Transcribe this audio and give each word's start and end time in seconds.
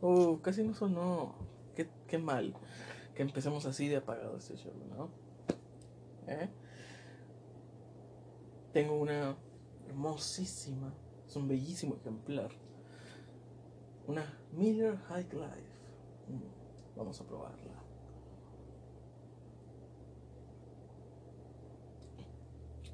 Uh, 0.00 0.40
casi 0.40 0.62
no 0.62 0.74
sonó. 0.74 1.34
Qué, 1.74 1.88
qué 2.06 2.18
mal 2.18 2.54
que 3.14 3.22
empecemos 3.22 3.66
así 3.66 3.88
de 3.88 3.96
apagado 3.96 4.36
este 4.36 4.56
show, 4.56 4.72
¿no? 4.96 5.10
¿Eh? 6.26 6.48
Tengo 8.72 8.94
una 8.94 9.36
hermosísima, 9.88 10.94
es 11.26 11.36
un 11.36 11.48
bellísimo 11.48 11.96
ejemplar. 11.96 12.50
Una 14.06 14.24
Miller 14.52 14.96
High 15.08 15.28
Life. 15.32 15.78
Mm, 16.28 16.96
Vamos 16.96 17.20
a 17.20 17.24
probarla. 17.26 17.82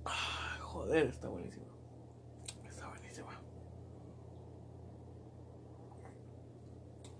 Ah, 0.05 0.59
joder, 0.61 1.07
está 1.07 1.29
buenísima. 1.29 1.67
Está 2.69 2.89
buenísima. 2.89 3.31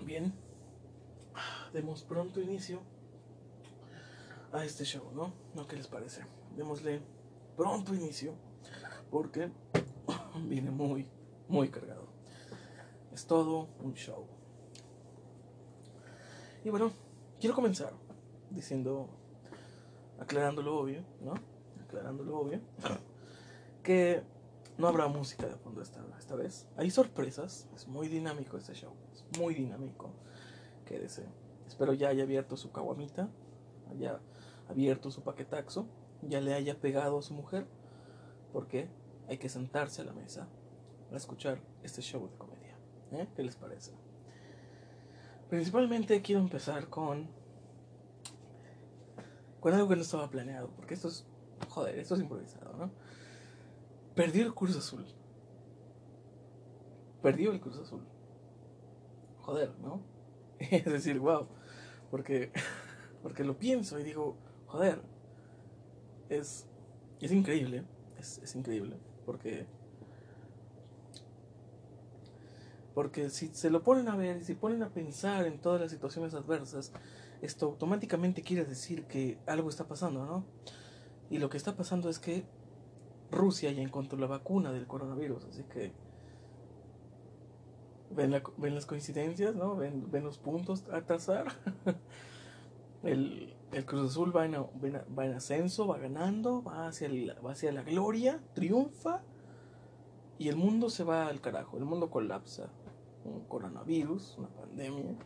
Bien. 0.07 0.33
Demos 1.73 2.05
pronto 2.05 2.41
inicio 2.41 2.81
a 4.53 4.65
este 4.65 4.85
show, 4.85 5.11
¿no? 5.13 5.33
¿No 5.55 5.67
qué 5.67 5.75
les 5.75 5.89
parece? 5.89 6.23
Démosle 6.57 7.03
pronto 7.57 7.93
inicio 7.93 8.33
porque 9.11 9.51
viene 10.49 10.71
muy, 10.71 11.09
muy 11.49 11.71
cargado. 11.71 12.07
Es 13.13 13.27
todo 13.27 13.69
un 13.83 13.95
show. 13.95 14.29
Y 16.65 16.71
bueno, 16.71 16.93
quiero 17.41 17.57
comenzar 17.57 17.93
diciendo, 18.51 19.09
aclarando 20.21 20.63
lo 20.63 20.79
obvio, 20.79 21.03
¿no? 21.21 21.35
Aclarando 21.85 22.23
lo 22.23 22.39
obvio, 22.39 22.61
que 23.83 24.23
no 24.79 24.87
habrá 24.87 25.09
música 25.09 25.47
de 25.47 25.57
fondo 25.57 25.83
esta, 25.83 26.37
vez. 26.37 26.69
Hay 26.77 26.93
sorpresas, 26.93 27.69
es 27.75 27.89
muy 27.89 28.07
dinámico 28.07 28.57
este 28.57 28.75
show, 28.75 28.93
muy 29.39 29.55
dinámico. 29.55 30.11
Quédese. 30.85 31.25
Espero 31.67 31.93
ya 31.93 32.09
haya 32.09 32.25
abierto 32.25 32.57
su 32.57 32.71
caguamita, 32.71 33.29
haya 33.91 34.21
abierto 34.69 35.11
su 35.11 35.23
paquetaxo, 35.23 35.87
ya 36.23 36.41
le 36.41 36.55
haya 36.55 36.81
pegado 36.81 37.19
a 37.19 37.23
su 37.23 37.35
mujer, 37.35 37.67
porque 38.53 38.89
hay 39.29 39.39
que 39.39 39.49
sentarse 39.49 40.03
a 40.03 40.05
la 40.05 40.13
mesa 40.13 40.49
para 41.07 41.17
escuchar 41.17 41.61
este 41.83 42.03
show 42.03 42.29
de 42.29 42.37
comedia. 42.37 42.77
¿eh? 43.13 43.29
¿Qué 43.35 43.43
les 43.43 43.57
parece? 43.57 43.93
Principalmente 45.51 46.23
quiero 46.23 46.41
empezar 46.41 46.89
con 46.89 47.29
con 49.61 49.75
algo 49.75 49.89
que 49.89 49.97
no 49.97 50.03
estaba 50.03 50.31
planeado, 50.31 50.69
porque 50.77 50.95
esto 50.95 51.09
es 51.09 51.27
joder, 51.69 51.99
esto 51.99 52.15
es 52.15 52.21
improvisado, 52.21 52.77
¿no? 52.77 52.91
Perdió 54.15 54.45
el 54.47 54.55
curso 54.55 54.79
azul. 54.79 55.05
Perdió 57.23 57.53
el 57.53 57.61
curso 57.61 57.83
azul. 57.83 58.07
Joder, 59.47 59.71
¿no? 59.81 60.03
Es 60.59 60.85
decir, 60.85 61.21
wow, 61.21 61.47
porque 62.11 62.51
porque 63.23 63.45
lo 63.45 63.57
pienso 63.59 63.99
y 63.99 64.03
digo, 64.03 64.37
joder, 64.67 65.01
es 66.29 66.67
es 67.21 67.33
increíble, 67.33 67.85
es, 68.19 68.39
es 68.39 68.57
increíble, 68.57 68.97
porque 69.25 69.67
porque 72.93 73.31
si 73.31 73.49
se 73.55 73.71
lo 73.71 73.85
ponen 73.85 74.09
a 74.09 74.17
ver, 74.17 74.43
si 74.43 74.55
ponen 74.55 74.83
a 74.83 74.89
pensar 74.89 75.47
en 75.47 75.61
todas 75.61 75.81
las 75.81 75.93
situaciones 75.93 76.35
adversas, 76.35 76.93
esto 77.41 77.67
automáticamente 77.67 78.43
quiere 78.43 78.65
decir 78.65 79.05
que 79.05 79.39
algo 79.47 79.69
está 79.69 79.87
pasando, 79.87 80.25
¿no? 80.25 80.45
Y 81.31 81.39
lo 81.39 81.51
que 81.51 81.57
está 81.57 81.77
pasando 81.77 82.09
es 82.09 82.19
que 82.19 82.45
Rusia 83.31 83.71
ya 83.71 83.83
encontró 83.83 84.19
la 84.19 84.27
vacuna 84.27 84.73
del 84.73 84.87
coronavirus, 84.87 85.45
así 85.45 85.63
que 85.65 85.93
ven, 88.11 88.31
la- 88.31 88.43
ven 88.57 88.75
las 88.75 88.87
coincidencias, 88.87 89.55
¿no? 89.55 89.77
Ven, 89.77 90.09
los 90.13 90.39
puntos 90.39 90.85
a 90.93 91.03
trazar. 91.03 91.47
el, 93.03 93.55
el 93.73 93.85
Cruz 93.85 94.11
Azul 94.11 94.35
va 94.37 94.45
en, 94.47 94.55
va 94.55 95.27
en 95.27 95.35
ascenso, 95.35 95.87
va 95.87 95.99
ganando, 95.99 96.63
va 96.63 96.89
hacia, 96.89 97.09
va 97.45 97.53
hacia 97.53 97.73
la 97.73 97.83
gloria, 97.83 98.41
triunfa 98.55 99.23
y 100.39 100.49
el 100.49 100.57
mundo 100.57 100.91
se 100.91 101.05
va 101.05 101.29
al 101.29 101.41
carajo, 101.41 101.79
el 101.79 101.85
mundo 101.85 102.11
colapsa. 102.11 102.71
Un 103.25 103.41
coronavirus, 103.47 104.37
una 104.39 104.49
pandemia. 104.49 105.17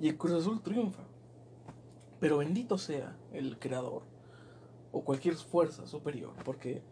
Y 0.00 0.08
el 0.08 0.16
Cruz 0.16 0.40
Azul 0.40 0.62
triunfa. 0.62 1.04
Pero 2.18 2.38
bendito 2.38 2.78
sea 2.78 3.16
el 3.32 3.58
creador 3.58 4.02
o 4.92 5.04
cualquier 5.04 5.36
fuerza 5.36 5.86
superior, 5.86 6.34
porque 6.44 6.82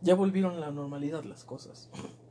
ya 0.00 0.14
volvieron 0.14 0.54
a 0.54 0.60
la 0.60 0.70
normalidad 0.70 1.24
las 1.24 1.44
cosas. 1.44 1.90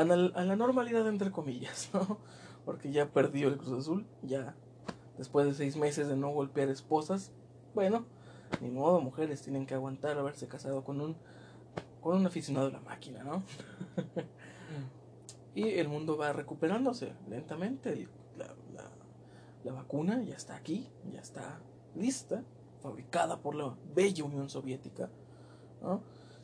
A 0.00 0.04
la, 0.04 0.56
normalidad 0.56 1.08
entre 1.08 1.30
comillas, 1.30 1.90
¿no? 1.94 2.18
Porque 2.64 2.90
ya 2.90 3.08
perdió 3.10 3.48
el 3.48 3.56
Cruz 3.56 3.72
Azul, 3.72 4.06
ya 4.22 4.54
después 5.16 5.46
de 5.46 5.54
seis 5.54 5.76
meses 5.76 6.08
de 6.08 6.16
no 6.16 6.30
golpear 6.30 6.68
esposas, 6.68 7.32
bueno, 7.74 8.04
ni 8.60 8.70
modo, 8.70 9.00
mujeres 9.00 9.42
tienen 9.42 9.66
que 9.66 9.74
aguantar 9.74 10.18
haberse 10.18 10.46
casado 10.48 10.84
con 10.84 11.00
un 11.00 11.16
con 12.00 12.16
un 12.16 12.26
aficionado 12.26 12.66
de 12.66 12.72
la 12.72 12.80
máquina, 12.80 13.24
¿no? 13.24 13.42
y 15.54 15.70
el 15.70 15.88
mundo 15.88 16.16
va 16.16 16.32
recuperándose 16.32 17.12
lentamente. 17.28 18.08
la, 18.36 18.46
la- 18.74 18.90
la 19.64 19.72
vacuna 19.72 20.22
ya 20.22 20.36
está 20.36 20.54
aquí, 20.54 20.88
ya 21.12 21.20
está 21.20 21.58
lista, 21.96 22.44
fabricada 22.80 23.40
por 23.42 23.56
la 23.56 23.74
bella 23.96 24.22
Unión 24.22 24.48
Soviética, 24.48 25.10
¿no? 25.82 26.02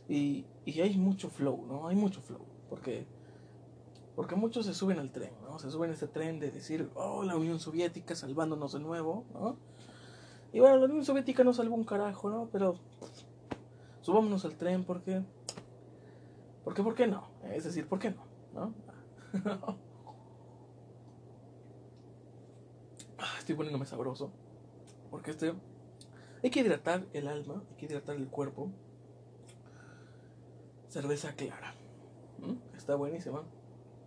Y, 0.09 0.45
y 0.65 0.81
hay 0.81 0.97
mucho 0.97 1.29
flow, 1.31 1.65
¿no? 1.67 1.87
Hay 1.87 1.95
mucho 1.95 2.21
flow, 2.21 2.45
porque, 2.69 3.07
porque 4.15 4.35
muchos 4.35 4.67
se 4.67 4.75
suben 4.75 4.99
al 4.99 5.11
tren, 5.11 5.33
¿no? 5.43 5.59
Se 5.59 5.71
suben 5.71 5.91
a 5.91 5.95
ese 5.95 6.07
tren 6.07 6.39
de 6.39 6.51
decir, 6.51 6.91
oh, 6.95 7.23
la 7.23 7.37
Unión 7.37 7.59
Soviética 7.59 8.15
salvándonos 8.15 8.73
de 8.73 8.81
nuevo, 8.81 9.25
¿no? 9.33 9.57
Y 10.53 10.61
bueno, 10.61 10.77
la 10.77 10.85
Unión 10.85 11.05
Soviética 11.05 11.45
no 11.45 11.55
salvó 11.55 11.75
un 11.75 11.85
carajo, 11.85 12.29
¿no? 12.29 12.49
Pero 12.53 12.77
subámonos 14.03 14.45
al 14.45 14.57
tren 14.57 14.85
porque... 14.85 15.23
Porque, 16.65 16.83
¿por 16.83 16.95
qué 16.95 17.07
no? 17.07 17.27
Es 17.45 17.65
decir, 17.65 17.89
¿por 17.89 17.99
qué 17.99 18.11
no? 18.11 18.25
¿No? 18.53 18.75
Ah, 23.19 23.37
Estoy 23.39 23.55
poniéndome 23.55 23.87
sabroso. 23.87 24.33
Porque 25.09 25.31
este. 25.31 25.55
Hay 26.43 26.51
que 26.51 26.59
hidratar 26.59 27.07
el 27.13 27.29
alma, 27.29 27.63
hay 27.71 27.77
que 27.77 27.87
hidratar 27.87 28.17
el 28.17 28.27
cuerpo. 28.27 28.73
Cerveza 30.89 31.33
clara. 31.37 31.73
Está 32.77 32.97
buenísima. 32.97 33.45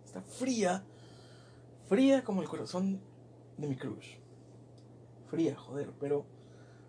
Está 0.06 0.22
fría. 0.22 0.84
Fría 1.88 2.22
como 2.24 2.40
el 2.40 2.48
corazón 2.48 3.00
de 3.58 3.66
mi 3.66 3.76
crush. 3.76 4.16
Fría, 5.28 5.56
joder, 5.56 5.92
pero. 6.00 6.24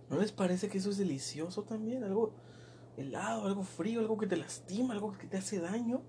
¿No 0.09 0.17
les 0.17 0.31
parece 0.31 0.69
que 0.69 0.77
eso 0.77 0.91
es 0.91 0.97
delicioso 0.97 1.63
también? 1.63 2.03
Algo 2.03 2.31
helado, 2.95 3.45
algo 3.45 3.63
frío, 3.63 3.99
algo 3.99 4.17
que 4.17 4.27
te 4.27 4.37
lastima, 4.37 4.93
algo 4.93 5.17
que 5.17 5.27
te 5.27 5.37
hace 5.37 5.59
daño. 5.59 6.01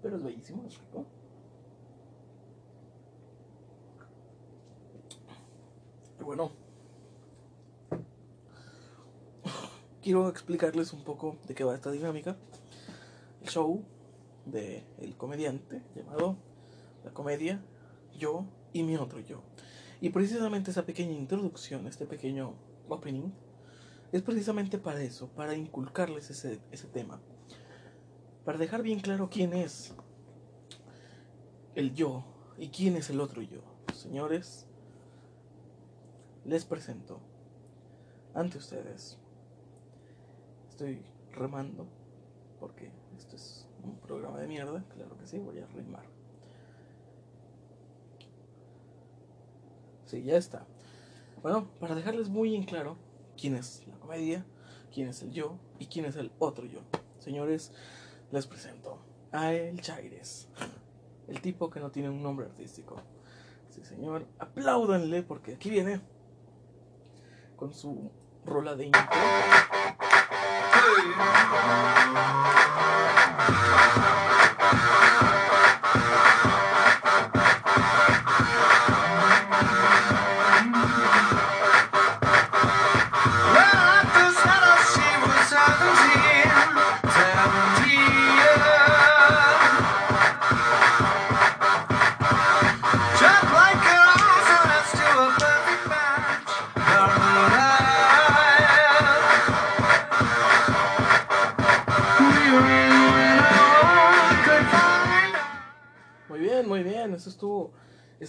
Pero 0.00 0.16
es 0.16 0.22
bellísimo, 0.22 0.64
es 0.66 0.78
rico. 0.78 1.04
Y 6.20 6.24
bueno, 6.24 6.52
quiero 10.00 10.28
explicarles 10.28 10.92
un 10.92 11.02
poco 11.02 11.36
de 11.48 11.54
qué 11.54 11.64
va 11.64 11.74
esta 11.74 11.90
dinámica. 11.90 12.36
El 13.42 13.48
show 13.48 13.84
de 14.46 14.84
el 14.98 15.16
comediante 15.16 15.82
llamado 15.94 16.36
La 17.04 17.12
Comedia, 17.12 17.62
Yo 18.18 18.44
y 18.72 18.82
mi 18.82 18.96
otro 18.96 19.20
yo. 19.20 19.42
Y 20.00 20.10
precisamente 20.10 20.70
esa 20.70 20.84
pequeña 20.84 21.12
introducción, 21.12 21.86
este 21.86 22.06
pequeño 22.06 22.54
opening, 22.88 23.30
es 24.10 24.22
precisamente 24.22 24.78
para 24.78 25.02
eso, 25.02 25.28
para 25.28 25.54
inculcarles 25.54 26.30
ese, 26.30 26.60
ese 26.70 26.88
tema. 26.88 27.20
Para 28.44 28.58
dejar 28.58 28.82
bien 28.82 29.00
claro 29.00 29.30
quién 29.30 29.52
es 29.52 29.94
el 31.74 31.94
yo 31.94 32.24
y 32.58 32.68
quién 32.68 32.96
es 32.96 33.10
el 33.10 33.20
otro 33.20 33.42
yo. 33.42 33.62
Señores, 33.94 34.66
les 36.44 36.64
presento 36.64 37.20
ante 38.34 38.58
ustedes. 38.58 39.18
Estoy 40.68 41.02
remando 41.32 41.86
porque 42.58 42.90
esto 43.16 43.36
es 43.36 43.61
un 43.82 43.96
programa 43.98 44.38
de 44.38 44.46
mierda, 44.46 44.84
claro 44.94 45.16
que 45.18 45.26
sí, 45.26 45.38
voy 45.38 45.58
a 45.58 45.66
rimar. 45.66 46.04
Sí, 50.06 50.22
ya 50.22 50.36
está. 50.36 50.66
Bueno, 51.42 51.68
para 51.80 51.94
dejarles 51.94 52.28
muy 52.28 52.54
en 52.54 52.64
claro 52.64 52.96
quién 53.40 53.56
es 53.56 53.86
la 53.88 53.98
comedia, 53.98 54.44
quién 54.92 55.08
es 55.08 55.22
el 55.22 55.32
yo 55.32 55.58
y 55.78 55.86
quién 55.86 56.04
es 56.04 56.16
el 56.16 56.30
otro 56.38 56.66
yo. 56.66 56.80
Señores, 57.18 57.72
les 58.30 58.46
presento 58.46 58.98
a 59.32 59.52
El 59.52 59.80
Chaires, 59.80 60.48
el 61.28 61.40
tipo 61.40 61.70
que 61.70 61.80
no 61.80 61.90
tiene 61.90 62.10
un 62.10 62.22
nombre 62.22 62.46
artístico. 62.46 63.00
Sí, 63.70 63.82
señor, 63.84 64.26
apláudanle 64.38 65.22
porque 65.22 65.54
aquí 65.54 65.70
viene 65.70 66.00
con 67.56 67.72
su 67.72 68.10
rola 68.44 68.74
de 68.74 68.86
intro. 68.86 69.02
Thank 73.44 74.16
you. 74.16 74.21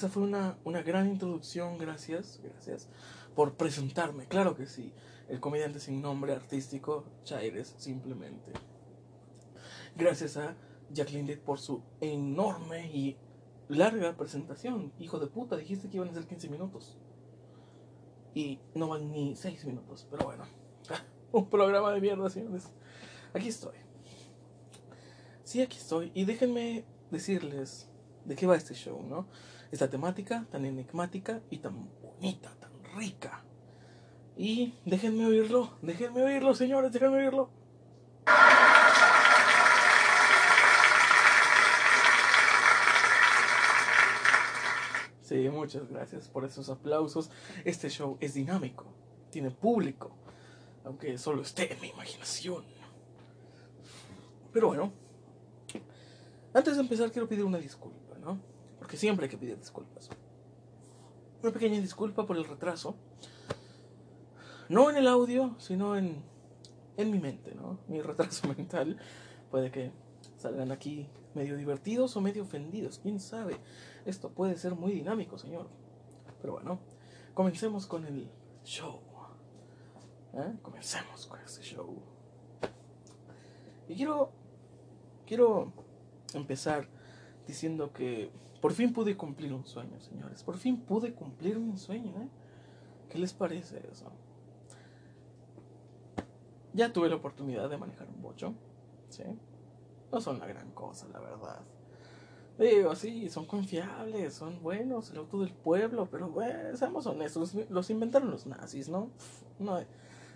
Esa 0.03 0.11
fue 0.11 0.23
una, 0.23 0.57
una 0.65 0.83
gran 0.83 1.07
introducción, 1.07 1.77
gracias, 1.77 2.41
gracias 2.44 2.89
por 3.35 3.55
presentarme, 3.55 4.27
claro 4.27 4.53
que 4.53 4.65
sí, 4.65 4.91
el 5.29 5.39
comediante 5.39 5.79
sin 5.79 6.01
nombre 6.01 6.33
artístico, 6.33 7.05
Chaires, 7.23 7.73
simplemente. 7.77 8.51
Gracias 9.95 10.35
a 10.35 10.57
Jacqueline 10.91 11.27
Litt 11.27 11.39
por 11.39 11.57
su 11.57 11.81
enorme 12.01 12.91
y 12.94 13.15
larga 13.69 14.17
presentación. 14.17 14.91
Hijo 15.00 15.19
de 15.19 15.27
puta, 15.27 15.55
dijiste 15.55 15.88
que 15.88 15.95
iban 15.95 16.09
a 16.09 16.13
ser 16.13 16.27
15 16.27 16.50
minutos. 16.50 16.97
Y 18.33 18.59
no 18.75 18.89
van 18.89 19.09
ni 19.09 19.38
6 19.38 19.63
minutos, 19.63 20.05
pero 20.11 20.25
bueno. 20.25 20.44
Un 21.31 21.50
programa 21.50 21.94
de 21.94 22.01
mierda, 22.01 22.29
señores. 22.29 22.67
Aquí 23.33 23.47
estoy. 23.47 23.77
Sí, 25.45 25.61
aquí 25.61 25.77
estoy. 25.77 26.11
Y 26.13 26.25
déjenme 26.25 26.83
decirles 27.09 27.88
de 28.25 28.35
qué 28.35 28.47
va 28.47 28.57
este 28.57 28.73
show, 28.73 29.01
¿no? 29.01 29.27
Esta 29.73 29.89
temática 29.89 30.45
tan 30.51 30.65
enigmática 30.65 31.41
y 31.49 31.57
tan 31.57 31.89
bonita, 31.99 32.55
tan 32.59 32.71
rica. 32.95 33.43
Y 34.37 34.75
déjenme 34.85 35.25
oírlo, 35.25 35.79
déjenme 35.81 36.21
oírlo, 36.21 36.53
señores, 36.53 36.91
déjenme 36.91 37.17
oírlo. 37.17 37.49
Sí, 45.23 45.49
muchas 45.49 45.89
gracias 45.89 46.27
por 46.27 46.45
esos 46.45 46.69
aplausos. 46.69 47.31
Este 47.65 47.89
show 47.89 48.19
es 48.19 48.35
dinámico, 48.35 48.85
tiene 49.31 49.49
público, 49.49 50.15
aunque 50.85 51.17
solo 51.17 51.41
esté 51.41 51.73
en 51.73 51.81
mi 51.81 51.87
imaginación. 51.87 52.63
Pero 54.51 54.67
bueno, 54.67 54.93
antes 56.53 56.75
de 56.75 56.81
empezar 56.83 57.11
quiero 57.11 57.27
pedir 57.27 57.43
una 57.43 57.57
disculpa. 57.57 58.02
Porque 58.83 58.97
siempre 58.97 59.27
hay 59.27 59.30
que 59.30 59.38
pedir 59.38 59.57
disculpas. 59.57 60.09
Una 61.41 61.53
pequeña 61.53 61.80
disculpa 61.80 62.25
por 62.25 62.35
el 62.35 62.44
retraso. 62.44 62.97
No 64.68 64.89
en 64.89 64.97
el 64.97 65.07
audio, 65.07 65.56
sino 65.57 65.95
en, 65.95 66.21
en 66.97 67.09
mi 67.09 67.18
mente, 67.18 67.56
¿no? 67.56 67.80
Mi 67.88 68.01
retraso 68.01 68.45
mental. 68.57 68.97
Puede 69.50 69.71
que 69.71 69.94
salgan 70.35 70.74
aquí 70.74 71.07
medio 71.33 71.56
divertidos 71.56 72.18
o 72.18 72.19
medio 72.19 72.44
ofendidos, 72.44 73.00
quién 73.00 73.21
sabe. 73.21 73.56
Esto 74.06 74.31
puede 74.31 74.57
ser 74.57 74.75
muy 74.75 74.91
dinámico, 74.91 75.38
señor. 75.38 75.69
Pero 76.41 76.51
bueno, 76.51 76.79
comencemos 77.33 77.88
con 77.88 78.03
el 78.03 78.29
show. 78.65 79.00
¿Eh? 80.33 80.57
Comencemos 80.62 81.25
con 81.25 81.39
este 81.39 81.63
show. 81.63 82.01
Y 83.88 83.95
quiero, 83.95 84.33
quiero 85.25 85.71
empezar 86.33 86.89
diciendo 87.47 87.94
que 87.94 88.44
por 88.63 88.71
fin 88.71 88.94
pude 88.94 89.18
cumplir 89.18 89.51
un 89.51 89.65
sueño, 89.65 90.00
señores. 90.00 90.42
Por 90.42 90.56
fin 90.56 90.77
pude 90.77 91.13
cumplir 91.13 91.57
un 91.57 91.77
sueño, 91.77 92.13
¿eh? 92.15 92.30
¿Qué 93.10 93.19
les 93.19 93.33
parece 93.33 93.86
eso? 93.92 94.06
Ya 96.71 96.94
tuve 96.94 97.10
la 97.10 97.18
oportunidad 97.18 97.69
de 97.69 97.75
manejar 97.75 98.07
un 98.07 98.21
bocho, 98.21 98.54
¿sí? 99.10 99.24
No 100.13 100.21
son 100.21 100.39
la 100.39 100.48
gran 100.48 100.71
cosa, 100.71 101.10
la 101.12 101.19
verdad. 101.19 101.60
Digo, 102.57 102.95
sí, 102.95 103.30
son 103.30 103.45
confiables, 103.48 104.33
son 104.33 104.63
buenos, 104.63 105.12
el 105.12 105.18
auto 105.18 105.42
del 105.42 105.51
pueblo, 105.51 106.07
pero 106.10 106.30
bueno, 106.30 106.77
seamos 106.77 107.06
honestos, 107.06 107.54
los 107.69 107.89
inventaron 107.89 108.31
los 108.31 108.45
nazis, 108.45 108.88
¿no? 108.88 109.10
no 109.60 109.77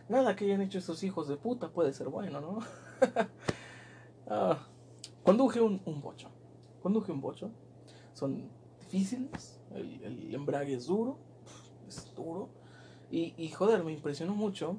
nada 0.09 0.35
que 0.35 0.43
hayan 0.43 0.59
hecho 0.59 0.79
esos 0.79 1.01
hijos 1.03 1.29
de 1.29 1.37
puta 1.37 1.69
puede 1.69 1.93
ser 1.93 2.09
bueno, 2.09 2.41
¿no? 2.41 2.59
ah, 4.29 4.67
conduje 5.23 5.61
un, 5.61 5.81
un 5.85 6.01
bocho, 6.01 6.27
conduje 6.81 7.13
un 7.13 7.21
bocho, 7.21 7.51
son 8.17 8.49
difíciles, 8.79 9.59
el, 9.75 10.33
embrague 10.33 10.73
es 10.73 10.87
duro, 10.87 11.19
es 11.87 12.11
duro, 12.15 12.49
y, 13.11 13.35
y 13.37 13.49
joder, 13.49 13.83
me 13.83 13.91
impresionó 13.91 14.33
mucho 14.33 14.77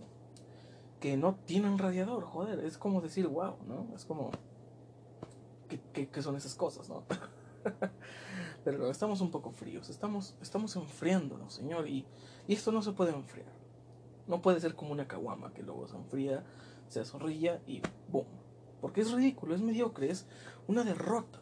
que 0.98 1.16
no 1.16 1.36
tienen 1.46 1.78
radiador, 1.78 2.24
joder, 2.24 2.64
es 2.64 2.76
como 2.76 3.00
decir, 3.00 3.28
wow, 3.28 3.54
¿no? 3.68 3.94
Es 3.94 4.04
como, 4.04 4.32
¿qué, 5.92 6.08
qué, 6.08 6.22
son 6.22 6.34
esas 6.34 6.56
cosas, 6.56 6.88
no? 6.88 7.04
Pero 8.64 8.90
estamos 8.90 9.20
un 9.20 9.30
poco 9.30 9.52
fríos, 9.52 9.88
estamos, 9.88 10.34
estamos 10.42 10.74
enfriándonos, 10.74 11.54
señor, 11.54 11.86
y, 11.88 12.04
y 12.48 12.54
esto 12.54 12.72
no 12.72 12.82
se 12.82 12.90
puede 12.90 13.12
enfriar. 13.12 13.52
No 14.26 14.42
puede 14.42 14.58
ser 14.58 14.74
como 14.74 14.90
una 14.90 15.06
caguama 15.06 15.54
que 15.54 15.62
luego 15.62 15.86
se 15.86 15.96
enfría, 15.96 16.44
se 16.88 17.00
azorrilla 17.00 17.62
y 17.68 17.82
¡boom! 18.08 18.26
Porque 18.80 19.00
es 19.00 19.12
ridículo, 19.12 19.54
es 19.54 19.62
mediocre, 19.62 20.10
es 20.10 20.26
una 20.66 20.82
derrota. 20.82 21.40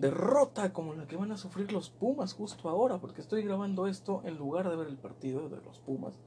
Derrota 0.00 0.72
como 0.72 0.94
la 0.94 1.06
que 1.06 1.16
van 1.16 1.30
a 1.30 1.36
sufrir 1.36 1.70
los 1.72 1.90
Pumas 1.90 2.32
justo 2.32 2.70
ahora, 2.70 2.98
porque 2.98 3.20
estoy 3.20 3.42
grabando 3.42 3.86
esto 3.86 4.22
en 4.24 4.38
lugar 4.38 4.70
de 4.70 4.74
ver 4.74 4.88
el 4.88 4.96
partido 4.96 5.50
de 5.50 5.60
los 5.60 5.78
Pumas. 5.78 6.18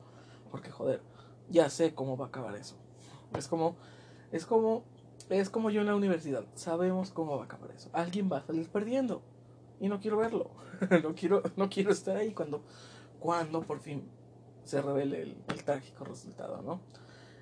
Porque 0.52 0.70
joder, 0.70 1.02
ya 1.50 1.72
sé 1.72 1.96
cómo 1.96 2.16
va 2.16 2.26
a 2.26 2.28
acabar 2.28 2.56
eso. 2.56 2.76
Es 3.36 3.48
como, 3.48 3.76
es 4.32 4.46
como, 4.46 4.84
es 5.30 5.50
como 5.50 5.72
yo 5.72 5.82
en 5.82 5.88
la 5.88 5.96
universidad. 5.96 6.46
Sabemos 6.54 7.10
cómo 7.10 7.36
va 7.36 7.42
a 7.42 7.46
acabar 7.46 7.72
eso. 7.72 7.90
Alguien 7.94 8.30
va 8.32 8.38
a 8.38 8.46
salir 8.46 8.70
perdiendo 8.70 9.24
y 9.80 9.90
no 9.90 10.00
quiero 10.00 10.18
verlo. 10.18 10.52
no 11.04 11.16
quiero, 11.16 11.42
no 11.56 11.68
quiero 11.68 11.92
estar 11.92 12.16
ahí 12.16 12.32
cuando, 12.32 12.62
cuando 13.20 13.62
por 13.62 13.80
fin 13.80 14.08
se 14.66 14.84
revele 14.84 15.24
el, 15.24 15.64
trágico 15.66 16.06
resultado, 16.06 16.62
¿no? 16.62 16.80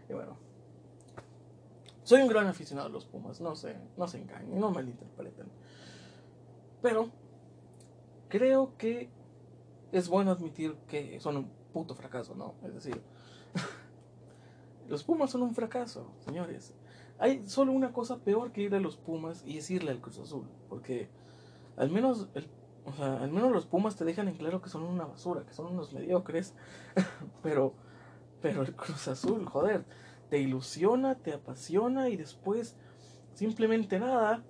Y 0.10 0.14
bueno, 0.14 0.38
soy 2.04 2.22
un 2.22 2.30
gran 2.30 2.48
aficionado 2.48 2.88
a 2.88 2.92
los 2.92 3.06
Pumas. 3.06 3.42
No 3.42 3.54
sé, 3.58 3.76
no 3.98 4.08
se 4.08 4.20
engañen, 4.20 4.58
no 4.58 4.72
malinterpreten. 4.72 5.48
Pero 6.82 7.10
creo 8.30 8.76
que 8.78 9.10
es 9.92 10.08
bueno 10.08 10.32
admitir 10.32 10.76
que 10.88 11.20
son 11.20 11.38
un 11.38 11.52
puto 11.74 11.96
fracaso, 11.96 12.36
¿no? 12.36 12.56
Es 12.64 12.74
decir, 12.74 13.02
los 14.88 15.04
Pumas 15.04 15.32
son 15.32 15.44
un 15.44 15.54
fracaso, 15.54 16.12
señores. 16.20 16.74
Hay 17.20 17.48
solo 17.48 17.72
una 17.72 17.94
cosa 17.94 18.18
peor 18.20 18.52
que 18.52 18.62
ir 18.62 18.74
a 18.74 18.80
los 18.80 18.98
Pumas 18.98 19.44
y 19.46 19.58
es 19.58 19.70
irle 19.70 19.92
al 19.92 20.02
Cruz 20.02 20.20
Azul. 20.20 20.48
Porque 20.70 21.10
al 21.78 21.92
menos, 21.92 22.30
o 22.86 22.94
sea, 22.94 23.22
al 23.22 23.32
menos 23.32 23.52
los 23.52 23.66
Pumas 23.66 23.96
te 23.96 24.06
dejan 24.06 24.28
en 24.28 24.36
claro 24.36 24.62
que 24.62 24.70
son 24.70 24.84
una 24.84 25.06
basura, 25.06 25.46
que 25.46 25.54
son 25.54 25.68
unos 25.68 25.94
mediocres. 25.94 26.56
pero, 27.44 27.74
pero 28.42 28.64
el 28.64 28.76
Cruz 28.76 29.08
Azul, 29.08 29.46
joder, 29.46 29.86
te 30.30 30.40
ilusiona, 30.40 31.16
te 31.16 31.34
apasiona 31.34 32.10
y 32.10 32.18
después 32.18 32.76
simplemente 33.34 34.00
nada. 34.00 34.44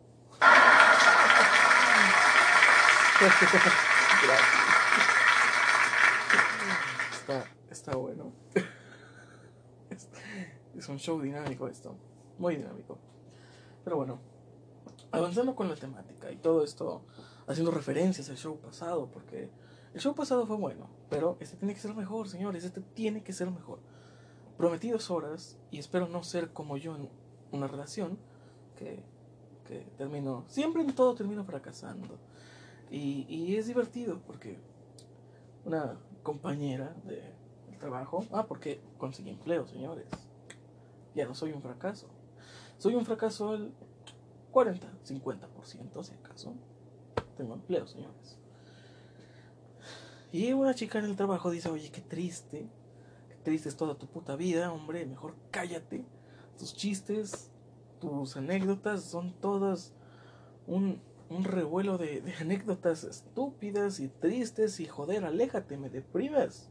Está, 7.11 7.45
está 7.69 7.95
bueno. 7.95 8.31
Es 10.75 10.89
un 10.89 10.97
show 10.97 11.21
dinámico 11.21 11.67
esto. 11.67 11.95
Muy 12.39 12.55
dinámico. 12.55 12.97
Pero 13.83 13.97
bueno, 13.97 14.19
avanzando 15.11 15.55
con 15.55 15.69
la 15.69 15.75
temática 15.75 16.31
y 16.31 16.37
todo 16.37 16.63
esto, 16.63 17.05
haciendo 17.45 17.69
referencias 17.69 18.27
al 18.29 18.37
show 18.37 18.59
pasado, 18.59 19.11
porque 19.11 19.51
el 19.93 20.01
show 20.01 20.15
pasado 20.15 20.47
fue 20.47 20.55
bueno, 20.57 20.89
pero 21.09 21.37
este 21.39 21.57
tiene 21.57 21.75
que 21.75 21.79
ser 21.79 21.93
mejor, 21.93 22.27
señores, 22.27 22.63
este 22.63 22.81
tiene 22.81 23.23
que 23.23 23.33
ser 23.33 23.51
mejor. 23.51 23.79
Prometí 24.57 24.89
dos 24.89 25.11
horas 25.11 25.59
y 25.69 25.77
espero 25.77 26.07
no 26.07 26.23
ser 26.23 26.53
como 26.53 26.77
yo 26.77 26.95
en 26.95 27.09
una 27.51 27.67
relación 27.67 28.17
que, 28.77 29.03
que 29.67 29.81
termino, 29.97 30.45
siempre 30.47 30.81
en 30.81 30.95
todo 30.95 31.13
termino 31.13 31.43
fracasando. 31.43 32.17
Y, 32.91 33.55
es 33.55 33.67
divertido 33.67 34.21
porque 34.27 34.59
una 35.65 35.97
compañera 36.23 36.93
de 37.05 37.23
trabajo, 37.79 38.25
ah, 38.31 38.45
porque 38.47 38.81
conseguí 38.97 39.29
empleo, 39.29 39.65
señores 39.65 40.07
ya 41.15 41.25
no 41.25 41.35
soy 41.35 41.51
un 41.51 41.61
fracaso. 41.61 42.07
Soy 42.77 42.95
un 42.95 43.05
fracaso 43.05 43.49
al 43.51 43.73
40, 44.51 44.87
50%, 45.05 46.03
si 46.03 46.13
acaso. 46.13 46.53
Tengo 47.37 47.53
empleo, 47.53 47.87
señores. 47.87 48.37
Y 50.31 50.53
una 50.53 50.73
chica 50.73 50.99
en 50.99 51.05
el 51.05 51.15
trabajo 51.15 51.51
dice, 51.51 51.69
oye, 51.69 51.91
qué 51.91 52.01
triste, 52.01 52.69
qué 53.27 53.35
triste 53.43 53.69
es 53.69 53.75
toda 53.75 53.95
tu 53.95 54.07
puta 54.07 54.35
vida, 54.35 54.71
hombre, 54.71 55.05
mejor 55.05 55.35
cállate. 55.51 56.05
Tus 56.57 56.73
chistes, 56.73 57.51
tus 57.99 58.37
anécdotas 58.37 59.03
son 59.03 59.33
todas 59.33 59.93
un, 60.67 61.01
un 61.31 61.43
revuelo 61.45 61.97
de, 61.97 62.21
de 62.21 62.35
anécdotas 62.35 63.05
estúpidas 63.05 63.99
y 63.99 64.09
tristes 64.09 64.79
y 64.81 64.85
joder, 64.85 65.25
aléjate, 65.25 65.77
me 65.77 65.89
deprimes. 65.89 66.69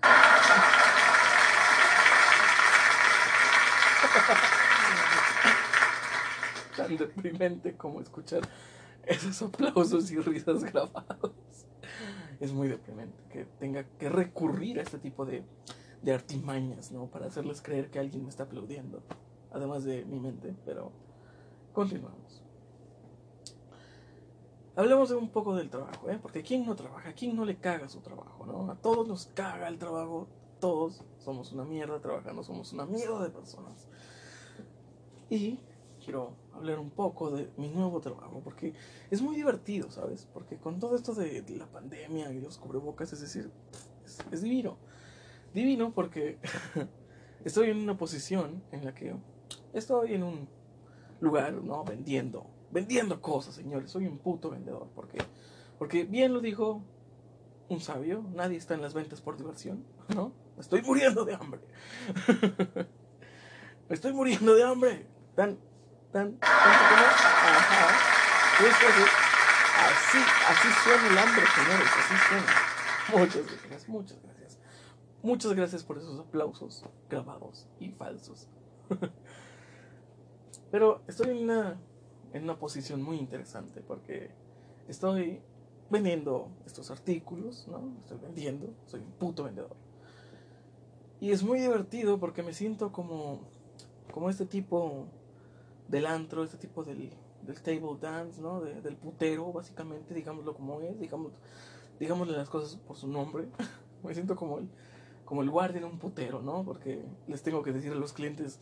Tan 6.76 6.96
deprimente 6.96 7.76
como 7.76 8.00
escuchar 8.00 8.48
esos 9.04 9.42
aplausos 9.42 10.10
y 10.12 10.20
risas 10.20 10.62
grabados. 10.62 11.32
Es 12.38 12.52
muy 12.52 12.68
deprimente 12.68 13.20
que 13.32 13.46
tenga 13.58 13.82
que 13.82 14.08
recurrir 14.08 14.78
a 14.78 14.82
este 14.82 14.98
tipo 14.98 15.26
de, 15.26 15.42
de 16.02 16.14
artimañas, 16.14 16.92
¿no? 16.92 17.06
Para 17.06 17.26
hacerles 17.26 17.60
creer 17.60 17.90
que 17.90 17.98
alguien 17.98 18.22
me 18.22 18.28
está 18.28 18.44
aplaudiendo. 18.44 19.02
Además 19.50 19.82
de 19.82 20.04
mi 20.04 20.20
mente, 20.20 20.54
pero 20.64 20.92
continuamos. 21.72 22.47
Hablemos 24.78 25.08
de 25.08 25.16
un 25.16 25.28
poco 25.28 25.56
del 25.56 25.70
trabajo, 25.70 26.08
¿eh? 26.08 26.18
Porque 26.22 26.42
¿quién 26.42 26.64
no 26.64 26.76
trabaja? 26.76 27.12
¿Quién 27.12 27.34
no 27.34 27.44
le 27.44 27.56
caga 27.56 27.88
su 27.88 28.00
trabajo, 28.00 28.46
no? 28.46 28.70
A 28.70 28.76
todos 28.76 29.08
nos 29.08 29.26
caga 29.26 29.66
el 29.66 29.76
trabajo. 29.76 30.28
Todos 30.60 31.02
somos 31.18 31.52
una 31.52 31.64
mierda 31.64 32.00
trabajando, 32.00 32.44
somos 32.44 32.72
una 32.72 32.86
mierda 32.86 33.22
de 33.24 33.30
personas. 33.30 33.88
Y 35.28 35.58
quiero 36.02 36.32
hablar 36.54 36.78
un 36.78 36.90
poco 36.90 37.30
de 37.30 37.50
mi 37.56 37.68
nuevo 37.68 38.00
trabajo, 38.00 38.40
porque 38.44 38.72
es 39.10 39.20
muy 39.20 39.34
divertido, 39.34 39.90
¿sabes? 39.90 40.28
Porque 40.32 40.56
con 40.56 40.78
todo 40.78 40.94
esto 40.94 41.12
de 41.12 41.44
la 41.56 41.66
pandemia 41.66 42.32
y 42.32 42.40
los 42.40 42.56
cubrebocas, 42.58 43.12
es 43.12 43.20
decir, 43.20 43.50
es, 44.04 44.18
es 44.30 44.42
divino. 44.42 44.76
Divino 45.54 45.92
porque 45.92 46.38
estoy 47.44 47.70
en 47.70 47.78
una 47.78 47.96
posición 47.96 48.62
en 48.70 48.84
la 48.84 48.94
que 48.94 49.12
estoy 49.72 50.14
en 50.14 50.22
un 50.22 50.48
lugar, 51.20 51.54
¿no? 51.54 51.82
Vendiendo, 51.82 52.46
vendiendo 52.70 53.20
cosas, 53.20 53.54
señores. 53.54 53.90
Soy 53.90 54.06
un 54.06 54.18
puto 54.18 54.50
vendedor. 54.50 54.88
porque 54.94 55.18
Porque 55.78 56.04
bien 56.04 56.32
lo 56.32 56.40
dijo 56.40 56.82
un 57.68 57.80
sabio, 57.80 58.24
nadie 58.34 58.56
está 58.56 58.74
en 58.74 58.82
las 58.82 58.94
ventas 58.94 59.20
por 59.20 59.36
diversión, 59.36 59.84
¿no? 60.14 60.32
Estoy 60.58 60.82
muriendo 60.82 61.24
de 61.24 61.34
hambre. 61.34 61.60
estoy 63.88 64.12
muriendo 64.12 64.54
de 64.54 64.64
hambre. 64.64 65.06
Tan, 65.36 65.58
tan, 66.10 66.36
tan 66.38 66.48
Ajá. 66.48 68.08
Así, 69.78 70.18
así 70.48 70.68
suena 70.82 71.06
el 71.06 71.18
hambre, 71.18 71.44
señores, 71.54 71.88
así 71.96 72.14
suena. 72.28 73.24
Muchas 73.24 73.46
gracias, 73.46 73.88
muchas 73.88 74.22
gracias. 74.22 74.58
Muchas 75.22 75.52
gracias 75.52 75.84
por 75.84 75.98
esos 75.98 76.18
aplausos 76.18 76.84
grabados 77.08 77.68
y 77.78 77.90
falsos. 77.90 78.48
Pero 80.70 81.02
estoy 81.06 81.30
en 81.30 81.44
una, 81.44 81.78
en 82.32 82.44
una 82.44 82.58
posición 82.58 83.02
muy 83.02 83.18
interesante 83.18 83.80
porque 83.80 84.30
estoy 84.88 85.40
vendiendo 85.90 86.48
estos 86.66 86.90
artículos, 86.90 87.66
¿no? 87.68 87.92
Estoy 88.00 88.18
vendiendo, 88.18 88.68
soy 88.86 89.00
un 89.00 89.12
puto 89.12 89.44
vendedor. 89.44 89.76
Y 91.20 91.32
es 91.32 91.42
muy 91.42 91.60
divertido 91.60 92.18
porque 92.18 92.42
me 92.42 92.52
siento 92.52 92.92
como, 92.92 93.40
como 94.12 94.30
este 94.30 94.46
tipo 94.46 95.06
del 95.88 96.06
antro, 96.06 96.44
este 96.44 96.58
tipo 96.58 96.84
del, 96.84 97.10
del 97.42 97.60
table 97.62 97.96
dance, 98.00 98.40
¿no? 98.40 98.60
del 98.60 98.96
putero, 98.96 99.52
básicamente, 99.52 100.14
digámoslo 100.14 100.54
como 100.54 100.80
es, 100.80 100.98
digamos, 101.00 101.32
digámosle 101.98 102.36
las 102.36 102.48
cosas 102.48 102.76
por 102.76 102.96
su 102.96 103.08
nombre. 103.08 103.48
me 104.04 104.14
siento 104.14 104.36
como 104.36 104.58
el, 104.58 104.68
como 105.24 105.42
el 105.42 105.50
guardia 105.50 105.80
de 105.80 105.86
un 105.86 105.98
putero, 105.98 106.40
¿no? 106.40 106.64
Porque 106.64 107.02
les 107.26 107.42
tengo 107.42 107.62
que 107.62 107.72
decir 107.72 107.92
a 107.92 107.96
los 107.96 108.12
clientes, 108.12 108.60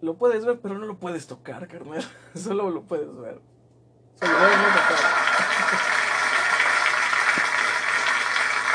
lo 0.00 0.16
puedes 0.16 0.44
ver, 0.44 0.60
pero 0.60 0.78
no 0.78 0.86
lo 0.86 0.98
puedes 0.98 1.26
tocar, 1.26 1.66
carnal. 1.68 2.04
Solo 2.34 2.70
lo 2.70 2.82
puedes 2.82 3.14
ver. 3.16 3.40
Solo 4.20 4.32
lo 4.32 4.38
puedes 4.38 4.74
tocar. 4.74 4.98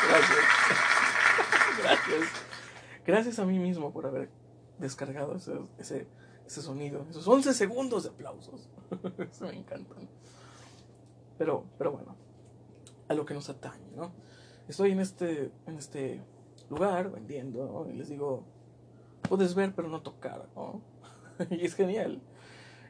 Gracias. 0.10 0.40
Gracias. 1.82 2.30
Gracias 3.06 3.40
a 3.40 3.46
mí 3.46 3.60
mismo 3.60 3.92
por 3.92 4.06
haber 4.06 4.30
descargado 4.80 5.36
ese, 5.36 5.54
ese, 5.78 6.08
ese 6.46 6.62
sonido. 6.62 7.06
Esos 7.10 7.28
11 7.28 7.54
segundos 7.54 8.04
de 8.04 8.10
aplausos. 8.10 8.70
Eso 9.32 9.46
me 9.46 9.58
encantan. 9.58 10.10
Pero, 11.38 11.66
pero 11.78 11.92
bueno, 11.92 12.16
a 13.08 13.14
lo 13.14 13.26
que 13.26 13.34
nos 13.34 13.50
atañe, 13.50 13.92
¿no? 13.96 14.12
Estoy 14.68 14.92
en 14.92 15.00
este, 15.00 15.52
en 15.66 15.78
este 15.78 16.22
lugar 16.70 17.12
vendiendo, 17.12 17.66
¿no? 17.66 17.90
Y 17.90 17.94
les 17.94 18.10
digo, 18.10 18.44
puedes 19.28 19.56
ver 19.56 19.74
pero 19.76 19.90
no 19.90 20.02
tocar, 20.02 20.48
¿no? 20.56 20.82
y 21.50 21.66
es 21.66 21.76
genial. 21.76 22.22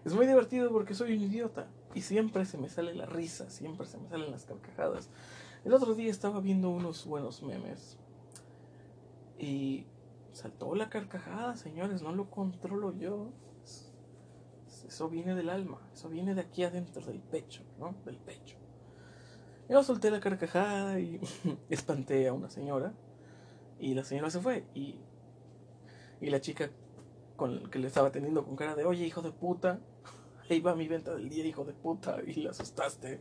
Es 0.05 0.13
muy 0.13 0.27
divertido 0.27 0.71
porque 0.71 0.95
soy 0.95 1.15
un 1.15 1.23
idiota 1.23 1.67
y 1.93 2.01
siempre 2.01 2.45
se 2.45 2.57
me 2.57 2.69
sale 2.69 2.93
la 2.93 3.05
risa, 3.05 3.49
siempre 3.49 3.87
se 3.87 3.97
me 3.97 4.09
salen 4.09 4.31
las 4.31 4.45
carcajadas. 4.45 5.09
El 5.63 5.73
otro 5.73 5.95
día 5.95 6.11
estaba 6.11 6.41
viendo 6.41 6.69
unos 6.69 7.05
buenos 7.05 7.41
memes 7.41 7.97
y 9.39 9.85
saltó 10.33 10.75
la 10.75 10.89
carcajada, 10.89 11.55
señores, 11.55 12.01
no 12.01 12.13
lo 12.13 12.29
controlo 12.29 12.93
yo. 12.97 13.29
Eso 14.85 15.09
viene 15.09 15.33
del 15.33 15.49
alma, 15.49 15.79
eso 15.93 16.09
viene 16.09 16.35
de 16.35 16.41
aquí 16.41 16.63
adentro, 16.63 17.05
del 17.05 17.19
pecho, 17.19 17.63
¿no? 17.79 17.95
Del 18.05 18.17
pecho. 18.17 18.57
Yo 19.69 19.81
solté 19.81 20.11
la 20.11 20.19
carcajada 20.19 20.99
y 20.99 21.21
espanté 21.69 22.27
a 22.27 22.33
una 22.33 22.49
señora 22.49 22.93
y 23.79 23.93
la 23.93 24.03
señora 24.03 24.29
se 24.29 24.39
fue 24.39 24.65
y, 24.73 24.99
y 26.19 26.29
la 26.29 26.41
chica 26.41 26.69
con 27.35 27.69
que 27.69 27.79
le 27.79 27.87
estaba 27.87 28.11
teniendo 28.11 28.43
con 28.45 28.55
cara 28.55 28.75
de, 28.75 28.85
oye, 28.85 29.05
hijo 29.05 29.21
de 29.21 29.31
puta, 29.31 29.79
ahí 30.49 30.59
va 30.59 30.75
mi 30.75 30.87
venta 30.87 31.15
del 31.15 31.29
día, 31.29 31.45
hijo 31.45 31.63
de 31.63 31.73
puta, 31.73 32.17
y 32.25 32.33
le 32.35 32.49
asustaste. 32.49 33.19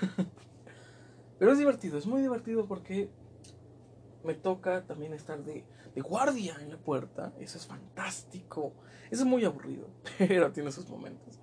Pero 1.38 1.52
es 1.52 1.58
divertido, 1.58 1.98
es 1.98 2.06
muy 2.06 2.22
divertido 2.22 2.66
porque 2.66 3.10
me 4.24 4.34
toca 4.34 4.84
también 4.86 5.12
estar 5.12 5.42
de, 5.44 5.64
de 5.94 6.00
guardia 6.00 6.56
en 6.60 6.70
la 6.70 6.78
puerta. 6.78 7.32
Eso 7.38 7.58
es 7.58 7.66
fantástico. 7.66 8.72
Eso 9.10 9.22
es 9.22 9.28
muy 9.28 9.44
aburrido, 9.44 9.88
pero 10.18 10.50
tiene 10.52 10.72
sus 10.72 10.88
momentos. 10.88 11.38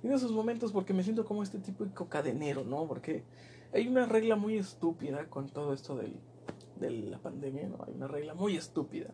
Tiene 0.00 0.18
sus 0.18 0.32
momentos 0.32 0.72
porque 0.72 0.92
me 0.92 1.02
siento 1.02 1.24
como 1.24 1.42
este 1.42 1.58
típico 1.58 2.08
cadenero, 2.08 2.64
¿no? 2.64 2.86
Porque 2.88 3.24
hay 3.72 3.86
una 3.86 4.06
regla 4.06 4.36
muy 4.36 4.56
estúpida 4.58 5.26
con 5.28 5.48
todo 5.48 5.72
esto 5.72 5.96
del, 5.96 6.18
de 6.80 6.90
la 6.90 7.18
pandemia, 7.18 7.68
¿no? 7.68 7.84
Hay 7.86 7.94
una 7.94 8.08
regla 8.08 8.34
muy 8.34 8.56
estúpida 8.56 9.10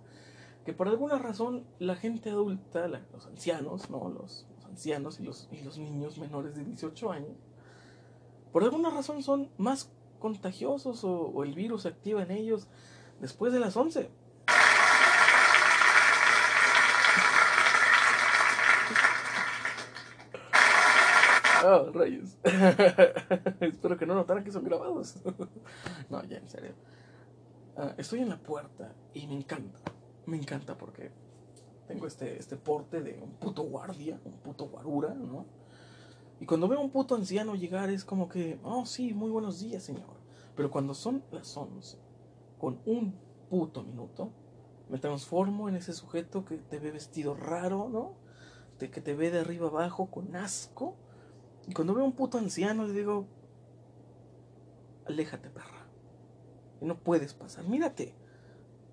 que 0.69 0.75
por 0.75 0.87
alguna 0.87 1.17
razón 1.17 1.65
la 1.79 1.97
gente 1.97 2.29
adulta, 2.29 2.89
los 2.89 3.27
ancianos, 3.27 3.89
¿no? 3.89 4.11
Los, 4.11 4.47
ancianos 4.69 5.19
y 5.19 5.23
los, 5.23 5.49
y 5.51 5.63
los 5.63 5.79
niños 5.79 6.19
menores 6.19 6.57
de 6.57 6.63
18 6.63 7.11
años, 7.11 7.39
por 8.53 8.63
alguna 8.65 8.91
razón 8.91 9.23
son 9.23 9.51
más 9.57 9.91
contagiosos 10.19 11.05
o, 11.05 11.43
el 11.43 11.55
virus 11.55 11.85
se 11.85 11.89
activa 11.89 12.23
en 12.23 12.33
ellos 12.33 12.69
después 13.19 13.51
de 13.55 13.61
las 13.61 13.79
11. 13.79 14.11
Oh, 21.65 21.91
rayos. 21.93 22.39
Espero 23.61 23.99
que 23.99 24.07
no 24.07 24.15
notaran 24.15 24.45
que 24.45 24.53
son 24.53 24.65
grabados. 24.65 25.17
no, 26.09 26.23
ya, 26.25 26.37
en 26.37 26.49
serio. 26.49 26.73
Ah, 27.77 27.95
estoy 27.99 28.21
en 28.21 28.29
la 28.29 28.39
puerta 28.39 28.95
y 29.13 29.27
me 29.27 29.35
encanta 29.35 29.81
me 30.29 30.37
encanta 30.37 30.77
porque 30.77 31.11
tengo 31.87 32.07
este, 32.07 32.39
este 32.39 32.57
porte 32.57 33.01
de 33.01 33.19
un 33.21 33.31
puto 33.33 33.63
guardia, 33.63 34.21
un 34.25 34.35
puto 34.35 34.69
guarura, 34.69 35.15
¿no? 35.15 35.47
Y 36.41 36.47
cuando 36.47 36.69
veo 36.69 36.79
a 36.79 36.83
un 36.83 36.91
puto 36.91 37.15
anciano 37.15 37.55
llegar 37.55 37.91
es 37.91 38.05
como 38.05 38.29
que, 38.29 38.61
oh 38.63 38.87
sí, 38.87 39.15
muy 39.15 39.31
buenos 39.31 39.59
días, 39.59 39.83
señor. 39.83 40.19
Pero 40.55 40.71
cuando 40.71 40.95
son 40.95 41.25
las 41.33 41.57
11, 41.57 41.99
con 42.59 42.81
un 42.85 43.15
puto 43.49 43.83
minuto, 43.83 44.31
me 44.89 44.99
transformo 44.99 45.69
en 45.69 45.77
ese 45.77 45.93
sujeto 45.93 46.45
que 46.45 46.59
te 46.59 46.79
ve 46.79 46.91
vestido 46.91 47.35
raro, 47.35 47.89
¿no? 47.89 48.15
De 48.79 48.91
que 48.91 49.01
te 49.01 49.15
ve 49.15 49.31
de 49.31 49.41
arriba 49.41 49.69
abajo 49.69 50.11
con 50.11 50.37
asco. 50.37 50.95
Y 51.67 51.73
cuando 51.73 51.95
veo 51.95 52.05
a 52.05 52.07
un 52.07 52.15
puto 52.15 52.39
anciano 52.39 52.87
le 52.87 52.93
digo, 52.93 53.27
aléjate, 55.07 55.51
perra. 55.51 55.87
No 56.81 56.99
puedes 56.99 57.35
pasar, 57.35 57.65
mírate. 57.65 58.15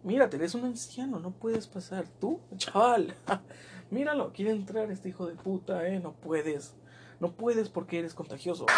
Mírate, 0.06 0.38
eres 0.38 0.54
un 0.54 0.66
anciano, 0.66 1.20
no 1.20 1.32
puedes 1.32 1.66
pasar. 1.66 2.06
Tú, 2.22 2.40
chaval, 2.58 3.16
míralo, 3.90 4.32
quiere 4.34 4.52
entrar 4.52 4.92
este 4.92 5.10
hijo 5.10 5.26
de 5.26 5.34
puta, 5.34 5.88
eh, 5.88 6.00
no 6.00 6.14
puedes. 6.14 6.76
No 7.20 7.32
puedes 7.32 7.70
porque 7.70 7.98
eres 7.98 8.14
contagioso. 8.14 8.68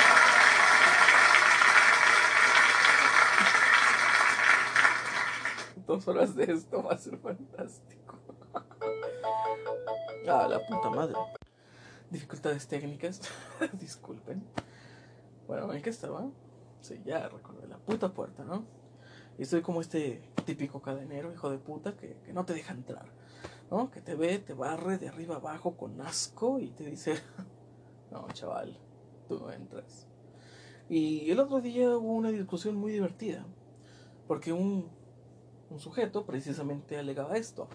Dos 5.86 6.08
horas 6.08 6.34
de 6.34 6.46
esto 6.46 6.82
va 6.82 6.94
a 6.94 6.98
ser 6.98 7.18
fantástico. 7.18 8.18
Ah, 10.30 10.46
la 10.50 10.60
puta 10.66 10.90
madre. 10.90 11.16
Dificultades 12.10 12.68
técnicas. 12.68 13.22
Disculpen. 13.80 14.44
Bueno, 15.48 15.72
¿en 15.72 15.82
qué 15.82 15.90
estaba? 15.90 16.26
Sí, 16.82 17.02
ya 17.06 17.30
recordé 17.30 17.66
la 17.66 17.78
puta 17.78 18.14
puerta, 18.14 18.44
¿no? 18.44 18.66
Y 19.38 19.44
estoy 19.44 19.62
como 19.62 19.82
este 19.82 20.22
típico 20.46 20.82
cadenero, 20.82 21.32
hijo 21.32 21.50
de 21.50 21.58
puta, 21.58 21.96
que, 21.96 22.18
no 22.34 22.46
te 22.46 22.54
deja 22.54 22.74
entrar. 22.74 23.06
¿no? 23.70 23.92
Que 23.92 24.02
te 24.02 24.16
ve, 24.16 24.40
te 24.40 24.54
barre 24.54 24.98
de 24.98 25.10
arriba 25.10 25.36
abajo 25.36 25.76
con 25.78 26.00
asco 26.02 26.60
y 26.60 26.70
te 26.70 26.86
dice, 26.86 27.16
no, 28.12 28.28
chaval, 28.34 28.78
tú 29.28 29.40
no 29.40 29.52
entras. 29.52 30.08
Y 30.90 31.30
el 31.30 31.40
otro 31.40 31.62
día 31.62 31.90
hubo 31.98 32.14
una 32.14 32.32
discusión 32.32 32.76
muy 32.76 32.94
divertida, 32.94 33.46
porque 34.28 34.54
un, 34.54 34.90
un 35.70 35.80
sujeto 35.80 36.26
precisamente 36.26 36.98
alegaba 36.98 37.38
esto. 37.38 37.68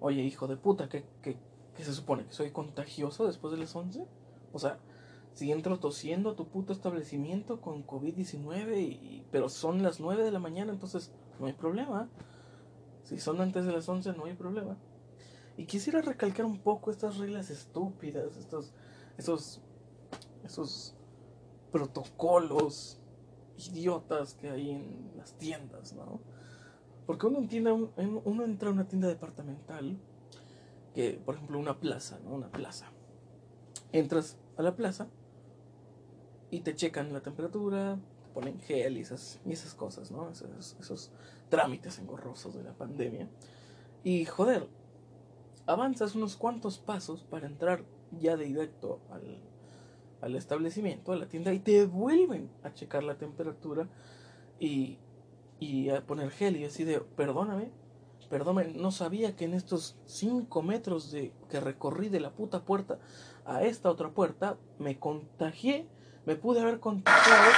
Oye, 0.00 0.22
hijo 0.22 0.46
de 0.46 0.56
puta, 0.56 0.88
¿qué, 0.88 1.04
qué, 1.22 1.36
qué 1.76 1.84
se 1.84 1.92
supone? 1.92 2.24
¿Que 2.24 2.32
soy 2.32 2.50
contagioso 2.50 3.26
después 3.26 3.52
de 3.52 3.58
las 3.58 3.74
11? 3.76 4.04
O 4.52 4.58
sea, 4.58 4.78
si 5.38 5.52
entro 5.52 5.78
tosiendo 5.78 6.30
a 6.30 6.34
tu 6.34 6.48
puto 6.48 6.72
establecimiento 6.72 7.60
con 7.60 7.86
COVID-19, 7.86 8.76
y, 8.76 9.24
pero 9.30 9.48
son 9.48 9.84
las 9.84 10.00
9 10.00 10.24
de 10.24 10.32
la 10.32 10.40
mañana, 10.40 10.72
entonces 10.72 11.12
no 11.38 11.46
hay 11.46 11.52
problema. 11.52 12.08
Si 13.04 13.18
son 13.18 13.40
antes 13.40 13.64
de 13.64 13.70
las 13.70 13.88
11, 13.88 14.14
no 14.14 14.24
hay 14.24 14.34
problema. 14.34 14.76
Y 15.56 15.66
quisiera 15.66 16.02
recalcar 16.02 16.44
un 16.44 16.58
poco 16.58 16.90
estas 16.90 17.18
reglas 17.18 17.50
estúpidas, 17.50 18.36
estos, 18.36 18.72
esos, 19.16 19.60
esos 20.42 20.96
protocolos 21.70 23.00
idiotas 23.58 24.34
que 24.34 24.50
hay 24.50 24.70
en 24.72 25.12
las 25.16 25.34
tiendas, 25.34 25.92
¿no? 25.92 26.20
Porque 27.06 27.28
uno, 27.28 27.38
entiende, 27.38 27.70
uno 27.70 28.44
entra 28.44 28.70
a 28.70 28.72
una 28.72 28.88
tienda 28.88 29.06
departamental, 29.06 30.00
que 30.96 31.12
por 31.24 31.36
ejemplo 31.36 31.60
una 31.60 31.78
plaza, 31.78 32.18
¿no? 32.24 32.32
Una 32.32 32.50
plaza. 32.50 32.86
Entras 33.92 34.36
a 34.56 34.62
la 34.62 34.74
plaza 34.74 35.08
y 36.50 36.60
te 36.60 36.74
checan 36.74 37.12
la 37.12 37.20
temperatura, 37.20 37.98
te 38.22 38.28
ponen 38.30 38.60
gel 38.60 38.98
y 38.98 39.00
esas, 39.00 39.40
y 39.44 39.52
esas 39.52 39.74
cosas, 39.74 40.10
¿no? 40.10 40.30
Esos, 40.30 40.76
esos 40.80 41.10
trámites 41.48 41.98
engorrosos 41.98 42.54
de 42.54 42.64
la 42.64 42.72
pandemia. 42.72 43.28
Y 44.04 44.24
joder, 44.24 44.68
avanzas 45.66 46.14
unos 46.14 46.36
cuantos 46.36 46.78
pasos 46.78 47.24
para 47.24 47.46
entrar 47.46 47.84
ya 48.20 48.36
directo 48.36 49.00
al, 49.10 49.42
al 50.20 50.36
establecimiento, 50.36 51.12
a 51.12 51.16
la 51.16 51.28
tienda, 51.28 51.52
y 51.52 51.58
te 51.58 51.84
vuelven 51.86 52.50
a 52.62 52.72
checar 52.72 53.02
la 53.02 53.18
temperatura 53.18 53.88
y 54.58 54.98
y 55.60 55.90
a 55.90 56.06
poner 56.06 56.30
gel 56.30 56.56
y 56.56 56.64
así 56.64 56.84
de, 56.84 57.00
perdóname, 57.00 57.70
perdóname, 58.30 58.72
no 58.74 58.90
sabía 58.90 59.34
que 59.36 59.44
en 59.44 59.54
estos 59.54 59.96
5 60.06 60.62
metros 60.62 61.10
de, 61.10 61.32
que 61.48 61.60
recorrí 61.60 62.08
de 62.08 62.20
la 62.20 62.30
puta 62.30 62.64
puerta 62.64 62.98
a 63.44 63.62
esta 63.62 63.90
otra 63.90 64.10
puerta, 64.10 64.58
me 64.78 64.98
contagié, 64.98 65.88
me 66.28 66.36
pude 66.36 66.60
haber 66.60 66.78
contagiado. 66.78 67.50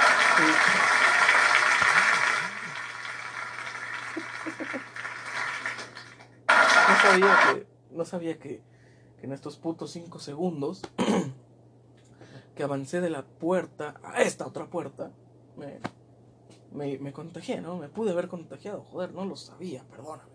no 6.89 6.95
sabía 7.03 7.37
que, 7.43 7.67
no 7.91 8.05
sabía 8.05 8.39
que, 8.39 8.62
que 9.19 9.27
en 9.27 9.33
estos 9.33 9.57
putos 9.57 9.91
5 9.91 10.21
segundos 10.21 10.83
que 12.55 12.62
avancé 12.62 13.00
de 13.00 13.11
la 13.11 13.25
puerta 13.25 13.97
a 14.05 14.23
esta 14.23 14.47
otra 14.47 14.67
puerta, 14.67 15.11
me, 15.57 15.81
me, 16.71 16.97
me 17.00 17.12
contagié, 17.12 17.61
¿no? 17.61 17.77
Me 17.77 17.89
pude 17.89 18.12
haber 18.12 18.29
contagiado, 18.29 18.85
joder, 18.85 19.12
no 19.12 19.25
lo 19.25 19.35
sabía, 19.35 19.83
perdóname. 19.91 20.31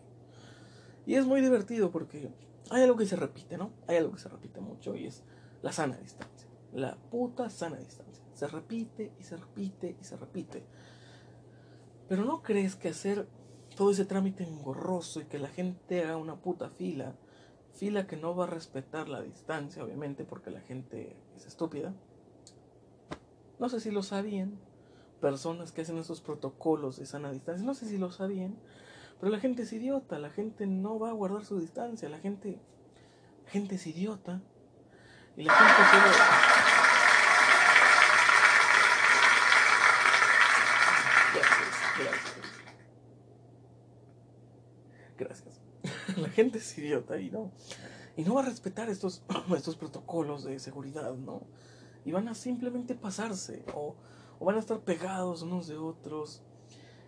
Y 1.05 1.15
es 1.15 1.25
muy 1.25 1.39
divertido 1.39 1.89
porque 1.89 2.33
hay 2.69 2.83
algo 2.83 2.97
que 2.97 3.05
se 3.05 3.15
repite, 3.15 3.57
¿no? 3.57 3.71
Hay 3.87 3.95
algo 3.95 4.11
que 4.11 4.19
se 4.19 4.27
repite 4.27 4.59
mucho 4.59 4.93
y 4.93 5.05
es 5.07 5.23
la 5.61 5.71
sana 5.71 5.95
distancia. 5.95 6.49
La 6.73 6.97
puta 6.97 7.49
sana 7.49 7.77
distancia. 7.77 8.24
Se 8.35 8.47
repite 8.47 9.13
y 9.19 9.23
se 9.23 9.37
repite 9.37 9.97
y 9.99 10.03
se 10.03 10.17
repite. 10.17 10.63
Pero 12.07 12.23
¿no 12.23 12.43
crees 12.43 12.75
que 12.75 12.89
hacer 12.89 13.27
todo 13.75 13.89
ese 13.89 14.05
trámite 14.05 14.43
engorroso 14.43 15.21
y 15.21 15.25
que 15.25 15.39
la 15.39 15.47
gente 15.47 16.03
haga 16.03 16.17
una 16.17 16.35
puta 16.35 16.69
fila, 16.69 17.15
fila 17.73 18.05
que 18.05 18.17
no 18.17 18.35
va 18.35 18.43
a 18.43 18.47
respetar 18.47 19.09
la 19.09 19.21
distancia, 19.21 19.83
obviamente, 19.83 20.23
porque 20.23 20.51
la 20.51 20.61
gente 20.61 21.15
es 21.35 21.47
estúpida? 21.47 21.95
No 23.57 23.69
sé 23.69 23.79
si 23.79 23.89
lo 23.89 24.03
sabían, 24.03 24.59
personas 25.21 25.71
que 25.71 25.81
hacen 25.81 25.97
esos 25.97 26.21
protocolos 26.21 26.97
de 26.97 27.05
sana 27.05 27.31
distancia. 27.31 27.65
No 27.65 27.73
sé 27.73 27.87
si 27.87 27.97
lo 27.97 28.11
sabían, 28.11 28.57
pero 29.19 29.31
la 29.31 29.39
gente 29.39 29.63
es 29.63 29.73
idiota, 29.73 30.19
la 30.19 30.29
gente 30.29 30.67
no 30.67 30.99
va 30.99 31.09
a 31.09 31.13
guardar 31.13 31.45
su 31.45 31.59
distancia, 31.59 32.09
la 32.09 32.19
gente, 32.19 32.59
gente 33.47 33.75
es 33.75 33.87
idiota 33.87 34.41
y 35.37 35.43
la 35.43 35.53
gente 35.53 35.81
solo... 35.89 36.55
Gracias, 41.97 42.35
gracias. 45.17 45.61
La 46.17 46.29
gente 46.29 46.59
es 46.59 46.77
idiota 46.77 47.19
y 47.19 47.29
no, 47.29 47.51
y 48.15 48.23
no 48.23 48.35
va 48.35 48.41
a 48.41 48.45
respetar 48.45 48.89
estos, 48.89 49.23
estos 49.55 49.75
protocolos 49.75 50.43
de 50.43 50.59
seguridad, 50.59 51.13
¿no? 51.15 51.43
Y 52.03 52.11
van 52.11 52.27
a 52.27 52.35
simplemente 52.35 52.95
pasarse 52.95 53.63
o 53.73 53.95
o 54.39 54.45
van 54.45 54.55
a 54.55 54.59
estar 54.59 54.79
pegados 54.79 55.41
unos 55.41 55.67
de 55.67 55.77
otros. 55.77 56.41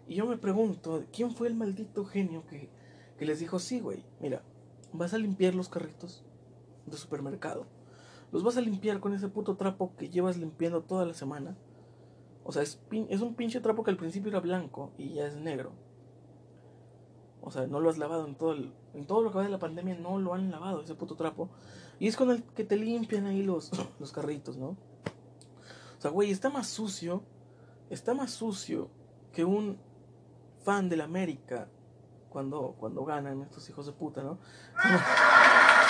Y 0.08 0.16
yo 0.16 0.26
me 0.26 0.38
pregunto, 0.38 1.04
¿quién 1.12 1.32
fue 1.32 1.48
el 1.48 1.56
maldito 1.56 2.06
genio 2.06 2.46
que, 2.48 2.70
que 3.18 3.26
les 3.26 3.40
dijo, 3.40 3.60
sí, 3.60 3.80
güey, 3.80 4.06
mira, 4.20 4.42
vas 4.94 5.14
a 5.14 5.18
limpiar 5.18 5.54
los 5.54 5.70
carritos 5.70 6.24
de 6.86 6.98
supermercado? 6.98 7.66
Los 8.32 8.44
vas 8.44 8.58
a 8.58 8.62
limpiar 8.62 9.00
con 9.00 9.14
ese 9.14 9.28
puto 9.28 9.56
trapo 9.56 9.96
que 9.98 10.10
llevas 10.10 10.38
limpiando 10.38 10.84
toda 10.84 11.06
la 11.06 11.14
semana. 11.14 11.58
O 12.44 12.52
sea, 12.52 12.62
es, 12.62 12.80
es 13.10 13.22
un 13.22 13.36
pinche 13.36 13.60
trapo 13.60 13.84
que 13.84 13.92
al 13.92 13.98
principio 13.98 14.30
era 14.30 14.40
blanco 14.40 14.92
y 14.98 15.14
ya 15.14 15.28
es 15.28 15.36
negro. 15.36 15.74
O 17.42 17.52
sea, 17.52 17.68
no 17.68 17.80
lo 17.80 17.90
has 17.90 17.98
lavado 17.98 18.26
en 18.26 18.36
todo 18.36 18.54
el, 18.54 18.74
en 18.94 19.06
todo 19.06 19.22
lo 19.22 19.32
que 19.32 19.38
va 19.38 19.44
de 19.44 19.50
la 19.50 19.60
pandemia, 19.60 19.96
no 19.96 20.18
lo 20.20 20.34
han 20.34 20.52
lavado 20.52 20.82
ese 20.82 20.96
puto 20.96 21.16
trapo. 21.16 21.50
Y 22.00 22.08
es 22.08 22.16
con 22.16 22.30
el 22.32 22.44
que 22.44 22.64
te 22.64 22.76
limpian 22.76 23.26
ahí 23.26 23.44
los, 23.44 23.72
los 24.00 24.12
carritos, 24.12 24.58
¿no? 24.58 24.70
O 25.98 26.02
sea, 26.02 26.12
güey, 26.12 26.32
está 26.32 26.50
más 26.50 26.68
sucio, 26.68 27.24
está 27.90 28.14
más 28.14 28.32
sucio 28.32 28.90
que 29.34 29.46
un 29.46 29.78
fan 30.64 30.90
de 30.90 30.98
la 30.98 31.06
América 31.06 31.70
cuando, 32.30 32.76
cuando 32.80 33.06
ganan 33.06 33.42
estos 33.42 33.68
hijos 33.70 33.86
de 33.86 33.94
puta, 33.94 34.22
¿no? 34.22 34.38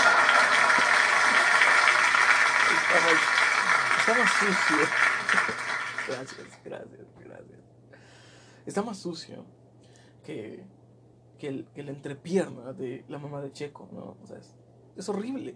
Está 4.07 4.17
más, 4.17 4.31
sucio. 4.31 4.77
Gracias, 6.07 6.47
gracias, 6.63 7.07
gracias. 7.19 7.59
Está 8.65 8.81
más 8.81 8.97
sucio 8.97 9.45
que, 10.23 10.65
que, 11.37 11.47
el, 11.47 11.65
que 11.73 11.83
la 11.83 11.91
entrepierna 11.91 12.73
de 12.73 13.05
la 13.07 13.19
mamá 13.19 13.41
de 13.41 13.51
Checo, 13.51 13.87
¿no? 13.91 14.17
O 14.23 14.27
sea, 14.27 14.37
es, 14.37 14.55
es 14.95 15.09
horrible. 15.09 15.55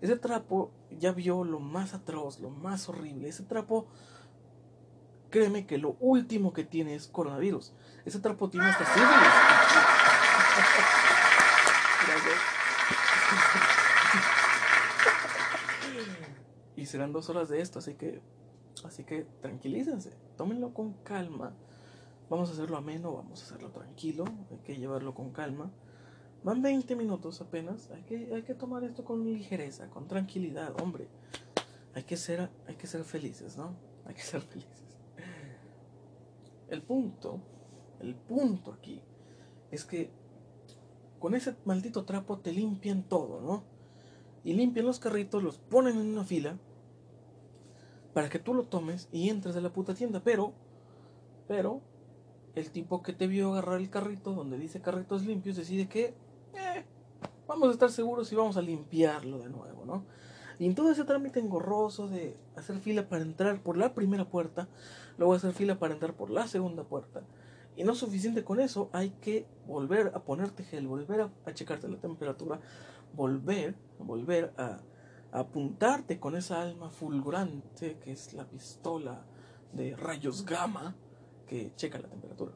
Ese 0.00 0.16
trapo 0.16 0.70
ya 0.90 1.12
vio 1.12 1.44
lo 1.44 1.58
más 1.58 1.94
atroz, 1.94 2.40
lo 2.40 2.50
más 2.50 2.88
horrible. 2.88 3.28
Ese 3.28 3.42
trapo, 3.42 3.86
créeme 5.30 5.66
que 5.66 5.78
lo 5.78 5.96
último 6.00 6.52
que 6.52 6.64
tiene 6.64 6.94
es 6.94 7.08
coronavirus. 7.08 7.72
Ese 8.04 8.20
trapo 8.20 8.48
tiene 8.48 8.66
hasta 8.66 8.84
sífilis. 8.84 9.08
y 16.76 16.86
serán 16.86 17.12
dos 17.12 17.28
horas 17.28 17.48
de 17.48 17.60
esto, 17.60 17.80
así 17.80 17.94
que, 17.94 18.22
así 18.84 19.02
que 19.02 19.26
tranquilícense, 19.40 20.12
tómenlo 20.36 20.72
con 20.72 20.92
calma. 21.02 21.54
Vamos 22.30 22.50
a 22.50 22.52
hacerlo 22.52 22.76
ameno, 22.76 23.14
vamos 23.14 23.40
a 23.40 23.44
hacerlo 23.46 23.70
tranquilo, 23.70 24.24
hay 24.50 24.58
que 24.58 24.76
llevarlo 24.76 25.14
con 25.14 25.30
calma. 25.30 25.70
Van 26.44 26.62
20 26.62 26.94
minutos 26.94 27.40
apenas. 27.40 27.90
Hay 27.90 28.02
que, 28.02 28.34
hay 28.34 28.42
que 28.42 28.54
tomar 28.54 28.84
esto 28.84 29.04
con 29.04 29.24
ligereza, 29.24 29.88
con 29.88 30.06
tranquilidad, 30.06 30.78
hombre. 30.80 31.08
Hay 31.94 32.04
que 32.04 32.16
ser, 32.16 32.50
hay 32.66 32.76
que 32.76 32.86
ser 32.86 33.04
felices, 33.04 33.56
¿no? 33.56 33.74
Hay 34.06 34.14
que 34.14 34.22
ser 34.22 34.40
felices. 34.40 34.96
El 36.68 36.82
punto, 36.82 37.40
el 38.00 38.14
punto 38.14 38.72
aquí 38.72 39.02
es 39.70 39.84
que 39.84 40.10
con 41.18 41.34
ese 41.34 41.56
maldito 41.66 42.04
trapo 42.04 42.38
te 42.38 42.52
limpian 42.52 43.02
todo, 43.02 43.40
¿no? 43.40 43.64
Y 44.44 44.54
limpian 44.54 44.86
los 44.86 44.98
carritos, 44.98 45.42
los 45.42 45.58
ponen 45.58 45.98
en 45.98 46.06
una 46.06 46.24
fila 46.24 46.56
para 48.14 48.30
que 48.30 48.38
tú 48.38 48.54
lo 48.54 48.64
tomes 48.64 49.08
y 49.12 49.28
entres 49.28 49.56
a 49.56 49.60
la 49.60 49.72
puta 49.72 49.94
tienda. 49.94 50.22
Pero, 50.24 50.52
pero, 51.46 51.82
el 52.54 52.70
tipo 52.70 53.02
que 53.02 53.12
te 53.12 53.26
vio 53.26 53.52
agarrar 53.52 53.80
el 53.80 53.90
carrito 53.90 54.32
donde 54.32 54.58
dice 54.58 54.80
carritos 54.80 55.24
limpios 55.24 55.56
decide 55.56 55.88
que 55.88 56.14
eh, 56.54 56.84
vamos 57.46 57.68
a 57.68 57.72
estar 57.72 57.90
seguros 57.90 58.32
y 58.32 58.36
vamos 58.36 58.56
a 58.56 58.62
limpiarlo 58.62 59.38
de 59.38 59.48
nuevo, 59.48 59.84
¿no? 59.84 60.04
Y 60.58 60.66
en 60.66 60.74
todo 60.74 60.90
ese 60.90 61.04
trámite 61.04 61.38
engorroso 61.38 62.08
de 62.08 62.36
hacer 62.56 62.78
fila 62.78 63.08
para 63.08 63.22
entrar 63.22 63.62
por 63.62 63.76
la 63.76 63.94
primera 63.94 64.28
puerta, 64.28 64.68
luego 65.16 65.34
hacer 65.34 65.52
fila 65.52 65.78
para 65.78 65.94
entrar 65.94 66.14
por 66.14 66.30
la 66.30 66.48
segunda 66.48 66.82
puerta. 66.82 67.22
Y 67.76 67.84
no 67.84 67.94
suficiente 67.94 68.42
con 68.42 68.58
eso, 68.58 68.90
hay 68.92 69.10
que 69.10 69.46
volver 69.68 70.10
a 70.14 70.24
ponerte 70.24 70.64
gel, 70.64 70.88
volver 70.88 71.20
a, 71.20 71.54
checarte 71.54 71.88
la 71.88 71.98
temperatura, 71.98 72.60
volver, 73.14 73.76
volver 74.00 74.52
a, 74.56 74.80
a 75.30 75.38
apuntarte 75.38 76.18
con 76.18 76.34
esa 76.34 76.60
alma 76.60 76.90
fulgurante 76.90 77.98
que 78.00 78.10
es 78.10 78.32
la 78.32 78.44
pistola 78.44 79.24
de 79.72 79.94
rayos 79.94 80.44
gamma 80.44 80.96
que 81.48 81.72
checa 81.76 81.98
la 81.98 82.08
temperatura 82.08 82.52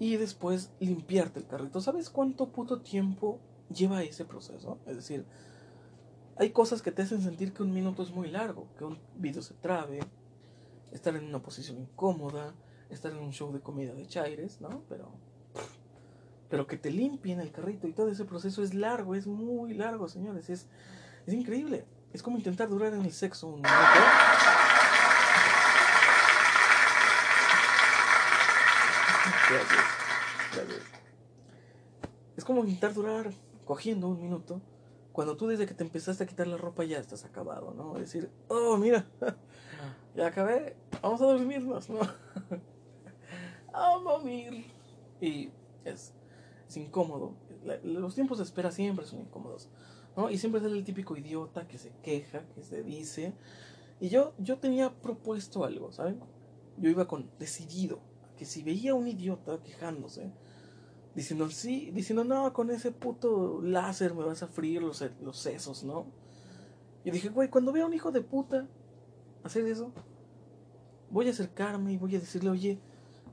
y 0.00 0.16
después 0.16 0.72
limpiarte 0.80 1.38
el 1.38 1.46
carrito. 1.46 1.80
¿Sabes 1.80 2.10
cuánto 2.10 2.48
puto 2.48 2.80
tiempo 2.80 3.38
lleva 3.72 4.02
ese 4.02 4.24
proceso? 4.24 4.78
Es 4.86 4.96
decir, 4.96 5.26
hay 6.36 6.50
cosas 6.50 6.80
que 6.80 6.90
te 6.90 7.02
hacen 7.02 7.20
sentir 7.20 7.52
que 7.52 7.62
un 7.62 7.72
minuto 7.72 8.02
es 8.02 8.10
muy 8.10 8.30
largo, 8.30 8.66
que 8.78 8.84
un 8.84 8.98
video 9.16 9.42
se 9.42 9.54
trabe, 9.54 10.00
estar 10.90 11.14
en 11.14 11.26
una 11.26 11.42
posición 11.42 11.78
incómoda, 11.78 12.54
estar 12.88 13.12
en 13.12 13.18
un 13.18 13.32
show 13.32 13.52
de 13.52 13.60
comida 13.60 13.92
de 13.92 14.06
chaires, 14.06 14.60
¿no? 14.60 14.82
Pero 14.88 15.12
pero 16.48 16.66
que 16.66 16.76
te 16.76 16.90
limpien 16.90 17.38
el 17.38 17.52
carrito 17.52 17.86
y 17.86 17.92
todo 17.92 18.08
ese 18.08 18.24
proceso 18.24 18.64
es 18.64 18.74
largo, 18.74 19.14
es 19.14 19.28
muy 19.28 19.74
largo, 19.74 20.08
señores, 20.08 20.50
es 20.50 20.66
es 21.26 21.34
increíble. 21.34 21.84
Es 22.12 22.22
como 22.22 22.38
intentar 22.38 22.68
durar 22.68 22.92
en 22.94 23.02
el 23.02 23.12
sexo 23.12 23.46
un 23.48 23.60
minuto. 23.60 23.70
Es 32.36 32.44
como 32.44 32.64
intentar 32.64 32.94
durar 32.94 33.30
cogiendo 33.64 34.08
un 34.08 34.20
minuto 34.20 34.60
cuando 35.12 35.36
tú 35.36 35.46
desde 35.46 35.66
que 35.66 35.74
te 35.74 35.84
empezaste 35.84 36.24
a 36.24 36.26
quitar 36.26 36.46
la 36.46 36.56
ropa 36.56 36.84
ya 36.84 36.98
estás 36.98 37.24
acabado, 37.24 37.74
¿no? 37.74 37.94
Decir, 37.98 38.30
oh, 38.48 38.76
mira, 38.76 39.06
Ya 40.16 40.26
acabé, 40.26 40.76
vamos 41.02 41.20
a 41.20 41.26
dormirnos, 41.26 41.88
¿no? 41.88 42.00
a 43.72 43.98
dormir. 43.98 44.66
Y 45.20 45.50
es, 45.84 46.14
es 46.68 46.76
incómodo. 46.76 47.34
los 47.84 48.14
tiempos 48.14 48.38
de 48.38 48.44
espera 48.44 48.70
siempre 48.72 49.06
son 49.06 49.20
incómodos. 49.20 49.68
¿no? 50.16 50.30
Y 50.30 50.38
siempre 50.38 50.60
es 50.60 50.66
el 50.66 50.82
típico 50.84 51.16
idiota 51.16 51.68
que 51.68 51.78
se 51.78 51.92
queja, 52.02 52.42
que 52.54 52.62
se 52.62 52.82
dice. 52.82 53.34
Y 54.00 54.08
yo, 54.08 54.32
yo 54.38 54.58
tenía 54.58 54.90
propuesto 54.90 55.64
algo, 55.64 55.92
¿saben? 55.92 56.20
Yo 56.76 56.90
iba 56.90 57.06
con 57.06 57.30
decidido 57.38 58.00
que 58.40 58.46
si 58.46 58.62
veía 58.62 58.92
a 58.92 58.94
un 58.94 59.06
idiota 59.06 59.62
quejándose, 59.62 60.32
diciendo 61.14 61.50
sí, 61.50 61.90
diciendo 61.90 62.24
no, 62.24 62.50
con 62.54 62.70
ese 62.70 62.90
puto 62.90 63.60
láser 63.60 64.14
me 64.14 64.24
vas 64.24 64.42
a 64.42 64.46
fríer 64.46 64.82
los, 64.82 65.04
los 65.20 65.36
sesos, 65.36 65.84
¿no? 65.84 66.06
Y 67.04 67.10
dije, 67.10 67.28
güey, 67.28 67.50
cuando 67.50 67.70
vea 67.70 67.84
a 67.84 67.86
un 67.86 67.92
hijo 67.92 68.10
de 68.12 68.22
puta 68.22 68.66
hacer 69.44 69.66
eso, 69.66 69.92
voy 71.10 71.26
a 71.26 71.32
acercarme 71.32 71.92
y 71.92 71.98
voy 71.98 72.16
a 72.16 72.20
decirle, 72.20 72.48
oye, 72.48 72.80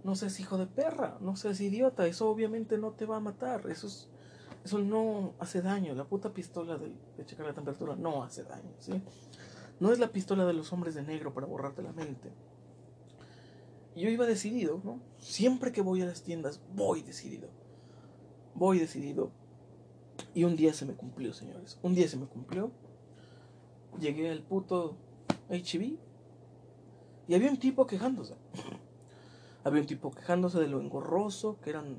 no 0.04 0.14
seas 0.18 0.42
hijo 0.42 0.58
de 0.58 0.68
perra, 0.68 1.18
no 1.22 1.38
seas 1.38 1.62
idiota, 1.62 2.06
eso 2.06 2.30
obviamente 2.30 2.78
no 2.78 2.92
te 2.92 3.06
va 3.06 3.16
a 3.16 3.22
matar, 3.22 3.66
eso 3.70 3.88
es, 3.88 4.10
eso 4.66 4.80
no 4.80 5.36
hace 5.40 5.62
daño, 5.62 5.96
la 5.96 6.04
puta 6.04 6.34
pistola 6.34 6.78
de, 6.78 6.92
de 7.16 7.26
checar 7.26 7.46
la 7.46 7.54
temperatura 7.54 7.96
no 7.96 8.24
hace 8.24 8.44
daño, 8.44 8.74
¿sí? 8.80 9.02
No 9.80 9.94
es 9.94 10.00
la 10.00 10.10
pistola 10.10 10.46
de 10.46 10.52
los 10.52 10.74
hombres 10.74 10.96
de 10.96 11.04
negro 11.04 11.34
para 11.34 11.48
borrarte 11.48 11.82
la 11.82 11.94
mente. 11.94 12.30
Yo 13.98 14.10
iba 14.10 14.28
decidido, 14.28 14.80
¿no? 14.84 15.00
Siempre 15.18 15.72
que 15.72 15.82
voy 15.82 16.04
a 16.04 16.06
las 16.06 16.22
tiendas, 16.22 16.62
voy 16.76 17.02
decidido. 17.02 17.50
Voy 18.54 18.78
decidido. 18.78 19.32
Y 20.36 20.44
un 20.44 20.56
día 20.56 20.72
se 20.74 20.86
me 20.86 20.94
cumplió, 20.94 21.34
señores. 21.34 21.80
Un 21.82 21.96
día 21.96 22.08
se 22.08 22.16
me 22.16 22.28
cumplió. 22.28 22.72
Llegué 24.00 24.30
al 24.30 24.44
puto 24.44 24.98
HB 25.50 25.98
y 27.28 27.34
había 27.34 27.50
un 27.50 27.58
tipo 27.58 27.88
quejándose. 27.88 28.36
había 29.64 29.82
un 29.82 29.88
tipo 29.88 30.12
quejándose 30.12 30.60
de 30.60 30.68
lo 30.68 30.80
engorroso 30.80 31.60
que 31.62 31.72
eran, 31.72 31.98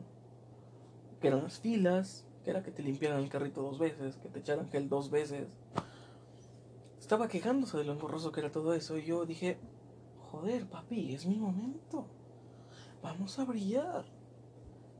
que 1.20 1.26
eran 1.26 1.42
las 1.42 1.58
filas, 1.58 2.24
que 2.44 2.50
era 2.50 2.62
que 2.62 2.70
te 2.70 2.84
limpiaran 2.84 3.24
el 3.24 3.28
carrito 3.28 3.60
dos 3.60 3.80
veces, 3.80 4.14
que 4.18 4.28
te 4.28 4.38
echaran 4.38 4.68
gel 4.68 4.88
dos 4.88 5.10
veces. 5.10 5.48
Estaba 7.00 7.26
quejándose 7.26 7.76
de 7.76 7.82
lo 7.82 7.92
engorroso 7.94 8.30
que 8.30 8.38
era 8.38 8.52
todo 8.52 8.72
eso 8.72 8.98
y 8.98 9.04
yo 9.04 9.26
dije, 9.26 9.58
joder, 10.30 10.66
papi, 10.66 11.14
es 11.14 11.26
mi 11.26 11.38
momento. 11.38 12.06
Vamos 13.02 13.38
a 13.38 13.44
brillar. 13.44 14.04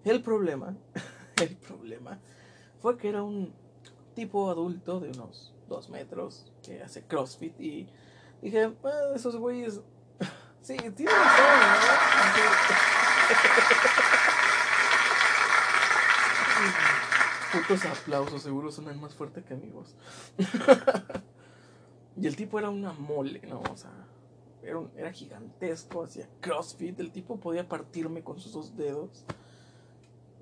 El 0.04 0.22
problema, 0.22 0.76
el 1.42 1.56
problema 1.56 2.18
fue 2.80 2.96
que 2.96 3.08
era 3.08 3.22
un 3.22 3.52
tipo 4.14 4.50
adulto 4.50 5.00
de 5.00 5.10
unos 5.10 5.54
dos 5.68 5.90
metros 5.90 6.50
que 6.62 6.82
hace 6.82 7.04
CrossFit 7.04 7.60
y 7.60 7.88
dije, 8.40 8.72
ah, 8.84 9.12
esos 9.14 9.36
güeyes 9.36 9.80
Sí, 10.62 10.76
tiene 10.76 11.12
razón, 11.12 11.44
¿no? 11.52 12.48
Putos 17.52 17.84
aplausos, 17.86 18.42
seguro 18.42 18.70
suenan 18.70 19.00
más 19.00 19.14
fuerte 19.14 19.42
que 19.42 19.54
amigos. 19.54 19.94
y 22.20 22.26
el 22.26 22.36
tipo 22.36 22.58
era 22.58 22.68
una 22.68 22.92
mole, 22.92 23.40
¿no? 23.48 23.62
O 23.70 23.76
sea, 23.76 23.90
era, 24.62 24.80
era 24.96 25.12
gigantesco, 25.12 26.02
hacía 26.02 26.28
crossfit. 26.40 26.98
El 27.00 27.10
tipo 27.10 27.38
podía 27.38 27.68
partirme 27.68 28.22
con 28.22 28.38
sus 28.38 28.52
dos 28.52 28.76
dedos. 28.76 29.24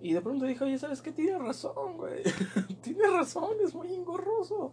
Y 0.01 0.13
de 0.13 0.21
pronto 0.21 0.45
dije, 0.45 0.63
oye, 0.63 0.79
¿sabes 0.79 1.01
qué? 1.01 1.13
Tiene 1.13 1.39
razón, 1.39 1.97
güey. 1.97 2.23
Tiene 2.83 3.09
razón, 3.09 3.57
es 3.65 3.75
muy 3.75 3.93
engorroso. 3.95 4.73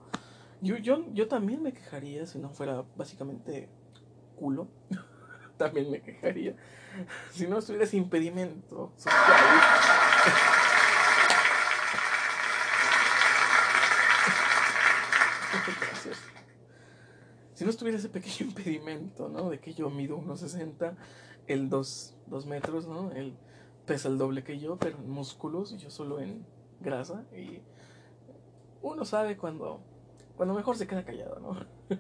Yo, 0.62 0.78
yo, 0.78 1.06
yo 1.14 1.28
también 1.28 1.62
me 1.62 1.74
quejaría 1.74 2.26
si 2.26 2.40
no 2.40 2.50
fuera 2.50 2.86
básicamente 2.96 3.70
culo 4.38 4.68
también 5.58 5.92
me 5.92 6.02
quejaría. 6.02 6.56
Si 7.32 7.48
no 7.48 7.58
estuvieras 7.58 7.92
impedimento 7.96 8.94
social. 8.98 9.14
Si 17.64 17.66
no 17.66 17.72
estuviera 17.72 17.98
ese 17.98 18.10
pequeño 18.10 18.36
impedimento, 18.50 19.30
¿no? 19.30 19.50
De 19.50 19.58
que 19.58 19.74
yo 19.74 19.90
mido 19.90 20.18
1,60, 20.18 20.98
el 21.48 21.70
2, 21.70 22.16
2 22.28 22.46
metros, 22.46 22.88
¿no? 22.88 23.10
Él 23.14 23.38
pesa 23.86 24.10
el 24.10 24.18
doble 24.18 24.44
que 24.44 24.60
yo, 24.60 24.76
pero 24.76 24.98
en 24.98 25.10
músculos 25.10 25.72
y 25.72 25.78
yo 25.78 25.90
solo 25.90 26.20
en 26.20 26.46
grasa. 26.82 27.24
Y 27.34 27.62
uno 28.82 29.06
sabe 29.06 29.38
cuando, 29.38 29.80
cuando 30.36 30.54
mejor 30.54 30.76
se 30.76 30.88
queda 30.88 31.06
callado, 31.06 31.40
¿no? 31.40 31.66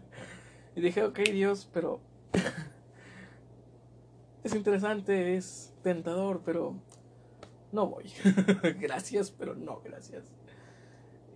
Y 0.75 0.81
dije, 0.81 1.01
ok, 1.01 1.19
Dios, 1.31 1.69
pero 1.71 2.01
es 4.43 4.53
interesante, 4.53 5.37
es 5.37 5.73
tentador, 5.81 6.41
pero 6.43 6.75
no 7.71 7.87
voy. 7.87 8.11
gracias, 8.81 9.31
pero 9.31 9.55
no, 9.55 9.79
gracias. 9.79 10.25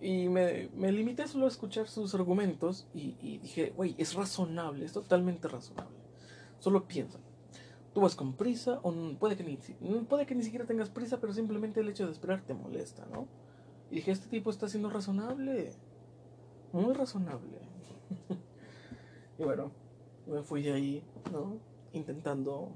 Y 0.00 0.28
me, 0.28 0.68
me, 0.74 0.92
limité 0.92 1.26
solo 1.26 1.46
a 1.46 1.48
escuchar 1.48 1.88
sus 1.88 2.14
argumentos 2.14 2.86
y, 2.94 3.38
dije, 3.38 3.72
güey, 3.76 3.96
es 3.98 4.14
razonable, 4.14 4.84
es 4.84 4.92
totalmente 4.92 5.48
razonable. 5.48 5.96
Solo 6.60 6.86
piensa. 6.86 7.18
Tú 7.94 8.02
vas 8.02 8.14
con 8.14 8.34
prisa 8.34 8.78
o 8.82 8.92
puede 9.18 9.36
que, 9.36 9.42
ni, 9.42 9.58
puede 10.04 10.26
que 10.26 10.34
ni 10.36 10.44
siquiera 10.44 10.66
tengas 10.66 10.88
prisa, 10.88 11.18
pero 11.20 11.32
simplemente 11.32 11.80
el 11.80 11.88
hecho 11.88 12.06
de 12.06 12.12
esperar 12.12 12.42
te 12.42 12.54
molesta, 12.54 13.06
¿no? 13.12 13.26
Y 13.90 13.96
dije, 13.96 14.12
este 14.12 14.28
tipo 14.28 14.50
está 14.50 14.68
siendo 14.68 14.88
razonable. 14.88 15.72
Muy 16.72 16.92
razonable. 16.92 17.58
y 19.38 19.42
bueno, 19.42 19.72
me 20.26 20.42
fui 20.42 20.62
de 20.62 20.72
ahí, 20.74 21.04
¿no? 21.32 21.58
Intentando 21.92 22.70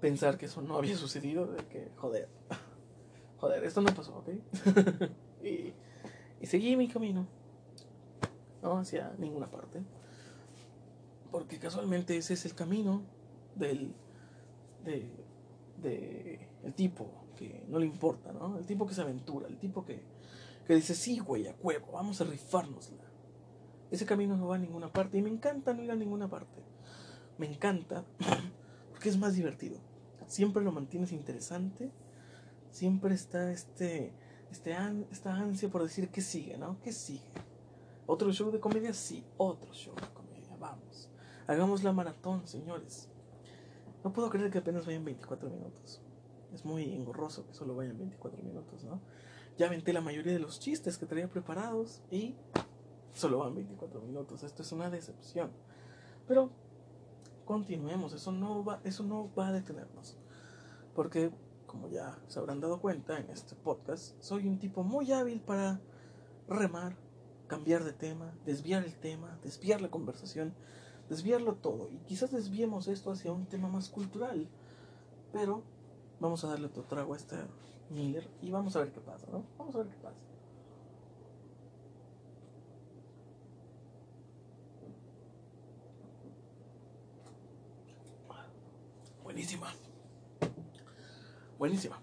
pensar 0.00 0.38
que 0.38 0.46
eso 0.46 0.62
no 0.62 0.76
había 0.76 0.96
sucedido, 0.96 1.46
de 1.46 1.64
que, 1.66 1.90
joder, 1.96 2.28
joder, 3.38 3.64
esto 3.64 3.82
no 3.82 3.94
pasó, 3.94 4.16
¿ok? 4.18 4.28
y, 5.44 5.74
y 6.40 6.46
seguí 6.46 6.76
mi 6.76 6.88
camino, 6.88 7.26
no 8.62 8.78
hacia 8.78 9.14
ninguna 9.18 9.50
parte, 9.50 9.82
porque 11.30 11.58
casualmente 11.58 12.16
ese 12.16 12.34
es 12.34 12.44
el 12.46 12.54
camino 12.54 13.02
del, 13.54 13.94
de, 14.84 15.10
de 15.82 16.48
el 16.64 16.74
tipo 16.74 17.10
que 17.36 17.64
no 17.68 17.78
le 17.78 17.86
importa, 17.86 18.32
¿no? 18.32 18.58
El 18.58 18.66
tipo 18.66 18.86
que 18.86 18.94
se 18.94 19.02
aventura, 19.02 19.46
el 19.46 19.58
tipo 19.58 19.84
que, 19.84 20.02
que 20.66 20.74
dice, 20.74 20.94
sí, 20.94 21.18
güey, 21.18 21.46
a 21.46 21.54
huevo, 21.62 21.92
vamos 21.92 22.20
a 22.20 22.24
rifárnosla. 22.24 23.04
Ese 23.90 24.04
camino 24.04 24.36
no 24.36 24.48
va 24.48 24.56
a 24.56 24.58
ninguna 24.58 24.92
parte 24.92 25.18
y 25.18 25.22
me 25.22 25.30
encanta 25.30 25.72
no 25.72 25.82
ir 25.82 25.90
a 25.90 25.96
ninguna 25.96 26.28
parte. 26.28 26.62
Me 27.38 27.46
encanta 27.46 28.04
porque 28.90 29.08
es 29.08 29.16
más 29.16 29.34
divertido 29.34 29.78
siempre 30.28 30.62
lo 30.62 30.70
mantienes 30.70 31.12
interesante, 31.12 31.90
siempre 32.70 33.14
está 33.14 33.50
este, 33.50 34.12
este 34.50 34.76
esta 35.10 35.34
ansia 35.34 35.68
por 35.68 35.82
decir 35.82 36.08
que 36.10 36.20
sigue, 36.20 36.56
¿no? 36.58 36.78
¿Qué 36.82 36.92
sigue? 36.92 37.30
¿Otro 38.06 38.32
show 38.32 38.50
de 38.50 38.60
comedia? 38.60 38.92
Sí, 38.94 39.24
otro 39.36 39.72
show 39.72 39.94
de 39.94 40.08
comedia, 40.14 40.56
vamos. 40.58 41.08
Hagamos 41.46 41.82
la 41.82 41.92
maratón, 41.92 42.46
señores. 42.46 43.08
No 44.02 44.12
puedo 44.12 44.30
creer 44.30 44.50
que 44.50 44.58
apenas 44.58 44.86
vayan 44.86 45.04
24 45.04 45.50
minutos. 45.50 46.00
Es 46.54 46.64
muy 46.64 46.94
engorroso 46.94 47.46
que 47.46 47.54
solo 47.54 47.74
vayan 47.74 47.98
24 47.98 48.42
minutos, 48.42 48.84
¿no? 48.84 49.00
Ya 49.58 49.66
aventé 49.66 49.92
la 49.92 50.00
mayoría 50.00 50.32
de 50.32 50.38
los 50.38 50.60
chistes 50.60 50.96
que 50.96 51.04
traía 51.04 51.28
preparados 51.28 52.00
y 52.10 52.36
solo 53.12 53.38
van 53.38 53.54
24 53.54 54.00
minutos. 54.00 54.42
Esto 54.42 54.62
es 54.62 54.72
una 54.72 54.88
decepción. 54.88 55.50
Pero 56.26 56.50
continuemos, 57.44 58.12
eso 58.12 58.30
no 58.30 58.64
va, 58.64 58.80
eso 58.84 59.02
no 59.02 59.30
va 59.34 59.48
a 59.48 59.52
detenernos. 59.52 60.16
Porque, 60.94 61.30
como 61.68 61.86
ya 61.88 62.18
se 62.26 62.40
habrán 62.40 62.60
dado 62.60 62.80
cuenta 62.80 63.20
en 63.20 63.30
este 63.30 63.54
podcast, 63.54 64.20
soy 64.20 64.48
un 64.48 64.58
tipo 64.58 64.82
muy 64.82 65.12
hábil 65.12 65.40
para 65.40 65.80
remar, 66.48 66.96
cambiar 67.46 67.84
de 67.84 67.92
tema, 67.92 68.34
desviar 68.44 68.82
el 68.84 68.98
tema, 68.98 69.38
desviar 69.44 69.80
la 69.80 69.90
conversación, 69.90 70.54
desviarlo 71.08 71.54
todo. 71.54 71.88
Y 71.90 71.98
quizás 71.98 72.32
desviemos 72.32 72.88
esto 72.88 73.12
hacia 73.12 73.30
un 73.30 73.46
tema 73.46 73.68
más 73.68 73.88
cultural. 73.88 74.48
Pero 75.32 75.62
vamos 76.18 76.42
a 76.42 76.48
darle 76.48 76.66
otro 76.66 76.82
trago 76.82 77.14
a 77.14 77.16
este 77.16 77.36
Miller 77.90 78.28
y 78.42 78.50
vamos 78.50 78.74
a 78.74 78.80
ver 78.80 78.90
qué 78.90 79.00
pasa, 79.00 79.26
¿no? 79.30 79.44
Vamos 79.58 79.74
a 79.76 79.78
ver 79.78 79.88
qué 79.88 79.96
pasa. 79.98 80.18
Buenísima. 89.22 89.68
Buenísima. 91.58 91.98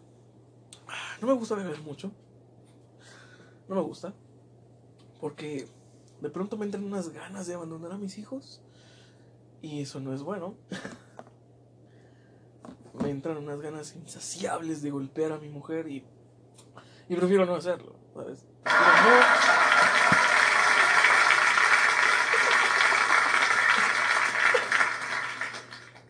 No 1.22 1.28
me 1.28 1.34
gusta 1.34 1.56
beber 1.56 1.80
mucho. 1.82 2.12
No 3.68 3.76
me 3.76 3.82
gusta. 3.82 4.14
Porque 5.20 5.68
de 6.22 6.30
pronto 6.30 6.58
me 6.58 6.66
entran 6.66 6.84
unas 6.84 7.10
ganas 7.10 7.48
de 7.48 7.54
abandonar 7.54 7.92
a 7.94 7.98
mis 7.98 8.18
hijos. 8.18 8.62
Y 9.62 9.82
eso 9.82 10.00
no 10.00 10.14
es 10.14 10.22
bueno. 10.22 10.56
me 13.02 13.10
entran 13.10 13.38
unas 13.38 13.60
ganas 13.62 13.96
insaciables 13.96 14.82
de 14.82 14.92
golpear 14.92 15.32
a 15.32 15.38
mi 15.38 15.50
mujer 15.50 15.88
y, 15.88 16.04
y 17.10 17.16
prefiero 17.16 17.46
no 17.46 17.56
hacerlo, 17.56 17.96
¿sabes? 18.14 18.46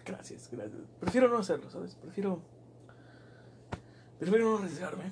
gracias, 0.06 0.50
gracias. 0.52 0.82
Prefiero 1.00 1.28
no 1.28 1.38
hacerlo, 1.38 1.70
¿sabes? 1.70 1.96
Prefiero. 1.96 2.42
Prefiero 4.20 4.52
no 4.52 4.58
arriesgarme. 4.58 5.12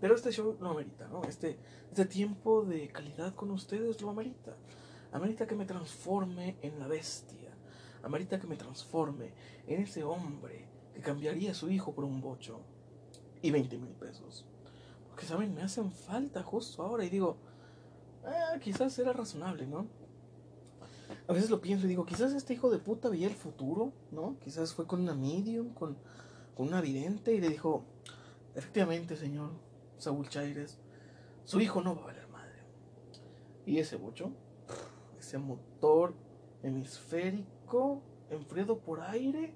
Pero 0.00 0.14
este 0.14 0.30
show 0.30 0.56
lo 0.60 0.70
amerita, 0.70 1.08
¿no? 1.08 1.24
Este, 1.24 1.58
este 1.88 2.04
tiempo 2.04 2.62
de 2.62 2.88
calidad 2.88 3.34
con 3.34 3.50
ustedes 3.50 4.00
lo 4.00 4.10
amerita. 4.10 4.56
Amerita 5.12 5.46
que 5.46 5.56
me 5.56 5.64
transforme 5.64 6.56
en 6.62 6.78
la 6.78 6.86
bestia. 6.86 7.56
Amerita 8.02 8.38
que 8.38 8.46
me 8.46 8.56
transforme 8.56 9.32
en 9.66 9.82
ese 9.82 10.04
hombre 10.04 10.68
que 10.94 11.00
cambiaría 11.00 11.50
a 11.50 11.54
su 11.54 11.70
hijo 11.70 11.94
por 11.94 12.04
un 12.04 12.20
bocho 12.20 12.60
y 13.42 13.50
20 13.50 13.76
mil 13.78 13.92
pesos. 13.94 14.46
Porque, 15.08 15.26
¿saben? 15.26 15.54
Me 15.54 15.62
hacen 15.62 15.90
falta 15.90 16.42
justo 16.42 16.82
ahora 16.82 17.04
y 17.04 17.10
digo, 17.10 17.36
ah, 18.24 18.58
quizás 18.60 18.96
era 18.98 19.12
razonable, 19.12 19.66
¿no? 19.66 19.86
A 21.26 21.32
veces 21.32 21.50
lo 21.50 21.60
pienso 21.60 21.86
y 21.86 21.88
digo, 21.88 22.06
quizás 22.06 22.32
este 22.32 22.54
hijo 22.54 22.70
de 22.70 22.78
puta 22.78 23.08
veía 23.08 23.26
el 23.26 23.34
futuro, 23.34 23.92
¿no? 24.12 24.36
Quizás 24.40 24.72
fue 24.74 24.86
con 24.86 25.00
una 25.00 25.14
medium, 25.14 25.74
con, 25.74 25.96
con 26.58 26.66
una 26.66 26.80
vidente 26.80 27.32
y 27.32 27.40
le 27.40 27.50
dijo, 27.50 27.84
efectivamente, 28.56 29.16
señor 29.16 29.52
Saúl 29.96 30.28
Chaires, 30.28 30.76
su 31.44 31.60
hijo 31.60 31.82
no 31.82 31.94
va 31.94 32.02
a 32.02 32.06
valer 32.06 32.26
madre. 32.26 32.64
Y 33.64 33.78
ese 33.78 33.94
bocho, 33.94 34.32
ese 35.20 35.38
motor 35.38 36.14
hemisférico, 36.64 38.02
enfriado 38.28 38.80
por 38.80 39.02
aire, 39.02 39.54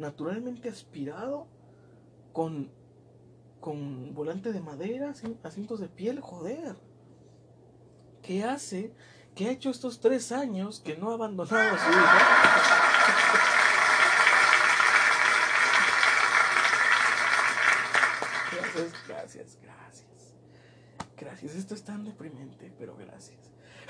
naturalmente 0.00 0.68
aspirado, 0.68 1.46
con, 2.32 2.72
con 3.60 4.12
volante 4.12 4.52
de 4.52 4.58
madera, 4.58 5.14
asientos 5.44 5.78
de 5.78 5.88
piel, 5.88 6.18
joder. 6.18 6.74
¿Qué 8.22 8.42
hace? 8.42 8.92
¿Qué 9.36 9.46
ha 9.46 9.52
hecho 9.52 9.70
estos 9.70 10.00
tres 10.00 10.32
años 10.32 10.80
que 10.80 10.96
no 10.96 11.12
ha 11.12 11.14
abandonado 11.14 11.76
a 11.76 11.78
su 11.78 11.90
hijo? 11.92 13.39
Gracias, 18.80 19.08
gracias, 19.08 19.58
gracias. 19.62 20.34
Gracias, 21.16 21.54
esto 21.54 21.74
es 21.74 21.82
tan 21.82 22.04
deprimente, 22.04 22.72
pero 22.78 22.96
gracias. 22.96 23.38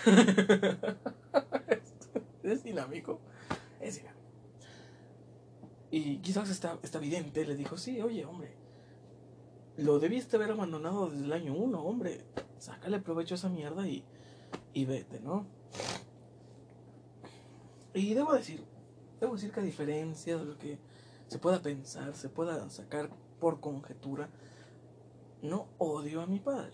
es 2.42 2.64
dinámico, 2.64 3.20
es 3.80 3.96
dinámico. 3.96 4.20
Y 5.92 6.18
quizás 6.18 6.50
esta, 6.50 6.78
esta 6.82 6.98
vidente 6.98 7.44
le 7.44 7.54
dijo, 7.54 7.76
sí, 7.76 8.00
oye, 8.00 8.24
hombre, 8.24 8.52
lo 9.76 9.98
debiste 9.98 10.36
haber 10.36 10.52
abandonado 10.52 11.08
desde 11.10 11.24
el 11.24 11.32
año 11.32 11.54
uno, 11.54 11.82
hombre. 11.82 12.24
Sácale 12.58 12.98
provecho 13.00 13.34
a 13.34 13.36
esa 13.36 13.48
mierda 13.48 13.86
y, 13.86 14.04
y 14.74 14.84
vete, 14.84 15.20
¿no? 15.20 15.46
Y 17.94 18.14
debo 18.14 18.32
decir, 18.34 18.64
debo 19.20 19.34
decir 19.34 19.50
que 19.52 19.60
a 19.60 19.62
diferencia 19.62 20.36
de 20.36 20.44
lo 20.44 20.58
que 20.58 20.78
se 21.26 21.38
pueda 21.38 21.60
pensar, 21.60 22.14
se 22.14 22.28
pueda 22.28 22.68
sacar 22.70 23.10
por 23.40 23.60
conjetura, 23.60 24.28
no 25.42 25.68
odio 25.78 26.22
a 26.22 26.26
mi 26.26 26.38
padre. 26.38 26.72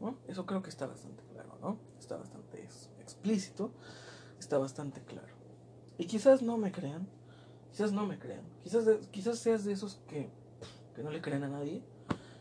¿no? 0.00 0.18
Eso 0.28 0.46
creo 0.46 0.62
que 0.62 0.70
está 0.70 0.86
bastante 0.86 1.22
claro, 1.32 1.58
¿no? 1.60 1.78
Está 1.98 2.16
bastante 2.16 2.68
explícito, 3.00 3.72
está 4.38 4.58
bastante 4.58 5.02
claro. 5.02 5.34
Y 5.98 6.06
quizás 6.06 6.42
no 6.42 6.58
me 6.58 6.72
crean, 6.72 7.08
quizás 7.70 7.92
no 7.92 8.06
me 8.06 8.18
crean, 8.18 8.44
quizás, 8.62 8.84
quizás 9.10 9.38
seas 9.38 9.64
de 9.64 9.72
esos 9.72 9.96
que, 10.08 10.30
que 10.94 11.02
no 11.02 11.10
le 11.10 11.20
creen 11.20 11.44
a 11.44 11.48
nadie, 11.48 11.82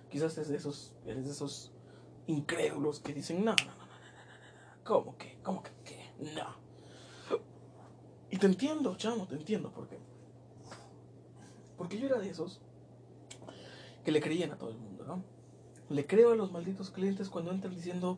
quizás 0.09 0.37
es 0.37 0.49
de 0.49 0.57
esos, 0.57 0.93
eres 1.05 1.25
de 1.25 1.31
esos 1.31 1.71
incrédulos 2.27 2.99
que 2.99 3.13
dicen, 3.13 3.43
no, 3.45 3.51
no, 3.51 3.65
no, 3.65 3.65
no, 3.65 3.75
no, 3.75 3.85
no, 3.85 4.83
¿cómo 4.83 5.17
que? 5.17 5.39
¿Cómo 5.43 5.63
que 5.63 5.71
qué? 5.83 6.13
No. 6.33 6.65
Y 8.29 8.37
te 8.37 8.47
entiendo, 8.47 8.95
chamo, 8.97 9.27
te 9.27 9.35
entiendo, 9.35 9.71
¿por 9.71 9.87
qué? 9.87 9.97
Porque 11.77 11.97
yo 11.99 12.07
era 12.07 12.19
de 12.19 12.29
esos 12.29 12.61
que 14.03 14.11
le 14.11 14.21
creían 14.21 14.51
a 14.51 14.57
todo 14.57 14.69
el 14.69 14.77
mundo, 14.77 14.94
¿no? 14.94 14.94
Le 15.89 16.05
creo 16.05 16.31
a 16.31 16.35
los 16.35 16.51
malditos 16.51 16.89
clientes 16.89 17.29
cuando 17.29 17.51
entran 17.51 17.75
diciendo, 17.75 18.17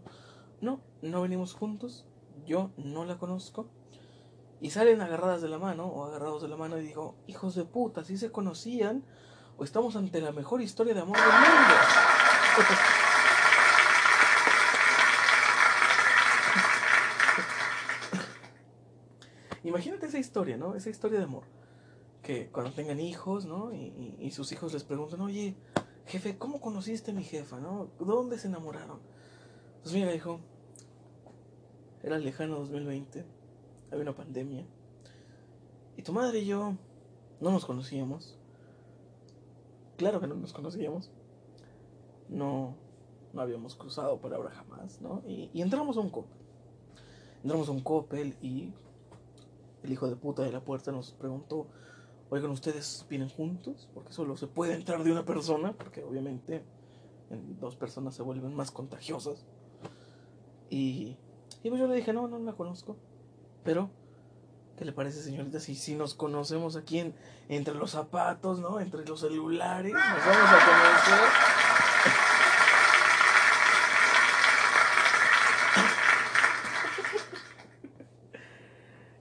no, 0.61 0.81
no 1.01 1.21
venimos 1.21 1.53
juntos, 1.53 2.05
yo 2.45 2.71
no 2.77 3.05
la 3.05 3.17
conozco. 3.17 3.67
Y 4.59 4.71
salen 4.71 5.01
agarradas 5.01 5.41
de 5.41 5.49
la 5.49 5.59
mano 5.59 5.85
o 5.85 6.05
agarrados 6.05 6.41
de 6.41 6.47
la 6.47 6.57
mano 6.57 6.77
y 6.79 6.81
digo, 6.81 7.15
hijos 7.27 7.53
de 7.55 7.65
puta, 7.65 8.03
si 8.03 8.17
se 8.17 8.31
conocían 8.31 9.03
o 9.57 9.63
estamos 9.63 9.95
ante 9.95 10.19
la 10.21 10.31
mejor 10.31 10.61
historia 10.61 10.93
de 10.93 11.01
amor 11.01 11.17
del 11.17 11.25
mundo. 11.25 11.75
Imagínate 19.63 20.05
esa 20.05 20.17
historia, 20.17 20.57
¿no? 20.57 20.75
Esa 20.75 20.89
historia 20.89 21.19
de 21.19 21.25
amor. 21.25 21.43
Que 22.23 22.47
cuando 22.47 22.71
tengan 22.71 22.99
hijos, 22.99 23.45
¿no? 23.45 23.73
Y, 23.73 24.15
y, 24.19 24.31
sus 24.31 24.51
hijos 24.51 24.73
les 24.73 24.83
preguntan, 24.83 25.21
oye, 25.21 25.55
jefe, 26.07 26.37
¿cómo 26.37 26.61
conociste 26.61 27.11
a 27.11 27.13
mi 27.13 27.23
jefa, 27.23 27.59
¿no? 27.59 27.89
¿Dónde 27.99 28.37
se 28.37 28.47
enamoraron? 28.47 28.99
Pues 29.83 29.93
mira, 29.93 30.13
hijo, 30.15 30.39
era 32.01 32.17
lejano 32.17 32.59
2020, 32.59 33.25
había 33.91 34.01
una 34.03 34.15
pandemia. 34.15 34.65
Y 35.97 36.01
tu 36.03 36.13
madre 36.13 36.39
y 36.39 36.45
yo 36.45 36.75
no 37.39 37.51
nos 37.51 37.65
conocíamos. 37.65 38.37
Claro 39.97 40.19
que 40.19 40.27
no 40.27 40.35
nos 40.35 40.53
conocíamos. 40.53 41.11
No, 42.29 42.75
no 43.33 43.41
habíamos 43.41 43.75
cruzado 43.75 44.19
palabra 44.19 44.51
jamás, 44.51 45.01
¿no? 45.01 45.23
Y, 45.27 45.49
y 45.53 45.61
entramos 45.61 45.97
a 45.97 46.01
un 46.01 46.09
Coppel. 46.09 46.37
Entramos 47.43 47.67
a 47.67 47.71
un 47.71 47.81
Coppel 47.81 48.35
y 48.41 48.73
el 49.83 49.91
hijo 49.91 50.07
de 50.07 50.15
puta 50.15 50.43
de 50.43 50.51
la 50.51 50.61
puerta 50.61 50.91
nos 50.91 51.11
preguntó, 51.11 51.67
oigan, 52.29 52.51
¿ustedes 52.51 53.05
vienen 53.09 53.29
juntos? 53.29 53.89
Porque 53.93 54.13
solo 54.13 54.37
se 54.37 54.47
puede 54.47 54.73
entrar 54.73 55.03
de 55.03 55.11
una 55.11 55.25
persona, 55.25 55.73
porque 55.73 56.03
obviamente 56.03 56.63
en 57.29 57.59
dos 57.59 57.75
personas 57.75 58.15
se 58.15 58.23
vuelven 58.23 58.55
más 58.55 58.71
contagiosas. 58.71 59.45
Y, 60.69 61.17
y 61.63 61.69
pues 61.69 61.79
yo 61.79 61.87
le 61.87 61.95
dije, 61.95 62.13
no, 62.13 62.27
no 62.27 62.39
la 62.39 62.53
conozco. 62.53 62.97
Pero, 63.63 63.89
¿qué 64.77 64.85
le 64.85 64.91
parece, 64.91 65.21
señorita? 65.21 65.59
Si, 65.59 65.75
si 65.75 65.95
nos 65.95 66.13
conocemos 66.13 66.75
aquí 66.75 66.99
en, 66.99 67.15
entre 67.49 67.73
los 67.73 67.91
zapatos, 67.91 68.59
¿no? 68.59 68.79
Entre 68.79 69.05
los 69.05 69.19
celulares, 69.19 69.93
nos 69.93 70.01
vamos 70.01 70.49
a 70.49 70.59
conocer. 70.65 72.36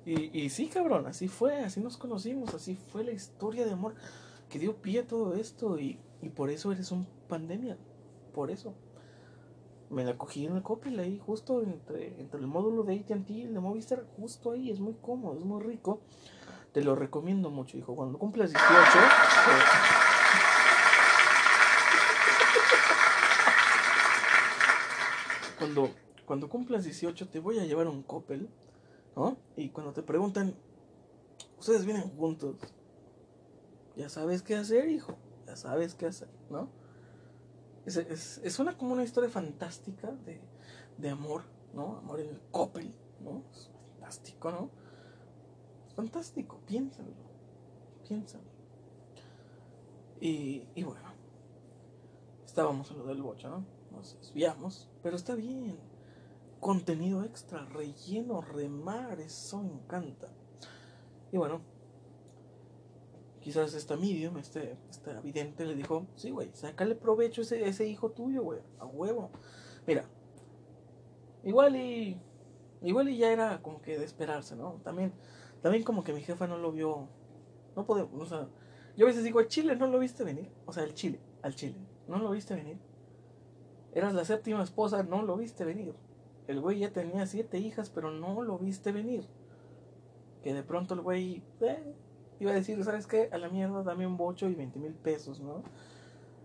Y, 0.06 0.30
y 0.40 0.50
sí, 0.50 0.68
cabrón, 0.68 1.08
así 1.08 1.26
fue, 1.26 1.56
así 1.56 1.80
nos 1.80 1.96
conocimos, 1.96 2.54
así 2.54 2.76
fue 2.76 3.02
la 3.02 3.10
historia 3.10 3.66
de 3.66 3.72
amor 3.72 3.96
que 4.48 4.60
dio 4.60 4.76
pie 4.76 5.00
a 5.00 5.06
todo 5.06 5.34
esto 5.34 5.80
y, 5.80 5.98
y 6.22 6.28
por 6.28 6.48
eso 6.48 6.70
eres 6.70 6.92
un 6.92 7.08
pandemia, 7.28 7.76
por 8.32 8.52
eso. 8.52 8.72
Me 9.90 10.04
la 10.04 10.16
cogí 10.16 10.46
en 10.46 10.54
el 10.54 10.62
Coppel 10.62 11.00
ahí, 11.00 11.20
justo 11.26 11.60
entre, 11.60 12.20
entre 12.20 12.38
el 12.38 12.46
módulo 12.46 12.84
de 12.84 13.00
AT&T 13.00 13.32
y 13.32 13.42
el 13.42 13.54
de 13.54 13.58
Movistar, 13.58 14.06
justo 14.16 14.52
ahí, 14.52 14.70
es 14.70 14.78
muy 14.78 14.94
cómodo, 14.94 15.36
es 15.36 15.44
muy 15.44 15.60
rico. 15.60 15.98
Te 16.72 16.84
lo 16.84 16.94
recomiendo 16.94 17.50
mucho, 17.50 17.76
hijo. 17.76 17.96
Cuando 17.96 18.16
cumplas 18.16 18.52
18... 18.52 18.64
Eh, 18.64 19.02
cuando, 25.58 25.90
cuando 26.24 26.48
cumplas 26.48 26.84
18 26.84 27.28
te 27.28 27.40
voy 27.40 27.58
a 27.58 27.64
llevar 27.64 27.88
un 27.88 28.04
Coppel 28.04 28.48
¿no? 29.16 29.36
Y 29.56 29.70
cuando 29.70 29.92
te 29.92 30.02
preguntan, 30.02 30.54
ustedes 31.58 31.84
vienen 31.84 32.10
juntos, 32.10 32.56
ya 33.96 34.08
sabes 34.10 34.42
qué 34.42 34.54
hacer, 34.54 34.88
hijo, 34.88 35.16
ya 35.46 35.56
sabes 35.56 35.94
qué 35.94 36.06
hacer, 36.06 36.28
¿no? 36.50 36.68
Es, 37.86 37.96
es, 37.96 38.38
es 38.44 38.58
una 38.58 38.76
como 38.76 38.92
una 38.92 39.04
historia 39.04 39.30
fantástica 39.30 40.12
de, 40.26 40.40
de 40.98 41.08
amor, 41.08 41.44
¿no? 41.72 41.96
Amor 41.96 42.20
en 42.20 42.28
el 42.28 42.40
Coppel, 42.50 42.94
¿no? 43.20 43.42
Es 43.50 43.70
fantástico, 43.72 44.50
¿no? 44.50 44.70
Es 45.88 45.94
fantástico, 45.94 46.60
piénsalo, 46.66 47.14
piénsalo. 48.06 48.44
Y, 50.20 50.68
y 50.74 50.82
bueno, 50.82 51.08
estábamos 52.44 52.90
en 52.90 52.98
lo 52.98 53.06
del 53.06 53.22
bocho, 53.22 53.48
¿no? 53.48 53.64
Nos 53.92 54.18
desviamos, 54.18 54.90
pero 55.02 55.16
está 55.16 55.34
bien 55.34 55.78
contenido 56.66 57.22
extra, 57.22 57.64
relleno, 57.66 58.40
remar, 58.40 59.20
eso 59.20 59.62
me 59.62 59.70
encanta. 59.70 60.26
Y 61.30 61.36
bueno, 61.36 61.60
quizás 63.38 63.72
esta 63.74 63.96
medium, 63.96 64.36
este, 64.38 64.76
este 64.90 65.12
evidente 65.12 65.64
le 65.64 65.76
dijo, 65.76 66.08
sí, 66.16 66.32
güey, 66.32 66.50
sácale 66.54 66.96
provecho 66.96 67.42
a 67.42 67.44
ese, 67.44 67.68
ese 67.68 67.86
hijo 67.86 68.10
tuyo, 68.10 68.42
güey, 68.42 68.58
a 68.80 68.84
huevo. 68.84 69.30
Mira, 69.86 70.06
igual 71.44 71.76
y, 71.76 72.20
igual 72.82 73.10
y 73.10 73.18
ya 73.18 73.30
era 73.30 73.62
como 73.62 73.80
que 73.80 73.96
de 73.96 74.04
esperarse, 74.04 74.56
¿no? 74.56 74.80
También, 74.82 75.12
también 75.62 75.84
como 75.84 76.02
que 76.02 76.12
mi 76.12 76.22
jefa 76.22 76.48
no 76.48 76.58
lo 76.58 76.72
vio, 76.72 77.06
no 77.76 77.86
podemos, 77.86 78.20
o 78.20 78.26
sea, 78.26 78.48
yo 78.96 79.06
a 79.06 79.10
veces 79.10 79.22
digo, 79.22 79.38
el 79.38 79.46
Chile 79.46 79.76
no 79.76 79.86
lo 79.86 80.00
viste 80.00 80.24
venir, 80.24 80.50
o 80.64 80.72
sea, 80.72 80.82
el 80.82 80.94
Chile, 80.94 81.20
al 81.42 81.54
Chile, 81.54 81.76
no 82.08 82.18
lo 82.18 82.32
viste 82.32 82.56
venir. 82.56 82.80
Eras 83.92 84.14
la 84.14 84.24
séptima 84.24 84.64
esposa, 84.64 85.04
no 85.04 85.22
lo 85.22 85.36
viste 85.36 85.64
venir. 85.64 85.94
El 86.46 86.60
güey 86.60 86.78
ya 86.78 86.92
tenía 86.92 87.26
siete 87.26 87.58
hijas, 87.58 87.90
pero 87.90 88.10
no 88.10 88.42
lo 88.42 88.58
viste 88.58 88.92
venir. 88.92 89.24
Que 90.42 90.54
de 90.54 90.62
pronto 90.62 90.94
el 90.94 91.00
güey, 91.00 91.42
eh, 91.60 91.94
iba 92.38 92.52
a 92.52 92.54
decir, 92.54 92.82
¿sabes 92.84 93.06
qué? 93.06 93.28
A 93.32 93.38
la 93.38 93.48
mierda, 93.48 93.82
dame 93.82 94.06
un 94.06 94.16
bocho 94.16 94.48
y 94.48 94.54
20 94.54 94.78
mil 94.78 94.94
pesos, 94.94 95.40
¿no? 95.40 95.62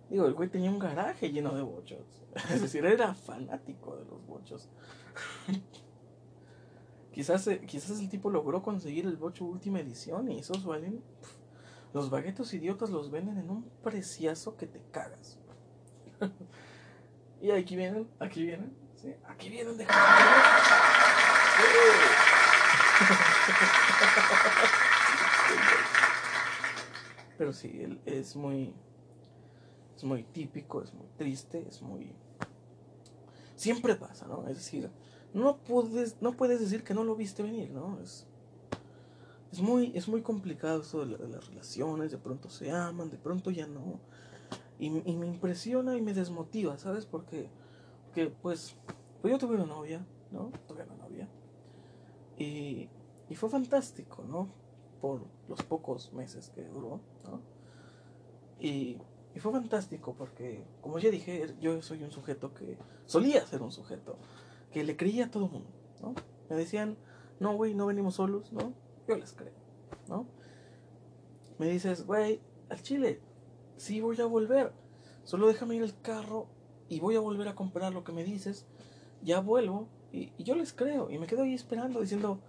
Digo, 0.09 0.25
el 0.25 0.33
güey 0.33 0.49
tenía 0.49 0.71
un 0.71 0.79
garaje 0.79 1.31
lleno 1.31 1.53
de 1.55 1.61
bochos. 1.61 2.05
Es 2.53 2.61
decir, 2.61 2.85
era 2.85 3.13
fanático 3.13 3.95
de 3.95 4.05
los 4.05 4.25
bochos. 4.25 4.69
quizás, 7.11 7.45
eh, 7.47 7.61
quizás 7.65 7.99
el 7.99 8.09
tipo 8.09 8.29
logró 8.29 8.63
conseguir 8.63 9.05
el 9.05 9.17
bocho 9.17 9.45
última 9.45 9.79
edición 9.79 10.31
y 10.31 10.39
esos 10.39 10.65
valen... 10.65 11.03
los 11.93 12.09
baguetos 12.09 12.53
idiotas 12.53 12.89
los 12.89 13.11
venden 13.11 13.37
en 13.37 13.49
un 13.49 13.63
preciazo 13.83 14.57
que 14.57 14.67
te 14.67 14.81
cagas. 14.91 15.39
y 17.41 17.51
aquí 17.51 17.75
vienen, 17.75 18.07
aquí 18.19 18.45
vienen, 18.45 18.80
Aquí 19.27 19.49
vienen 19.49 19.77
de... 19.77 19.87
Pero 27.37 27.53
sí, 27.53 27.81
él 27.81 27.99
es 28.05 28.35
muy. 28.35 28.73
Es 29.95 30.03
muy 30.03 30.23
típico, 30.23 30.83
es 30.83 30.93
muy 30.93 31.07
triste, 31.17 31.65
es 31.67 31.81
muy. 31.81 32.13
Siempre 33.55 33.95
pasa, 33.95 34.27
¿no? 34.27 34.47
Es 34.47 34.57
decir, 34.57 34.91
no 35.33 35.57
puedes, 35.57 36.21
no 36.21 36.33
puedes 36.33 36.59
decir 36.59 36.83
que 36.83 36.93
no 36.93 37.03
lo 37.03 37.15
viste 37.15 37.41
venir, 37.41 37.71
¿no? 37.71 37.99
Es, 37.99 38.27
es, 39.51 39.59
muy, 39.59 39.91
es 39.95 40.07
muy 40.07 40.21
complicado 40.21 40.81
eso 40.81 41.03
de, 41.03 41.17
las 41.27 41.47
relaciones, 41.47 42.11
de 42.11 42.19
pronto 42.19 42.49
se 42.49 42.69
aman, 42.71 43.09
de 43.09 43.17
pronto 43.17 43.49
ya 43.49 43.65
no. 43.65 43.99
Y, 44.77 44.87
y, 44.87 45.17
me 45.17 45.25
impresiona 45.25 45.95
y 45.95 46.01
me 46.01 46.13
desmotiva, 46.13 46.77
¿sabes? 46.77 47.07
Porque, 47.07 47.49
porque 48.11 48.29
pues, 48.41 48.75
pues 49.21 49.31
yo 49.31 49.37
tuve 49.37 49.55
una 49.55 49.65
novia, 49.65 50.05
¿no? 50.31 50.51
Tuve 50.67 50.83
una 50.83 50.95
novia. 50.95 51.29
Y, 52.37 52.89
y 53.29 53.35
fue 53.35 53.49
fantástico, 53.49 54.25
¿no? 54.27 54.49
Por 54.99 55.21
los 55.47 55.63
pocos 55.63 56.11
meses 56.11 56.49
que 56.49 56.61
duró, 56.65 56.99
¿no? 57.23 57.39
Y, 58.59 58.97
y, 59.33 59.39
fue 59.39 59.53
fantástico 59.53 60.13
porque, 60.13 60.65
como 60.81 60.99
ya 60.99 61.09
dije, 61.09 61.55
yo 61.61 61.81
soy 61.81 62.03
un 62.03 62.11
sujeto 62.11 62.53
que 62.53 62.77
solía 63.05 63.47
ser 63.47 63.61
un 63.61 63.71
sujeto 63.71 64.17
que 64.73 64.83
le 64.83 64.97
creía 64.97 65.27
a 65.27 65.31
todo 65.31 65.45
el 65.45 65.51
mundo, 65.51 65.69
¿no? 66.01 66.13
Me 66.49 66.57
decían, 66.57 66.97
no, 67.39 67.55
güey, 67.55 67.73
no 67.73 67.85
venimos 67.85 68.15
solos, 68.15 68.51
¿no? 68.51 68.73
Yo 69.07 69.15
les 69.15 69.31
creo, 69.31 69.53
¿no? 70.09 70.27
Me 71.59 71.69
dices, 71.69 72.05
güey, 72.05 72.41
al 72.69 72.81
Chile, 72.83 73.21
sí 73.77 74.01
voy 74.01 74.19
a 74.19 74.25
volver, 74.25 74.73
solo 75.23 75.47
déjame 75.47 75.75
ir 75.75 75.83
el 75.83 75.99
carro 76.01 76.47
y 76.91 76.99
voy 76.99 77.15
a 77.15 77.19
volver 77.19 77.47
a 77.47 77.55
comprar 77.55 77.93
lo 77.93 78.03
que 78.03 78.11
me 78.11 78.23
dices, 78.23 78.65
ya 79.23 79.39
vuelvo 79.39 79.87
y, 80.11 80.31
y 80.37 80.43
yo 80.43 80.55
les 80.55 80.73
creo 80.73 81.09
y 81.09 81.17
me 81.17 81.25
quedo 81.27 81.43
ahí 81.43 81.53
esperando 81.53 82.01
diciendo, 82.01 82.39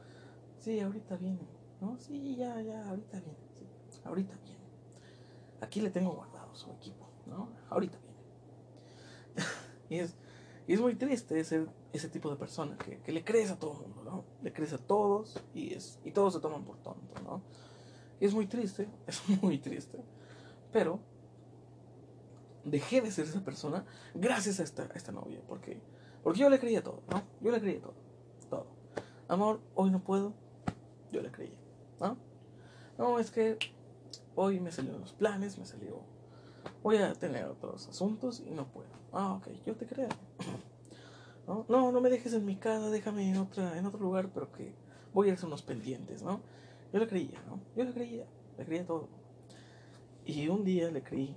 Sí, 0.62 0.78
ahorita 0.78 1.16
viene. 1.16 1.40
¿No? 1.80 1.98
Sí, 1.98 2.36
ya, 2.36 2.60
ya, 2.60 2.88
ahorita 2.88 3.18
viene. 3.18 3.38
Sí, 3.58 4.00
ahorita 4.04 4.38
viene. 4.44 4.60
Aquí 5.60 5.80
le 5.80 5.90
tengo 5.90 6.12
guardado 6.12 6.54
su 6.54 6.70
equipo, 6.70 7.08
¿no? 7.26 7.48
Ahorita 7.68 7.98
viene. 7.98 8.20
y, 9.90 9.98
es, 9.98 10.14
y 10.68 10.74
es 10.74 10.80
muy 10.80 10.94
triste 10.94 11.40
ese, 11.40 11.66
ese 11.92 12.08
tipo 12.08 12.30
de 12.30 12.36
persona 12.36 12.76
que, 12.78 12.98
que 12.98 13.10
le 13.10 13.24
crees 13.24 13.50
a 13.50 13.58
todo 13.58 13.72
el 13.72 13.78
mundo, 13.88 14.04
¿no? 14.04 14.24
Le 14.42 14.52
crees 14.52 14.72
a 14.72 14.78
todos 14.78 15.42
y, 15.52 15.74
es, 15.74 15.98
y 16.04 16.12
todos 16.12 16.34
se 16.34 16.40
toman 16.40 16.64
por 16.64 16.76
tonto, 16.78 17.20
¿no? 17.24 17.42
Y 18.20 18.26
es 18.26 18.34
muy 18.34 18.46
triste, 18.46 18.88
es 19.08 19.20
muy 19.42 19.58
triste. 19.58 19.98
Pero 20.70 21.00
dejé 22.64 23.00
de 23.00 23.10
ser 23.10 23.26
esa 23.26 23.44
persona 23.44 23.84
gracias 24.14 24.60
a 24.60 24.62
esta, 24.62 24.88
esta 24.94 25.12
novia. 25.12 25.40
Porque, 25.46 25.80
porque 26.22 26.40
yo 26.40 26.50
le 26.50 26.58
creía 26.58 26.82
todo, 26.82 27.02
¿no? 27.10 27.22
Yo 27.40 27.50
le 27.50 27.60
creía 27.60 27.80
todo. 27.80 27.94
Todo. 28.48 28.66
Amor, 29.28 29.60
hoy 29.74 29.90
no 29.90 30.02
puedo, 30.02 30.34
yo 31.10 31.22
le 31.22 31.30
creí, 31.30 31.56
¿no? 32.00 32.16
No, 32.98 33.18
es 33.18 33.30
que 33.30 33.58
hoy 34.34 34.60
me 34.60 34.70
salieron 34.70 35.00
los 35.00 35.12
planes, 35.12 35.58
me 35.58 35.64
salió. 35.64 36.00
Voy 36.82 36.96
a 36.96 37.12
tener 37.14 37.46
otros 37.46 37.88
asuntos 37.88 38.40
y 38.40 38.50
no 38.50 38.66
puedo. 38.66 38.90
Ah, 39.12 39.34
ok, 39.34 39.48
yo 39.66 39.74
te 39.74 39.86
creo. 39.86 40.08
¿No? 41.46 41.66
no, 41.68 41.90
no 41.90 42.00
me 42.00 42.08
dejes 42.08 42.34
en 42.34 42.44
mi 42.44 42.56
casa, 42.56 42.88
déjame 42.90 43.28
en, 43.28 43.38
otra, 43.38 43.76
en 43.76 43.84
otro 43.84 43.98
lugar, 43.98 44.30
pero 44.32 44.52
que 44.52 44.74
voy 45.12 45.30
a 45.30 45.32
hacer 45.32 45.46
unos 45.46 45.62
pendientes, 45.62 46.22
¿no? 46.22 46.40
Yo 46.92 47.00
le 47.00 47.08
creía, 47.08 47.42
¿no? 47.48 47.60
Yo 47.74 47.84
le 47.84 47.92
creía, 47.92 48.26
le 48.58 48.64
creía 48.64 48.86
todo. 48.86 49.08
Y 50.24 50.48
un 50.48 50.62
día 50.64 50.90
le 50.90 51.02
creí, 51.02 51.36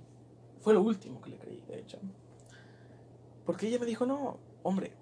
fue 0.66 0.74
lo 0.74 0.82
último 0.82 1.20
que 1.20 1.30
le 1.30 1.38
creí, 1.38 1.62
de 1.68 1.78
hecho. 1.78 2.00
Porque 3.44 3.68
ella 3.68 3.78
me 3.78 3.86
dijo, 3.86 4.04
no, 4.04 4.38
hombre, 4.64 4.94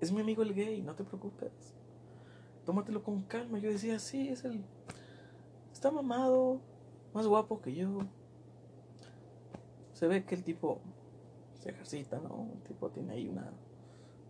es 0.00 0.12
mi 0.12 0.20
amigo 0.20 0.44
el 0.44 0.54
gay, 0.54 0.82
no 0.82 0.94
te 0.94 1.02
preocupes 1.02 1.74
tómatelo 2.68 3.02
con 3.02 3.22
calma. 3.22 3.58
Yo 3.58 3.70
decía, 3.70 3.98
sí, 3.98 4.28
es 4.28 4.44
el. 4.44 4.62
Está 5.72 5.90
mamado, 5.90 6.60
más 7.14 7.26
guapo 7.26 7.62
que 7.62 7.74
yo. 7.74 8.00
Se 9.94 10.06
ve 10.06 10.26
que 10.26 10.34
el 10.34 10.44
tipo 10.44 10.78
se 11.62 11.70
ejercita, 11.70 12.20
¿no? 12.20 12.50
El 12.52 12.62
tipo 12.64 12.90
tiene 12.90 13.14
ahí 13.14 13.26
una. 13.26 13.50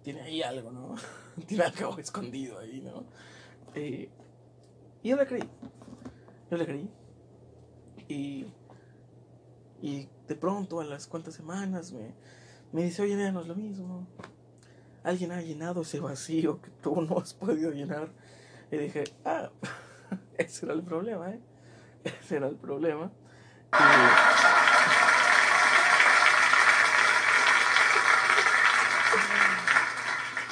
Tiene 0.04 0.20
ahí 0.20 0.40
algo, 0.40 0.70
¿no? 0.70 0.94
tiene 1.48 1.64
algo 1.64 1.98
escondido 1.98 2.60
ahí, 2.60 2.80
¿no? 2.80 3.02
Eh, 3.74 4.08
y 5.02 5.08
yo 5.08 5.16
le 5.16 5.26
creí. 5.26 5.48
Yo 6.48 6.56
le 6.56 6.64
creí. 6.64 6.88
Y. 8.06 8.46
Y 9.80 10.08
de 10.26 10.34
pronto, 10.34 10.80
a 10.80 10.84
las 10.84 11.06
cuantas 11.06 11.34
semanas, 11.34 11.92
me, 11.92 12.14
me 12.72 12.84
dice, 12.84 13.02
oye, 13.02 13.16
no 13.32 13.40
es 13.40 13.46
lo 13.46 13.54
mismo. 13.54 14.06
Alguien 15.04 15.32
ha 15.32 15.40
llenado 15.40 15.82
ese 15.82 16.00
vacío 16.00 16.60
que 16.60 16.70
tú 16.82 17.00
no 17.02 17.18
has 17.18 17.34
podido 17.34 17.70
llenar. 17.70 18.10
Y 18.70 18.76
dije, 18.76 19.04
ah, 19.24 19.50
ese 20.38 20.66
era 20.66 20.74
el 20.74 20.82
problema, 20.82 21.30
¿eh? 21.30 21.40
Ese 22.04 22.36
era 22.36 22.48
el 22.48 22.56
problema. 22.56 23.10
Y... 23.72 23.76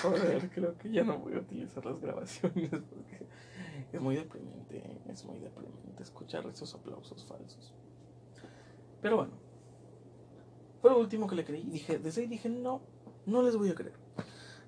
Joder, 0.03 0.51
creo 0.51 0.79
que 0.79 0.91
ya 0.91 1.03
no 1.03 1.19
voy 1.19 1.35
a 1.35 1.39
utilizar 1.39 1.85
las 1.85 2.01
grabaciones 2.01 2.71
porque 2.71 3.27
es 3.93 4.01
muy 4.01 4.15
deprimente, 4.15 5.01
es 5.09 5.25
muy 5.25 5.39
deprimente 5.39 6.03
escuchar 6.03 6.47
esos 6.47 6.75
aplausos 6.75 7.25
falsos. 7.25 7.75
Pero 9.01 9.17
bueno, 9.17 9.33
fue 10.81 10.91
lo 10.91 10.99
último 10.99 11.27
que 11.27 11.37
le 11.37 11.45
creí. 11.45 11.65
Dije, 11.65 11.99
desde 11.99 12.23
ahí 12.23 12.27
dije, 12.27 12.49
no, 12.49 12.81
no 13.27 13.43
les 13.43 13.57
voy 13.57 13.71
a 13.71 13.75
creer. 13.75 13.97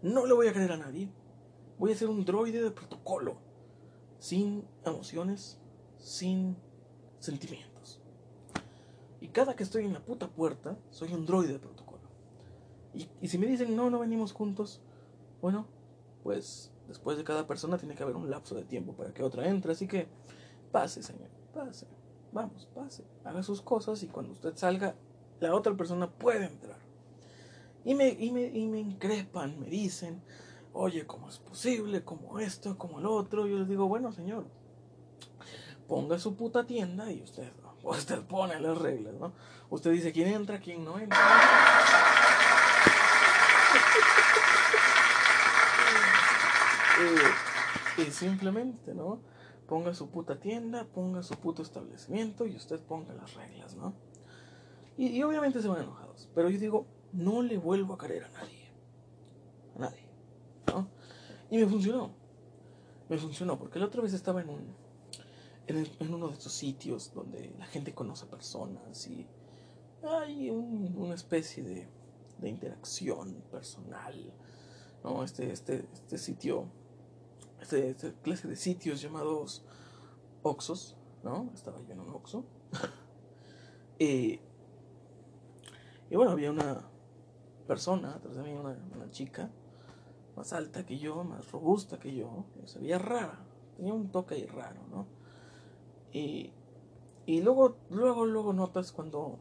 No 0.03 0.27
le 0.27 0.35
voy 0.35 0.49
a 0.49 0.53
creer 0.53 0.73
a 0.73 0.77
nadie. 0.77 1.09
Voy 1.79 1.93
a 1.93 1.97
ser 1.97 2.09
un 2.09 2.25
droide 2.25 2.61
de 2.61 2.71
protocolo, 2.71 3.37
sin 4.19 4.65
emociones, 4.85 5.61
sin 5.99 6.57
sentimientos. 7.21 8.01
Y 9.21 9.29
cada 9.29 9.55
que 9.55 9.63
estoy 9.63 9.85
en 9.85 9.93
la 9.93 10.05
puta 10.05 10.29
puerta, 10.29 10.77
soy 10.91 11.13
un 11.13 11.25
droide 11.25 11.53
de 11.55 11.59
protocolo. 11.59 12.03
Y, 12.95 13.09
y 13.21 13.29
si 13.29 13.39
me 13.39 13.47
dicen, 13.47 13.77
no, 13.77 13.91
no 13.91 14.01
venimos 14.01 14.33
juntos, 14.33 14.81
bueno, 15.41 15.67
pues 16.23 16.73
después 16.89 17.17
de 17.17 17.25
cada 17.25 17.47
persona 17.47 17.79
tiene 17.79 17.95
que 17.95 18.03
haber 18.03 18.17
un 18.17 18.31
lapso 18.31 18.55
de 18.55 18.65
tiempo 18.65 18.95
para 18.95 19.13
que 19.13 19.23
otra 19.23 19.49
entre. 19.49 19.73
Así 19.73 19.87
que 19.87 20.09
pase, 20.73 21.03
señor, 21.03 21.29
pase. 21.55 21.87
Vamos, 22.33 22.69
pase. 22.75 23.05
Haga 23.25 23.43
sus 23.43 23.63
cosas 23.63 24.03
y 24.03 24.09
cuando 24.09 24.33
usted 24.33 24.55
salga, 24.57 24.95
la 25.41 25.55
otra 25.55 25.75
persona 25.75 26.11
puede 26.11 26.47
entrar. 26.47 26.79
Y 27.85 27.95
me, 27.95 28.09
y 28.09 28.33
me, 28.33 28.43
y 28.43 28.67
me 28.67 28.81
increpan, 28.81 29.59
me 29.59 29.67
dicen, 29.67 30.23
oye, 30.73 31.07
¿cómo 31.07 31.29
es 31.29 31.39
posible? 31.39 32.05
¿Cómo 32.05 32.39
esto? 32.39 32.77
¿Cómo 32.77 32.99
el 32.99 33.07
otro? 33.07 33.47
Yo 33.47 33.59
les 33.59 33.69
digo, 33.69 33.89
bueno, 33.89 34.13
señor, 34.13 34.47
ponga 35.87 36.19
su 36.19 36.37
puta 36.37 36.67
tienda 36.67 37.11
y 37.11 37.23
usted, 37.23 37.51
usted 37.83 38.23
pone 38.23 38.61
las 38.61 38.77
reglas, 38.77 39.15
¿no? 39.15 39.33
Usted 39.71 39.93
dice 39.93 40.13
quién 40.13 40.29
entra, 40.29 40.61
quién 40.61 40.85
no 40.85 40.99
entra. 40.99 41.19
y, 47.97 48.03
y 48.03 48.11
simplemente, 48.11 48.95
¿no? 48.95 49.21
Ponga 49.69 49.95
su 49.95 50.09
puta 50.09 50.41
tienda, 50.41 50.85
ponga 50.85 51.23
su 51.23 51.35
puto 51.35 51.63
establecimiento 51.63 52.47
y 52.47 52.57
usted 52.57 52.81
ponga 52.81 53.13
las 53.15 53.35
reglas, 53.35 53.77
¿no? 53.77 53.95
Y, 54.97 55.23
obviamente 55.23 55.63
se 55.63 55.69
van 55.69 55.83
enojados. 55.83 56.29
Pero 56.35 56.49
yo 56.49 56.59
digo, 56.59 56.87
no 57.13 57.43
le 57.43 57.57
vuelvo 57.57 57.95
a 57.95 57.99
creer 57.99 58.25
a 58.25 58.31
nadie. 58.31 58.73
A 59.77 59.79
nadie. 59.79 60.09
Y 61.51 61.59
me 61.59 61.67
funcionó. 61.67 62.11
Me 63.09 63.17
funcionó, 63.17 63.59
porque 63.59 63.79
la 63.79 63.87
otra 63.87 64.03
vez 64.03 64.13
estaba 64.13 64.41
en 64.43 64.51
un. 64.51 64.75
En, 65.67 66.13
uno 66.13 66.29
de 66.29 66.33
estos 66.33 66.53
sitios 66.53 67.13
donde 67.15 67.55
la 67.59 67.67
gente 67.67 67.95
conoce 67.95 68.27
personas 68.27 69.07
y 69.07 69.27
hay 70.03 70.51
una 70.51 71.15
especie 71.15 71.63
de, 71.63 71.89
de 72.39 72.49
interacción 72.49 73.43
personal. 73.51 74.33
¿no? 75.05 75.23
Este, 75.23 75.53
este, 75.53 75.87
este 75.93 76.19
sitio, 76.19 76.67
este, 77.61 77.91
esta 77.91 78.13
clase 78.23 78.49
de 78.49 78.57
sitios 78.57 79.01
llamados 79.01 79.65
Oxos, 80.43 80.97
¿no? 81.23 81.51
Estaba 81.55 81.81
yo 81.83 81.93
en 81.93 82.01
un 82.01 82.11
Oxo. 82.11 82.45
y, 83.99 84.41
y 86.11 86.17
bueno, 86.17 86.33
había 86.33 86.51
una 86.51 86.89
persona 87.67 88.15
atrás 88.15 88.37
de 88.37 88.43
mí, 88.43 88.53
una, 88.53 88.79
una 88.95 89.11
chica, 89.11 89.51
más 90.37 90.53
alta 90.53 90.87
que 90.87 90.99
yo, 90.99 91.25
más 91.25 91.51
robusta 91.51 91.99
que 91.99 92.15
yo, 92.15 92.47
se 92.65 92.79
veía 92.79 92.99
rara, 92.99 93.45
tenía 93.77 93.93
un 93.93 94.11
toque 94.11 94.37
ahí 94.37 94.47
raro, 94.47 94.81
¿no? 94.91 95.07
Y, 96.13 96.53
Y 97.27 97.43
luego, 97.43 97.77
luego, 97.91 98.25
luego 98.25 98.55
notas 98.55 98.91
cuando 98.91 99.39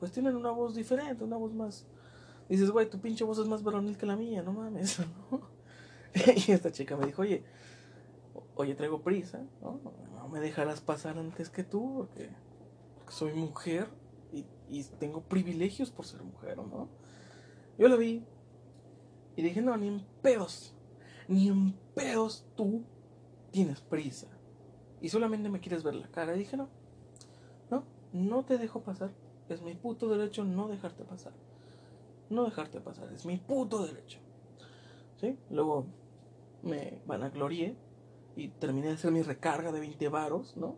pues 0.00 0.10
tienen 0.10 0.36
una 0.36 0.50
voz 0.52 0.74
diferente, 0.74 1.22
una 1.22 1.36
voz 1.36 1.52
más... 1.52 1.86
Dices, 2.48 2.70
güey, 2.70 2.88
tu 2.88 2.98
pinche 2.98 3.24
voz 3.24 3.38
es 3.38 3.46
más 3.46 3.62
varonil 3.62 3.98
que 3.98 4.06
la 4.06 4.16
mía, 4.16 4.42
no 4.42 4.52
mames, 4.54 5.00
¿no? 5.30 5.55
y 6.48 6.52
esta 6.52 6.72
chica 6.72 6.96
me 6.96 7.06
dijo, 7.06 7.22
oye, 7.22 7.44
oye, 8.54 8.74
traigo 8.74 9.02
prisa, 9.02 9.42
¿no? 9.60 9.80
No 10.14 10.28
me 10.28 10.40
dejarás 10.40 10.80
pasar 10.80 11.18
antes 11.18 11.50
que 11.50 11.62
tú, 11.62 11.94
porque, 11.96 12.30
soy 13.08 13.32
mujer 13.32 13.88
y, 14.32 14.44
y, 14.68 14.82
tengo 14.98 15.22
privilegios 15.22 15.90
por 15.90 16.06
ser 16.06 16.22
mujer, 16.22 16.56
¿no? 16.56 16.88
Yo 17.78 17.88
lo 17.88 17.96
vi 17.96 18.24
y 19.36 19.42
dije, 19.42 19.60
no, 19.60 19.76
ni 19.76 19.88
en 19.88 20.06
pedos, 20.22 20.74
ni 21.28 21.48
en 21.48 21.72
pedos 21.94 22.46
tú 22.56 22.84
tienes 23.50 23.80
prisa. 23.80 24.28
Y 25.00 25.10
solamente 25.10 25.48
me 25.48 25.60
quieres 25.60 25.82
ver 25.82 25.94
la 25.94 26.08
cara. 26.08 26.34
Y 26.34 26.38
dije, 26.38 26.56
no, 26.56 26.68
no, 27.70 27.84
no 28.12 28.44
te 28.44 28.58
dejo 28.58 28.80
pasar. 28.80 29.10
Es 29.48 29.62
mi 29.62 29.74
puto 29.74 30.08
derecho 30.08 30.44
no 30.44 30.68
dejarte 30.68 31.04
pasar. 31.04 31.32
No 32.30 32.44
dejarte 32.44 32.80
pasar, 32.80 33.12
es 33.12 33.24
mi 33.24 33.36
puto 33.36 33.86
derecho. 33.86 34.18
¿Sí? 35.20 35.38
Luego 35.50 35.86
me 36.62 37.00
van 37.06 37.22
a 37.22 37.30
gloriar 37.30 37.74
y 38.34 38.48
terminé 38.48 38.88
de 38.88 38.94
hacer 38.94 39.10
mi 39.12 39.22
recarga 39.22 39.72
de 39.72 39.80
20 39.80 40.08
varos, 40.08 40.56
¿no? 40.56 40.76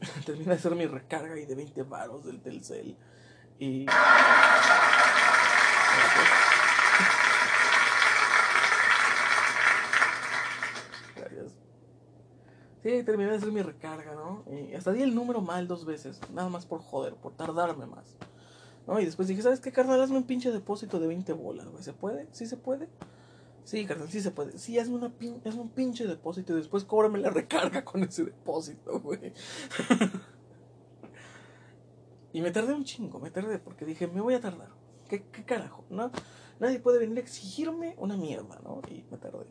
terminé 0.26 0.46
de 0.46 0.54
hacer 0.54 0.74
mi 0.74 0.86
recarga 0.86 1.38
y 1.38 1.46
de 1.46 1.54
20 1.54 1.82
varos 1.84 2.24
del 2.24 2.40
Telcel. 2.40 2.96
Y... 3.58 3.86
Gracias. 11.16 11.52
Sí, 12.82 13.02
terminé 13.04 13.30
de 13.30 13.36
hacer 13.36 13.52
mi 13.52 13.62
recarga, 13.62 14.14
¿no? 14.14 14.44
Y 14.50 14.74
hasta 14.74 14.92
di 14.92 15.02
el 15.02 15.14
número 15.14 15.40
mal 15.40 15.68
dos 15.68 15.84
veces, 15.84 16.20
nada 16.32 16.48
más 16.48 16.66
por 16.66 16.80
joder, 16.80 17.14
por 17.14 17.32
tardarme 17.36 17.86
más. 17.86 18.16
¿No? 18.86 19.00
Y 19.00 19.06
después 19.06 19.28
dije, 19.28 19.40
¿sabes 19.40 19.60
qué, 19.60 19.72
carnal? 19.72 20.02
Hazme 20.02 20.18
un 20.18 20.24
pinche 20.24 20.50
depósito 20.50 21.00
de 21.00 21.06
20 21.06 21.32
bolas, 21.32 21.68
güey. 21.68 21.82
¿Se 21.82 21.94
puede? 21.94 22.28
¿Sí 22.32 22.46
se 22.46 22.58
puede? 22.58 22.88
Carnal, 23.86 24.10
sí 24.10 24.20
se 24.20 24.30
puede. 24.30 24.58
Sí, 24.58 24.78
hazme, 24.78 24.94
una 24.94 25.10
pin 25.10 25.40
un 25.44 25.70
pinche 25.70 26.06
depósito 26.06 26.52
y 26.52 26.56
después 26.56 26.84
cóbrame 26.84 27.18
la 27.18 27.30
recarga 27.30 27.84
con 27.84 28.02
ese 28.02 28.24
depósito, 28.24 29.00
güey. 29.00 29.32
y 32.32 32.40
me 32.40 32.50
tardé 32.50 32.74
un 32.74 32.84
chingo, 32.84 33.20
me 33.20 33.30
tardé 33.30 33.58
porque 33.58 33.84
dije, 33.84 34.06
me 34.06 34.20
voy 34.20 34.34
a 34.34 34.40
tardar. 34.40 34.68
¿Qué, 35.08 35.24
qué 35.30 35.44
carajo? 35.44 35.84
¿No? 35.90 36.10
Nadie 36.60 36.78
puede 36.78 36.98
venir 36.98 37.18
a 37.18 37.20
exigirme 37.20 37.94
una 37.98 38.16
mierda, 38.16 38.60
¿no? 38.62 38.80
Y 38.88 39.04
me 39.10 39.18
tardé. 39.18 39.46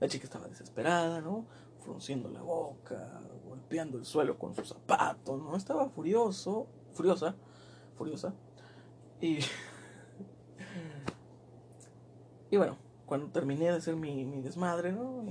La 0.00 0.08
chica 0.08 0.24
estaba 0.24 0.48
desesperada, 0.48 1.20
¿no? 1.20 1.46
Frunciendo 1.80 2.28
la 2.28 2.42
boca, 2.42 3.20
golpeando 3.46 3.98
el 3.98 4.04
suelo 4.04 4.38
con 4.38 4.54
sus 4.54 4.68
zapatos, 4.68 5.40
¿no? 5.40 5.56
Estaba 5.56 5.88
furioso, 5.88 6.68
furiosa, 6.92 7.34
furiosa. 7.96 8.34
Y. 9.20 9.38
y 12.50 12.56
bueno, 12.56 12.76
cuando 13.06 13.28
terminé 13.28 13.66
de 13.66 13.76
hacer 13.76 13.96
mi, 13.96 14.24
mi 14.24 14.42
desmadre, 14.42 14.92
¿no? 14.92 15.24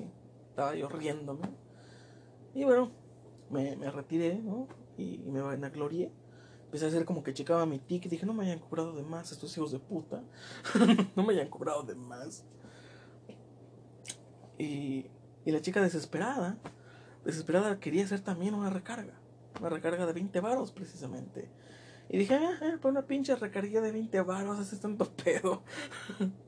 Estaba 0.50 0.76
yo 0.76 0.88
riéndome. 0.88 1.50
Y 2.54 2.64
bueno, 2.64 2.92
me, 3.50 3.76
me 3.76 3.92
retiré, 3.92 4.40
¿no? 4.40 4.68
Y, 4.98 5.22
y 5.26 5.32
me 5.32 5.42
vanaglorié. 5.42 6.12
Empecé 6.66 6.86
a 6.86 6.88
hacer 6.88 7.06
como 7.06 7.22
que 7.24 7.34
checaba 7.34 7.66
mi 7.66 7.80
ticket. 7.80 8.10
Dije, 8.10 8.26
no 8.26 8.34
me 8.34 8.46
hayan 8.46 8.60
cobrado 8.60 8.94
de 8.94 9.04
más 9.04 9.32
estos 9.32 9.56
hijos 9.58 9.72
de 9.72 9.80
puta. 9.80 10.24
no 11.16 11.24
me 11.24 11.34
hayan 11.34 11.50
cobrado 11.50 11.84
de 11.84 11.96
más. 11.96 12.46
Y, 14.58 15.08
y 15.44 15.52
la 15.52 15.62
chica 15.62 15.82
desesperada, 15.82 16.58
desesperada 17.26 17.80
quería 17.80 18.06
hacer 18.06 18.22
también 18.22 18.56
una 18.56 18.70
recarga. 18.70 19.20
Una 19.60 19.70
recarga 19.70 20.06
de 20.06 20.14
20 20.14 20.40
varos 20.40 20.72
precisamente. 20.72 21.52
Y 22.08 22.18
dije, 22.18 22.36
ah, 22.36 22.60
ah, 22.62 22.78
por 22.82 22.92
una 22.92 23.06
pinche 23.06 23.36
recarga 23.36 23.82
de 23.82 23.92
20 23.92 24.22
varos 24.22 24.60
haces 24.60 24.80
tanto 24.80 25.12
pedo. 25.12 25.64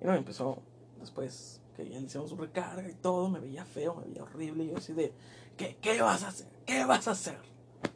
y 0.00 0.04
no, 0.04 0.14
empezó 0.14 0.62
después 0.98 1.60
que 1.76 1.88
ya 1.88 2.00
le 2.00 2.08
su 2.08 2.36
recarga 2.36 2.88
y 2.88 2.94
todo, 2.94 3.28
me 3.28 3.40
veía 3.40 3.64
feo, 3.64 3.94
me 3.94 4.04
veía 4.04 4.22
horrible. 4.22 4.64
Y 4.64 4.70
yo 4.70 4.76
así 4.76 4.92
de, 4.92 5.12
¿qué, 5.56 5.76
qué 5.80 6.00
vas 6.00 6.22
a 6.24 6.28
hacer? 6.28 6.48
¿Qué 6.66 6.84
vas 6.84 7.08
a 7.08 7.12
hacer? 7.12 7.38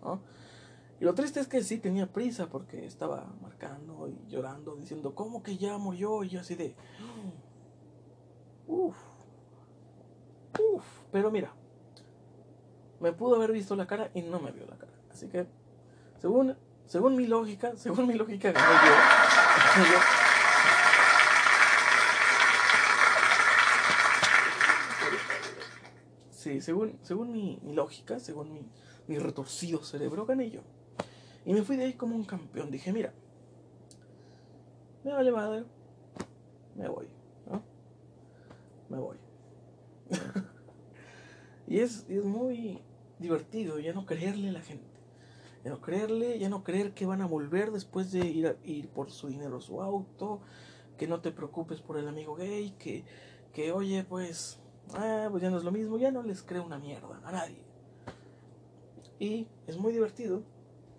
¿No? 0.02 0.20
Y 1.00 1.04
lo 1.04 1.14
triste 1.14 1.40
es 1.40 1.48
que 1.48 1.62
sí 1.62 1.78
tenía 1.78 2.06
prisa 2.06 2.46
porque 2.46 2.86
estaba 2.86 3.26
marcando 3.42 4.08
y 4.08 4.30
llorando, 4.30 4.76
diciendo, 4.76 5.14
¿cómo 5.14 5.42
que 5.42 5.56
ya 5.56 5.76
murió? 5.76 6.22
Y 6.24 6.30
yo 6.30 6.40
así 6.40 6.54
de, 6.54 6.74
uff, 8.66 8.96
uff, 10.58 10.84
pero 11.10 11.30
mira, 11.30 11.52
me 13.00 13.12
pudo 13.12 13.36
haber 13.36 13.52
visto 13.52 13.74
la 13.76 13.86
cara 13.86 14.10
y 14.14 14.22
no 14.22 14.40
me 14.40 14.52
vio 14.52 14.66
la 14.66 14.76
cara. 14.76 14.92
Así 15.10 15.28
que, 15.28 15.46
según, 16.20 16.56
según 16.86 17.16
mi 17.16 17.26
lógica, 17.26 17.76
según 17.76 18.06
mi 18.06 18.14
lógica, 18.14 18.52
gané 18.52 18.66
yo. 19.90 19.98
Sí, 26.44 26.60
según, 26.60 26.98
según 27.00 27.32
mi, 27.32 27.58
mi 27.62 27.72
lógica, 27.72 28.20
según 28.20 28.52
mi, 28.52 28.60
mi 29.06 29.18
retorcido 29.18 29.82
cerebro, 29.82 30.26
gané 30.26 30.50
yo. 30.50 30.60
Y 31.46 31.54
me 31.54 31.62
fui 31.62 31.78
de 31.78 31.84
ahí 31.84 31.94
como 31.94 32.14
un 32.14 32.24
campeón. 32.24 32.70
Dije, 32.70 32.92
mira, 32.92 33.14
me 35.02 35.12
vale 35.12 35.32
madre, 35.32 35.64
me 36.76 36.86
voy, 36.86 37.06
¿no? 37.46 37.62
Me 38.90 38.98
voy. 38.98 39.16
y, 41.66 41.78
es, 41.78 42.04
es 42.10 42.24
muy 42.26 42.78
divertido 43.18 43.78
ya 43.78 43.94
no 43.94 44.04
creerle 44.04 44.50
a 44.50 44.52
la 44.52 44.60
gente. 44.60 45.00
Ya 45.64 45.70
no 45.70 45.80
creerle, 45.80 46.38
ya 46.38 46.50
no 46.50 46.62
creer 46.62 46.92
que 46.92 47.06
van 47.06 47.22
a 47.22 47.26
volver 47.26 47.70
después 47.72 48.12
de 48.12 48.18
ir, 48.26 48.58
ir 48.64 48.88
por 48.90 49.10
su 49.10 49.28
dinero, 49.28 49.62
su 49.62 49.80
auto, 49.80 50.42
que 50.98 51.08
no 51.08 51.22
te 51.22 51.30
preocupes 51.30 51.80
por 51.80 51.96
el 51.96 52.06
amigo 52.06 52.34
gay, 52.34 52.74
que, 52.78 53.02
que 53.54 53.72
oye, 53.72 54.04
pues, 54.04 54.60
ah, 54.94 55.28
pues 55.30 55.42
ya 55.42 55.50
no 55.50 55.58
es 55.58 55.64
lo 55.64 55.72
mismo, 55.72 55.98
ya 55.98 56.10
no 56.10 56.22
les 56.22 56.42
creo 56.42 56.64
una 56.64 56.78
mierda 56.78 57.20
a 57.24 57.32
nadie. 57.32 57.62
Y 59.18 59.46
es 59.66 59.78
muy 59.78 59.92
divertido 59.92 60.42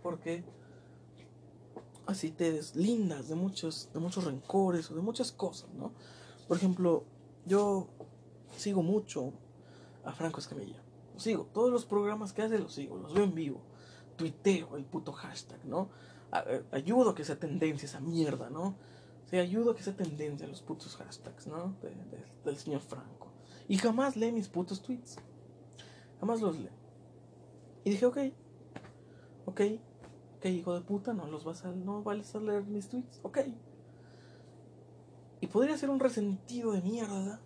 porque 0.02 0.44
así 2.06 2.32
te 2.32 2.52
deslindas 2.52 3.28
de 3.28 3.36
muchos, 3.36 3.90
de 3.94 4.00
muchos 4.00 4.24
rencores 4.24 4.90
o 4.92 4.96
de 4.96 5.02
muchas 5.02 5.32
cosas, 5.32 5.70
¿no? 5.74 5.92
Por 6.48 6.58
ejemplo, 6.58 7.04
yo 7.46 7.88
sigo 8.58 8.84
mucho 8.84 9.34
a 10.04 10.14
Franco 10.14 10.40
Escamilla. 10.40 10.82
Lo 11.14 11.20
sigo. 11.20 11.48
Todos 11.54 11.72
los 11.72 11.86
programas 11.86 12.34
que 12.34 12.42
hace 12.42 12.60
los 12.60 12.74
sigo, 12.74 12.98
los 12.98 13.14
veo 13.14 13.24
en 13.24 13.34
vivo. 13.34 13.62
Tuiteo 14.16 14.78
el 14.78 14.86
puto 14.86 15.12
hashtag, 15.12 15.64
¿no? 15.66 15.90
ayudo 16.72 17.12
a 17.12 17.16
que 17.16 17.24
sea 17.24 17.40
tendencia 17.40 17.86
esa 17.86 18.02
mierda, 18.02 18.50
¿no? 18.50 18.76
O 19.32 19.36
ayudo 19.38 19.72
a 19.72 19.76
que 19.76 19.84
sea 19.84 19.96
tendencia 19.96 20.48
los 20.48 20.62
putos 20.62 20.96
hashtags, 20.98 21.48
¿no? 21.48 21.76
del 22.44 22.58
señor 22.58 22.82
Franco. 22.82 23.35
Y 23.68 23.78
jamás 23.78 24.16
lee 24.16 24.32
mis 24.32 24.48
putos 24.48 24.82
tweets. 24.82 25.18
Jamás 26.20 26.42
los 26.42 26.58
lee. 26.58 26.70
Y 27.84 27.92
dije, 27.92 28.06
ok, 28.06 28.18
ok, 29.46 29.62
ok, 30.38 30.46
hijo 30.46 30.74
de 30.74 30.82
puta, 30.82 31.14
no 31.14 31.28
los 31.28 31.44
vas 31.44 31.66
a, 31.66 31.72
no 31.72 32.04
vales 32.04 32.34
a 32.36 32.40
leer 32.40 32.64
mis 32.64 32.90
tweets, 32.90 33.20
ok. 33.24 33.40
Y 35.42 35.48
podría 35.48 35.78
ser 35.78 35.90
un 35.90 36.00
resentido 36.00 36.72
de 36.72 36.82
mierda. 36.82 37.40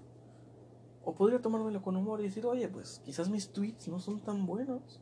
O 1.03 1.15
podría 1.15 1.41
tomármelo 1.41 1.81
con 1.81 1.95
humor 1.95 2.19
y 2.19 2.23
decir, 2.23 2.45
oye, 2.45 2.67
pues 2.67 3.01
quizás 3.03 3.29
mis 3.29 3.51
tweets 3.51 3.87
no 3.87 3.99
son 3.99 4.19
tan 4.21 4.45
buenos 4.45 5.01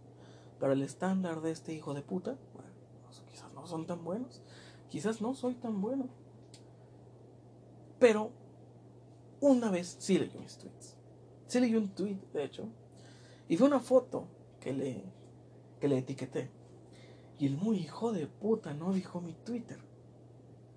para 0.59 0.73
el 0.73 0.81
estándar 0.81 1.41
de 1.41 1.51
este 1.51 1.73
hijo 1.73 1.93
de 1.93 2.01
puta. 2.01 2.37
Bueno, 2.53 2.71
quizás 3.31 3.51
no 3.53 3.67
son 3.67 3.85
tan 3.85 4.03
buenos. 4.03 4.41
Quizás 4.89 5.21
no 5.21 5.33
soy 5.33 5.55
tan 5.55 5.81
bueno. 5.81 6.07
Pero 7.99 8.31
una 9.41 9.69
vez 9.69 9.97
sí 9.99 10.17
leí 10.17 10.31
mis 10.39 10.57
tweets. 10.57 10.96
Leí 11.59 11.75
un 11.75 11.89
tweet, 11.89 12.17
de 12.33 12.43
hecho. 12.43 12.67
Y 13.47 13.57
fue 13.57 13.67
una 13.67 13.79
foto 13.79 14.27
que 14.59 14.73
le, 14.73 15.03
que 15.79 15.87
le 15.87 15.97
etiqueté. 15.99 16.49
Y 17.39 17.47
el 17.47 17.57
muy 17.57 17.77
hijo 17.77 18.11
de 18.11 18.27
puta 18.27 18.73
no 18.73 18.93
dijo 18.93 19.21
mi 19.21 19.33
Twitter. 19.33 19.79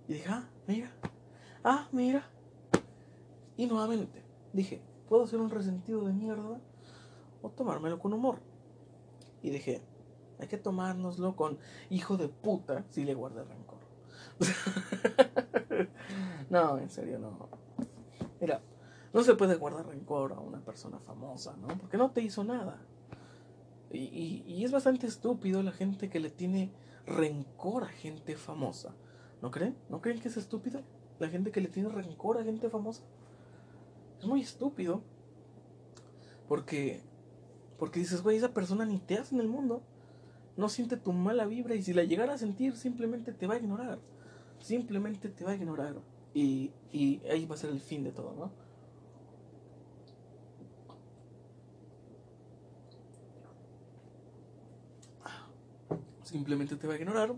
Y 0.09 0.14
dije, 0.14 0.28
ah, 0.28 0.49
mira. 0.66 0.93
Ah, 1.64 1.89
mira. 1.93 2.28
Y 3.57 3.66
nuevamente 3.66 4.22
dije, 4.53 4.81
puedo 5.09 5.26
ser 5.26 5.41
un 5.41 5.51
resentido 5.51 6.05
de 6.05 6.12
mierda 6.12 6.61
o 7.43 7.51
tomármelo 7.51 7.99
con 7.99 8.12
humor. 8.12 8.39
Y 9.43 9.51
dije, 9.51 9.83
hay 10.39 10.49
que 10.49 10.59
tomárnoslo 10.59 11.37
con 11.37 11.59
hijo 11.89 12.16
de 12.16 12.28
puta 12.28 12.85
si 12.91 13.05
le 13.05 13.14
guarda 13.14 13.45
rencor. 13.45 13.78
no, 16.51 16.78
en 16.78 16.91
serio, 16.91 17.18
no. 17.18 17.49
Mira, 18.41 18.62
no 19.13 19.23
se 19.23 19.35
puede 19.35 19.57
guardar 19.57 19.87
rencor 19.87 20.33
a 20.33 20.41
una 20.41 20.61
persona 20.61 20.99
famosa, 21.01 21.57
¿no? 21.57 21.69
Porque 21.79 21.97
no 21.97 22.11
te 22.11 22.23
hizo 22.23 22.45
nada. 22.45 22.81
Y, 23.91 24.45
y, 24.47 24.65
es 24.65 24.71
bastante 24.71 25.09
estúpido 25.09 25.63
la 25.65 25.73
gente 25.73 26.09
que 26.09 26.21
le 26.21 26.31
tiene 26.31 26.71
rencor 27.07 27.85
a 27.85 27.89
gente 27.89 28.37
famosa. 28.37 28.95
¿No 29.43 29.51
creen? 29.51 29.77
¿No 29.89 30.01
creen 30.01 30.21
que 30.21 30.29
es 30.29 30.37
estúpido? 30.37 30.83
La 31.19 31.29
gente 31.29 31.51
que 31.51 31.61
le 31.61 31.69
tiene 31.69 31.89
rencor 31.89 32.39
a 32.39 32.45
gente 32.45 32.71
famosa. 32.71 33.03
Es 34.21 34.27
muy 34.27 34.43
estúpido. 34.43 35.03
Porque, 36.47 37.03
porque 37.79 37.99
dices, 37.99 38.23
güey, 38.23 38.37
esa 38.37 38.55
persona 38.55 38.85
ni 38.85 38.99
te 39.01 39.19
hace 39.19 39.35
en 39.35 39.41
el 39.41 39.49
mundo. 39.49 39.83
no 40.57 40.69
siente 40.69 40.97
tu 40.97 41.13
mala 41.13 41.47
vibra 41.47 41.75
y 41.75 41.83
si 41.83 41.93
la 41.93 42.05
llegara 42.05 42.35
a 42.35 42.39
sentir 42.39 42.77
simplemente 42.77 43.33
te 43.33 43.49
va 43.49 43.55
a 43.55 43.59
ignorar. 43.59 43.99
Simplemente 44.61 45.31
te 45.31 45.45
va 45.45 45.51
a 45.51 45.57
ignorar. 45.57 45.97
Y, 46.33 46.71
y 46.93 47.23
ahí 47.27 47.45
va 47.47 47.57
a 47.57 47.59
ser 47.59 47.71
el 47.71 47.81
fin 47.81 48.05
de 48.05 48.13
todo, 48.13 48.35
¿no? 48.35 48.53
Simplemente 56.31 56.76
te 56.76 56.87
va 56.87 56.95
a 56.95 56.97
ignorar. 56.97 57.35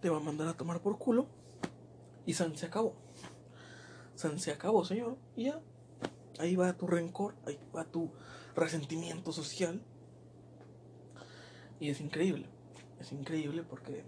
Te 0.00 0.08
va 0.08 0.18
a 0.18 0.20
mandar 0.20 0.46
a 0.46 0.52
tomar 0.52 0.80
por 0.80 0.96
culo. 0.96 1.26
Y 2.24 2.34
San 2.34 2.56
se 2.56 2.66
acabó. 2.66 2.94
San 4.14 4.38
se 4.38 4.52
acabó, 4.52 4.84
señor. 4.84 5.16
Y 5.34 5.46
ya. 5.46 5.60
Ahí 6.38 6.54
va 6.54 6.72
tu 6.76 6.86
rencor. 6.86 7.34
Ahí 7.44 7.58
va 7.74 7.84
tu 7.84 8.12
resentimiento 8.54 9.32
social. 9.32 9.82
Y 11.80 11.90
es 11.90 12.00
increíble. 12.00 12.46
Es 13.00 13.10
increíble 13.10 13.64
porque 13.64 14.04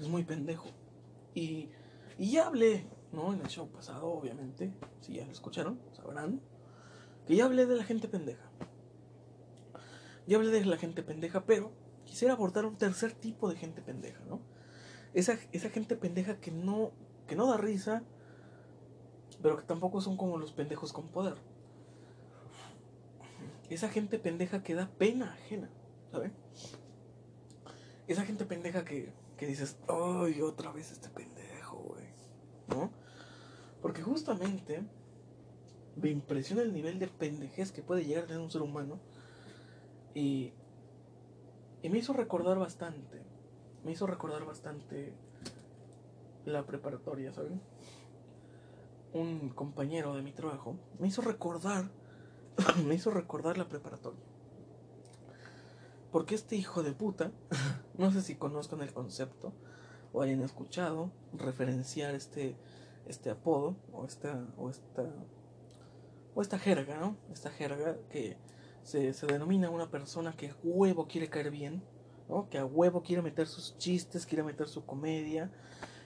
es 0.00 0.08
muy 0.08 0.24
pendejo. 0.24 0.70
Y, 1.34 1.68
y 2.16 2.30
ya 2.30 2.46
hablé, 2.46 2.86
¿no? 3.12 3.34
En 3.34 3.42
el 3.42 3.48
show 3.48 3.68
pasado, 3.68 4.06
obviamente. 4.06 4.72
Si 5.02 5.16
ya 5.16 5.26
lo 5.26 5.32
escucharon, 5.32 5.78
sabrán. 5.92 6.40
Que 7.26 7.36
ya 7.36 7.44
hablé 7.44 7.66
de 7.66 7.76
la 7.76 7.84
gente 7.84 8.08
pendeja. 8.08 8.48
Ya 10.26 10.36
hablé 10.36 10.50
de 10.50 10.64
la 10.64 10.76
gente 10.76 11.02
pendeja, 11.02 11.44
pero 11.44 11.72
quisiera 12.04 12.34
abordar 12.34 12.64
un 12.66 12.76
tercer 12.76 13.12
tipo 13.12 13.48
de 13.50 13.56
gente 13.56 13.82
pendeja, 13.82 14.20
¿no? 14.28 14.40
Esa, 15.12 15.38
esa 15.52 15.70
gente 15.70 15.96
pendeja 15.96 16.40
que 16.40 16.50
no, 16.50 16.92
que 17.26 17.36
no 17.36 17.46
da 17.46 17.56
risa, 17.56 18.02
pero 19.42 19.56
que 19.56 19.64
tampoco 19.64 20.00
son 20.00 20.16
como 20.16 20.38
los 20.38 20.52
pendejos 20.52 20.92
con 20.92 21.08
poder. 21.08 21.36
Esa 23.70 23.88
gente 23.88 24.18
pendeja 24.18 24.62
que 24.62 24.74
da 24.74 24.90
pena 24.90 25.32
ajena, 25.32 25.70
¿saben? 26.10 26.32
Esa 28.06 28.24
gente 28.24 28.44
pendeja 28.44 28.84
que, 28.84 29.12
que 29.36 29.46
dices, 29.46 29.78
¡ay, 29.88 30.40
otra 30.42 30.72
vez 30.72 30.92
este 30.92 31.08
pendejo, 31.08 31.78
güey! 31.78 32.04
¿No? 32.68 32.90
Porque 33.80 34.02
justamente 34.02 34.82
me 35.96 36.10
impresiona 36.10 36.62
el 36.62 36.72
nivel 36.72 36.98
de 36.98 37.08
pendejez 37.08 37.72
que 37.72 37.82
puede 37.82 38.04
llegar 38.04 38.24
a 38.24 38.26
tener 38.26 38.42
un 38.42 38.50
ser 38.50 38.62
humano 38.62 38.98
y, 40.14 40.52
y 41.82 41.88
me 41.88 41.98
hizo 41.98 42.12
recordar 42.12 42.58
bastante, 42.58 43.22
me 43.84 43.92
hizo 43.92 44.06
recordar 44.06 44.44
bastante 44.44 45.12
la 46.44 46.64
preparatoria, 46.64 47.32
¿saben? 47.32 47.60
Un 49.12 49.50
compañero 49.50 50.14
de 50.14 50.22
mi 50.22 50.32
trabajo 50.32 50.76
me 50.98 51.08
hizo 51.08 51.22
recordar, 51.22 51.90
me 52.86 52.94
hizo 52.94 53.10
recordar 53.10 53.58
la 53.58 53.68
preparatoria. 53.68 54.24
Porque 56.10 56.36
este 56.36 56.56
hijo 56.56 56.82
de 56.82 56.92
puta, 56.92 57.32
no 57.98 58.12
sé 58.12 58.22
si 58.22 58.36
conozcan 58.36 58.80
el 58.82 58.92
concepto 58.92 59.52
o 60.12 60.22
hayan 60.22 60.42
escuchado 60.42 61.10
referenciar 61.32 62.14
este, 62.14 62.56
este 63.06 63.30
apodo 63.30 63.76
o 63.92 64.04
esta, 64.04 64.46
o 64.56 64.70
esta, 64.70 65.04
o 66.34 66.40
esta 66.40 66.58
jerga, 66.58 66.98
¿no? 66.98 67.16
Esta 67.32 67.50
jerga 67.50 67.98
que 68.10 68.38
se, 68.84 69.12
se 69.12 69.26
denomina 69.26 69.70
una 69.70 69.90
persona 69.90 70.36
que 70.36 70.50
a 70.50 70.56
huevo 70.62 71.08
quiere 71.08 71.28
caer 71.28 71.50
bien, 71.50 71.82
¿no? 72.28 72.48
Que 72.48 72.58
a 72.58 72.64
huevo 72.64 73.02
quiere 73.02 73.22
meter 73.22 73.46
sus 73.46 73.76
chistes, 73.78 74.26
quiere 74.26 74.44
meter 74.44 74.68
su 74.68 74.84
comedia, 74.84 75.50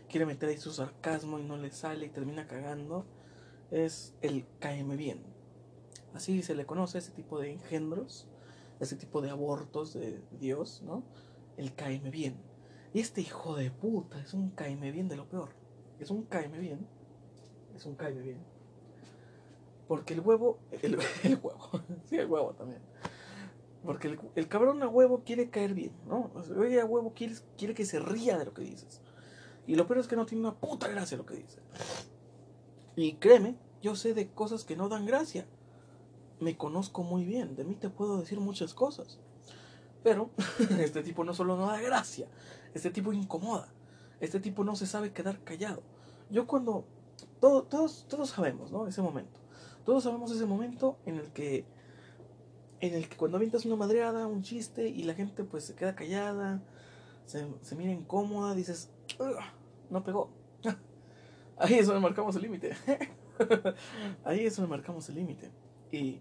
quiere 0.09 0.26
meter 0.26 0.49
ahí 0.49 0.57
su 0.57 0.72
sarcasmo 0.72 1.39
y 1.39 1.45
no 1.45 1.57
le 1.57 1.70
sale 1.70 2.07
y 2.07 2.11
termina 2.11 2.47
cagando. 2.47 3.07
Es 3.70 4.14
el 4.22 4.47
caeme 4.61 4.97
bien. 4.97 5.22
Así 6.14 6.43
se 6.43 6.55
le 6.55 6.64
conoce 6.64 6.99
a 6.99 7.01
ese 7.01 7.12
tipo 7.12 7.39
de 7.39 7.53
engendros, 7.53 8.26
ese 8.81 8.97
tipo 8.97 9.20
de 9.20 9.31
abortos 9.31 9.93
de 9.93 10.22
Dios, 10.41 10.83
¿no? 10.83 11.05
El 11.57 11.74
caeme 11.74 12.11
bien. 12.11 12.41
Y 12.95 13.01
este 13.01 13.20
hijo 13.20 13.57
de 13.57 13.70
puta 13.70 14.18
es 14.20 14.33
un 14.33 14.51
caeme 14.51 14.91
bien 14.91 15.09
de 15.09 15.16
lo 15.16 15.29
peor. 15.29 15.51
Es 15.99 16.11
un 16.11 16.24
caeme 16.24 16.59
bien. 16.59 16.87
Es 17.74 17.85
un 17.85 17.97
caeme 17.97 18.22
bien. 18.22 18.58
Porque 19.89 20.14
el 20.14 20.20
huevo, 20.20 20.59
el, 20.82 20.99
el 21.24 21.39
huevo, 21.43 21.82
sí, 22.05 22.16
el 22.16 22.30
huevo 22.30 22.53
también. 22.53 22.80
Porque 23.84 24.09
el, 24.09 24.20
el, 24.34 24.49
cabrón 24.49 24.82
a 24.82 24.89
huevo 24.89 25.22
quiere 25.24 25.49
caer 25.49 25.72
bien, 25.72 25.93
¿no? 26.07 26.30
Oye, 26.59 26.80
a 26.80 26.84
huevo 26.84 27.14
quiere, 27.14 27.34
quiere 27.57 27.74
que 27.74 27.86
se 27.86 27.99
ría 27.99 28.36
de 28.36 28.45
lo 28.45 28.53
que 28.53 28.62
dices. 28.62 29.01
Y 29.66 29.76
lo 29.76 29.86
peor 29.86 30.01
es 30.01 30.09
que 30.09 30.16
no 30.16 30.26
tiene 30.26 30.43
una 30.45 30.55
puta 30.55 30.89
gracia 30.89 31.16
lo 31.16 31.26
que 31.26 31.36
dice. 31.36 31.61
Y 32.97 33.14
créeme, 33.14 33.57
yo 33.80 33.97
sé 33.97 34.12
de 34.12 34.28
cosas 34.30 34.64
que 34.64 34.76
no 34.76 34.89
dan 34.89 35.07
gracia. 35.07 35.47
Me 36.41 36.57
conozco 36.57 37.03
muy 37.03 37.24
bien, 37.24 37.57
de 37.57 37.64
mí 37.64 37.74
te 37.74 37.89
puedo 37.89 38.18
decir 38.20 38.41
muchas 38.41 38.74
cosas. 38.74 39.18
Pero 40.03 40.30
este 40.78 41.03
tipo 41.03 41.24
no 41.24 41.32
solo 41.32 41.57
no 41.57 41.66
da 41.66 41.80
gracia, 41.80 42.28
este 42.74 42.91
tipo 42.91 43.12
incomoda. 43.12 43.72
Este 44.20 44.41
tipo 44.41 44.64
no 44.64 44.74
se 44.74 44.86
sabe 44.86 45.12
quedar 45.12 45.43
callado. 45.45 45.82
Yo 46.30 46.47
cuando... 46.47 46.84
Todo, 47.41 47.62
todos, 47.64 48.07
todos 48.09 48.30
sabemos, 48.30 48.72
¿no? 48.72 48.86
Ese 48.86 49.01
momento. 49.01 49.41
Todos 49.89 50.05
sabemos 50.05 50.30
ese 50.30 50.45
momento 50.45 50.99
en 51.07 51.16
el 51.16 51.32
que 51.32 51.64
en 52.80 52.93
el 52.93 53.09
que 53.09 53.16
cuando 53.16 53.39
avientas 53.39 53.64
una 53.64 53.74
madreada, 53.74 54.26
un 54.26 54.43
chiste 54.43 54.86
y 54.86 55.05
la 55.05 55.14
gente 55.14 55.45
pues 55.45 55.64
se 55.64 55.74
queda 55.74 55.95
callada, 55.95 56.62
se, 57.24 57.49
se 57.62 57.74
mira 57.74 57.91
incómoda, 57.91 58.55
dices, 58.55 58.91
no 59.89 60.05
pegó. 60.05 60.28
Ahí 61.57 61.76
es 61.76 61.86
donde 61.86 62.03
marcamos 62.03 62.36
el 62.36 62.43
límite. 62.43 62.76
Ahí 64.24 64.45
es 64.45 64.57
donde 64.57 64.68
marcamos 64.68 65.09
el 65.09 65.14
límite. 65.14 65.51
Y, 65.91 66.20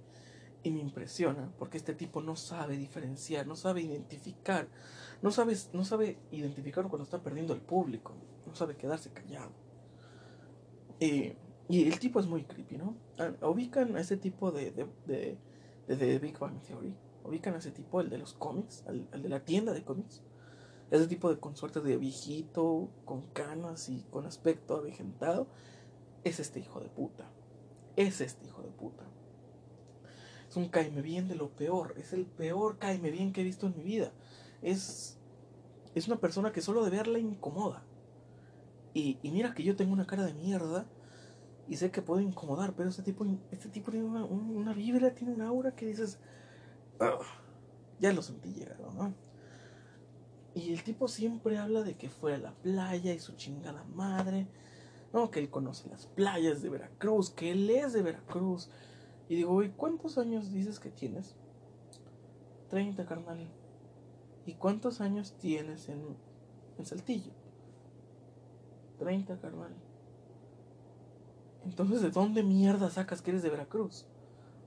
y 0.63 0.71
me 0.71 0.79
impresiona 0.79 1.51
porque 1.59 1.75
este 1.75 1.93
tipo 1.93 2.21
no 2.21 2.37
sabe 2.37 2.77
diferenciar, 2.77 3.47
no 3.47 3.57
sabe 3.57 3.81
identificar, 3.81 4.69
no 5.21 5.29
sabe, 5.29 5.57
no 5.73 5.83
sabe 5.83 6.17
identificar 6.31 6.87
cuando 6.87 7.03
está 7.03 7.21
perdiendo 7.21 7.53
el 7.53 7.59
público, 7.59 8.13
no 8.45 8.55
sabe 8.55 8.77
quedarse 8.77 9.11
callado. 9.11 9.51
Y, 11.01 11.33
y 11.69 11.87
el 11.87 11.99
tipo 11.99 12.19
es 12.19 12.27
muy 12.27 12.43
creepy, 12.43 12.77
¿no? 12.77 12.95
Ubican 13.41 13.95
a 13.95 14.01
ese 14.01 14.17
tipo 14.17 14.51
de, 14.51 14.71
de, 14.71 14.87
de 15.05 15.37
de 15.87 16.19
Big 16.19 16.37
Bang 16.37 16.59
Theory. 16.61 16.93
Ubican 17.23 17.53
a 17.55 17.57
ese 17.57 17.71
tipo, 17.71 18.01
el 18.01 18.09
de 18.09 18.17
los 18.17 18.33
cómics, 18.33 18.83
el, 18.87 19.07
el 19.11 19.21
de 19.21 19.29
la 19.29 19.43
tienda 19.43 19.73
de 19.73 19.83
cómics. 19.83 20.21
Ese 20.91 21.07
tipo 21.07 21.29
de 21.29 21.39
consorte 21.39 21.81
de 21.81 21.97
viejito, 21.97 22.89
con 23.05 23.21
canas 23.33 23.89
y 23.89 24.03
con 24.09 24.25
aspecto 24.25 24.75
avejentado. 24.77 25.47
Es 26.23 26.39
este 26.39 26.59
hijo 26.59 26.79
de 26.79 26.89
puta. 26.89 27.29
Es 27.95 28.21
este 28.21 28.45
hijo 28.45 28.61
de 28.61 28.69
puta. 28.69 29.03
Es 30.49 30.55
un 30.55 30.69
caime 30.69 31.01
bien 31.01 31.27
de 31.27 31.35
lo 31.35 31.49
peor. 31.49 31.93
Es 31.97 32.13
el 32.13 32.25
peor 32.25 32.77
caime 32.79 33.11
bien 33.11 33.33
que 33.33 33.41
he 33.41 33.43
visto 33.43 33.67
en 33.67 33.75
mi 33.75 33.83
vida. 33.83 34.13
Es, 34.61 35.17
es 35.95 36.07
una 36.07 36.17
persona 36.17 36.53
que 36.53 36.61
solo 36.61 36.85
de 36.85 36.91
verla 36.91 37.19
incomoda. 37.19 37.83
Y, 38.93 39.19
y 39.21 39.31
mira 39.31 39.53
que 39.53 39.63
yo 39.63 39.75
tengo 39.75 39.91
una 39.91 40.07
cara 40.07 40.25
de 40.25 40.33
mierda 40.33 40.85
y 41.67 41.75
sé 41.75 41.91
que 41.91 42.01
puedo 42.01 42.21
incomodar, 42.21 42.73
pero 42.75 42.89
este 42.89 43.03
tipo, 43.03 43.25
este 43.51 43.69
tipo 43.69 43.91
tiene 43.91 44.07
una, 44.07 44.73
vibra, 44.73 45.13
tiene 45.13 45.33
una 45.33 45.47
aura 45.47 45.75
que 45.75 45.85
dices, 45.85 46.19
oh, 46.99 47.19
ya 47.99 48.13
lo 48.13 48.21
sentí 48.21 48.53
llegar, 48.53 48.79
¿no? 48.79 49.13
Y 50.53 50.71
el 50.73 50.83
tipo 50.83 51.07
siempre 51.07 51.57
habla 51.57 51.83
de 51.83 51.95
que 51.97 52.09
fue 52.09 52.33
a 52.33 52.37
la 52.37 52.51
playa 52.51 53.13
y 53.13 53.19
su 53.19 53.35
chingada 53.35 53.83
madre, 53.93 54.47
¿no? 55.13 55.29
Que 55.29 55.39
él 55.39 55.49
conoce 55.49 55.89
las 55.89 56.07
playas 56.07 56.61
de 56.61 56.69
Veracruz, 56.69 57.29
que 57.31 57.51
él 57.51 57.69
es 57.69 57.93
de 57.93 58.01
Veracruz. 58.01 58.69
Y 59.29 59.35
digo, 59.35 59.61
¿y 59.61 59.69
cuántos 59.69 60.17
años 60.17 60.51
dices 60.51 60.79
que 60.79 60.89
tienes? 60.89 61.35
30, 62.69 63.05
carnal. 63.05 63.47
¿Y 64.45 64.53
cuántos 64.53 65.01
años 65.01 65.37
tienes 65.37 65.89
en, 65.89 66.01
en 66.77 66.85
Saltillo? 66.85 67.33
30, 68.99 69.39
carnal. 69.39 69.75
Entonces, 71.67 72.01
¿de 72.01 72.11
dónde 72.11 72.43
mierda 72.43 72.89
sacas 72.89 73.21
que 73.21 73.31
eres 73.31 73.43
de 73.43 73.49
Veracruz? 73.49 74.05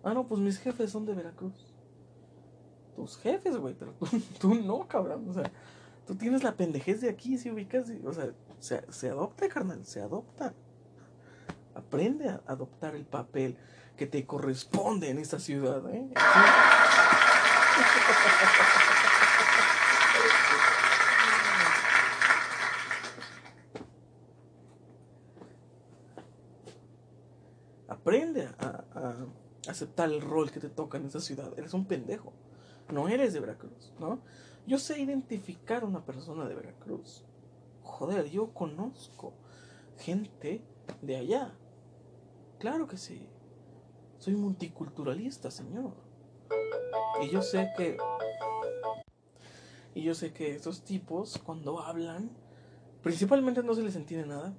Ah, 0.04 0.12
no, 0.12 0.26
pues 0.26 0.40
mis 0.40 0.58
jefes 0.58 0.90
son 0.90 1.06
de 1.06 1.14
Veracruz. 1.14 1.72
Tus 2.94 3.16
jefes, 3.16 3.56
güey, 3.56 3.74
pero 3.74 3.94
tú, 4.38 4.54
no, 4.54 4.86
cabrón. 4.86 5.26
O 5.28 5.32
sea, 5.32 5.50
tú 6.06 6.14
tienes 6.14 6.42
la 6.42 6.54
pendejez 6.54 7.00
de 7.00 7.08
aquí, 7.08 7.38
si 7.38 7.50
ubicas. 7.50 7.90
O 8.04 8.12
sea, 8.12 8.30
se, 8.58 8.84
se 8.92 9.08
adopta, 9.08 9.48
carnal, 9.48 9.84
se 9.86 10.02
adopta. 10.02 10.52
Aprende 11.74 12.28
a 12.28 12.42
adoptar 12.46 12.94
el 12.94 13.06
papel 13.06 13.56
que 13.96 14.06
te 14.06 14.26
corresponde 14.26 15.08
en 15.08 15.18
esta 15.18 15.38
ciudad, 15.38 15.82
¿eh? 15.94 16.06
Aprende 28.10 28.48
a, 28.58 29.14
aceptar 29.68 30.10
el 30.10 30.20
rol 30.20 30.50
que 30.50 30.58
te 30.58 30.68
toca 30.68 30.98
en 30.98 31.06
esa 31.06 31.20
ciudad. 31.20 31.56
Eres 31.56 31.74
un 31.74 31.84
pendejo. 31.84 32.32
No 32.92 33.08
eres 33.08 33.32
de 33.32 33.38
Veracruz, 33.38 33.92
¿no? 34.00 34.18
Yo 34.66 34.78
sé 34.78 35.00
identificar 35.00 35.84
a 35.84 35.86
una 35.86 36.04
persona 36.04 36.48
de 36.48 36.56
Veracruz. 36.56 37.24
Joder, 37.84 38.28
yo 38.28 38.52
conozco 38.52 39.32
gente 39.96 40.60
de 41.02 41.18
allá. 41.18 41.54
Claro 42.58 42.88
que 42.88 42.96
sí. 42.96 43.28
Soy 44.18 44.34
multiculturalista, 44.34 45.52
señor. 45.52 45.92
Y 47.22 47.30
yo 47.30 47.42
sé 47.42 47.70
que 47.76 47.96
Y 49.94 50.02
yo 50.02 50.16
sé 50.16 50.32
que 50.32 50.56
estos 50.56 50.82
tipos, 50.82 51.38
cuando 51.38 51.78
hablan, 51.78 52.28
principalmente 53.04 53.62
no 53.62 53.72
se 53.72 53.84
les 53.84 53.94
entiende 53.94 54.26
nada. 54.26 54.52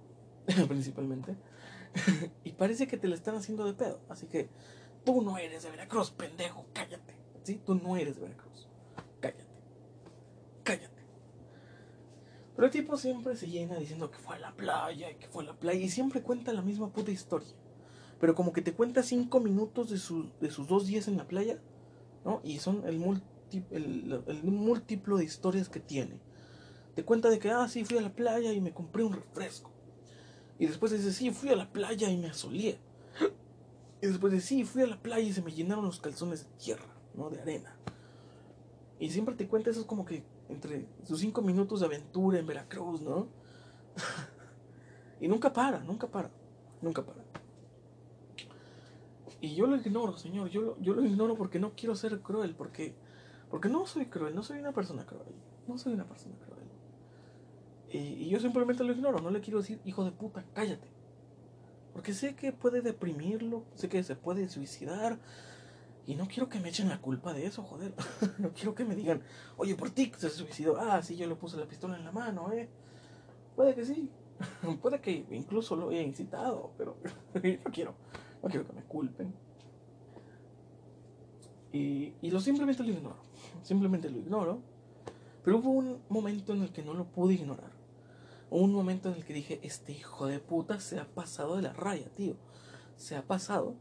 principalmente. 0.70 1.36
y 2.44 2.52
parece 2.54 2.88
que 2.88 2.98
te 2.98 3.08
la 3.08 3.16
están 3.16 3.36
haciendo 3.36 3.66
de 3.66 3.74
pedo. 3.74 4.00
Así 4.10 4.28
que 4.28 4.50
tú 5.04 5.22
no 5.22 5.38
eres 5.38 5.64
de 5.64 5.72
Veracruz, 5.72 6.12
pendejo, 6.12 6.66
cállate. 6.74 7.16
¿Sí? 7.44 7.62
Tú 7.66 7.76
no 7.76 7.98
eres 7.98 8.16
de 8.16 8.22
Veracruz. 8.22 8.68
Cállate. 9.20 9.46
Cállate. 10.64 11.02
Pero 12.56 12.66
el 12.66 12.72
tipo 12.72 12.98
siempre 12.98 13.36
se 13.36 13.48
llena 13.48 13.78
diciendo 13.78 14.12
que 14.12 14.20
fue 14.20 14.36
a 14.36 14.40
la 14.40 14.56
playa 14.56 15.10
y 15.10 15.16
que 15.16 15.28
fue 15.28 15.44
a 15.44 15.48
la 15.48 15.60
playa. 15.60 15.80
Y 15.80 15.90
siempre 15.90 16.22
cuenta 16.22 16.54
la 16.54 16.62
misma 16.62 16.92
puta 16.92 17.12
historia. 17.12 17.56
Pero 18.20 18.36
como 18.36 18.54
que 18.54 18.62
te 18.62 18.74
cuenta 18.74 19.02
cinco 19.02 19.40
minutos 19.40 19.90
de, 19.90 19.96
de 20.40 20.52
sus 20.52 20.68
dos 20.68 20.86
días 20.86 21.08
en 21.08 21.18
la 21.18 21.28
playa. 21.28 21.60
¿No? 22.24 22.40
Y 22.44 22.60
son 22.60 22.84
el, 22.86 23.02
el, 23.72 24.24
el 24.28 24.44
múltiplo 24.44 25.18
de 25.18 25.24
historias 25.24 25.70
que 25.70 25.80
tiene. 25.80 26.20
Te 26.94 27.04
cuenta 27.04 27.30
de 27.30 27.40
que, 27.40 27.50
ah, 27.50 27.68
sí, 27.68 27.86
fui 27.86 27.98
a 27.98 28.02
la 28.02 28.14
playa 28.14 28.52
y 28.52 28.62
me 28.62 28.74
compré 28.74 29.04
un 29.04 29.14
refresco. 29.14 29.71
Y 30.62 30.68
después 30.68 30.92
dice, 30.92 31.12
sí, 31.12 31.32
fui 31.32 31.50
a 31.50 31.56
la 31.56 31.72
playa 31.72 32.08
y 32.12 32.18
me 32.18 32.28
asolía. 32.28 32.78
Y 34.00 34.06
después 34.06 34.32
dice, 34.32 34.46
sí, 34.46 34.64
fui 34.64 34.84
a 34.84 34.86
la 34.86 35.02
playa 35.02 35.28
y 35.28 35.34
se 35.34 35.42
me 35.42 35.52
llenaron 35.52 35.84
los 35.84 36.00
calzones 36.00 36.44
de 36.44 36.50
tierra, 36.64 36.86
¿no? 37.16 37.32
De 37.32 37.42
arena. 37.42 37.76
Y 39.00 39.10
siempre 39.10 39.34
te 39.34 39.48
cuenta 39.48 39.72
eso 39.72 39.88
como 39.88 40.06
que 40.06 40.24
entre 40.50 40.86
sus 41.04 41.20
cinco 41.20 41.42
minutos 41.42 41.80
de 41.80 41.88
aventura 41.88 42.38
en 42.38 42.46
Veracruz, 42.46 43.02
¿no? 43.02 43.28
y 45.20 45.28
nunca 45.28 45.52
para, 45.52 45.80
nunca 45.80 46.06
para, 46.06 46.30
nunca 46.80 47.04
para. 47.04 47.24
Y 49.40 49.56
yo 49.56 49.66
lo 49.66 49.78
ignoro, 49.78 50.16
señor, 50.16 50.48
yo 50.50 50.62
lo, 50.62 50.80
yo 50.80 50.94
lo 50.94 51.04
ignoro 51.04 51.34
porque 51.34 51.58
no 51.58 51.72
quiero 51.76 51.96
ser 51.96 52.20
cruel, 52.20 52.54
porque, 52.54 52.94
porque 53.50 53.68
no 53.68 53.88
soy 53.88 54.06
cruel, 54.06 54.36
no 54.36 54.44
soy 54.44 54.60
una 54.60 54.74
persona 54.74 55.08
cruel, 55.08 55.34
no 55.68 55.80
soy 55.80 55.94
una 55.94 56.06
persona 56.06 56.36
cruel. 56.36 56.51
Y, 57.92 58.30
yo 58.30 58.40
simplemente 58.40 58.84
lo 58.84 58.94
ignoro, 58.94 59.20
no 59.20 59.30
le 59.30 59.42
quiero 59.42 59.60
decir, 59.60 59.82
hijo 59.86 60.04
de 60.06 60.12
puta, 60.12 60.46
cállate. 60.54 60.88
Porque 61.94 62.14
sé 62.14 62.36
que 62.36 62.54
puede 62.54 62.82
deprimirlo, 62.82 63.66
sé 63.76 63.90
que 63.90 64.02
se 64.04 64.16
puede 64.16 64.48
suicidar. 64.48 65.20
Y 66.08 66.16
no 66.16 66.28
quiero 66.28 66.50
que 66.50 66.60
me 66.60 66.70
echen 66.70 66.90
la 66.90 67.02
culpa 67.02 67.34
de 67.34 67.46
eso, 67.46 67.64
joder. 67.64 67.94
no 68.40 68.54
quiero 68.54 68.74
que 68.74 68.86
me 68.86 68.96
digan, 68.96 69.22
oye, 69.58 69.76
por 69.76 69.90
ti 69.90 70.12
se 70.18 70.30
suicidó. 70.30 70.80
Ah, 70.80 71.02
sí, 71.04 71.18
yo 71.18 71.28
le 71.28 71.36
puse 71.36 71.58
la 71.58 71.68
pistola 71.68 71.98
en 71.98 72.06
la 72.06 72.12
mano, 72.12 72.52
eh. 72.54 72.70
Puede 73.56 73.76
que 73.76 73.86
sí. 73.86 74.10
puede 74.82 75.02
que 75.02 75.26
incluso 75.30 75.76
lo 75.76 75.90
haya 75.90 76.02
incitado, 76.02 76.72
pero 76.78 76.98
no 77.34 77.72
quiero. 77.72 77.96
No 78.42 78.50
quiero 78.50 78.66
que 78.66 78.74
me 78.74 78.84
culpen. 78.84 79.34
Y, 81.74 82.14
y 82.22 82.32
lo 82.32 82.40
simplemente 82.40 82.84
lo 82.84 82.90
ignoro. 82.90 83.18
Simplemente 83.64 84.10
lo 84.10 84.18
ignoro. 84.18 84.62
Pero 85.44 85.58
hubo 85.58 85.72
un 85.72 86.02
momento 86.10 86.54
en 86.54 86.62
el 86.62 86.72
que 86.72 86.84
no 86.84 86.94
lo 86.94 87.06
pude 87.06 87.34
ignorar 87.34 87.81
un 88.52 88.74
momento 88.74 89.10
en 89.10 89.16
el 89.16 89.26
que 89.26 89.34
dije, 89.34 89.60
este 89.64 89.94
hijo 89.94 90.28
de 90.28 90.40
puta 90.40 90.82
se 90.82 91.00
ha 91.00 91.08
pasado 91.08 91.56
de 91.56 91.62
la 91.62 91.74
raya, 91.74 92.14
tío. 92.14 92.36
Se 92.98 93.16
ha 93.16 93.26
pasado. 93.26 93.76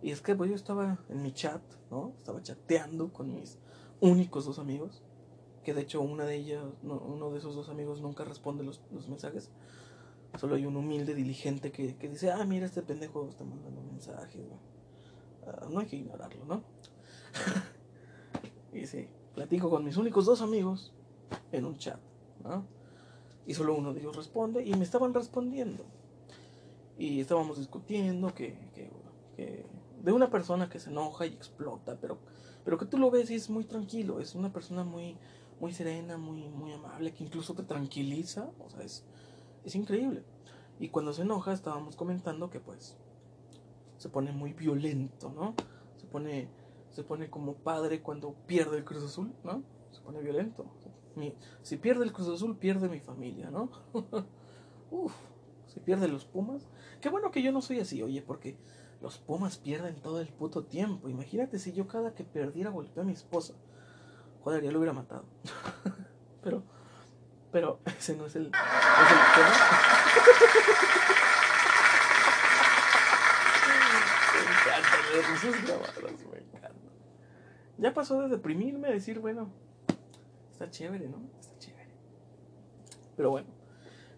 Y 0.00 0.12
es 0.12 0.22
que 0.22 0.34
pues 0.36 0.48
yo 0.48 0.56
estaba 0.56 0.98
en 1.08 1.22
mi 1.22 1.32
chat, 1.32 1.60
¿no? 1.90 2.14
Estaba 2.16 2.40
chateando 2.40 3.12
con 3.12 3.34
mis 3.34 3.58
únicos 4.00 4.44
dos 4.46 4.60
amigos. 4.60 5.02
Que 5.64 5.74
de 5.74 5.82
hecho 5.82 6.00
una 6.00 6.24
de 6.24 6.36
ellas, 6.36 6.64
uno 6.82 7.30
de 7.30 7.38
esos 7.38 7.56
dos 7.56 7.68
amigos 7.68 8.00
nunca 8.00 8.24
responde 8.24 8.62
los, 8.62 8.80
mensajes. 9.08 9.50
Solo 10.38 10.54
hay 10.54 10.66
un 10.66 10.76
humilde 10.76 11.14
diligente 11.14 11.72
que, 11.72 11.94
dice, 12.08 12.30
ah, 12.30 12.44
mira, 12.44 12.66
este 12.66 12.82
pendejo 12.82 13.28
está 13.28 13.44
mandando 13.44 13.82
mensajes. 13.82 14.40
Ah, 15.46 15.66
no 15.68 15.80
hay 15.80 15.86
que 15.86 15.96
ignorarlo, 15.96 16.44
¿no? 16.44 16.62
y 18.72 18.86
sí, 18.86 19.08
platico 19.34 19.68
con 19.68 19.84
mis 19.84 19.96
únicos 19.96 20.26
dos 20.26 20.42
amigos 20.42 20.92
en 21.50 21.64
un 21.64 21.76
chat, 21.76 22.00
¿no? 22.44 22.64
Y 23.46 23.54
solo 23.54 23.74
uno 23.74 23.92
de 23.92 24.00
ellos 24.00 24.16
responde 24.16 24.64
y 24.64 24.74
me 24.74 24.84
estaban 24.84 25.14
respondiendo. 25.14 25.84
Y 26.98 27.20
estábamos 27.20 27.58
discutiendo 27.58 28.32
que, 28.34 28.56
que, 28.74 28.90
de 30.02 30.12
una 30.12 30.30
persona 30.30 30.68
que 30.68 30.80
se 30.80 30.90
enoja 30.90 31.26
y 31.26 31.30
explota, 31.30 31.96
pero, 32.00 32.18
pero 32.64 32.78
que 32.78 32.86
tú 32.86 32.98
lo 32.98 33.10
ves 33.10 33.30
y 33.30 33.34
es 33.34 33.50
muy 33.50 33.64
tranquilo, 33.64 34.20
es 34.20 34.34
una 34.34 34.52
persona 34.52 34.84
muy, 34.84 35.16
muy 35.60 35.72
serena, 35.72 36.16
muy, 36.16 36.48
muy 36.48 36.72
amable, 36.72 37.12
que 37.12 37.24
incluso 37.24 37.54
te 37.54 37.62
tranquiliza, 37.62 38.50
o 38.58 38.70
sea, 38.70 38.82
es, 38.82 39.04
es 39.64 39.74
increíble. 39.74 40.24
Y 40.78 40.88
cuando 40.88 41.12
se 41.12 41.22
enoja 41.22 41.52
estábamos 41.52 41.96
comentando 41.96 42.50
que 42.50 42.60
pues 42.60 42.96
se 43.98 44.08
pone 44.08 44.32
muy 44.32 44.52
violento, 44.52 45.30
¿no? 45.30 45.54
Se 45.96 46.06
pone, 46.06 46.48
se 46.90 47.04
pone 47.04 47.30
como 47.30 47.54
padre 47.54 48.02
cuando 48.02 48.34
pierde 48.46 48.78
el 48.78 48.84
Cruz 48.84 49.04
Azul, 49.04 49.32
¿no? 49.44 49.62
Se 49.92 50.00
pone 50.00 50.20
violento 50.20 50.66
si 51.62 51.76
pierde 51.76 52.04
el 52.04 52.12
Cruz 52.12 52.28
Azul, 52.28 52.56
pierde 52.56 52.88
mi 52.88 53.00
familia, 53.00 53.50
¿no? 53.50 53.70
Uf, 54.90 55.12
si 55.66 55.80
pierde 55.80 56.08
los 56.08 56.24
Pumas. 56.24 56.68
Qué 57.00 57.08
bueno 57.08 57.30
que 57.30 57.42
yo 57.42 57.52
no 57.52 57.62
soy 57.62 57.80
así, 57.80 58.02
oye, 58.02 58.22
porque 58.22 58.56
los 59.00 59.18
Pumas 59.18 59.58
pierden 59.58 59.96
todo 59.96 60.20
el 60.20 60.28
puto 60.28 60.64
tiempo. 60.64 61.08
Imagínate 61.08 61.58
si 61.58 61.72
yo 61.72 61.88
cada 61.88 62.14
que 62.14 62.24
perdiera 62.24 62.70
golpeé 62.70 63.02
a 63.02 63.06
mi 63.06 63.12
esposa. 63.12 63.54
Joder, 64.44 64.62
ya 64.62 64.70
lo 64.70 64.78
hubiera 64.78 64.92
matado. 64.92 65.24
pero, 66.42 66.62
pero 67.50 67.80
ese 67.98 68.16
no 68.16 68.26
es 68.26 68.36
el, 68.36 68.46
es 68.46 68.52
el 68.52 68.52
tema. 69.34 69.52
me 74.42 74.50
encanta, 74.60 74.96
me 76.30 76.38
encanta. 76.38 76.78
Ya 77.78 77.94
pasó 77.94 78.20
de 78.22 78.28
deprimirme 78.28 78.88
a 78.88 78.92
decir, 78.92 79.18
bueno, 79.18 79.50
Está 80.62 80.70
chévere, 80.70 81.08
¿no? 81.08 81.18
Está 81.40 81.58
chévere. 81.58 81.90
Pero 83.16 83.30
bueno, 83.30 83.48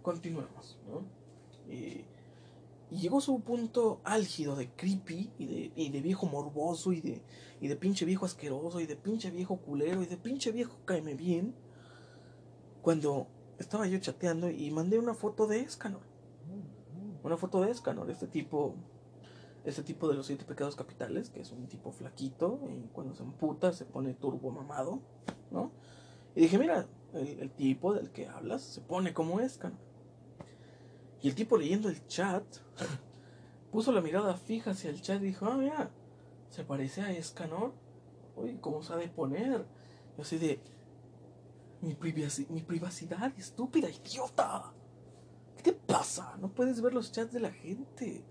continuemos, 0.03 0.79
¿no? 0.87 1.03
y 1.71 2.05
llegó 2.91 3.23
su 3.23 3.41
punto 3.41 4.03
álgido 4.05 4.55
de 4.55 4.69
creepy 4.69 5.33
y 5.39 5.47
de, 5.47 5.73
y 5.75 5.89
de 5.89 6.03
viejo 6.03 6.27
morboso 6.27 6.93
y 6.93 7.01
de, 7.01 7.23
y 7.63 7.69
de 7.69 7.77
pinche 7.77 8.05
viejo 8.05 8.27
asqueroso 8.27 8.79
y 8.81 8.87
de 8.87 8.95
pinche 8.95 9.31
viejo 9.31 9.57
culero 9.57 10.03
y 10.03 10.07
de 10.07 10.19
pinche 10.19 10.53
viejo 10.53 10.77
caeme 10.85 11.15
bien. 11.15 11.55
Cuando 12.83 13.27
estaba 13.59 13.87
yo 13.87 13.99
chateando 13.99 14.51
y 14.51 14.71
mandé 14.71 14.99
una 14.99 15.15
foto 15.15 15.47
de 15.47 15.61
Escanor. 15.61 16.03
Una 17.23 17.39
foto 17.39 17.63
de 17.63 17.71
Escanor, 17.71 18.11
este 18.11 18.27
tipo 18.27 18.75
este 19.65 19.83
tipo 19.83 20.09
de 20.09 20.15
los 20.15 20.27
siete 20.27 20.45
pecados 20.45 20.77
capitales, 20.77 21.31
que 21.31 21.41
es 21.41 21.51
un 21.53 21.69
tipo 21.69 21.91
flaquito, 21.91 22.61
y 22.69 22.89
cuando 22.89 23.15
se 23.15 23.23
emputa 23.23 23.73
se 23.73 23.87
pone 23.87 24.13
turbo 24.13 24.51
mamado, 24.51 25.01
¿no? 25.51 25.73
Y 26.35 26.43
dije, 26.43 26.59
mira, 26.59 26.87
el, 27.13 27.51
tipo 27.53 27.95
del 27.95 28.11
que 28.11 28.27
hablas 28.27 28.63
se 28.63 28.81
pone 28.81 29.15
como 29.15 29.41
Escanor. 29.41 29.79
Y 31.23 31.29
el 31.29 31.35
tipo 31.35 31.57
leyendo 31.57 31.89
el 31.89 32.07
chat 32.07 32.45
puso 33.73 33.93
la 33.93 34.01
mirada 34.01 34.37
fija 34.37 34.73
hacia 34.73 34.91
el 34.91 35.01
chat 35.01 35.23
y 35.23 35.27
dijo, 35.27 35.47
ah, 35.47 35.57
mira, 35.57 35.91
se 36.51 36.65
parece 36.65 37.03
a 37.03 37.13
Escanor. 37.13 37.73
Uy, 38.37 38.59
¿cómo 38.61 38.83
sabe 38.83 39.09
poner? 39.09 39.65
Yo 40.17 40.23
así 40.23 40.39
de, 40.39 40.61
mi, 41.81 41.97
mi 42.49 42.63
privacidad, 42.63 43.33
estúpida, 43.39 43.89
idiota. 43.89 44.73
¿Qué 45.57 45.63
te 45.63 45.73
pasa? 45.73 46.37
No 46.41 46.49
puedes 46.49 46.81
ver 46.81 46.95
los 46.95 47.13
chats 47.13 47.33
de 47.33 47.41
la 47.41 47.53
gente. 47.53 48.25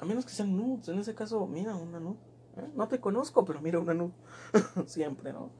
A 0.00 0.04
menos 0.04 0.26
que 0.26 0.32
sean 0.32 0.54
nudes. 0.54 0.88
En 0.88 0.98
ese 0.98 1.14
caso, 1.14 1.46
mira 1.46 1.74
una 1.74 1.98
nude. 1.98 2.18
¿eh? 2.56 2.68
No 2.74 2.88
te 2.88 3.00
conozco, 3.00 3.44
pero 3.44 3.60
mira 3.60 3.78
una 3.78 3.94
nude. 3.94 4.12
Siempre, 4.86 5.32
¿no? 5.32 5.50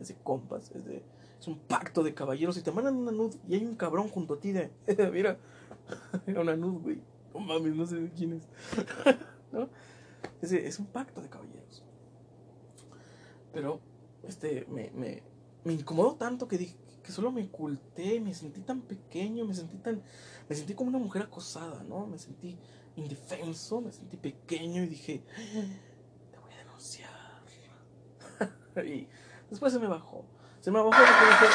Es 0.00 0.08
de 0.08 0.14
compas, 0.16 0.70
es 0.72 0.84
de 0.84 1.04
es 1.42 1.48
un 1.48 1.58
pacto 1.58 2.04
de 2.04 2.14
caballeros. 2.14 2.56
Y 2.56 2.62
te 2.62 2.70
mandan 2.70 2.96
una 2.96 3.10
nud 3.10 3.34
y 3.48 3.54
hay 3.56 3.64
un 3.64 3.74
cabrón 3.74 4.08
junto 4.08 4.34
a 4.34 4.40
ti 4.40 4.52
de, 4.52 4.70
mira, 5.12 5.38
era 6.26 6.40
una 6.40 6.56
nud, 6.56 6.80
güey. 6.80 7.02
No 7.34 7.40
mames, 7.40 7.74
no 7.74 7.86
sé 7.86 7.96
de 7.96 8.10
quién 8.10 8.34
es. 8.34 8.48
¿No? 9.52 9.68
Es, 10.40 10.52
es, 10.52 10.78
un 10.78 10.86
pacto 10.86 11.20
de 11.20 11.28
caballeros. 11.28 11.82
Pero, 13.52 13.80
este, 14.22 14.66
me, 14.70 14.90
me, 14.94 15.22
me 15.64 15.72
incomodó 15.72 16.14
tanto 16.14 16.46
que 16.46 16.58
dije 16.58 16.76
que 17.02 17.10
solo 17.10 17.32
me 17.32 17.42
oculté, 17.42 18.20
me 18.20 18.32
sentí 18.32 18.60
tan 18.60 18.82
pequeño, 18.82 19.44
me 19.44 19.54
sentí 19.54 19.76
tan, 19.78 20.00
me 20.48 20.54
sentí 20.54 20.74
como 20.74 20.90
una 20.90 20.98
mujer 20.98 21.22
acosada, 21.22 21.82
¿no? 21.82 22.06
Me 22.06 22.18
sentí 22.18 22.56
indefenso, 22.94 23.80
me 23.80 23.90
sentí 23.90 24.16
pequeño 24.16 24.84
y 24.84 24.86
dije, 24.86 25.24
te 26.30 26.38
voy 26.38 26.52
a 26.52 26.58
denunciar. 26.58 27.10
y 28.86 29.08
Después 29.52 29.70
se 29.70 29.78
me 29.78 29.86
bajó. 29.86 30.24
Se 30.60 30.70
me 30.70 30.78
bajó 30.78 30.88
porque 30.92 31.10
dije... 31.10 31.46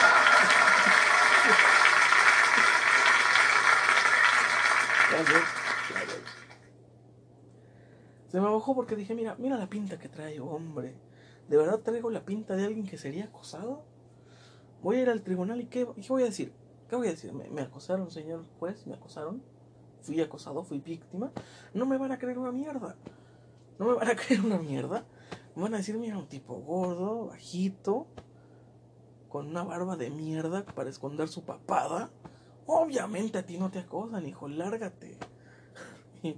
Se 8.27 8.39
me 8.39 8.47
bajó 8.47 8.75
porque 8.75 8.95
dije, 8.95 9.15
mira, 9.15 9.35
mira 9.39 9.57
la 9.57 9.67
pinta 9.67 9.97
que 9.97 10.09
traigo, 10.09 10.51
hombre. 10.51 10.93
¿De 11.49 11.57
verdad 11.57 11.79
traigo 11.79 12.11
la 12.11 12.23
pinta 12.23 12.55
de 12.55 12.65
alguien 12.65 12.85
que 12.85 12.99
sería 12.99 13.25
acosado? 13.25 13.83
Voy 14.83 14.97
a 14.97 15.01
ir 15.01 15.09
al 15.09 15.23
tribunal 15.23 15.59
y 15.59 15.65
¿qué, 15.65 15.87
qué 15.95 16.07
voy 16.07 16.21
a 16.21 16.25
decir? 16.25 16.53
¿Qué 16.87 16.95
voy 16.95 17.07
a 17.07 17.11
decir? 17.11 17.33
¿Me, 17.33 17.49
¿Me, 17.49 17.63
acosaron, 17.63 18.11
señor 18.11 18.45
juez? 18.59 18.85
¿Me 18.85 18.93
acosaron? 18.93 19.41
¿Fui 20.03 20.21
acosado? 20.21 20.63
¿Fui 20.63 20.77
víctima? 20.77 21.31
No 21.73 21.87
me 21.87 21.97
van 21.97 22.11
a 22.11 22.19
creer 22.19 22.37
una 22.37 22.51
mierda. 22.51 22.95
No 23.79 23.87
me 23.87 23.93
van 23.95 24.07
a 24.07 24.15
creer 24.15 24.41
una 24.41 24.59
mierda. 24.59 25.03
Van 25.61 25.73
a 25.73 25.77
decir, 25.77 25.97
mira, 25.97 26.17
un 26.17 26.27
tipo 26.27 26.55
gordo, 26.55 27.27
bajito, 27.27 28.05
con 29.27 29.47
una 29.47 29.63
barba 29.63 29.97
de 29.97 30.11
mierda 30.11 30.63
para 30.65 30.89
esconder 30.89 31.29
su 31.29 31.45
papada, 31.45 32.11
obviamente 32.67 33.39
a 33.39 33.45
ti 33.45 33.57
no 33.57 33.71
te 33.71 33.79
acosan, 33.79 34.25
hijo, 34.27 34.47
lárgate. 34.47 35.17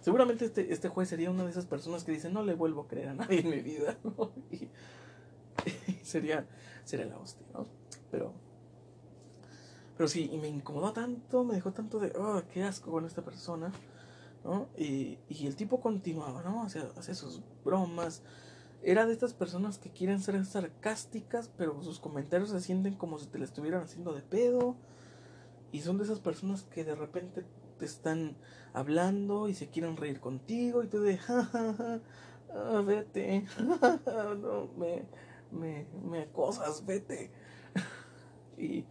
seguramente 0.00 0.44
este, 0.44 0.72
este 0.72 0.88
juez 0.88 1.08
sería 1.08 1.30
una 1.30 1.44
de 1.44 1.50
esas 1.50 1.66
personas 1.66 2.04
que 2.04 2.12
dice, 2.12 2.30
no 2.30 2.44
le 2.44 2.54
vuelvo 2.54 2.82
a 2.82 2.88
creer 2.88 3.08
a 3.08 3.14
nadie 3.14 3.40
en 3.40 3.50
mi 3.50 3.60
vida, 3.60 3.96
Y, 5.88 5.92
sería, 6.04 6.46
sería 6.84 7.06
la 7.06 7.18
hostia, 7.18 7.44
¿no? 7.52 7.66
Pero, 8.12 8.32
pero 9.96 10.08
sí, 10.08 10.30
y 10.32 10.38
me 10.38 10.46
incomodó 10.46 10.92
tanto, 10.92 11.42
me 11.42 11.54
dejó 11.54 11.72
tanto 11.72 11.98
de, 11.98 12.12
oh, 12.16 12.42
qué 12.52 12.62
asco 12.62 12.92
con 12.92 13.06
esta 13.06 13.22
persona, 13.22 13.72
Y, 14.76 15.18
y 15.28 15.46
el 15.46 15.56
tipo 15.56 15.80
continuaba, 15.80 16.42
¿no? 16.42 16.62
Hacía, 16.62 16.88
hacía 16.96 17.14
sus 17.14 17.42
bromas, 17.64 18.22
era 18.82 19.06
de 19.06 19.12
estas 19.12 19.34
personas 19.34 19.78
que 19.78 19.90
quieren 19.90 20.20
ser 20.20 20.44
sarcásticas, 20.44 21.50
pero 21.56 21.82
sus 21.82 21.98
comentarios 21.98 22.50
se 22.50 22.60
sienten 22.60 22.94
como 22.94 23.18
si 23.18 23.26
te 23.26 23.38
la 23.38 23.44
estuvieran 23.44 23.82
haciendo 23.82 24.12
de 24.12 24.22
pedo. 24.22 24.76
Y 25.72 25.80
son 25.80 25.98
de 25.98 26.04
esas 26.04 26.20
personas 26.20 26.62
que 26.62 26.84
de 26.84 26.94
repente 26.94 27.44
te 27.78 27.84
están 27.84 28.36
hablando 28.72 29.48
y 29.48 29.54
se 29.54 29.68
quieren 29.68 29.96
reír 29.96 30.20
contigo 30.20 30.82
y 30.82 30.86
tú 30.86 31.00
de, 31.00 31.18
ja, 31.18 31.50
ah, 32.54 32.82
vete, 32.86 33.44
no, 34.40 34.68
me, 34.76 35.04
me, 35.50 35.86
me 36.08 36.22
acosas, 36.22 36.86
vete. 36.86 37.30
y, 38.56 38.84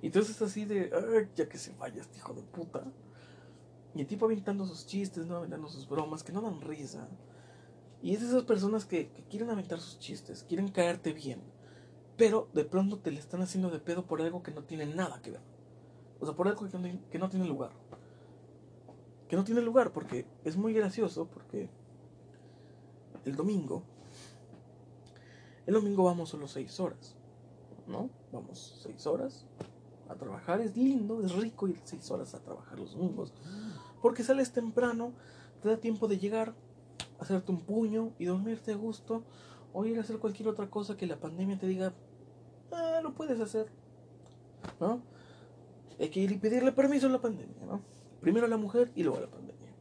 y 0.00 0.06
entonces 0.06 0.40
así 0.40 0.64
de, 0.64 0.90
ya 1.36 1.48
que 1.48 1.58
se 1.58 1.74
vaya 1.74 2.00
este 2.00 2.18
hijo 2.18 2.32
de 2.32 2.42
puta. 2.42 2.84
Y 3.94 4.00
el 4.00 4.06
tipo 4.06 4.26
aventando 4.26 4.66
sus 4.66 4.86
chistes, 4.86 5.26
¿no? 5.26 5.36
Aventando 5.36 5.68
sus 5.68 5.88
bromas 5.88 6.22
que 6.24 6.32
no 6.32 6.40
dan 6.40 6.60
risa. 6.60 7.08
Y 8.02 8.12
es 8.12 8.20
de 8.20 8.26
esas 8.26 8.42
personas 8.42 8.84
que, 8.84 9.08
quieren 9.30 9.50
aventar 9.50 9.80
sus 9.80 9.98
chistes, 9.98 10.44
quieren 10.46 10.68
caerte 10.68 11.12
bien, 11.12 11.40
pero 12.16 12.48
de 12.52 12.64
pronto 12.64 12.98
te 12.98 13.10
le 13.10 13.18
están 13.18 13.40
haciendo 13.40 13.70
de 13.70 13.78
pedo 13.78 14.04
por 14.04 14.20
algo 14.20 14.42
que 14.42 14.50
no 14.50 14.64
tiene 14.64 14.86
nada 14.86 15.22
que 15.22 15.30
ver. 15.30 15.40
O 16.20 16.26
sea, 16.26 16.34
por 16.34 16.48
algo 16.48 16.68
que 16.68 16.78
no, 16.78 17.00
que 17.10 17.18
no 17.18 17.28
tiene 17.28 17.46
lugar. 17.46 17.70
Que 19.28 19.36
no 19.36 19.44
tiene 19.44 19.62
lugar 19.62 19.92
porque 19.92 20.26
es 20.44 20.56
muy 20.56 20.74
gracioso 20.74 21.26
porque 21.26 21.70
el 23.24 23.36
domingo, 23.36 23.82
el 25.66 25.74
domingo 25.74 26.04
vamos 26.04 26.28
solo 26.28 26.46
seis 26.46 26.78
horas, 26.78 27.16
¿no? 27.86 28.10
Vamos 28.32 28.80
seis 28.82 29.06
horas 29.06 29.46
a 30.08 30.14
trabajar, 30.14 30.60
es 30.60 30.76
lindo, 30.76 31.22
es 31.22 31.34
rico 31.34 31.68
ir 31.68 31.80
seis 31.84 32.10
horas 32.10 32.34
a 32.34 32.40
trabajar 32.40 32.78
los 32.78 32.92
domingos, 32.92 33.32
porque 34.04 34.22
sales 34.22 34.52
temprano, 34.52 35.14
te 35.62 35.70
da 35.70 35.78
tiempo 35.78 36.08
de 36.08 36.18
llegar, 36.18 36.54
hacerte 37.18 37.50
un 37.50 37.62
puño 37.62 38.12
y 38.18 38.26
dormirte 38.26 38.72
a 38.72 38.76
gusto 38.76 39.24
o 39.72 39.86
ir 39.86 39.96
a 39.96 40.02
hacer 40.02 40.18
cualquier 40.18 40.50
otra 40.50 40.68
cosa 40.68 40.98
que 40.98 41.06
la 41.06 41.16
pandemia 41.16 41.58
te 41.58 41.66
diga, 41.66 41.94
ah, 42.70 43.00
lo 43.02 43.14
puedes 43.14 43.40
hacer, 43.40 43.72
¿no? 44.78 45.00
Hay 45.98 46.10
que 46.10 46.20
ir 46.20 46.32
y 46.32 46.36
pedirle 46.36 46.72
permiso 46.72 47.06
a 47.06 47.08
la 47.08 47.22
pandemia, 47.22 47.64
¿no? 47.64 47.80
Primero 48.20 48.44
a 48.44 48.50
la 48.50 48.58
mujer 48.58 48.92
y 48.94 49.04
luego 49.04 49.16
a 49.16 49.22
la 49.22 49.30
pandemia. 49.30 49.72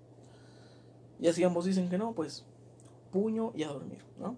Y 1.20 1.28
así 1.28 1.44
ambos 1.44 1.66
dicen 1.66 1.90
que 1.90 1.98
no, 1.98 2.14
pues 2.14 2.46
puño 3.12 3.52
y 3.54 3.64
a 3.64 3.68
dormir, 3.68 4.06
¿no? 4.18 4.38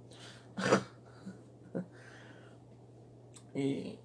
y, 3.53 3.99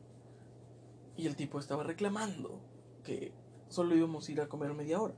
y 1.16 1.26
el 1.26 1.37
tipo 1.37 1.59
estaba 1.59 1.85
reclamando 1.85 2.61
que 3.03 3.33
solo 3.70 3.97
íbamos 3.97 4.28
a 4.28 4.33
ir 4.33 4.43
a 4.43 4.47
comer 4.47 4.74
media 4.74 5.01
hora. 5.01 5.14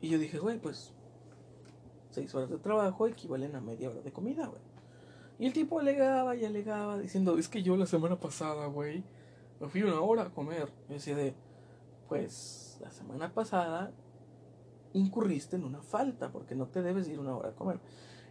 Y 0.00 0.08
yo 0.08 0.18
dije, 0.18 0.38
güey, 0.38 0.58
pues 0.58 0.92
seis 2.10 2.34
horas 2.34 2.50
de 2.50 2.58
trabajo 2.58 3.06
equivalen 3.06 3.54
a 3.54 3.60
media 3.60 3.90
hora 3.90 4.00
de 4.00 4.12
comida, 4.12 4.46
güey. 4.46 4.60
Y 5.38 5.46
el 5.46 5.52
tipo 5.52 5.80
alegaba 5.80 6.36
y 6.36 6.44
alegaba 6.44 6.98
diciendo, 6.98 7.38
es 7.38 7.48
que 7.48 7.62
yo 7.62 7.76
la 7.76 7.86
semana 7.86 8.20
pasada, 8.20 8.66
güey, 8.66 9.02
me 9.58 9.68
fui 9.68 9.82
una 9.82 10.00
hora 10.00 10.24
a 10.24 10.30
comer. 10.30 10.70
Y 10.88 10.94
decía 10.94 11.16
de, 11.16 11.34
pues 12.08 12.78
la 12.80 12.90
semana 12.90 13.32
pasada 13.32 13.92
incurriste 14.92 15.56
en 15.56 15.64
una 15.64 15.82
falta 15.82 16.32
porque 16.32 16.54
no 16.54 16.66
te 16.66 16.82
debes 16.82 17.08
ir 17.08 17.18
una 17.18 17.36
hora 17.36 17.50
a 17.50 17.54
comer. 17.54 17.80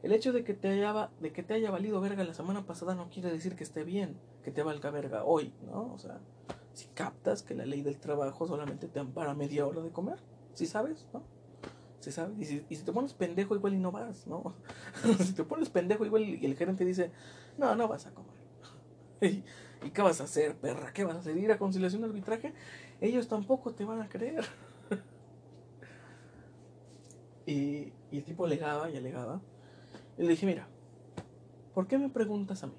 El 0.03 0.11
hecho 0.11 0.31
de 0.31 0.43
que 0.43 0.53
te 0.53 0.69
haya, 0.69 1.09
de 1.19 1.31
que 1.31 1.43
te 1.43 1.53
haya 1.53 1.71
valido 1.71 1.99
verga 1.99 2.23
la 2.23 2.33
semana 2.33 2.65
pasada 2.65 2.95
no 2.95 3.09
quiere 3.09 3.31
decir 3.31 3.55
que 3.55 3.63
esté 3.63 3.83
bien, 3.83 4.17
que 4.43 4.51
te 4.51 4.63
valga 4.63 4.91
verga 4.91 5.23
hoy, 5.25 5.53
¿no? 5.65 5.93
O 5.93 5.97
sea, 5.97 6.19
si 6.73 6.87
captas 6.87 7.43
que 7.43 7.53
la 7.53 7.65
ley 7.65 7.81
del 7.81 7.99
trabajo 7.99 8.47
solamente 8.47 8.87
te 8.87 8.99
ampara 8.99 9.33
media 9.33 9.65
hora 9.67 9.81
de 9.81 9.91
comer, 9.91 10.19
¿sí 10.53 10.65
sabes, 10.65 11.07
no? 11.13 11.23
¿Se 11.99 12.11
sabe? 12.11 12.33
Y 12.39 12.45
si, 12.45 12.83
te 12.83 12.93
pones 12.93 13.13
pendejo 13.13 13.55
igual 13.55 13.73
y 13.73 13.77
no 13.77 13.91
vas, 13.91 14.25
¿no? 14.25 14.55
si 15.19 15.33
te 15.33 15.43
pones 15.43 15.69
pendejo 15.69 16.05
igual 16.05 16.23
y 16.23 16.45
el 16.45 16.55
gerente 16.55 16.85
dice, 16.85 17.11
no, 17.57 17.75
no 17.75 17.87
vas 17.87 18.05
a 18.05 18.13
comer. 18.13 18.39
¿Y, 19.21 19.43
qué 19.91 20.01
vas 20.01 20.21
a 20.21 20.23
hacer, 20.23 20.55
perra? 20.55 20.93
¿Qué 20.93 21.03
vas 21.03 21.17
a 21.17 21.19
hacer? 21.19 21.37
¿Ir 21.37 21.51
a 21.51 21.57
conciliación 21.57 22.03
arbitraje? 22.03 22.53
Ellos 23.01 23.27
tampoco 23.27 23.73
te 23.73 23.83
van 23.83 24.01
a 24.01 24.07
creer. 24.07 24.45
y, 27.45 27.91
y 28.11 28.17
el 28.17 28.23
tipo 28.23 28.45
alegaba 28.45 28.89
y 28.89 28.95
alegaba. 28.95 29.41
Y 30.17 30.23
le 30.23 30.29
dije, 30.29 30.45
mira, 30.45 30.67
¿por 31.73 31.87
qué 31.87 31.97
me 31.97 32.09
preguntas 32.09 32.63
a 32.63 32.67
mí? 32.67 32.73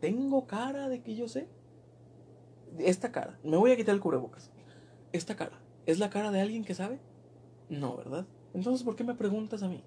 ¿Tengo 0.00 0.46
cara 0.46 0.88
de 0.88 1.02
que 1.02 1.14
yo 1.14 1.28
sé? 1.28 1.46
Esta 2.78 3.12
cara, 3.12 3.38
me 3.44 3.56
voy 3.56 3.70
a 3.70 3.76
quitar 3.76 3.94
el 3.94 4.00
cubrebocas. 4.00 4.50
Esta 5.12 5.36
cara, 5.36 5.60
¿es 5.86 5.98
la 5.98 6.10
cara 6.10 6.30
de 6.30 6.40
alguien 6.40 6.64
que 6.64 6.74
sabe? 6.74 6.98
No, 7.70 7.96
¿verdad? 7.96 8.26
Entonces, 8.52 8.84
¿por 8.84 8.96
qué 8.96 9.04
me 9.04 9.14
preguntas 9.14 9.62
a 9.62 9.68
mí? 9.68 9.82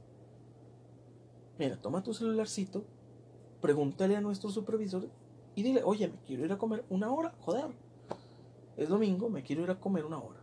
Mira, 1.59 1.79
toma 1.79 2.01
tu 2.01 2.13
celularcito, 2.13 2.85
pregúntale 3.61 4.15
a 4.15 4.21
nuestro 4.21 4.49
supervisor 4.49 5.07
y 5.53 5.63
dile, 5.63 5.83
oye, 5.83 6.07
me 6.07 6.17
quiero 6.25 6.45
ir 6.45 6.51
a 6.51 6.57
comer 6.57 6.83
una 6.89 7.11
hora, 7.11 7.35
joder. 7.41 7.65
Es 8.77 8.89
domingo, 8.89 9.29
me 9.29 9.43
quiero 9.43 9.63
ir 9.63 9.69
a 9.69 9.79
comer 9.79 10.05
una 10.05 10.17
hora. 10.17 10.39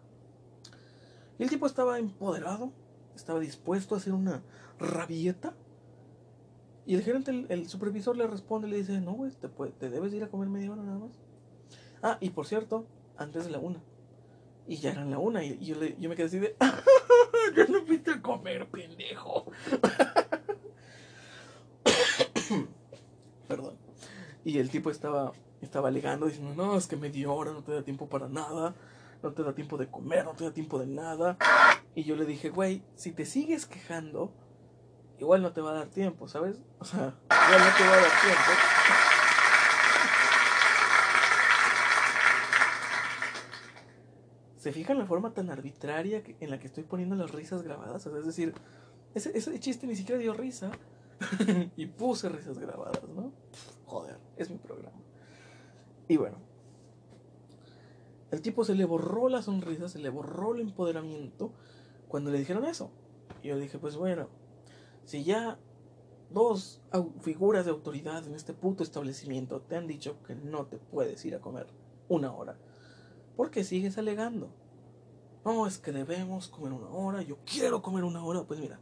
Y 1.39 1.43
el 1.43 1.49
tipo 1.49 1.67
estaba 1.67 1.99
empoderado, 1.99 2.73
estaba 3.17 3.41
dispuesto 3.41 3.95
a 3.95 3.99
hacer 3.99 4.13
una 4.13 4.43
rabieta. 4.79 5.55
Y 6.87 6.95
el 6.95 7.03
gerente, 7.03 7.47
el, 7.49 7.69
supervisor 7.69 8.17
le 8.17 8.27
responde, 8.27 8.69
le 8.69 8.77
dice, 8.77 9.01
no, 9.01 9.15
güey, 9.15 9.33
te, 9.33 9.49
te 9.49 9.91
debes 9.91 10.13
ir 10.13 10.23
a 10.23 10.29
comer 10.29 10.49
media 10.49 10.71
hora 10.71 10.83
nada 10.83 10.99
más. 10.99 11.13
Ah, 12.03 12.19
y 12.21 12.31
por 12.31 12.47
cierto, 12.47 12.87
antes 13.17 13.47
de 13.47 13.51
la 13.51 13.59
una. 13.59 13.83
Y 14.67 14.77
ya 14.77 14.93
eran 14.93 15.11
la 15.11 15.19
una. 15.19 15.43
Y 15.43 15.59
yo, 15.65 15.77
yo 15.99 16.09
me 16.09 16.17
quedé 16.17 16.27
así 16.27 16.39
de. 16.39 16.57
yo 17.57 17.67
no 17.67 17.85
fuiste 17.87 18.13
a 18.13 18.23
comer, 18.23 18.69
pendejo. 18.69 19.51
Perdón. 23.49 23.79
Y 24.45 24.59
el 24.59 24.71
tipo 24.71 24.91
estaba, 24.91 25.33
estaba 25.61 25.89
alegando, 25.89 26.27
diciendo: 26.27 26.55
No, 26.55 26.77
es 26.77 26.87
que 26.87 26.97
media 26.97 27.31
hora 27.31 27.53
no 27.53 27.63
te 27.63 27.73
da 27.73 27.83
tiempo 27.83 28.09
para 28.09 28.29
nada. 28.29 28.75
No 29.23 29.33
te 29.33 29.43
da 29.43 29.53
tiempo 29.55 29.77
de 29.77 29.91
comer, 29.91 30.25
no 30.25 30.33
te 30.33 30.45
da 30.45 30.53
tiempo 30.53 30.79
de 30.79 30.87
nada. 30.87 31.37
Y 31.95 32.05
yo 32.05 32.17
le 32.17 32.25
dije: 32.25 32.51
Güey, 32.51 32.83
si 32.95 33.13
te 33.13 33.27
sigues 33.27 33.67
quejando, 33.67 34.33
igual 35.19 35.43
no 35.43 35.53
te 35.53 35.61
va 35.61 35.71
a 35.71 35.75
dar 35.75 35.89
tiempo, 35.89 36.27
¿sabes? 36.29 36.57
O 36.79 36.85
sea, 36.85 37.15
igual 37.29 37.61
no 37.61 37.77
te 37.77 37.85
va 37.85 37.95
a 37.95 38.01
dar 38.01 38.21
tiempo. 38.23 38.53
¿Se 44.61 44.73
fijan 44.73 44.99
la 44.99 45.07
forma 45.07 45.33
tan 45.33 45.49
arbitraria 45.49 46.23
en 46.39 46.51
la 46.51 46.59
que 46.59 46.67
estoy 46.67 46.85
poniendo 46.85 47.17
las 47.17 47.31
risas 47.31 47.63
grabadas? 47.63 48.05
es 48.05 48.27
decir, 48.27 48.53
ese, 49.15 49.37
ese 49.37 49.59
chiste 49.59 49.87
ni 49.87 49.97
siquiera 49.97 50.21
dio 50.21 50.35
risa. 50.35 50.71
y 51.77 51.87
puse 51.87 52.29
risas 52.29 52.59
grabadas, 52.59 53.09
¿no? 53.09 53.33
Joder, 53.87 54.19
es 54.37 54.51
mi 54.51 54.59
programa. 54.59 54.99
Y 56.09 56.19
bueno, 56.19 56.37
el 58.31 58.43
tipo 58.43 58.63
se 58.63 58.75
le 58.75 58.85
borró 58.85 59.31
la 59.31 59.41
sonrisa, 59.41 59.89
se 59.89 59.99
le 59.99 60.11
borró 60.11 60.55
el 60.55 60.61
empoderamiento 60.61 61.55
cuando 62.09 62.31
le 62.31 62.39
dijeron 62.39 62.67
eso. 62.67 62.91
Y 63.43 63.49
yo 63.49 63.59
dije, 63.59 63.79
pues 63.79 63.97
bueno, 63.97 64.29
si 65.07 65.25
ya 65.25 65.59
dos 66.29 66.83
figuras 67.23 67.65
de 67.65 67.71
autoridad 67.71 68.27
en 68.27 68.35
este 68.35 68.53
puto 68.53 68.83
establecimiento 68.83 69.63
te 69.63 69.77
han 69.77 69.87
dicho 69.87 70.23
que 70.23 70.35
no 70.35 70.67
te 70.67 70.77
puedes 70.77 71.25
ir 71.25 71.35
a 71.35 71.41
comer 71.41 71.67
una 72.09 72.35
hora 72.35 72.59
¿Por 73.37 73.51
qué 73.51 73.65
sigues 73.65 73.99
alegando? 73.99 74.51
No, 75.45 75.67
es 75.67 75.79
que 75.79 75.93
debemos 75.93 76.49
comer 76.49 76.73
una 76.73 76.89
hora, 76.89 77.23
yo 77.23 77.39
quiero 77.45 77.81
comer 77.81 78.05
una 78.05 78.23
hora. 78.23 78.45
Pues 78.45 78.61
mira, 78.61 78.79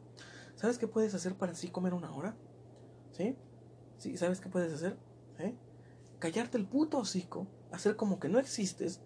¿sabes 0.57 0.79
qué 0.79 0.89
puedes 0.89 1.15
hacer 1.15 1.37
para 1.37 1.55
sí 1.55 1.69
comer 1.69 1.95
una 1.95 2.13
hora? 2.15 2.37
¿Sí? 3.13 3.37
¿Sí? 3.99 4.17
¿Sabes 4.17 4.41
qué 4.41 4.49
puedes 4.49 4.73
hacer? 4.73 4.99
¿Eh? 5.39 5.55
Callarte 6.19 6.59
el 6.59 6.67
puto 6.67 6.99
hocico, 6.99 7.47
hacer 7.71 7.97
como 7.97 8.19
que 8.19 8.29
no 8.29 8.39
existes 8.39 9.01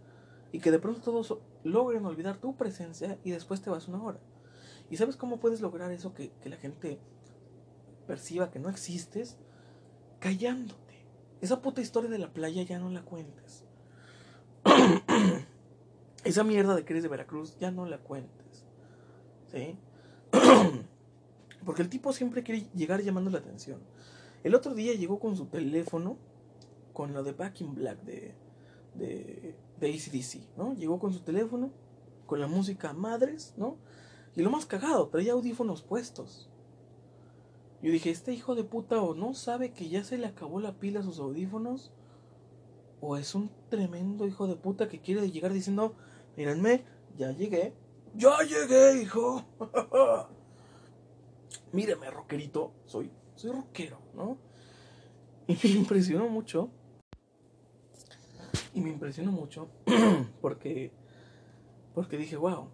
y 0.51 0.61
que 0.61 0.70
de 0.70 0.78
pronto 0.78 1.03
todos 1.03 1.38
logren 1.62 2.07
olvidar 2.07 2.38
tu 2.38 2.57
presencia 2.57 3.18
y 3.22 3.30
después 3.32 3.61
te 3.61 3.70
vas 3.70 3.88
una 3.88 4.03
hora. 4.03 4.20
¿Y 4.90 4.97
sabes 4.97 5.16
cómo 5.16 5.38
puedes 5.40 5.61
lograr 5.61 5.93
eso 5.93 6.14
que, 6.14 6.30
que 6.43 6.49
la 6.49 6.57
gente 6.57 6.99
perciba 8.07 8.51
que 8.51 8.59
no 8.59 8.70
existes? 8.70 9.38
Callándote. 10.20 11.07
Esa 11.40 11.61
puta 11.61 11.80
historia 11.80 12.11
de 12.11 12.18
la 12.18 12.32
playa 12.32 12.62
ya 12.62 12.78
no 12.78 12.88
la 12.90 13.03
cuentes. 13.03 13.64
Esa 16.24 16.45
mierda 16.45 16.74
de 16.74 16.84
que 16.84 16.93
eres 16.93 17.03
de 17.03 17.09
Veracruz 17.09 17.57
ya 17.59 17.70
no 17.70 17.86
la 17.86 17.99
cuentes. 17.99 18.64
¿Sí? 19.51 19.76
Porque 21.64 21.82
el 21.82 21.88
tipo 21.88 22.12
siempre 22.12 22.43
quiere 22.43 22.66
llegar 22.74 23.03
llamando 23.03 23.30
la 23.30 23.38
atención. 23.38 23.80
El 24.43 24.55
otro 24.55 24.74
día 24.74 24.95
llegó 24.95 25.18
con 25.18 25.36
su 25.36 25.47
teléfono 25.47 26.16
con 26.93 27.12
lo 27.12 27.22
de 27.22 27.32
Back 27.32 27.61
in 27.61 27.74
Black 27.74 28.03
de, 28.03 28.34
de, 28.95 29.55
de 29.80 29.88
ACDC, 29.88 30.57
¿no? 30.57 30.74
Llegó 30.74 30.99
con 30.99 31.12
su 31.12 31.20
teléfono, 31.20 31.70
con 32.26 32.40
la 32.40 32.47
música 32.47 32.93
madres, 32.93 33.55
¿no? 33.57 33.76
Y 34.34 34.43
lo 34.43 34.51
más 34.51 34.66
cagado, 34.66 35.09
traía 35.09 35.32
audífonos 35.32 35.82
puestos. 35.82 36.49
Yo 37.82 37.90
dije, 37.90 38.11
este 38.11 38.32
hijo 38.32 38.55
de 38.55 38.64
puta 38.64 39.03
o 39.03 39.14
no 39.14 39.34
sabe 39.34 39.72
que 39.72 39.88
ya 39.88 40.05
se 40.05 40.16
le 40.16 40.26
acabó 40.26 40.61
la 40.61 40.78
pila 40.78 41.01
a 41.01 41.03
sus 41.03 41.18
audífonos, 41.18 41.93
o 43.03 43.16
es 43.16 43.34
un 43.34 43.50
tremendo 43.68 44.26
hijo 44.28 44.46
de 44.46 44.55
puta 44.55 44.88
que 44.88 45.00
quiere 45.00 45.28
llegar 45.28 45.53
diciendo, 45.53 45.96
mírenme, 46.36 46.84
ya 47.18 47.32
llegué, 47.32 47.74
ya 48.14 48.38
llegué, 48.42 49.03
hijo. 49.03 49.44
Míreme, 51.72 52.09
rockerito, 52.11 52.72
soy, 52.86 53.11
soy 53.34 53.50
rockero, 53.50 53.98
¿no? 54.14 54.38
Y 55.48 55.59
me 55.64 55.70
impresionó 55.70 56.28
mucho. 56.28 56.70
Y 58.72 58.80
me 58.80 58.90
impresionó 58.90 59.32
mucho 59.32 59.68
porque, 60.40 60.92
porque 61.92 62.16
dije, 62.16 62.36
wow, 62.36 62.68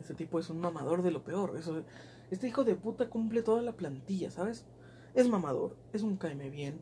este 0.00 0.14
tipo 0.14 0.38
es 0.38 0.48
un 0.48 0.58
mamador 0.60 1.02
de 1.02 1.10
lo 1.10 1.22
peor. 1.22 1.56
Eso, 1.58 1.84
este 2.30 2.48
hijo 2.48 2.64
de 2.64 2.76
puta 2.76 3.10
cumple 3.10 3.42
toda 3.42 3.60
la 3.60 3.76
plantilla, 3.76 4.30
¿sabes? 4.30 4.64
Es 5.12 5.28
mamador, 5.28 5.76
es 5.92 6.02
un 6.02 6.16
caeme 6.16 6.48
bien, 6.48 6.80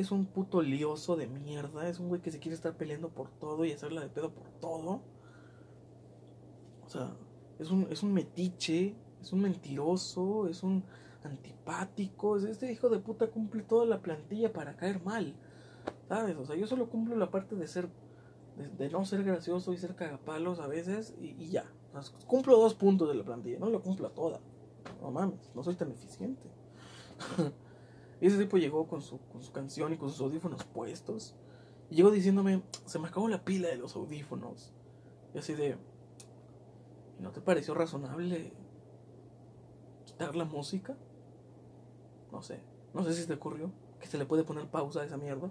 es 0.00 0.10
un 0.10 0.26
puto 0.26 0.62
lioso 0.62 1.16
de 1.16 1.26
mierda, 1.26 1.88
es 1.88 2.00
un 2.00 2.08
güey 2.08 2.20
que 2.20 2.30
se 2.30 2.38
quiere 2.38 2.54
estar 2.54 2.76
peleando 2.76 3.08
por 3.10 3.30
todo 3.30 3.64
y 3.64 3.72
hacerla 3.72 4.00
de 4.00 4.08
pedo 4.08 4.30
por 4.30 4.48
todo. 4.60 5.02
O 6.84 6.88
sea, 6.88 7.14
es 7.58 7.70
un, 7.70 7.86
es 7.90 8.02
un 8.02 8.12
metiche, 8.12 8.96
es 9.20 9.32
un 9.32 9.40
mentiroso, 9.40 10.48
es 10.48 10.62
un 10.62 10.82
antipático. 11.22 12.36
Este 12.38 12.72
hijo 12.72 12.88
de 12.88 12.98
puta 12.98 13.28
cumple 13.28 13.62
toda 13.62 13.86
la 13.86 14.00
plantilla 14.00 14.52
para 14.52 14.76
caer 14.76 15.02
mal. 15.04 15.34
¿Sabes? 16.08 16.36
O 16.36 16.44
sea, 16.44 16.56
yo 16.56 16.66
solo 16.66 16.88
cumplo 16.88 17.16
la 17.16 17.30
parte 17.30 17.54
de 17.54 17.66
ser, 17.68 17.88
de, 18.78 18.90
no 18.90 19.04
ser 19.04 19.22
gracioso 19.22 19.72
y 19.72 19.78
ser 19.78 19.94
cagapalos 19.94 20.58
a 20.58 20.66
veces 20.66 21.14
y, 21.20 21.48
ya. 21.48 21.64
cumplo 22.26 22.56
dos 22.56 22.74
puntos 22.74 23.08
de 23.08 23.14
la 23.14 23.24
plantilla, 23.24 23.58
no 23.58 23.70
lo 23.70 23.82
cumplo 23.82 24.08
a 24.08 24.14
toda. 24.14 24.40
No 25.00 25.10
mames, 25.10 25.50
no 25.54 25.62
soy 25.62 25.76
tan 25.76 25.92
eficiente. 25.92 26.50
y 28.20 28.26
ese 28.26 28.38
tipo 28.38 28.58
llegó 28.58 28.86
con 28.86 29.00
su, 29.00 29.18
con 29.32 29.42
su 29.42 29.50
canción 29.50 29.92
y 29.92 29.96
con 29.96 30.10
sus 30.10 30.20
audífonos 30.20 30.64
puestos. 30.64 31.34
Y 31.88 31.94
llegó 31.96 32.10
diciéndome, 32.10 32.62
se 32.84 32.98
me 32.98 33.08
acabó 33.08 33.28
la 33.28 33.44
pila 33.44 33.68
de 33.68 33.76
los 33.76 33.96
audífonos. 33.96 34.72
Y 35.34 35.38
así 35.38 35.54
de, 35.54 35.76
¿no 37.18 37.30
te 37.30 37.40
pareció 37.40 37.74
razonable 37.74 38.52
quitar 40.04 40.36
la 40.36 40.44
música? 40.44 40.96
No 42.30 42.42
sé, 42.42 42.60
no 42.92 43.04
sé 43.04 43.14
si 43.14 43.26
te 43.26 43.34
ocurrió 43.34 43.72
que 44.00 44.06
se 44.06 44.18
le 44.18 44.26
puede 44.26 44.44
poner 44.44 44.66
pausa 44.66 45.00
a 45.00 45.04
esa 45.04 45.16
mierda. 45.16 45.50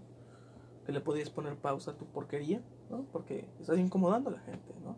Que 0.86 0.92
le 0.92 1.02
podías 1.02 1.30
poner 1.30 1.56
pausa 1.56 1.92
a 1.92 1.98
tu 1.98 2.06
porquería, 2.06 2.62
¿no? 2.90 3.06
Porque 3.12 3.48
estás 3.60 3.78
incomodando 3.78 4.30
a 4.30 4.34
la 4.34 4.40
gente, 4.40 4.74
¿no? 4.84 4.96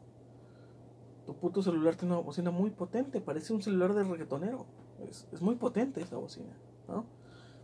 Tu 1.26 1.36
puto 1.36 1.62
celular 1.62 1.96
tiene 1.96 2.14
una 2.14 2.24
bocina 2.24 2.50
muy 2.50 2.70
potente, 2.70 3.20
parece 3.20 3.54
un 3.54 3.62
celular 3.62 3.94
de 3.94 4.04
reggaetonero. 4.04 4.66
Es, 5.10 5.28
es 5.34 5.42
muy 5.42 5.56
potente 5.56 6.02
esa 6.02 6.18
bocina, 6.18 6.56
¿no? 6.88 7.06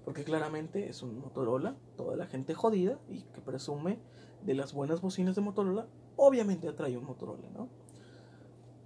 Porque 0.08 0.24
claramente 0.24 0.88
es 0.88 1.04
un 1.04 1.20
Motorola, 1.20 1.76
toda 1.98 2.16
la 2.16 2.28
gente 2.28 2.54
jodida 2.54 2.98
y 3.10 3.24
que 3.24 3.42
presume 3.42 4.00
de 4.42 4.54
las 4.54 4.72
buenas 4.72 5.02
bocinas 5.02 5.36
de 5.36 5.42
Motorola, 5.42 5.86
obviamente 6.16 6.70
atrae 6.70 6.96
un 6.96 7.04
Motorola, 7.04 7.50
¿no? 7.50 7.68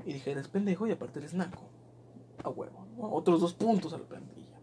Y 0.04 0.14
dije, 0.14 0.32
eres 0.32 0.48
pendejo 0.48 0.88
y 0.88 0.92
aparte 0.92 1.20
eres 1.20 1.36
naco. 1.36 1.62
A 2.44 2.50
huevo, 2.50 2.88
¿no? 2.98 3.14
Otros 3.14 3.40
dos 3.40 3.54
puntos 3.54 3.94
al 3.94 4.02
plantilla. 4.02 4.60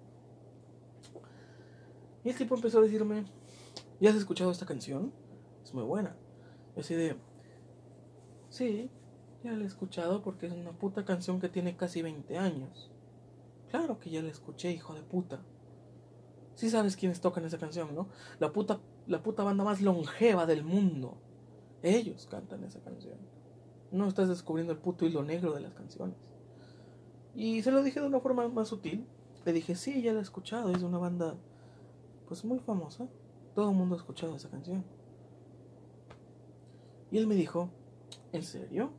Y 2.24 2.30
el 2.30 2.36
tipo 2.36 2.56
empezó 2.56 2.80
a 2.80 2.82
decirme, 2.82 3.24
¿ya 4.00 4.10
has 4.10 4.16
escuchado 4.16 4.50
esta 4.50 4.66
canción? 4.66 5.12
Es 5.62 5.72
muy 5.72 5.84
buena. 5.84 6.16
Y 6.76 6.80
así 6.80 6.96
de, 6.96 7.14
sí, 8.48 8.90
ya 9.44 9.52
la 9.52 9.62
he 9.62 9.66
escuchado 9.68 10.22
porque 10.22 10.46
es 10.46 10.52
una 10.52 10.72
puta 10.72 11.04
canción 11.04 11.38
que 11.38 11.48
tiene 11.48 11.76
casi 11.76 12.02
20 12.02 12.36
años. 12.36 12.90
Claro 13.70 14.00
que 14.00 14.10
ya 14.10 14.22
la 14.22 14.30
escuché, 14.30 14.72
hijo 14.72 14.92
de 14.94 15.02
puta. 15.02 15.40
Sí 16.58 16.70
sabes 16.70 16.96
quiénes 16.96 17.20
tocan 17.20 17.44
esa 17.44 17.56
canción, 17.56 17.94
¿no? 17.94 18.08
La 18.40 18.52
puta, 18.52 18.80
la 19.06 19.22
puta 19.22 19.44
banda 19.44 19.62
más 19.62 19.80
longeva 19.80 20.44
del 20.44 20.64
mundo. 20.64 21.16
Ellos 21.84 22.26
cantan 22.28 22.64
esa 22.64 22.80
canción. 22.80 23.16
No 23.92 24.08
estás 24.08 24.28
descubriendo 24.28 24.72
el 24.72 24.80
puto 24.80 25.06
hilo 25.06 25.22
negro 25.22 25.52
de 25.52 25.60
las 25.60 25.72
canciones. 25.74 26.16
Y 27.36 27.62
se 27.62 27.70
lo 27.70 27.84
dije 27.84 28.00
de 28.00 28.08
una 28.08 28.18
forma 28.18 28.48
más 28.48 28.66
sutil. 28.66 29.06
Le 29.44 29.52
dije, 29.52 29.76
sí, 29.76 30.02
ya 30.02 30.12
la 30.12 30.18
he 30.18 30.22
escuchado, 30.22 30.72
es 30.72 30.82
una 30.82 30.98
banda 30.98 31.36
pues 32.26 32.44
muy 32.44 32.58
famosa. 32.58 33.06
Todo 33.54 33.70
el 33.70 33.76
mundo 33.76 33.94
ha 33.94 33.98
escuchado 33.98 34.34
esa 34.34 34.50
canción. 34.50 34.84
Y 37.12 37.18
él 37.18 37.28
me 37.28 37.36
dijo, 37.36 37.70
¿en 38.32 38.42
serio? 38.42 38.90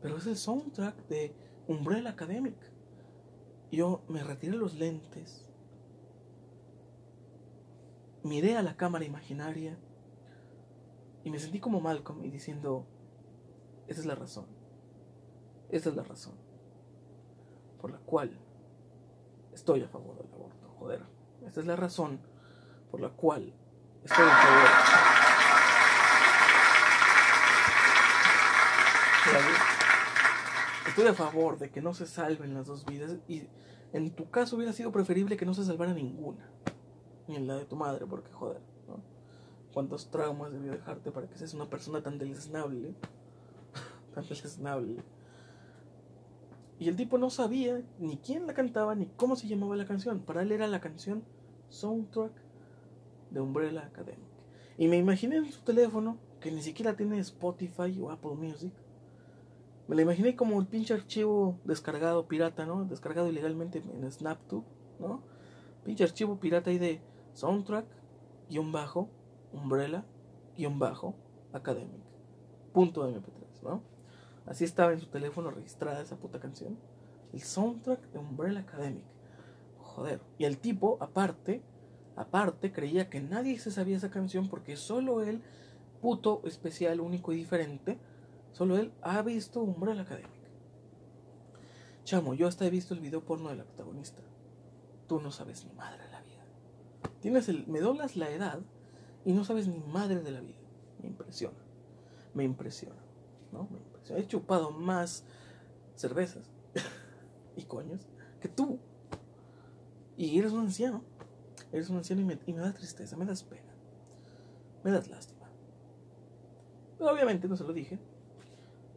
Pero 0.00 0.18
es 0.18 0.26
el 0.28 0.36
soundtrack 0.36 1.08
de 1.08 1.34
Umbrella 1.66 2.10
Academic. 2.10 2.54
Yo 3.72 4.02
me 4.06 4.22
retiré 4.22 4.56
los 4.56 4.76
lentes, 4.76 5.51
miré 8.22 8.56
a 8.56 8.62
la 8.62 8.76
cámara 8.76 9.04
imaginaria 9.04 9.78
y 11.24 11.30
me 11.30 11.38
sentí 11.38 11.60
como 11.60 11.80
Malcolm 11.80 12.24
y 12.24 12.30
diciendo, 12.30 12.86
esa 13.86 14.00
es 14.00 14.06
la 14.06 14.14
razón. 14.14 14.46
Esa 15.70 15.88
es 15.88 15.96
la 15.96 16.02
razón 16.02 16.34
por 17.80 17.90
la 17.90 17.98
cual 17.98 18.38
estoy 19.52 19.82
a 19.82 19.88
favor 19.88 20.16
del 20.16 20.32
aborto. 20.32 20.68
Joder, 20.78 21.02
esta 21.46 21.60
es 21.60 21.66
la 21.66 21.76
razón 21.76 22.20
por 22.90 23.00
la 23.00 23.10
cual 23.10 23.54
estoy 24.04 24.24
a 24.24 24.36
favor. 24.36 24.68
Estoy 30.88 31.06
a 31.06 31.14
favor 31.14 31.58
de 31.58 31.70
que 31.70 31.80
no 31.80 31.94
se 31.94 32.06
salven 32.06 32.54
las 32.54 32.66
dos 32.66 32.84
vidas 32.84 33.16
y 33.26 33.48
en 33.92 34.10
tu 34.14 34.30
caso 34.30 34.56
hubiera 34.56 34.72
sido 34.72 34.92
preferible 34.92 35.36
que 35.36 35.46
no 35.46 35.54
se 35.54 35.64
salvara 35.64 35.94
ninguna. 35.94 36.50
Ni 37.28 37.36
en 37.36 37.46
la 37.46 37.56
de 37.56 37.64
tu 37.64 37.76
madre, 37.76 38.06
porque 38.06 38.32
joder, 38.32 38.60
¿no? 38.88 39.00
¿Cuántos 39.72 40.10
traumas 40.10 40.52
debió 40.52 40.72
dejarte 40.72 41.10
para 41.10 41.28
que 41.28 41.38
seas 41.38 41.54
una 41.54 41.70
persona 41.70 42.02
tan 42.02 42.18
deleznable? 42.18 42.94
tan 44.14 44.24
deleznable. 44.24 45.02
Y 46.78 46.88
el 46.88 46.96
tipo 46.96 47.16
no 47.16 47.30
sabía 47.30 47.80
ni 48.00 48.16
quién 48.16 48.46
la 48.46 48.54
cantaba 48.54 48.94
ni 48.94 49.06
cómo 49.06 49.36
se 49.36 49.46
llamaba 49.46 49.76
la 49.76 49.86
canción. 49.86 50.20
Para 50.20 50.42
él 50.42 50.50
era 50.50 50.66
la 50.66 50.80
canción 50.80 51.22
soundtrack 51.68 52.32
de 53.30 53.40
Umbrella 53.40 53.82
Academic. 53.82 54.18
Y 54.78 54.88
me 54.88 54.96
imaginé 54.96 55.36
en 55.36 55.52
su 55.52 55.60
teléfono, 55.60 56.18
que 56.40 56.50
ni 56.50 56.60
siquiera 56.60 56.96
tiene 56.96 57.18
Spotify 57.20 57.96
o 58.00 58.10
Apple 58.10 58.34
Music. 58.34 58.72
Me 59.86 59.96
la 59.96 60.02
imaginé 60.02 60.34
como 60.34 60.60
el 60.60 60.66
pinche 60.66 60.94
archivo 60.94 61.58
descargado 61.64 62.26
pirata, 62.26 62.66
¿no? 62.66 62.84
Descargado 62.84 63.28
ilegalmente 63.28 63.78
en 63.78 64.10
SnapTube, 64.10 64.64
¿no? 64.98 65.22
Pinche 65.84 66.04
archivo 66.04 66.40
pirata 66.40 66.70
ahí 66.70 66.78
de 66.78 67.00
soundtrack, 67.34 67.86
guion 68.48 68.72
bajo, 68.72 69.08
Umbrella, 69.52 70.04
guion 70.56 70.78
bajo, 70.78 71.14
Academic. 71.52 72.02
Punto 72.72 73.08
MP3, 73.08 73.62
¿no? 73.62 73.82
Así 74.46 74.64
estaba 74.64 74.92
en 74.92 75.00
su 75.00 75.06
teléfono 75.06 75.50
registrada 75.50 76.00
esa 76.00 76.16
puta 76.16 76.40
canción. 76.40 76.78
El 77.32 77.40
soundtrack 77.40 78.10
de 78.12 78.18
Umbrella 78.18 78.60
Academic. 78.60 79.04
Joder. 79.78 80.20
Y 80.38 80.44
el 80.44 80.58
tipo, 80.58 80.98
aparte, 81.00 81.62
Aparte, 82.16 82.72
creía 82.72 83.08
que 83.08 83.20
nadie 83.20 83.58
se 83.58 83.70
sabía 83.70 83.96
esa 83.96 84.10
canción 84.10 84.48
porque 84.48 84.76
solo 84.76 85.22
él, 85.22 85.42
puto, 86.00 86.42
especial, 86.44 87.00
único 87.00 87.32
y 87.32 87.36
diferente, 87.36 87.98
solo 88.52 88.76
él 88.76 88.92
ha 89.00 89.22
visto 89.22 89.62
Umbrella 89.62 90.02
Academic. 90.02 90.30
Chamo, 92.04 92.34
yo 92.34 92.48
hasta 92.48 92.66
he 92.66 92.70
visto 92.70 92.94
el 92.94 93.00
video 93.00 93.24
porno 93.24 93.48
de 93.48 93.56
la 93.56 93.64
protagonista. 93.64 94.22
Tú 95.08 95.20
no 95.20 95.30
sabes 95.30 95.64
ni 95.64 95.72
madre. 95.72 96.01
Tienes 97.22 97.48
el. 97.48 97.66
Me 97.68 97.80
doblas 97.80 98.16
la 98.16 98.28
edad 98.30 98.60
y 99.24 99.32
no 99.32 99.44
sabes 99.44 99.68
ni 99.68 99.78
madre 99.78 100.20
de 100.20 100.32
la 100.32 100.40
vida. 100.40 100.58
Me 101.00 101.06
impresiona. 101.08 101.56
Me 102.34 102.44
impresiona. 102.44 103.00
¿No? 103.52 103.68
Me 103.70 103.78
impresiona. 103.78 104.20
He 104.20 104.26
chupado 104.26 104.72
más 104.72 105.24
cervezas 105.94 106.50
y 107.56 107.62
coños 107.62 108.08
que 108.40 108.48
tú. 108.48 108.80
Y 110.16 110.36
eres 110.38 110.52
un 110.52 110.60
anciano. 110.60 111.04
Eres 111.70 111.88
un 111.88 111.96
anciano 111.96 112.20
y 112.20 112.24
me, 112.24 112.60
da 112.60 112.74
tristeza, 112.74 113.16
me 113.16 113.24
das 113.24 113.44
pena. 113.44 113.72
Me 114.82 114.90
das 114.90 115.08
lástima. 115.08 115.48
Pero 116.98 117.10
obviamente 117.10 117.48
no 117.48 117.56
se 117.56 117.64
lo 117.64 117.72
dije. 117.72 117.98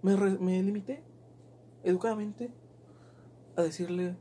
Me, 0.02 0.18
me 0.18 0.62
limité 0.64 1.04
educadamente 1.84 2.52
a 3.56 3.62
decirle, 3.62 4.18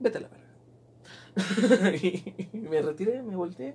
vete 0.00 0.18
a 0.18 0.20
la 0.22 0.28
verga. 0.28 0.41
y 2.02 2.58
me 2.58 2.82
retiré, 2.82 3.22
me 3.22 3.36
volteé. 3.36 3.74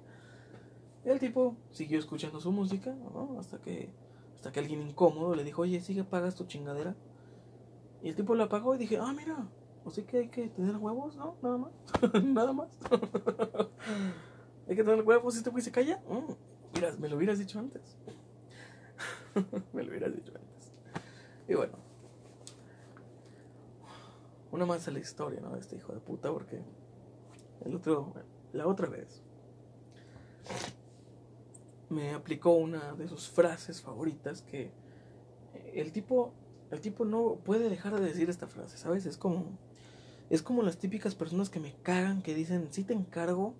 Y 1.05 1.09
el 1.09 1.19
tipo 1.19 1.55
siguió 1.71 1.99
escuchando 1.99 2.39
su 2.39 2.51
música, 2.51 2.95
Hasta 3.39 3.59
que, 3.59 3.89
hasta 4.35 4.51
que 4.51 4.59
alguien 4.59 4.81
incómodo 4.81 5.35
le 5.35 5.43
dijo, 5.43 5.61
oye, 5.61 5.79
sigue, 5.81 6.03
pagas 6.03 6.35
tu 6.35 6.45
chingadera. 6.45 6.95
Y 8.03 8.09
el 8.09 8.15
tipo 8.15 8.35
la 8.35 8.45
apagó 8.45 8.75
y 8.75 8.77
dije, 8.77 8.97
ah, 8.97 9.13
mira, 9.13 9.47
sea 9.91 10.05
que 10.05 10.17
hay 10.17 10.27
que 10.27 10.49
tener 10.49 10.75
huevos, 10.77 11.15
¿no? 11.15 11.35
Nada 11.41 11.57
más. 11.57 11.71
Nada 12.23 12.53
más. 12.53 12.69
hay 14.67 14.75
que 14.75 14.83
tener 14.83 15.01
huevos 15.03 15.33
si 15.33 15.39
este 15.39 15.49
güey 15.49 15.63
se 15.63 15.71
calla. 15.71 16.01
Mm, 16.09 16.33
mira, 16.73 16.93
me 16.99 17.09
lo 17.09 17.17
hubieras 17.17 17.39
dicho 17.39 17.59
antes. 17.59 17.97
me 19.73 19.83
lo 19.83 19.89
hubieras 19.89 20.13
dicho 20.13 20.33
antes. 20.35 20.71
Y 21.47 21.53
bueno. 21.53 21.77
Una 24.51 24.65
más 24.65 24.87
a 24.87 24.91
la 24.91 24.99
historia, 24.99 25.41
¿no? 25.41 25.51
De 25.51 25.59
este 25.59 25.75
hijo 25.75 25.93
de 25.93 25.99
puta, 25.99 26.31
porque 26.31 26.61
el 27.65 27.75
otro, 27.75 28.13
la 28.53 28.67
otra 28.67 28.87
vez, 28.87 29.21
me 31.89 32.13
aplicó 32.13 32.51
una 32.51 32.93
de 32.93 33.07
sus 33.07 33.29
frases 33.29 33.81
favoritas 33.81 34.41
que 34.41 34.71
el 35.73 35.91
tipo, 35.91 36.33
el 36.71 36.81
tipo 36.81 37.05
no 37.05 37.35
puede 37.43 37.69
dejar 37.69 37.95
de 37.95 38.05
decir 38.05 38.29
esta 38.29 38.47
frase, 38.47 38.77
¿sabes? 38.77 39.05
Es 39.05 39.17
como, 39.17 39.57
es 40.29 40.41
como 40.41 40.63
las 40.63 40.77
típicas 40.77 41.15
personas 41.15 41.49
que 41.49 41.59
me 41.59 41.73
cagan, 41.83 42.21
que 42.21 42.33
dicen, 42.33 42.67
si 42.71 42.83
te 42.83 42.93
encargo, 42.93 43.53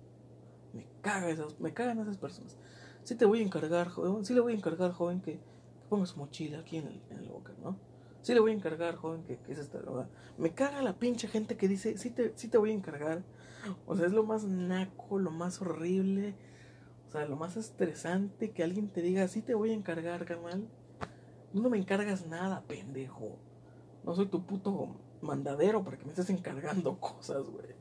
me 0.72 0.86
caga 1.00 1.30
esas, 1.30 1.58
me 1.60 1.72
cagan 1.72 1.98
esas 2.00 2.18
personas. 2.18 2.56
Si 3.04 3.14
te 3.14 3.24
voy 3.24 3.40
a 3.40 3.42
encargar, 3.42 3.88
joven, 3.88 4.24
sí 4.24 4.34
le 4.34 4.40
voy 4.40 4.52
a 4.52 4.56
encargar, 4.56 4.92
joven, 4.92 5.20
que, 5.20 5.40
ponga 5.88 6.06
su 6.06 6.18
mochila 6.18 6.58
aquí 6.58 6.76
en 6.76 6.86
el, 6.86 7.00
en 7.10 7.28
boca, 7.28 7.54
¿no? 7.62 7.78
Sí 8.22 8.34
le 8.34 8.40
voy 8.40 8.52
a 8.52 8.54
encargar, 8.54 8.96
joven, 8.96 9.22
que, 9.24 9.38
es 9.48 9.58
esta 9.58 9.78
droga. 9.78 10.08
Me 10.36 10.52
caga 10.52 10.82
la 10.82 10.98
pinche 10.98 11.28
gente 11.28 11.56
que 11.56 11.68
dice, 11.68 11.96
sí 11.96 12.10
te, 12.10 12.32
sí 12.36 12.48
te 12.48 12.58
voy 12.58 12.70
a 12.70 12.74
encargar. 12.74 13.22
O 13.86 13.96
sea, 13.96 14.06
es 14.06 14.12
lo 14.12 14.24
más 14.24 14.44
naco, 14.44 15.18
lo 15.18 15.30
más 15.30 15.60
horrible, 15.60 16.34
o 17.08 17.10
sea, 17.10 17.26
lo 17.26 17.36
más 17.36 17.56
estresante 17.56 18.50
que 18.50 18.62
alguien 18.62 18.88
te 18.88 19.02
diga, 19.02 19.26
sí 19.28 19.42
te 19.42 19.54
voy 19.54 19.70
a 19.70 19.74
encargar, 19.74 20.24
carnal. 20.24 20.68
No 21.52 21.70
me 21.70 21.78
encargas 21.78 22.26
nada, 22.26 22.62
pendejo. 22.66 23.38
No 24.04 24.14
soy 24.14 24.26
tu 24.26 24.44
puto 24.44 24.96
mandadero 25.22 25.82
para 25.82 25.96
que 25.96 26.04
me 26.04 26.10
estés 26.10 26.30
encargando 26.30 27.00
cosas, 27.00 27.48
güey. 27.48 27.74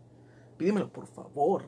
Pídemelo, 0.57 0.91
por 0.91 1.07
favor. 1.07 1.65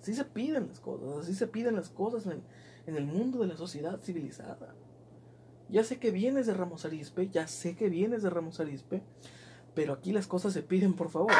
Así 0.00 0.14
se 0.14 0.24
piden 0.24 0.68
las 0.68 0.80
cosas, 0.80 1.18
así 1.18 1.34
se 1.34 1.46
piden 1.46 1.76
las 1.76 1.88
cosas 1.88 2.26
en, 2.26 2.42
en 2.86 2.96
el 2.96 3.06
mundo 3.06 3.38
de 3.38 3.46
la 3.46 3.56
sociedad 3.56 4.00
civilizada. 4.02 4.74
Ya 5.68 5.84
sé 5.84 5.98
que 5.98 6.10
vienes 6.10 6.46
de 6.46 6.54
Ramos 6.54 6.84
Arispe, 6.84 7.30
ya 7.30 7.46
sé 7.46 7.76
que 7.76 7.88
vienes 7.88 8.22
de 8.22 8.30
Ramos 8.30 8.60
Arispe, 8.60 9.02
pero 9.74 9.94
aquí 9.94 10.12
las 10.12 10.26
cosas 10.26 10.52
se 10.52 10.62
piden, 10.62 10.92
por 10.92 11.08
favor. 11.08 11.32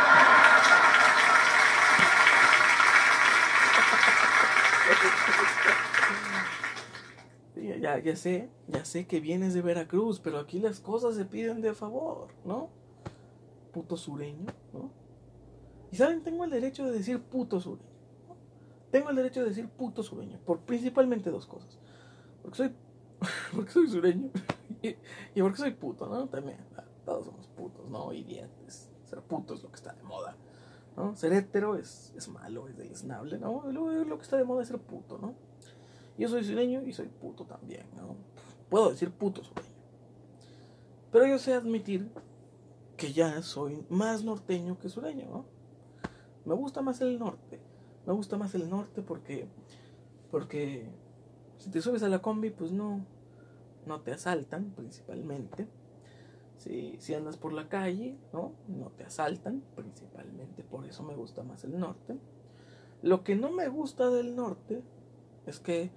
Ya, 7.99 8.17
sé, 8.17 8.49
ya 8.69 8.85
sé 8.85 9.07
que 9.07 9.21
vienes 9.21 9.55
de 9.55 9.63
Veracruz, 9.63 10.21
pero 10.21 10.39
aquí 10.39 10.61
las 10.61 10.81
cosas 10.81 11.15
se 11.15 11.25
piden 11.25 11.61
de 11.61 11.75
favor, 11.75 12.29
¿no? 12.45 12.71
Puto 13.73 13.97
sureño, 13.97 14.47
¿no? 14.73 14.91
Y 15.91 15.97
saben, 15.97 16.23
tengo 16.23 16.45
el 16.45 16.51
derecho 16.51 16.85
de 16.85 16.93
decir 16.93 17.21
puto 17.21 17.61
sureño. 17.61 17.91
Tengo 18.91 19.11
el 19.11 19.17
derecho 19.17 19.41
de 19.41 19.49
decir 19.49 19.69
puto 19.69 20.03
sureño, 20.03 20.39
por 20.45 20.61
principalmente 20.61 21.31
dos 21.31 21.47
cosas. 21.47 21.79
Porque 22.43 22.57
soy, 22.57 22.75
porque 23.55 23.71
soy 23.71 23.89
sureño 23.89 24.31
y, 24.83 25.43
porque 25.43 25.59
soy 25.59 25.73
puto, 25.73 26.07
¿no? 26.09 26.29
También, 26.29 26.59
todos 27.05 27.27
somos 27.27 27.47
putos, 27.49 27.89
¿no? 27.89 28.13
Y 28.13 28.41
Ser 29.05 29.21
puto 29.23 29.55
es 29.55 29.63
lo 29.63 29.69
que 29.69 29.77
está 29.77 29.93
de 29.93 30.03
moda, 30.03 30.37
¿no? 30.97 31.15
Ser 31.17 31.33
hétero 31.33 31.77
es, 31.77 32.15
es 32.17 32.29
malo, 32.29 32.69
es 32.69 32.77
deleznable, 32.77 33.39
¿no? 33.39 33.71
Lo, 33.71 34.05
lo 34.05 34.17
que 34.17 34.23
está 34.23 34.37
de 34.37 34.45
moda 34.45 34.63
es 34.63 34.69
ser 34.69 34.79
puto, 34.79 35.19
¿no? 35.19 35.35
Yo 36.19 36.29
soy 36.29 36.45
sureño 36.45 36.83
y 36.83 36.93
soy 36.93 37.09
puto 37.09 37.45
también, 37.45 37.87
¿no? 37.97 38.17
Puedo 38.69 38.91
decir 38.91 39.11
puto 39.11 39.43
sureño. 39.43 39.69
Pero 41.11 41.27
yo 41.27 41.39
sé 41.39 41.55
admitir 41.55 42.11
que 42.97 43.13
ya 43.13 43.43
soy 43.43 43.85
más 43.89 44.25
norteño 44.25 44.79
que 44.79 44.89
sureño, 44.89 45.27
¿no? 45.27 45.45
Me 46.45 46.55
gusta 46.55 46.83
más 46.83 47.01
el 47.01 47.19
norte. 47.19 47.61
Me 48.07 48.13
gusta 48.13 48.37
más 48.37 48.55
el 48.55 48.69
norte 48.69 49.03
porque 49.03 49.47
porque 50.31 50.89
si 51.59 51.71
te 51.71 51.83
subes 51.83 52.03
a 52.03 52.09
la 52.09 52.21
combi, 52.21 52.51
pues 52.51 52.73
no 52.73 53.05
no 53.87 54.01
te 54.01 54.13
asaltan 54.13 54.71
principalmente. 54.71 55.69
Si, 56.57 56.97
si 57.01 57.15
andas 57.15 57.37
por 57.37 57.53
la 57.53 57.69
calle, 57.69 58.17
¿no? 58.33 58.53
No 58.69 58.91
te 58.91 59.05
asaltan 59.05 59.63
principalmente, 59.75 60.63
por 60.63 60.87
eso 60.87 61.03
me 61.03 61.17
gusta 61.17 61.43
más 61.43 61.65
el 61.65 61.79
norte. 61.79 62.17
Lo 63.03 63.25
que 63.25 63.35
no 63.35 63.51
me 63.51 63.69
gusta 63.69 64.11
del 64.11 64.37
norte 64.37 64.83
es 65.47 65.61
que 65.61 65.91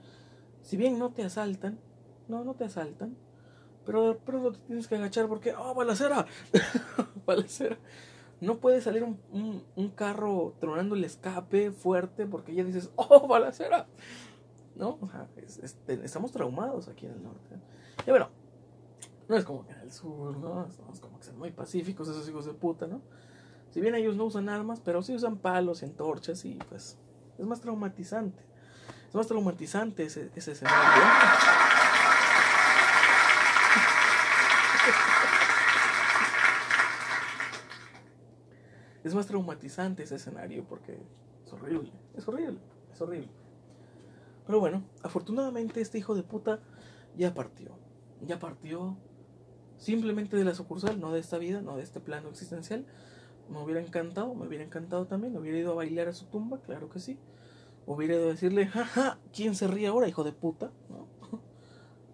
si 0.62 0.78
bien 0.78 0.98
no 0.98 1.12
te 1.12 1.24
asaltan, 1.24 1.80
no, 2.28 2.44
no 2.44 2.56
te 2.56 2.66
asaltan, 2.66 3.16
pero 3.86 4.10
de 4.10 4.16
pronto 4.16 4.54
te 4.54 4.60
tienes 4.60 4.88
que 4.88 4.96
agachar 4.96 5.28
porque, 5.28 5.54
oh, 5.56 5.74
balacera, 5.74 6.26
balacera. 7.26 7.78
No 8.42 8.58
puede 8.58 8.82
salir 8.82 9.04
un, 9.04 9.64
un, 9.76 9.90
carro 9.92 10.56
tronando 10.60 10.96
el 10.96 11.04
escape 11.04 11.72
fuerte 11.72 12.26
porque 12.26 12.54
ya 12.54 12.64
dices, 12.64 12.92
oh, 12.96 13.28
balacera. 13.28 13.88
¿No? 14.76 14.98
O 15.00 15.08
sea, 15.08 15.30
estamos 16.04 16.32
traumados 16.32 16.90
aquí 16.90 17.06
en 17.06 17.14
el 17.14 17.24
norte. 17.24 17.56
Y 18.06 18.10
bueno, 18.10 18.30
no 19.30 19.38
es 19.38 19.46
como 19.46 19.66
que 19.66 19.72
en 19.72 19.80
el 19.80 19.92
sur, 19.92 20.38
¿no? 20.38 20.68
Es 20.92 21.00
como 21.00 21.18
que 21.18 21.26
son 21.26 21.40
muy 21.40 21.52
pacíficos 21.52 22.10
esos 22.10 22.28
hijos 22.28 22.46
de 22.46 22.54
puta, 22.54 22.86
¿no? 22.88 23.02
Si 23.70 23.82
bien 23.82 23.96
ellos 23.96 24.16
no 24.16 24.26
usan 24.26 24.50
armas, 24.50 24.82
pero 24.82 25.02
sí 25.02 25.14
usan 25.16 25.38
palos 25.38 25.82
y 25.82 25.86
antorchas 25.86 26.44
y 26.46 26.56
pues 26.70 26.98
es 27.38 27.46
más 27.46 27.62
traumatizante. 27.62 28.44
Es 29.16 29.18
más 29.18 29.28
traumatizante 29.28 30.04
ese, 30.04 30.30
ese 30.36 30.52
escenario. 30.52 31.04
es 39.06 39.16
más 39.16 39.26
traumatizante 39.26 40.04
ese 40.04 40.16
escenario 40.16 40.66
porque 40.66 41.00
es 41.46 41.54
horrible, 41.54 41.94
es 42.18 42.28
horrible, 42.28 42.60
es 42.92 43.00
horrible. 43.00 43.30
Pero 44.46 44.60
bueno, 44.60 44.84
afortunadamente 45.02 45.80
este 45.80 45.98
hijo 45.98 46.14
de 46.14 46.24
puta 46.24 46.60
ya 47.16 47.34
partió. 47.34 47.72
Ya 48.20 48.38
partió 48.38 48.98
simplemente 49.78 50.36
de 50.36 50.44
la 50.44 50.56
sucursal, 50.56 51.00
no 51.00 51.14
de 51.14 51.22
esta 51.22 51.38
vida, 51.38 51.62
no 51.62 51.78
de 51.78 51.84
este 51.84 52.02
plano 52.02 52.28
existencial. 52.28 52.86
Me 53.48 53.60
hubiera 53.60 53.80
encantado, 53.80 54.36
me 54.36 54.46
hubiera 54.46 54.66
encantado 54.66 55.08
también, 55.08 55.32
me 55.32 55.40
hubiera 55.40 55.58
ido 55.58 55.72
a 55.72 55.76
bailar 55.76 56.10
a 56.10 56.14
su 56.14 56.26
tumba, 56.26 56.60
claro 56.60 56.90
que 56.90 57.00
sí. 57.00 57.18
Hubiera 57.86 58.16
ido 58.16 58.28
decirle, 58.28 58.68
jaja, 58.68 59.20
¿quién 59.34 59.56
se 59.56 59.68
ríe 59.68 59.88
ahora, 59.88 60.08
hijo 60.08 60.24
de 60.24 60.32
puta? 60.32 60.72
¿No? 60.90 61.08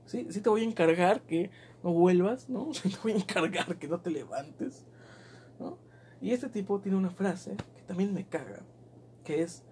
Sí, 0.06 0.28
sí 0.30 0.42
te 0.42 0.50
voy 0.50 0.62
a 0.62 0.66
encargar 0.66 1.22
que 1.22 1.52
no 1.84 1.94
vuelvas, 1.94 2.50
¿no? 2.50 2.74
Sí 2.74 2.90
te 2.90 2.98
voy 3.02 3.14
a 3.14 3.16
encargar 3.16 3.78
que 3.78 3.88
no 3.88 4.02
te 4.02 4.12
levantes, 4.12 4.86
¿no? 5.60 5.78
Y 6.20 6.32
este 6.32 6.50
tipo 6.50 6.82
tiene 6.82 6.98
una 6.98 7.12
frase 7.12 7.56
que 7.76 7.82
también 7.84 8.14
me 8.14 8.28
caga, 8.28 8.62
que 9.24 9.42
es, 9.42 9.64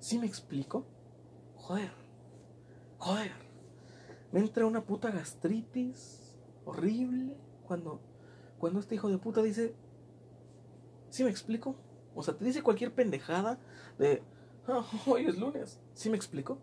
¿sí 0.00 0.18
me 0.18 0.26
explico? 0.26 0.84
Joder, 1.54 1.92
joder, 2.98 3.32
me 4.32 4.40
entra 4.40 4.66
una 4.66 4.84
puta 4.84 5.10
gastritis 5.10 6.34
horrible 6.64 7.36
cuando, 7.66 8.00
cuando 8.58 8.80
este 8.80 8.96
hijo 8.96 9.08
de 9.08 9.18
puta 9.18 9.42
dice, 9.42 9.74
¿sí 11.10 11.22
me 11.22 11.30
explico? 11.30 11.76
O 12.14 12.22
sea, 12.22 12.34
te 12.36 12.44
dice 12.44 12.62
cualquier 12.62 12.92
pendejada 12.92 13.58
de, 13.98 14.22
hoy 15.06 15.26
es 15.26 15.38
lunes. 15.38 15.78
¿Sí 15.94 16.10
me 16.10 16.16
explico? 16.16 16.58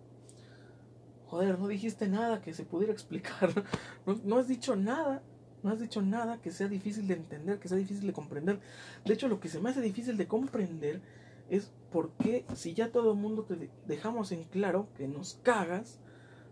Joder, 1.27 1.59
no 1.59 1.67
dijiste 1.67 2.07
nada 2.07 2.41
que 2.41 2.53
se 2.53 2.63
pudiera 2.63 2.93
explicar. 2.93 3.65
No, 4.23 4.37
has 4.37 4.47
dicho 4.47 4.75
nada. 4.75 5.21
No 5.61 5.71
has 5.71 5.79
dicho 5.79 6.01
nada 6.01 6.41
que 6.41 6.51
sea 6.51 6.67
difícil 6.67 7.07
de 7.07 7.15
entender, 7.15 7.59
que 7.59 7.67
sea 7.67 7.77
difícil 7.77 8.07
de 8.07 8.13
comprender. 8.13 8.59
De 9.05 9.13
hecho, 9.13 9.27
lo 9.27 9.41
que 9.41 9.49
se 9.49 9.59
me 9.59 9.69
hace 9.69 9.81
difícil 9.81 10.15
de 10.15 10.27
comprender 10.27 11.01
es 11.49 11.71
por 11.91 12.11
qué, 12.13 12.45
si 12.55 12.73
ya 12.73 12.91
todo 12.91 13.11
el 13.11 13.17
mundo 13.17 13.43
te 13.43 13.69
dejamos 13.85 14.31
en 14.31 14.45
claro 14.45 14.87
que 14.95 15.07
nos 15.07 15.39
cagas, 15.43 15.99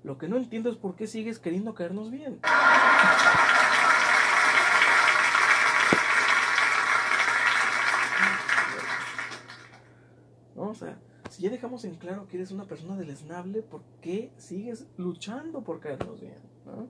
lo 0.03 0.17
que 0.17 0.27
no 0.27 0.35
entiendo 0.35 0.69
es 0.69 0.75
por 0.75 0.95
qué 0.95 1.07
sigues 1.07 1.39
queriendo 1.39 1.73
caernos 1.73 2.11
bien. 2.11 2.39
¿No? 10.55 10.69
O 10.69 10.75
sea, 10.75 10.97
ya 11.41 11.49
dejamos 11.49 11.85
en 11.85 11.95
claro 11.95 12.27
que 12.27 12.37
eres 12.37 12.51
una 12.51 12.65
persona 12.65 12.95
deleznable, 12.95 13.61
¿por 13.61 13.83
qué 14.01 14.31
sigues 14.37 14.87
luchando 14.97 15.63
por 15.63 15.79
caernos 15.79 16.19
bien? 16.19 16.41
¿no? 16.65 16.89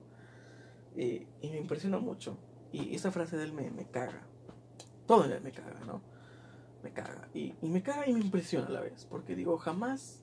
y 0.96 1.26
me 1.42 1.58
impresiona 1.58 1.98
mucho. 1.98 2.36
Y 2.72 2.94
esa 2.94 3.12
frase 3.12 3.36
de 3.36 3.44
él 3.44 3.52
me, 3.52 3.70
me 3.70 3.86
caga. 3.86 4.26
Todo 5.06 5.24
él 5.24 5.40
me 5.42 5.52
caga, 5.52 5.80
¿no? 5.86 6.02
Me 6.82 6.92
caga. 6.92 7.28
Y, 7.32 7.54
y, 7.62 7.68
me 7.68 7.82
caga 7.82 8.08
y 8.08 8.12
me 8.12 8.20
impresiona 8.20 8.66
a 8.66 8.70
la 8.70 8.80
vez. 8.80 9.06
Porque 9.08 9.36
digo, 9.36 9.56
jamás 9.58 10.22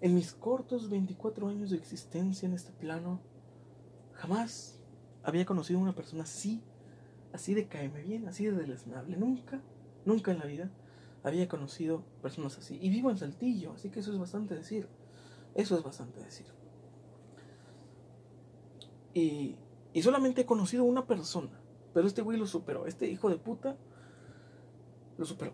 en 0.00 0.14
mis 0.14 0.32
cortos 0.32 0.90
24 0.90 1.48
años 1.48 1.70
de 1.70 1.76
existencia 1.76 2.46
en 2.46 2.54
este 2.54 2.72
plano, 2.72 3.20
jamás 4.12 4.80
había 5.22 5.46
conocido 5.46 5.78
a 5.78 5.82
una 5.82 5.94
persona 5.94 6.24
así, 6.24 6.62
así 7.32 7.54
de 7.54 7.68
caerme 7.68 8.02
bien, 8.02 8.26
así 8.26 8.44
de 8.44 8.52
deleznable. 8.52 9.16
Nunca, 9.16 9.62
nunca 10.04 10.32
en 10.32 10.38
la 10.38 10.46
vida 10.46 10.70
había 11.24 11.48
conocido 11.48 12.04
personas 12.22 12.56
así. 12.58 12.78
Y 12.80 12.90
vivo 12.90 13.10
en 13.10 13.16
Saltillo, 13.16 13.72
así 13.72 13.88
que 13.88 14.00
eso 14.00 14.12
es 14.12 14.18
bastante 14.18 14.54
decir. 14.54 14.86
Eso 15.54 15.76
es 15.76 15.82
bastante 15.82 16.20
decir. 16.20 16.46
Y, 19.14 19.56
y 19.94 20.02
solamente 20.02 20.42
he 20.42 20.46
conocido 20.46 20.84
una 20.84 21.06
persona. 21.06 21.58
Pero 21.94 22.06
este 22.06 22.20
güey 22.20 22.38
lo 22.38 22.46
superó. 22.46 22.86
Este 22.86 23.08
hijo 23.08 23.30
de 23.30 23.38
puta 23.38 23.76
lo 25.16 25.24
superó. 25.24 25.52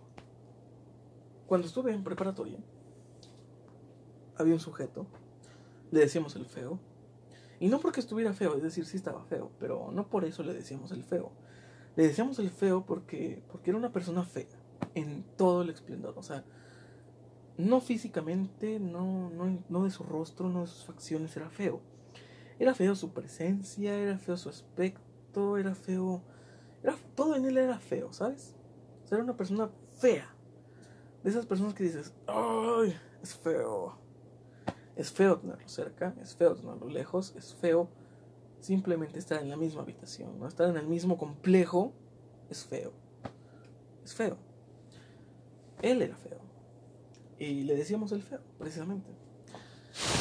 Cuando 1.46 1.68
estuve 1.68 1.92
en 1.92 2.02
preparatoria, 2.02 2.58
había 4.36 4.54
un 4.54 4.60
sujeto, 4.60 5.06
le 5.92 6.00
decíamos 6.00 6.34
el 6.34 6.46
feo. 6.46 6.80
Y 7.60 7.68
no 7.68 7.78
porque 7.78 8.00
estuviera 8.00 8.32
feo, 8.32 8.56
es 8.56 8.62
decir, 8.62 8.86
sí 8.86 8.96
estaba 8.96 9.22
feo, 9.24 9.50
pero 9.60 9.90
no 9.92 10.08
por 10.08 10.24
eso 10.24 10.42
le 10.42 10.54
decíamos 10.54 10.90
el 10.92 11.04
feo. 11.04 11.30
Le 11.94 12.04
decíamos 12.04 12.38
el 12.38 12.50
feo 12.50 12.86
porque, 12.86 13.42
porque 13.48 13.70
era 13.70 13.78
una 13.78 13.92
persona 13.92 14.22
fea 14.24 14.59
en 14.94 15.24
todo 15.36 15.62
el 15.62 15.70
esplendor. 15.70 16.14
O 16.16 16.22
sea, 16.22 16.44
no 17.56 17.80
físicamente, 17.80 18.80
no, 18.80 19.30
no, 19.30 19.62
no 19.68 19.84
de 19.84 19.90
su 19.90 20.02
rostro, 20.02 20.48
no 20.48 20.62
de 20.62 20.66
sus 20.66 20.84
facciones, 20.84 21.36
era 21.36 21.50
feo. 21.50 21.80
Era 22.58 22.74
feo 22.74 22.94
su 22.94 23.12
presencia, 23.12 23.94
era 23.96 24.18
feo 24.18 24.36
su 24.36 24.48
aspecto, 24.48 25.56
era 25.56 25.74
feo. 25.74 26.22
Era, 26.82 26.96
todo 27.14 27.36
en 27.36 27.44
él 27.46 27.58
era 27.58 27.78
feo, 27.78 28.12
¿sabes? 28.12 28.54
Era 29.10 29.22
una 29.22 29.36
persona 29.36 29.70
fea. 29.98 30.34
De 31.22 31.30
esas 31.30 31.46
personas 31.46 31.74
que 31.74 31.84
dices, 31.84 32.14
¡ay! 32.26 32.96
Es 33.22 33.34
feo. 33.34 33.98
Es 34.96 35.10
feo 35.10 35.38
tenerlo 35.38 35.68
cerca, 35.68 36.14
es 36.20 36.36
feo 36.36 36.54
tenerlo 36.54 36.88
lejos, 36.88 37.34
es 37.36 37.54
feo 37.54 37.88
simplemente 38.60 39.18
estar 39.18 39.40
en 39.40 39.48
la 39.48 39.56
misma 39.56 39.82
habitación, 39.82 40.38
¿no? 40.38 40.46
Estar 40.46 40.68
en 40.68 40.76
el 40.76 40.86
mismo 40.86 41.16
complejo 41.16 41.92
es 42.48 42.64
feo. 42.64 42.92
Es 44.04 44.14
feo. 44.14 44.36
Él 45.82 46.02
era 46.02 46.16
feo. 46.16 46.40
Y 47.38 47.62
le 47.64 47.74
decíamos 47.76 48.12
el 48.12 48.22
feo, 48.22 48.40
precisamente. 48.58 49.10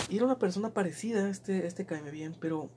Y 0.10 0.16
era 0.16 0.26
una 0.26 0.39
persona 0.39 0.74
parecida 0.74 1.26
a 1.26 1.30
este, 1.30 1.68
este 1.68 1.86
caime 1.86 2.12
bien, 2.12 2.36
pero, 2.39 2.70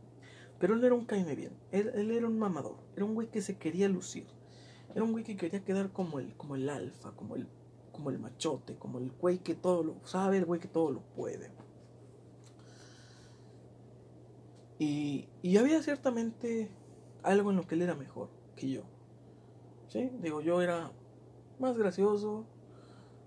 pero 0.58 0.74
él 0.74 0.80
no 0.80 0.86
era 0.86 0.94
un 0.94 1.06
caime 1.06 1.34
bien. 1.34 1.52
Él, 1.70 1.90
él, 1.94 2.10
era 2.10 2.26
un 2.26 2.38
mamador. 2.38 2.76
Era 2.96 3.04
un 3.04 3.14
güey 3.14 3.28
que 3.28 3.40
se 3.40 3.56
quería 3.56 3.88
lucir. 3.88 4.26
Era 4.94 5.04
un 5.04 5.12
güey 5.12 5.24
que 5.24 5.36
quería 5.36 5.64
quedar 5.64 5.92
como 5.92 6.18
el, 6.18 6.34
como 6.36 6.56
el 6.56 6.68
alfa, 6.68 7.12
como 7.12 7.36
el, 7.36 7.46
como 7.92 8.10
el 8.10 8.18
machote, 8.18 8.76
como 8.76 8.98
el 8.98 9.10
güey 9.12 9.38
que 9.38 9.54
todo 9.54 9.82
lo 9.84 9.96
sabe, 10.04 10.38
el 10.38 10.44
güey 10.44 10.60
que 10.60 10.68
todo 10.68 10.90
lo 10.90 11.00
puede. 11.00 11.50
Y, 14.78 15.28
y 15.42 15.56
había 15.56 15.80
ciertamente 15.82 16.68
algo 17.22 17.50
en 17.50 17.56
lo 17.56 17.66
que 17.66 17.76
él 17.76 17.82
era 17.82 17.94
mejor 17.94 18.28
que 18.56 18.68
yo. 18.68 18.82
¿Sí? 19.88 20.10
Digo, 20.20 20.40
yo 20.40 20.60
era 20.60 20.90
más 21.58 21.76
gracioso, 21.76 22.46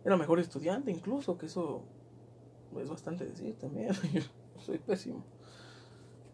era 0.06 0.18
mejor 0.18 0.40
estudiante 0.40 0.92
incluso, 0.92 1.38
que 1.38 1.48
eso 1.48 1.84
es 2.80 2.90
bastante 2.90 3.26
decir 3.26 3.58
también. 3.58 3.90
Soy 4.60 4.78
pésimo. 4.78 5.26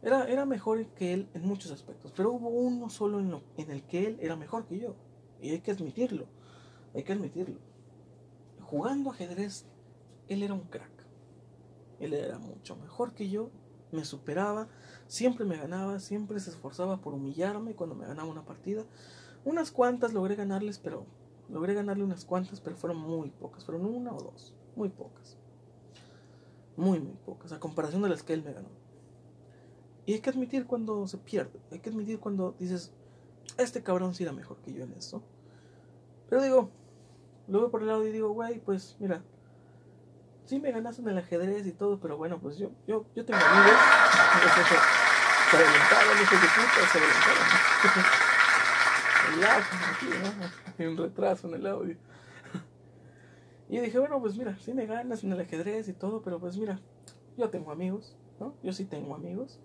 Era, 0.01 0.25
era 0.25 0.45
mejor 0.45 0.85
que 0.87 1.13
él 1.13 1.29
en 1.33 1.45
muchos 1.45 1.71
aspectos, 1.71 2.11
pero 2.15 2.33
hubo 2.33 2.49
uno 2.49 2.89
solo 2.89 3.19
en, 3.19 3.33
en 3.57 3.71
el 3.71 3.83
que 3.83 4.07
él 4.07 4.17
era 4.19 4.35
mejor 4.35 4.65
que 4.65 4.77
yo. 4.77 4.95
Y 5.39 5.51
hay 5.51 5.61
que 5.61 5.71
admitirlo. 5.71 6.27
Hay 6.93 7.03
que 7.03 7.13
admitirlo. 7.13 7.59
Jugando 8.61 9.11
ajedrez, 9.11 9.65
él 10.27 10.43
era 10.43 10.53
un 10.53 10.61
crack. 10.61 10.91
Él 11.99 12.13
era 12.13 12.39
mucho 12.39 12.75
mejor 12.75 13.13
que 13.13 13.29
yo, 13.29 13.51
me 13.91 14.03
superaba, 14.03 14.67
siempre 15.07 15.45
me 15.45 15.57
ganaba, 15.57 15.99
siempre 15.99 16.39
se 16.39 16.49
esforzaba 16.49 16.99
por 16.99 17.13
humillarme 17.13 17.75
cuando 17.75 17.95
me 17.95 18.07
ganaba 18.07 18.29
una 18.29 18.43
partida. 18.43 18.85
Unas 19.45 19.71
cuantas 19.71 20.13
logré 20.13 20.35
ganarles, 20.35 20.77
pero 20.79 21.05
logré 21.51 21.73
ganarle 21.73 22.03
unas 22.03 22.25
cuantas, 22.25 22.61
pero 22.61 22.75
fueron 22.75 22.97
muy 22.97 23.29
pocas, 23.29 23.65
fueron 23.65 23.85
una 23.85 24.13
o 24.13 24.21
dos, 24.21 24.53
muy 24.75 24.89
pocas. 24.89 25.37
Muy, 26.77 26.99
muy 26.99 27.15
pocas, 27.25 27.51
a 27.51 27.59
comparación 27.59 28.01
de 28.01 28.09
las 28.09 28.23
que 28.23 28.33
él 28.33 28.43
me 28.43 28.53
ganó. 28.53 28.69
Y 30.05 30.13
hay 30.13 30.19
que 30.19 30.29
admitir 30.29 30.65
cuando 30.65 31.05
se 31.07 31.17
pierde, 31.17 31.59
hay 31.71 31.79
que 31.79 31.89
admitir 31.89 32.19
cuando 32.19 32.55
dices, 32.57 32.91
este 33.57 33.83
cabrón 33.83 34.15
sí 34.15 34.23
era 34.23 34.31
mejor 34.31 34.57
que 34.57 34.73
yo 34.73 34.83
en 34.83 34.93
eso. 34.93 35.21
Pero 36.29 36.41
digo, 36.41 36.69
veo 37.47 37.69
por 37.69 37.81
el 37.81 37.87
lado 37.87 38.07
y 38.07 38.11
digo, 38.11 38.29
güey, 38.29 38.59
pues 38.59 38.95
mira, 38.99 39.21
sí 40.45 40.59
me 40.59 40.71
ganaste 40.71 41.01
en 41.01 41.09
el 41.09 41.17
ajedrez 41.17 41.67
y 41.67 41.71
todo, 41.71 41.99
pero 41.99 42.17
bueno, 42.17 42.39
pues 42.39 42.57
yo, 42.57 42.71
yo, 42.87 43.05
yo 43.15 43.25
tengo 43.25 43.39
amigos. 43.39 43.79
se 45.51 46.35
puta, 46.35 46.87
se. 46.91 48.17
Hay 50.77 50.85
un 50.87 50.97
retraso 50.97 51.47
en 51.47 51.55
el 51.55 51.67
audio. 51.67 51.97
Y 53.69 53.79
dije, 53.79 53.99
bueno, 53.99 54.19
pues 54.19 54.35
mira, 54.37 54.57
sí 54.59 54.73
me 54.73 54.85
ganas 54.85 55.23
en 55.23 55.31
el 55.31 55.39
ajedrez 55.39 55.87
y 55.87 55.93
todo, 55.93 56.21
pero 56.21 56.39
pues 56.39 56.57
mira, 56.57 56.81
yo 57.37 57.49
tengo 57.49 57.71
amigos, 57.71 58.17
¿no? 58.39 58.53
Yo 58.63 58.73
sí 58.73 58.83
tengo 58.83 59.15
amigos. 59.15 59.59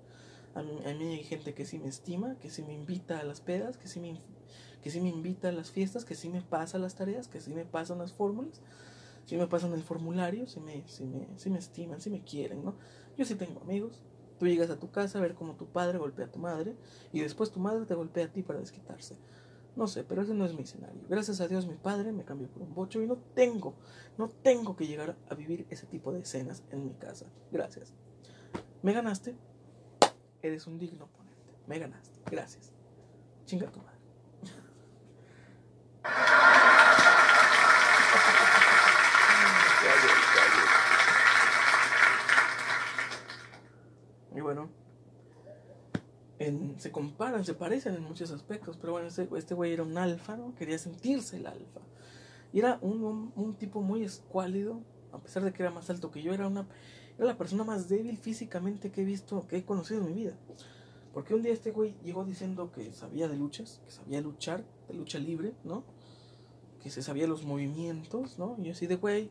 A 0.55 0.63
mí, 0.63 0.81
a 0.87 0.95
mí 0.95 1.15
hay 1.15 1.25
gente 1.25 1.55
que 1.55 1.65
sí 1.65 1.79
me 1.79 1.89
estima, 1.89 2.37
que 2.39 2.49
sí 2.49 2.63
me 2.63 2.73
invita 2.73 3.19
a 3.19 3.25
las 3.25 3.41
pedas, 3.41 3.77
que 3.77 3.89
sí 3.89 3.99
me, 3.99 4.21
que 4.81 4.91
sí 4.91 5.01
me 5.01 5.09
invita 5.09 5.49
a 5.49 5.53
las 5.53 5.73
fiestas, 5.73 6.05
que 6.05 6.15
sí 6.15 6.29
me 6.29 6.41
pasa 6.41 6.79
las 6.79 6.95
tareas, 6.95 7.27
que 7.27 7.41
sí 7.41 7.53
me 7.53 7.65
pasan 7.65 7.99
las 7.99 8.13
fórmulas, 8.13 8.63
sí 9.25 9.37
me 9.37 9.49
pasan 9.49 9.73
el 9.73 9.83
formulario, 9.83 10.47
sí 10.47 10.61
me, 10.61 10.85
sí 10.87 11.05
me, 11.05 11.29
sí 11.37 11.51
me 11.51 11.59
estiman, 11.59 12.01
sí 12.01 12.09
me 12.09 12.23
quieren, 12.23 12.65
¿no? 12.65 12.77
Yo 13.19 13.25
sí 13.25 13.35
tengo 13.35 13.61
amigos. 13.61 14.05
Tú 14.39 14.47
llegas 14.47 14.71
a 14.71 14.79
tu 14.79 14.91
casa 14.91 15.19
a 15.19 15.23
ver 15.23 15.35
cómo 15.35 15.57
tu 15.57 15.67
padre 15.67 15.99
golpea 15.99 16.27
a 16.27 16.31
tu 16.31 16.39
madre 16.39 16.77
y 17.13 17.21
después 17.21 17.51
tu 17.51 17.59
madre 17.59 17.87
te 17.87 17.95
golpea 17.95 18.27
a 18.27 18.33
ti 18.33 18.43
para 18.43 18.61
desquitarse. 18.61 19.17
No 19.77 19.87
sé, 19.87 20.05
pero 20.05 20.22
ese 20.22 20.33
no 20.33 20.47
es 20.47 20.55
mi 20.55 20.62
escenario. 20.62 21.03
Gracias 21.07 21.41
a 21.43 21.49
Dios 21.49 21.66
mi 21.66 21.74
padre 21.74 22.11
me 22.11 22.24
cambió 22.24 22.49
por 22.49 22.62
un 22.62 22.74
bocho 22.74 23.03
y 23.03 23.07
no 23.07 23.16
tengo, 23.35 23.74
no 24.16 24.31
tengo 24.31 24.74
que 24.74 24.87
llegar 24.87 25.16
a 25.29 25.35
vivir 25.35 25.66
ese 25.68 25.87
tipo 25.87 26.12
de 26.12 26.20
escenas 26.20 26.64
en 26.70 26.87
mi 26.87 26.95
casa. 26.95 27.27
Gracias. 27.53 27.93
¿Me 28.83 28.95
ganaste? 28.95 29.37
Eres 30.41 30.67
un 30.67 30.79
digno 30.79 31.05
oponente. 31.05 31.53
Me 31.67 31.79
ganaste. 31.79 32.18
Gracias. 32.30 32.72
Chinga 33.45 33.71
tu 33.71 33.80
madre. 33.80 33.96
Y 44.34 44.41
bueno, 44.41 44.71
se 46.79 46.93
comparan, 46.93 47.45
se 47.45 47.55
parecen 47.55 47.95
en 47.95 48.03
muchos 48.03 48.31
aspectos, 48.31 48.77
pero 48.77 48.93
bueno, 48.93 49.09
este, 49.09 49.29
este 49.37 49.55
güey 49.55 49.73
era 49.73 49.83
un 49.83 49.97
alfa, 49.97 50.37
¿no? 50.37 50.55
Quería 50.55 50.79
sentirse 50.79 51.37
el 51.37 51.47
alfa. 51.47 51.81
Era 52.53 52.79
un, 52.81 53.03
un, 53.05 53.33
un, 53.37 53.55
tipo 53.55 53.83
muy 53.83 54.03
escuálido, 54.03 54.81
a 55.13 55.18
pesar 55.18 55.45
de 55.45 55.53
que 55.53 55.63
era 55.63 55.71
más 55.71 55.91
alto 55.91 56.11
que 56.11 56.23
yo, 56.23 56.33
era, 56.33 56.47
una, 56.47 56.67
era 57.17 57.27
la 57.27 57.39
persona 57.39 57.64
más 57.64 57.89
débil 57.89 58.17
físicamente 58.18 58.91
que 58.91 59.03
he 59.03 59.05
visto, 59.05 59.47
que 59.47 59.59
he 59.59 59.64
conocido 59.64 60.01
en 60.01 60.07
mi 60.07 60.13
vida. 60.14 60.37
Porque 61.13 61.35
un 61.35 61.43
día 61.43 61.53
este 61.53 61.71
güey 61.71 61.95
llegó 62.05 62.25
diciendo 62.25 62.71
que 62.73 62.93
sabía 62.93 63.29
de 63.29 63.37
luchas, 63.37 63.81
que 63.85 63.91
sabía 63.91 64.21
luchar, 64.21 64.64
de 64.89 64.95
lucha 64.95 65.18
libre, 65.18 65.55
¿no? 65.64 65.85
Que 66.83 66.91
se 66.91 67.03
sabía 67.03 67.27
los 67.27 67.45
movimientos, 67.45 68.39
¿no? 68.39 68.57
Y 68.59 68.64
yo 68.64 68.73
así 68.73 68.87
de, 68.87 68.97
güey, 68.97 69.31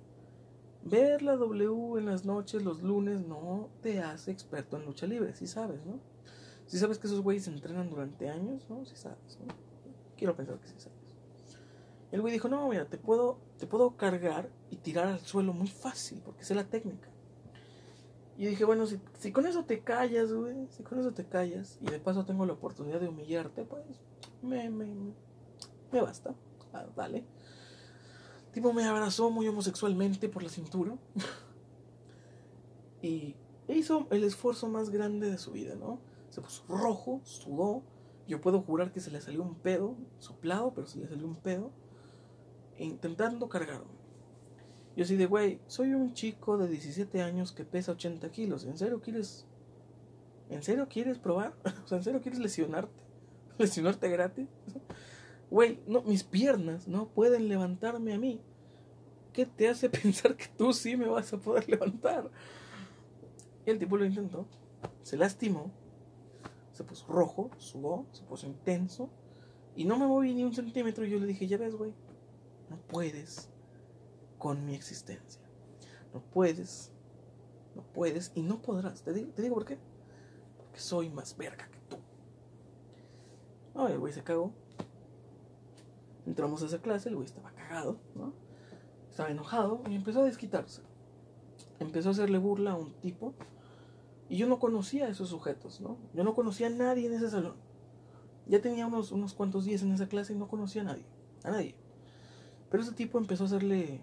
ver 0.83 1.21
la 1.21 1.35
W 1.35 1.99
en 1.99 2.05
las 2.05 2.25
noches, 2.25 2.63
los 2.63 2.81
lunes, 2.81 3.21
no 3.27 3.69
te 3.81 3.99
hace 4.01 4.31
experto 4.31 4.77
en 4.77 4.85
lucha 4.85 5.07
libre, 5.07 5.35
sí 5.35 5.47
sabes, 5.47 5.85
¿no? 5.85 5.99
Si 6.67 6.79
sabes 6.79 6.97
que 6.97 7.07
esos 7.07 7.21
güeyes 7.21 7.45
se 7.45 7.51
entrenan 7.51 7.89
durante 7.89 8.29
años, 8.29 8.65
¿no? 8.69 8.85
Si 8.85 8.95
sabes, 8.95 9.39
¿no? 9.39 9.53
Quiero 10.17 10.35
pensar 10.35 10.59
que 10.59 10.67
sí 10.67 10.75
sabes. 10.77 10.97
El 12.11 12.21
güey 12.21 12.33
dijo, 12.33 12.47
no, 12.47 12.67
mira, 12.69 12.85
te 12.85 12.97
puedo, 12.97 13.39
te 13.59 13.67
puedo 13.67 13.97
cargar 13.97 14.49
y 14.69 14.77
tirar 14.77 15.07
al 15.07 15.19
suelo 15.19 15.53
muy 15.53 15.67
fácil, 15.67 16.21
porque 16.23 16.43
sé 16.43 16.55
la 16.55 16.63
técnica. 16.63 17.09
Y 18.37 18.47
dije, 18.47 18.65
bueno, 18.65 18.85
si, 18.85 19.31
con 19.31 19.45
eso 19.45 19.63
te 19.63 19.81
callas, 19.81 20.31
güey, 20.31 20.67
si 20.69 20.83
con 20.83 20.99
eso 20.99 21.13
te 21.13 21.25
callas, 21.25 21.77
y 21.81 21.85
de 21.85 21.99
paso 21.99 22.25
tengo 22.25 22.45
la 22.45 22.53
oportunidad 22.53 22.99
de 22.99 23.07
humillarte, 23.07 23.63
pues, 23.63 23.83
me, 24.41 24.69
me, 24.69 24.87
me 25.91 26.01
basta. 26.01 26.35
Ah, 26.73 26.85
dale. 26.95 27.23
Tipo 28.51 28.73
me 28.73 28.85
abrazó 28.85 29.29
muy 29.29 29.47
homosexualmente 29.47 30.29
por 30.29 30.43
la 30.43 30.49
cintura. 30.49 30.97
y 33.01 33.35
hizo 33.67 34.07
el 34.11 34.23
esfuerzo 34.23 34.67
más 34.67 34.89
grande 34.89 35.29
de 35.29 35.37
su 35.37 35.51
vida, 35.51 35.75
¿no? 35.75 35.99
Se 36.35 36.41
puso 36.41 36.65
rojo, 36.67 37.21
sudó. 37.23 37.81
Yo 38.27 38.41
puedo 38.41 38.59
jurar 38.59 38.91
que 38.91 38.99
se 38.99 39.09
le 39.09 39.21
salió 39.21 39.41
un 39.41 39.55
pedo, 39.55 39.95
soplado, 40.19 40.73
pero 40.73 40.85
se 40.85 40.99
le 40.99 41.07
salió 41.07 41.25
un 41.25 41.37
pedo. 41.37 41.71
Intentando 42.77 43.47
cargarme. 43.47 43.95
Yo 44.97 45.05
así 45.05 45.15
de, 45.15 45.27
güey, 45.27 45.61
soy 45.67 45.93
un 45.93 46.13
chico 46.13 46.57
de 46.57 46.67
17 46.67 47.21
años 47.21 47.53
que 47.53 47.63
pesa 47.63 47.93
80 47.93 48.29
kilos. 48.31 48.65
¿En 48.65 48.77
serio 48.77 48.99
quieres... 48.99 49.47
¿En 50.49 50.61
serio 50.61 50.89
quieres 50.89 51.19
probar? 51.19 51.55
¿en 51.89 52.03
serio 52.03 52.19
quieres 52.19 52.41
lesionarte? 52.41 53.01
¿Lesionarte 53.57 54.09
gratis? 54.09 54.49
Güey, 55.49 55.79
no, 55.87 56.01
mis 56.01 56.23
piernas 56.23 56.87
no 56.87 57.07
pueden 57.07 57.47
levantarme 57.47 58.13
a 58.13 58.17
mí. 58.17 58.41
¿Qué 59.31 59.45
te 59.45 59.69
hace 59.69 59.89
pensar 59.89 60.35
que 60.35 60.47
tú 60.57 60.73
sí 60.73 60.97
me 60.97 61.07
vas 61.07 61.31
a 61.31 61.37
poder 61.37 61.69
levantar? 61.69 62.29
Y 63.65 63.69
el 63.69 63.79
tipo 63.79 63.95
lo 63.95 64.03
intentó. 64.03 64.47
Se 65.03 65.15
lastimó. 65.15 65.71
Se 66.75 66.83
puso 66.83 67.07
rojo, 67.07 67.51
sudó, 67.57 68.05
se 68.11 68.23
puso 68.23 68.47
intenso. 68.47 69.09
Y 69.77 69.85
no 69.85 69.97
me 69.97 70.05
moví 70.05 70.33
ni 70.33 70.43
un 70.43 70.53
centímetro. 70.53 71.05
Y 71.05 71.09
yo 71.09 71.19
le 71.19 71.25
dije, 71.25 71.47
ya 71.47 71.57
ves, 71.57 71.73
güey, 71.73 71.93
no 72.69 72.75
puedes 72.75 73.49
con 74.37 74.65
mi 74.65 74.75
existencia. 74.75 75.41
No 76.13 76.19
puedes, 76.19 76.91
no 77.75 77.81
puedes 77.93 78.33
y 78.35 78.41
no 78.41 78.61
podrás. 78.61 79.03
¿Te 79.03 79.13
digo, 79.13 79.31
te 79.31 79.41
digo 79.41 79.55
por 79.55 79.63
qué? 79.63 79.77
Porque 80.57 80.81
soy 80.81 81.09
más 81.09 81.37
verga 81.37 81.65
que 81.69 81.79
tú. 81.87 81.95
No, 83.73 83.87
el 83.87 83.97
güey 83.97 84.11
se 84.11 84.21
cagó. 84.21 84.51
Entramos 86.25 86.61
a 86.61 86.65
esa 86.65 86.81
clase, 86.81 87.07
el 87.07 87.15
güey 87.15 87.25
estaba 87.25 87.51
cagado, 87.51 88.01
¿no? 88.15 88.33
Estaba 89.09 89.29
enojado 89.29 89.81
y 89.89 89.95
empezó 89.95 90.23
a 90.23 90.25
desquitarse. 90.25 90.81
empezó 91.79 92.09
a 92.09 92.11
hacerle 92.11 92.37
burla 92.37 92.71
a 92.71 92.75
un 92.75 92.91
tipo 92.95 93.33
y 94.29 94.37
yo 94.37 94.47
no 94.47 94.59
conocía 94.59 95.05
a 95.05 95.09
esos 95.09 95.29
sujetos, 95.29 95.81
¿no? 95.81 95.97
Yo 96.13 96.23
no 96.23 96.33
conocía 96.33 96.67
a 96.67 96.71
nadie 96.71 97.07
en 97.07 97.13
ese 97.13 97.29
salón. 97.29 97.55
Ya 98.47 98.61
tenía 98.61 98.87
unos, 98.87 99.11
unos 99.11 99.33
cuantos 99.33 99.65
días 99.65 99.81
en 99.83 99.91
esa 99.91 100.07
clase 100.07 100.33
y 100.33 100.35
no 100.35 100.47
conocía 100.47 100.81
a 100.81 100.85
nadie, 100.85 101.05
a 101.43 101.51
nadie. 101.51 101.75
Pero 102.69 102.83
ese 102.83 102.93
tipo 102.93 103.17
empezó 103.17 103.43
a 103.43 103.47
hacerle, 103.47 104.01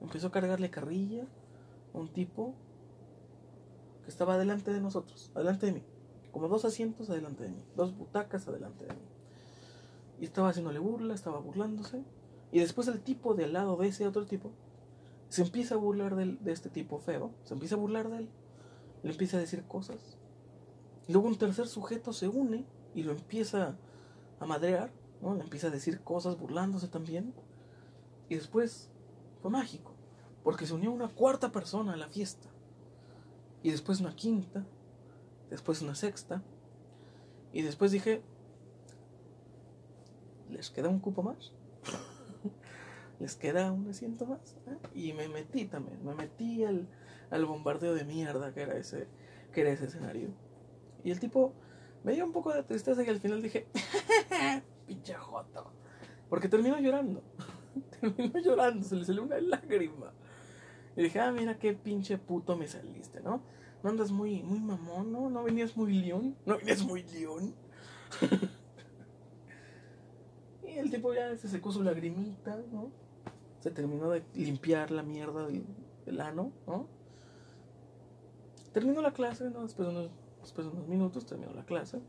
empezó 0.00 0.28
a 0.28 0.32
cargarle 0.32 0.70
carrilla 0.70 1.26
a 1.94 1.98
un 1.98 2.08
tipo 2.08 2.54
que 4.04 4.10
estaba 4.10 4.38
delante 4.38 4.72
de 4.72 4.80
nosotros, 4.80 5.30
adelante 5.34 5.66
de 5.66 5.72
mí, 5.72 5.82
como 6.32 6.48
dos 6.48 6.64
asientos 6.64 7.10
adelante 7.10 7.44
de 7.44 7.50
mí, 7.50 7.62
dos 7.76 7.96
butacas 7.96 8.48
adelante 8.48 8.86
de 8.86 8.94
mí. 8.94 9.00
Y 10.20 10.24
estaba 10.24 10.50
haciéndole 10.50 10.78
burla, 10.78 11.14
estaba 11.14 11.38
burlándose. 11.38 12.02
Y 12.52 12.60
después 12.60 12.88
el 12.88 13.00
tipo 13.00 13.34
de 13.34 13.46
lado 13.46 13.76
de 13.76 13.88
ese 13.88 14.06
otro 14.06 14.26
tipo 14.26 14.50
se 15.28 15.42
empieza 15.42 15.76
a 15.76 15.78
burlar 15.78 16.16
de, 16.16 16.36
de 16.40 16.52
este 16.52 16.68
tipo 16.68 16.98
feo, 16.98 17.30
se 17.44 17.54
empieza 17.54 17.76
a 17.76 17.78
burlar 17.78 18.10
de 18.10 18.18
él, 18.18 18.28
le 19.02 19.10
empieza 19.10 19.36
a 19.36 19.40
decir 19.40 19.64
cosas. 19.64 20.18
Luego 21.08 21.28
un 21.28 21.38
tercer 21.38 21.66
sujeto 21.66 22.12
se 22.12 22.28
une 22.28 22.64
y 22.94 23.02
lo 23.02 23.12
empieza 23.12 23.76
a 24.38 24.46
madrear, 24.46 24.92
¿no? 25.20 25.34
Le 25.34 25.42
empieza 25.42 25.68
a 25.68 25.70
decir 25.70 26.00
cosas 26.00 26.38
burlándose 26.38 26.88
también. 26.88 27.34
Y 28.28 28.36
después 28.36 28.90
fue 29.42 29.50
mágico, 29.50 29.94
porque 30.44 30.66
se 30.66 30.74
unió 30.74 30.92
una 30.92 31.08
cuarta 31.08 31.50
persona 31.50 31.94
a 31.94 31.96
la 31.96 32.08
fiesta. 32.08 32.48
Y 33.62 33.70
después 33.70 34.00
una 34.00 34.14
quinta, 34.14 34.64
después 35.50 35.82
una 35.82 35.94
sexta. 35.94 36.42
Y 37.52 37.62
después 37.62 37.90
dije, 37.90 38.22
¿les 40.48 40.70
queda 40.70 40.88
un 40.88 41.00
cupo 41.00 41.22
más? 41.22 41.52
¿Les 43.18 43.34
queda 43.36 43.72
un 43.72 43.88
asiento 43.88 44.26
más? 44.26 44.56
¿Eh? 44.66 44.78
Y 44.94 45.12
me 45.12 45.28
metí 45.28 45.64
también, 45.64 46.04
me 46.04 46.14
metí 46.14 46.64
al, 46.64 46.86
al 47.30 47.46
bombardeo 47.46 47.94
de 47.94 48.04
mierda 48.04 48.52
que 48.52 48.62
era 48.62 48.76
ese, 48.76 49.06
que 49.52 49.62
era 49.62 49.70
ese 49.70 49.86
escenario. 49.86 50.30
Y 51.04 51.10
el 51.10 51.20
tipo 51.20 51.54
me 52.02 52.12
dio 52.12 52.24
un 52.24 52.32
poco 52.32 52.52
de 52.52 52.62
tristeza 52.62 53.02
y 53.02 53.08
al 53.08 53.20
final 53.20 53.42
dije, 53.42 53.66
pinche 54.86 55.14
joto. 55.14 55.72
Porque 56.28 56.48
terminó 56.48 56.78
llorando. 56.78 57.22
terminó 58.00 58.38
llorando, 58.40 58.86
se 58.86 58.96
le 58.96 59.04
salió 59.04 59.22
una 59.22 59.40
lágrima. 59.40 60.12
Y 60.96 61.02
dije, 61.02 61.20
ah, 61.20 61.32
mira 61.32 61.58
qué 61.58 61.72
pinche 61.72 62.18
puto 62.18 62.56
me 62.56 62.66
saliste, 62.66 63.20
¿no? 63.20 63.42
No 63.82 63.90
andas 63.90 64.10
muy, 64.10 64.42
muy 64.42 64.60
mamón, 64.60 65.12
¿no? 65.12 65.30
No 65.30 65.42
venías 65.42 65.76
muy 65.76 65.94
león. 65.94 66.36
No 66.44 66.58
venías 66.58 66.82
muy 66.82 67.02
león. 67.04 67.54
y 70.66 70.78
el 70.78 70.90
tipo 70.90 71.14
ya 71.14 71.36
se 71.36 71.48
secó 71.48 71.72
su 71.72 71.82
lagrimita, 71.82 72.58
¿no? 72.72 72.90
Se 73.60 73.70
terminó 73.70 74.10
de 74.10 74.22
limpiar 74.34 74.90
la 74.90 75.02
mierda 75.02 75.46
del, 75.46 75.64
del 76.04 76.20
ano, 76.20 76.52
¿no? 76.66 76.88
Terminó 78.72 79.02
la 79.02 79.12
clase, 79.12 79.50
¿no? 79.50 79.62
Después 79.62 79.88
de, 79.88 79.94
unos, 79.94 80.10
después 80.40 80.66
de 80.66 80.72
unos 80.72 80.88
minutos 80.88 81.26
terminó 81.26 81.52
la 81.52 81.64
clase. 81.64 82.00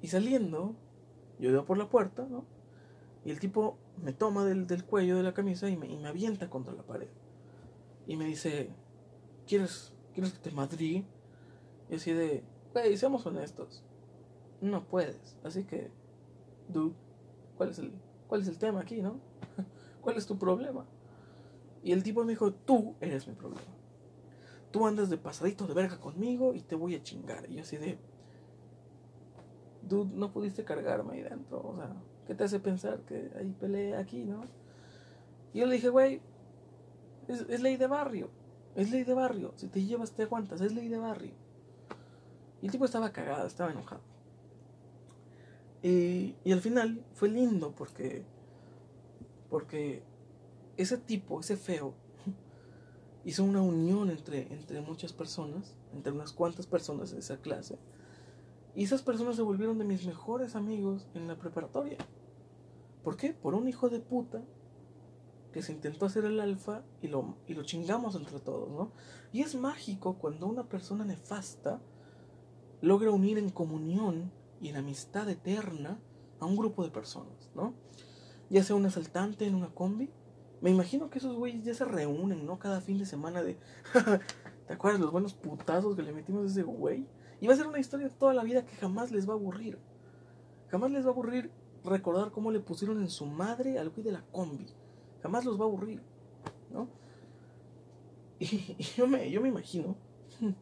Y 0.00 0.08
saliendo, 0.08 0.74
yo 1.38 1.52
veo 1.52 1.64
por 1.64 1.76
la 1.76 1.88
puerta, 1.88 2.26
¿no? 2.28 2.44
Y 3.24 3.30
el 3.30 3.40
tipo 3.40 3.76
me 4.02 4.12
toma 4.12 4.44
del, 4.44 4.84
cuello 4.84 5.16
de 5.16 5.22
la 5.22 5.34
camisa 5.34 5.68
y 5.68 5.76
me, 5.76 6.06
avienta 6.06 6.48
contra 6.48 6.72
la 6.72 6.82
pared. 6.82 7.08
Y 8.06 8.16
me 8.16 8.24
dice, 8.24 8.70
¿quieres, 9.46 9.92
¿quieres 10.14 10.32
que 10.32 10.38
te 10.38 10.50
madrí? 10.50 11.04
Y 11.90 11.94
así 11.96 12.12
de, 12.12 12.44
hey, 12.74 12.96
seamos 12.96 13.26
honestos. 13.26 13.82
No 14.60 14.84
puedes. 14.84 15.36
Así 15.44 15.64
que, 15.64 15.90
dude, 16.68 16.94
¿cuál 17.56 17.70
es 17.70 17.78
el, 17.78 17.92
cuál 18.28 18.40
es 18.40 18.48
el 18.48 18.58
tema 18.58 18.80
aquí, 18.80 19.02
no? 19.02 19.20
¿Cuál 20.00 20.16
es 20.16 20.26
tu 20.26 20.38
problema? 20.38 20.86
Y 21.82 21.92
el 21.92 22.02
tipo 22.02 22.24
me 22.24 22.32
dijo, 22.32 22.52
tú 22.52 22.94
eres 23.00 23.26
mi 23.28 23.34
problema. 23.34 23.77
Tú 24.70 24.86
andas 24.86 25.08
de 25.10 25.16
pasadito 25.16 25.66
de 25.66 25.74
verga 25.74 25.98
conmigo 25.98 26.54
y 26.54 26.60
te 26.60 26.74
voy 26.74 26.94
a 26.94 27.02
chingar. 27.02 27.50
Y 27.50 27.56
yo 27.56 27.62
así 27.62 27.76
de, 27.76 27.98
dude, 29.82 30.14
no 30.14 30.32
pudiste 30.32 30.64
cargarme 30.64 31.14
ahí 31.14 31.22
dentro. 31.22 31.60
O 31.60 31.76
sea, 31.76 31.94
¿qué 32.26 32.34
te 32.34 32.44
hace 32.44 32.60
pensar 32.60 33.00
que 33.00 33.30
hay 33.38 33.50
pelea 33.52 33.98
aquí, 33.98 34.24
no? 34.24 34.44
Y 35.52 35.60
yo 35.60 35.66
le 35.66 35.76
dije, 35.76 35.88
güey, 35.88 36.20
es, 37.28 37.60
ley 37.60 37.76
de 37.76 37.86
barrio. 37.86 38.30
Es 38.74 38.90
ley 38.90 39.04
de 39.04 39.14
barrio. 39.14 39.52
Si 39.56 39.68
te 39.68 39.84
llevas, 39.84 40.12
te 40.12 40.24
aguantas. 40.24 40.60
Es 40.60 40.74
ley 40.74 40.88
de 40.88 40.98
barrio. 40.98 41.32
Y 42.60 42.66
el 42.66 42.72
tipo 42.72 42.84
estaba 42.84 43.12
cagado, 43.12 43.46
estaba 43.46 43.70
enojado. 43.70 44.02
Y, 45.82 46.34
y 46.44 46.52
al 46.52 46.60
final 46.60 47.04
fue 47.14 47.28
lindo 47.28 47.72
porque, 47.72 48.24
porque 49.48 50.02
ese 50.76 50.98
tipo, 50.98 51.40
ese 51.40 51.56
feo, 51.56 51.94
hizo 53.28 53.44
una 53.44 53.60
unión 53.60 54.08
entre, 54.08 54.50
entre 54.54 54.80
muchas 54.80 55.12
personas, 55.12 55.76
entre 55.92 56.12
unas 56.12 56.32
cuantas 56.32 56.66
personas 56.66 57.10
de 57.10 57.18
esa 57.18 57.36
clase. 57.36 57.78
Y 58.74 58.84
esas 58.84 59.02
personas 59.02 59.36
se 59.36 59.42
volvieron 59.42 59.76
de 59.76 59.84
mis 59.84 60.06
mejores 60.06 60.56
amigos 60.56 61.06
en 61.12 61.28
la 61.28 61.36
preparatoria. 61.36 61.98
¿Por 63.04 63.18
qué? 63.18 63.34
Por 63.34 63.54
un 63.54 63.68
hijo 63.68 63.90
de 63.90 64.00
puta 64.00 64.42
que 65.52 65.60
se 65.60 65.72
intentó 65.72 66.06
hacer 66.06 66.24
el 66.24 66.40
alfa 66.40 66.84
y 67.02 67.08
lo, 67.08 67.36
y 67.46 67.52
lo 67.52 67.64
chingamos 67.64 68.14
entre 68.14 68.40
todos, 68.40 68.70
¿no? 68.70 68.92
Y 69.30 69.42
es 69.42 69.54
mágico 69.54 70.14
cuando 70.14 70.46
una 70.46 70.66
persona 70.66 71.04
nefasta 71.04 71.82
logra 72.80 73.10
unir 73.10 73.36
en 73.36 73.50
comunión 73.50 74.32
y 74.58 74.70
en 74.70 74.76
amistad 74.76 75.28
eterna 75.28 76.00
a 76.40 76.46
un 76.46 76.56
grupo 76.56 76.82
de 76.82 76.88
personas, 76.88 77.50
¿no? 77.54 77.74
Ya 78.48 78.64
sea 78.64 78.74
un 78.74 78.86
asaltante 78.86 79.46
en 79.46 79.54
una 79.54 79.68
combi, 79.68 80.08
me 80.60 80.70
imagino 80.70 81.08
que 81.10 81.18
esos 81.18 81.36
güeyes 81.36 81.64
ya 81.64 81.74
se 81.74 81.84
reúnen, 81.84 82.44
¿no? 82.44 82.58
Cada 82.58 82.80
fin 82.80 82.98
de 82.98 83.06
semana 83.06 83.42
de... 83.42 83.58
¿Te 84.66 84.74
acuerdas 84.74 85.00
los 85.00 85.12
buenos 85.12 85.34
putazos 85.34 85.96
que 85.96 86.02
le 86.02 86.12
metimos 86.12 86.44
a 86.44 86.46
ese 86.46 86.62
güey? 86.62 87.06
Y 87.40 87.46
va 87.46 87.54
a 87.54 87.56
ser 87.56 87.66
una 87.66 87.78
historia 87.78 88.08
toda 88.08 88.34
la 88.34 88.42
vida 88.42 88.64
que 88.64 88.76
jamás 88.76 89.12
les 89.12 89.28
va 89.28 89.32
a 89.32 89.36
aburrir. 89.36 89.78
Jamás 90.68 90.90
les 90.90 91.04
va 91.04 91.08
a 91.08 91.12
aburrir 91.12 91.50
recordar 91.84 92.32
cómo 92.32 92.50
le 92.50 92.60
pusieron 92.60 93.00
en 93.00 93.08
su 93.08 93.26
madre 93.26 93.78
al 93.78 93.90
güey 93.90 94.02
de 94.02 94.12
la 94.12 94.22
combi. 94.32 94.66
Jamás 95.22 95.44
los 95.44 95.58
va 95.58 95.64
a 95.64 95.68
aburrir, 95.68 96.02
¿no? 96.70 96.88
Y, 98.40 98.76
y 98.78 98.84
yo, 98.96 99.06
me, 99.06 99.30
yo 99.30 99.40
me 99.40 99.48
imagino... 99.48 99.96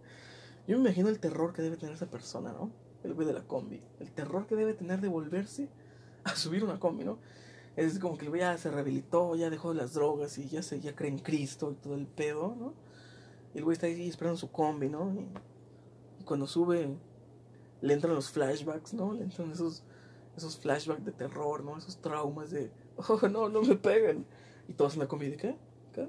Yo 0.67 0.77
me 0.79 0.83
imagino 0.83 1.09
el 1.09 1.21
terror 1.21 1.53
que 1.53 1.63
debe 1.63 1.77
tener 1.77 1.95
esa 1.95 2.11
persona, 2.11 2.53
¿no? 2.53 2.73
El 3.05 3.15
güey 3.15 3.25
de 3.25 3.33
la 3.33 3.47
combi. 3.47 3.81
El 4.01 4.11
terror 4.11 4.49
que 4.49 4.57
debe 4.57 4.75
tener 4.75 5.01
de 5.01 5.07
volverse 5.07 5.69
a 6.25 6.35
subir 6.35 6.65
una 6.65 6.81
combi, 6.81 7.05
¿no? 7.05 7.21
Es 7.77 7.99
como 7.99 8.17
que 8.17 8.25
el 8.25 8.31
güey 8.31 8.41
ya 8.41 8.57
se 8.57 8.71
rehabilitó, 8.71 9.37
ya 9.37 9.51
dejó 9.51 9.75
las 9.75 9.93
drogas 9.93 10.39
y 10.39 10.49
ya, 10.49 10.63
se, 10.63 10.81
ya 10.81 10.97
cree 10.97 11.11
en 11.11 11.19
Cristo 11.19 11.71
y 11.71 11.75
todo 11.75 11.95
el 11.95 12.07
pedo, 12.07 12.57
¿no? 12.59 12.73
Y 13.55 13.59
el 13.59 13.65
güey 13.65 13.75
está 13.75 13.87
ahí 13.87 14.09
esperando 14.09 14.39
su 14.39 14.51
combi, 14.51 14.89
¿no? 14.89 15.15
Y, 16.19 16.25
cuando 16.25 16.47
sube, 16.47 16.97
le 17.83 17.95
entran 17.95 18.15
los 18.15 18.31
flashbacks, 18.31 18.95
¿no? 18.95 19.13
Le 19.13 19.25
entran 19.25 19.53
esos, 19.53 19.85
esos 20.37 20.59
flashbacks 20.59 21.05
de 21.05 21.13
terror, 21.13 21.63
¿no? 21.63 21.77
Esos 21.77 22.01
traumas 22.01 22.51
de, 22.51 22.73
oh, 22.97 23.29
no, 23.29 23.51
no 23.51 23.61
me 23.61 23.77
pegan. 23.77 24.25
Y 24.69 24.73
todos 24.73 24.95
en 24.95 25.01
la 25.01 25.09
combi, 25.09 25.29
¿de 25.29 25.37
qué? 25.37 25.57
¿Qué? 25.93 26.09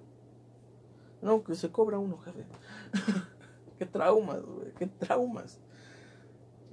No, 1.21 1.43
que 1.43 1.53
se 1.55 1.69
cobra 1.69 1.99
uno, 1.99 2.17
jefe. 2.19 2.45
qué 3.77 3.85
traumas, 3.85 4.41
güey, 4.41 4.71
qué 4.73 4.87
traumas. 4.87 5.59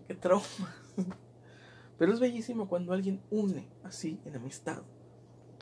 Qué 0.06 0.14
traumas. 0.14 0.50
Pero 1.98 2.12
es 2.12 2.20
bellísimo 2.20 2.68
cuando 2.68 2.92
alguien 2.92 3.22
une 3.30 3.68
así, 3.82 4.20
en 4.24 4.36
amistad, 4.36 4.82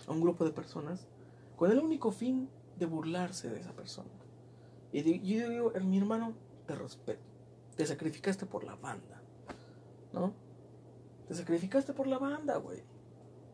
a 0.07 0.13
un 0.13 0.21
grupo 0.21 0.45
de 0.45 0.53
personas 0.53 1.07
con 1.57 1.71
el 1.71 1.79
único 1.79 2.11
fin 2.11 2.49
de 2.79 2.87
burlarse 2.87 3.51
de 3.51 3.61
esa 3.61 3.73
persona. 3.73 4.11
Y 4.93 5.03
yo 5.37 5.49
digo, 5.49 5.73
mi 5.83 5.99
hermano, 5.99 6.35
te 6.67 6.75
respeto. 6.75 7.23
Te 7.77 7.87
sacrificaste 7.87 8.47
por 8.47 8.65
la 8.65 8.77
banda. 8.77 9.23
¿No? 10.13 10.35
Te 11.29 11.35
sacrificaste 11.35 11.93
por 11.93 12.07
la 12.07 12.19
banda, 12.19 12.57
güey. 12.57 12.83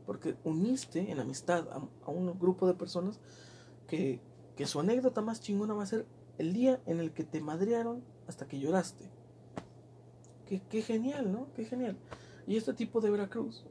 Porque 0.06 0.36
uniste 0.44 1.12
en 1.12 1.20
amistad 1.20 1.68
a, 1.70 2.10
un 2.10 2.38
grupo 2.38 2.66
de 2.66 2.74
personas 2.74 3.20
que, 3.86 4.20
que 4.56 4.66
su 4.66 4.80
anécdota 4.80 5.20
más 5.20 5.40
chingona 5.40 5.74
va 5.74 5.82
a 5.82 5.86
ser 5.86 6.06
el 6.38 6.52
día 6.52 6.80
en 6.86 6.98
el 6.98 7.12
que 7.12 7.24
te 7.24 7.40
madrearon 7.40 8.02
hasta 8.26 8.48
que 8.48 8.59
lloraste. 8.59 9.10
Qué, 10.46 10.62
qué 10.68 10.82
genial, 10.82 11.30
¿no? 11.30 11.52
Qué 11.55 11.64
genial. 11.64 11.96
Y 12.48 12.56
este 12.56 12.72
tipo 12.72 13.02
de 13.02 13.10
Veracruz, 13.10 13.62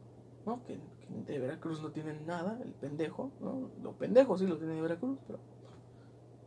¿no? 0.45 0.63
Que, 0.63 0.79
de 1.25 1.39
Veracruz 1.39 1.81
no 1.81 1.89
tienen 1.89 2.27
nada, 2.27 2.59
el 2.63 2.73
pendejo, 2.73 3.31
¿no? 3.41 3.71
Los 3.81 3.95
pendejos 3.95 4.39
sí 4.39 4.45
lo 4.45 4.57
tienen 4.57 4.75
de 4.75 4.83
Veracruz, 4.83 5.17
pero 5.25 5.39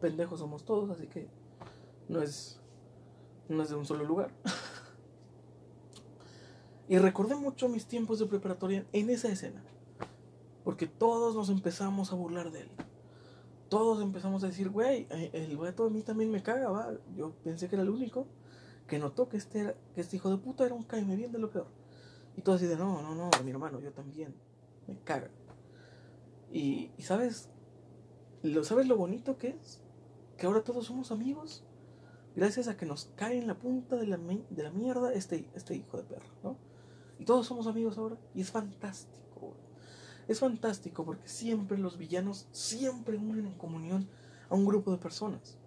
pendejos 0.00 0.38
somos 0.38 0.64
todos, 0.64 0.90
así 0.90 1.08
que 1.08 1.26
no 2.08 2.22
es, 2.22 2.60
no 3.48 3.64
es 3.64 3.70
de 3.70 3.74
un 3.74 3.84
solo 3.84 4.04
lugar. 4.04 4.30
y 6.88 6.98
recordé 6.98 7.34
mucho 7.34 7.68
mis 7.68 7.86
tiempos 7.86 8.20
de 8.20 8.26
preparatoria 8.26 8.86
en 8.92 9.10
esa 9.10 9.28
escena, 9.28 9.64
porque 10.62 10.86
todos 10.86 11.34
nos 11.34 11.50
empezamos 11.50 12.12
a 12.12 12.14
burlar 12.14 12.52
de 12.52 12.60
él. 12.60 12.70
Todos 13.68 14.00
empezamos 14.00 14.44
a 14.44 14.46
decir, 14.46 14.70
güey, 14.70 15.08
el 15.10 15.56
vato 15.56 15.84
a 15.84 15.90
mí 15.90 16.02
también 16.02 16.30
me 16.30 16.44
caga, 16.44 16.70
va. 16.70 16.92
Yo 17.16 17.32
pensé 17.42 17.68
que 17.68 17.74
era 17.74 17.82
el 17.82 17.90
único 17.90 18.28
que 18.86 19.00
notó 19.00 19.28
que 19.28 19.36
este, 19.36 19.60
era, 19.60 19.74
que 19.96 20.00
este 20.00 20.14
hijo 20.14 20.30
de 20.30 20.36
puta 20.36 20.64
era 20.64 20.76
un 20.76 20.84
caime 20.84 21.16
bien 21.16 21.32
de 21.32 21.40
lo 21.40 21.50
peor. 21.50 21.79
Y 22.36 22.42
todo 22.42 22.54
así 22.54 22.66
de, 22.66 22.76
no, 22.76 23.02
no, 23.02 23.14
no, 23.14 23.30
mi 23.44 23.50
hermano, 23.50 23.80
yo 23.80 23.92
también. 23.92 24.34
Me 24.86 24.98
caga. 24.98 25.30
Y, 26.52 26.90
y 26.96 27.02
sabes, 27.02 27.50
lo, 28.42 28.64
¿sabes 28.64 28.88
lo 28.88 28.96
bonito 28.96 29.38
que 29.38 29.48
es? 29.48 29.82
que 30.40 30.46
ahora 30.46 30.64
todos 30.64 30.86
somos 30.86 31.12
amigos 31.12 31.62
gracias 32.34 32.66
a 32.66 32.76
que 32.76 32.86
nos 32.86 33.10
cae 33.14 33.36
en 33.36 33.46
la 33.46 33.58
punta 33.58 33.96
de 33.96 34.06
la, 34.06 34.16
de 34.16 34.62
la 34.62 34.70
mierda 34.70 35.12
este, 35.12 35.50
este 35.54 35.76
hijo 35.76 35.98
de 35.98 36.04
perro, 36.04 36.30
¿no? 36.42 36.56
Y 37.18 37.26
todos 37.26 37.46
somos 37.46 37.66
amigos 37.66 37.98
ahora 37.98 38.16
y 38.34 38.40
es 38.40 38.50
fantástico. 38.50 39.54
Es 40.26 40.40
fantástico 40.40 41.04
porque 41.04 41.28
siempre 41.28 41.76
los 41.76 41.98
villanos 41.98 42.48
siempre 42.52 43.18
unen 43.18 43.46
en 43.46 43.58
comunión 43.58 44.08
a 44.48 44.54
un 44.54 44.64
grupo 44.64 44.90
de 44.90 44.96
personas, 44.96 45.58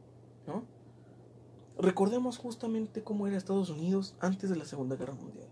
¿no? 0.47 0.63
Recordemos 1.77 2.39
justamente 2.39 3.03
cómo 3.03 3.27
era 3.27 3.37
Estados 3.37 3.69
Unidos 3.69 4.15
antes 4.19 4.49
de 4.49 4.55
la 4.55 4.65
Segunda 4.65 4.95
Guerra 4.95 5.13
Mundial. 5.13 5.49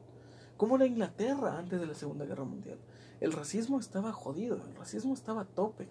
Cómo 0.62 0.76
era 0.76 0.86
Inglaterra 0.86 1.58
antes 1.58 1.80
de 1.80 1.88
la 1.88 1.96
Segunda 1.96 2.24
Guerra 2.24 2.44
Mundial. 2.44 2.78
El 3.20 3.32
racismo 3.32 3.80
estaba 3.80 4.14
jodido, 4.14 4.58
el 4.58 4.76
racismo 4.76 5.16
estaba 5.16 5.42
a 5.42 5.46
tope. 5.46 5.90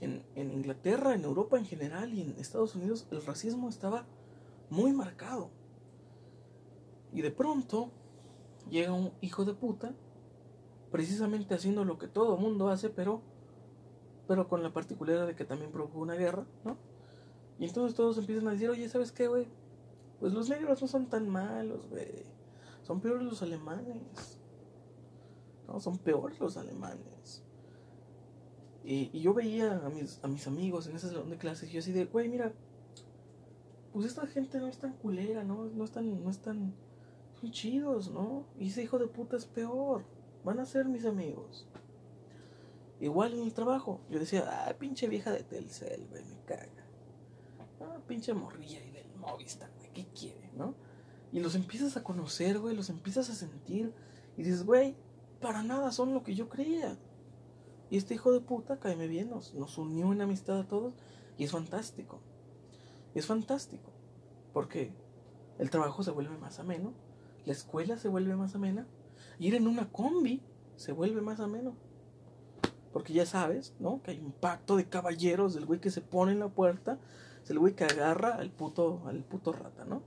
En, 0.00 0.24
en, 0.34 0.50
Inglaterra, 0.50 1.14
en 1.14 1.24
Europa 1.24 1.58
en 1.58 1.66
general 1.66 2.14
y 2.14 2.22
en 2.22 2.34
Estados 2.38 2.74
Unidos 2.74 3.06
el 3.10 3.22
racismo 3.22 3.68
estaba 3.68 4.06
muy 4.70 4.94
marcado. 4.94 5.50
Y 7.12 7.20
de 7.20 7.30
pronto 7.30 7.90
llega 8.70 8.94
un 8.94 9.12
hijo 9.20 9.44
de 9.44 9.52
puta, 9.52 9.92
precisamente 10.90 11.54
haciendo 11.54 11.84
lo 11.84 11.98
que 11.98 12.08
todo 12.08 12.38
mundo 12.38 12.70
hace, 12.70 12.88
pero, 12.88 13.20
pero 14.26 14.48
con 14.48 14.62
la 14.62 14.72
particularidad 14.72 15.26
de 15.26 15.36
que 15.36 15.44
también 15.44 15.70
provocó 15.70 15.98
una 15.98 16.14
guerra, 16.14 16.46
¿no? 16.64 16.78
Y 17.58 17.66
entonces 17.66 17.94
todos 17.94 18.16
empiezan 18.16 18.48
a 18.48 18.52
decir, 18.52 18.70
oye, 18.70 18.88
¿sabes 18.88 19.12
qué, 19.12 19.28
güey? 19.28 19.48
Pues 20.18 20.32
los 20.32 20.48
negros 20.48 20.80
no 20.80 20.88
son 20.88 21.10
tan 21.10 21.28
malos, 21.28 21.86
güey. 21.90 22.35
Son 22.86 23.00
peores 23.00 23.24
los 23.24 23.42
alemanes. 23.42 24.38
No, 25.66 25.80
son 25.80 25.98
peores 25.98 26.38
los 26.38 26.56
alemanes. 26.56 27.42
Y, 28.84 29.18
yo 29.18 29.34
veía 29.34 29.84
a 29.84 29.88
mis, 29.88 30.20
a 30.22 30.28
mis 30.28 30.46
amigos 30.46 30.86
en 30.86 30.94
ese 30.94 31.08
salón 31.08 31.28
de 31.28 31.36
clases 31.36 31.68
yo 31.72 31.80
así 31.80 31.90
de, 31.90 32.04
güey, 32.04 32.28
mira, 32.28 32.52
pues 33.92 34.06
esta 34.06 34.24
gente 34.28 34.60
no 34.60 34.68
es 34.68 34.78
tan 34.78 34.92
culera, 34.92 35.42
¿no? 35.42 35.64
No 35.64 35.82
es 35.82 35.90
tan, 35.90 36.22
no 36.22 36.30
es 36.30 36.38
tan, 36.38 36.74
son 37.40 37.50
chidos, 37.50 38.12
¿no? 38.12 38.46
Y 38.56 38.68
ese 38.68 38.84
hijo 38.84 39.00
de 39.00 39.08
puta 39.08 39.36
es 39.36 39.46
peor. 39.46 40.04
Van 40.44 40.60
a 40.60 40.64
ser 40.64 40.84
mis 40.84 41.06
amigos. 41.06 41.66
Igual 43.00 43.34
en 43.34 43.40
el 43.40 43.52
trabajo. 43.52 44.00
Yo 44.08 44.20
decía, 44.20 44.44
ah, 44.46 44.72
pinche 44.78 45.08
vieja 45.08 45.32
de 45.32 45.42
Telcel, 45.42 46.06
güey, 46.08 46.24
me 46.24 46.38
caga. 46.44 46.86
Ah, 47.80 47.98
pinche 48.06 48.32
morrilla 48.32 48.80
y 48.80 48.92
del 48.92 49.12
Movistar, 49.16 49.72
güey, 49.76 49.90
¿qué 49.92 50.06
quiere, 50.06 50.52
no? 50.56 50.85
Y 51.32 51.40
los 51.40 51.54
empiezas 51.54 51.96
a 51.96 52.02
conocer, 52.02 52.58
güey, 52.58 52.76
los 52.76 52.90
empiezas 52.90 53.30
a 53.30 53.34
sentir. 53.34 53.92
Y 54.36 54.42
dices, 54.42 54.64
güey, 54.64 54.94
para 55.40 55.62
nada 55.62 55.92
son 55.92 56.14
lo 56.14 56.22
que 56.22 56.34
yo 56.34 56.48
creía. 56.48 56.96
Y 57.90 57.96
este 57.96 58.14
hijo 58.14 58.32
de 58.32 58.40
puta, 58.40 58.78
caeme 58.78 59.06
bien, 59.06 59.30
nos, 59.30 59.54
nos 59.54 59.78
unió 59.78 60.12
en 60.12 60.22
amistad 60.22 60.60
a 60.60 60.68
todos. 60.68 60.94
Y 61.38 61.44
es 61.44 61.50
fantástico. 61.50 62.20
Es 63.14 63.26
fantástico. 63.26 63.92
Porque 64.52 64.92
el 65.58 65.70
trabajo 65.70 66.02
se 66.02 66.10
vuelve 66.10 66.36
más 66.38 66.58
ameno 66.58 66.92
la 67.46 67.52
escuela 67.52 67.96
se 67.96 68.08
vuelve 68.08 68.36
más 68.36 68.54
amena, 68.54 68.86
ir 69.38 69.54
en 69.54 69.68
una 69.68 69.90
combi 69.90 70.42
se 70.74 70.92
vuelve 70.92 71.22
más 71.22 71.40
ameno. 71.40 71.76
Porque 72.92 73.12
ya 73.12 73.24
sabes, 73.24 73.74
¿no? 73.78 74.02
Que 74.02 74.10
hay 74.10 74.18
un 74.18 74.32
pacto 74.32 74.76
de 74.76 74.88
caballeros 74.88 75.54
del 75.54 75.64
güey 75.64 75.80
que 75.80 75.90
se 75.90 76.00
pone 76.00 76.32
en 76.32 76.40
la 76.40 76.48
puerta, 76.48 76.98
es 77.42 77.50
el 77.50 77.58
güey 77.58 77.74
que 77.74 77.84
agarra 77.84 78.34
al 78.34 78.50
puto, 78.50 79.02
al 79.06 79.22
puto 79.22 79.52
rata, 79.52 79.84
¿no? 79.84 80.02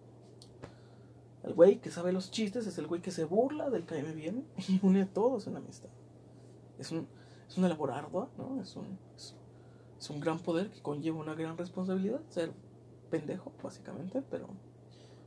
El 1.50 1.56
güey 1.56 1.82
que 1.82 1.90
sabe 1.90 2.14
los 2.14 2.30
chistes 2.30 2.68
es 2.68 2.78
el 2.78 2.86
güey 2.86 3.02
que 3.02 3.10
se 3.10 3.26
burla 3.26 3.72
del 3.72 3.84
caeme 3.84 4.14
bien 4.14 4.46
y 4.68 4.80
une 4.86 5.02
a 5.02 5.12
todos 5.12 5.48
en 5.48 5.58
amistad. 5.58 5.90
Es, 6.78 6.92
un, 6.92 7.08
es 7.48 7.58
una 7.58 7.68
labor 7.68 7.90
ardua, 7.90 8.30
¿no? 8.38 8.62
Es 8.62 8.76
un, 8.76 9.00
es, 9.16 9.36
es 9.98 10.10
un 10.12 10.20
gran 10.20 10.38
poder 10.38 10.70
que 10.70 10.80
conlleva 10.84 11.18
una 11.18 11.34
gran 11.34 11.58
responsabilidad, 11.58 12.22
ser 12.30 12.54
pendejo, 13.10 13.52
básicamente, 13.64 14.22
pero 14.30 14.48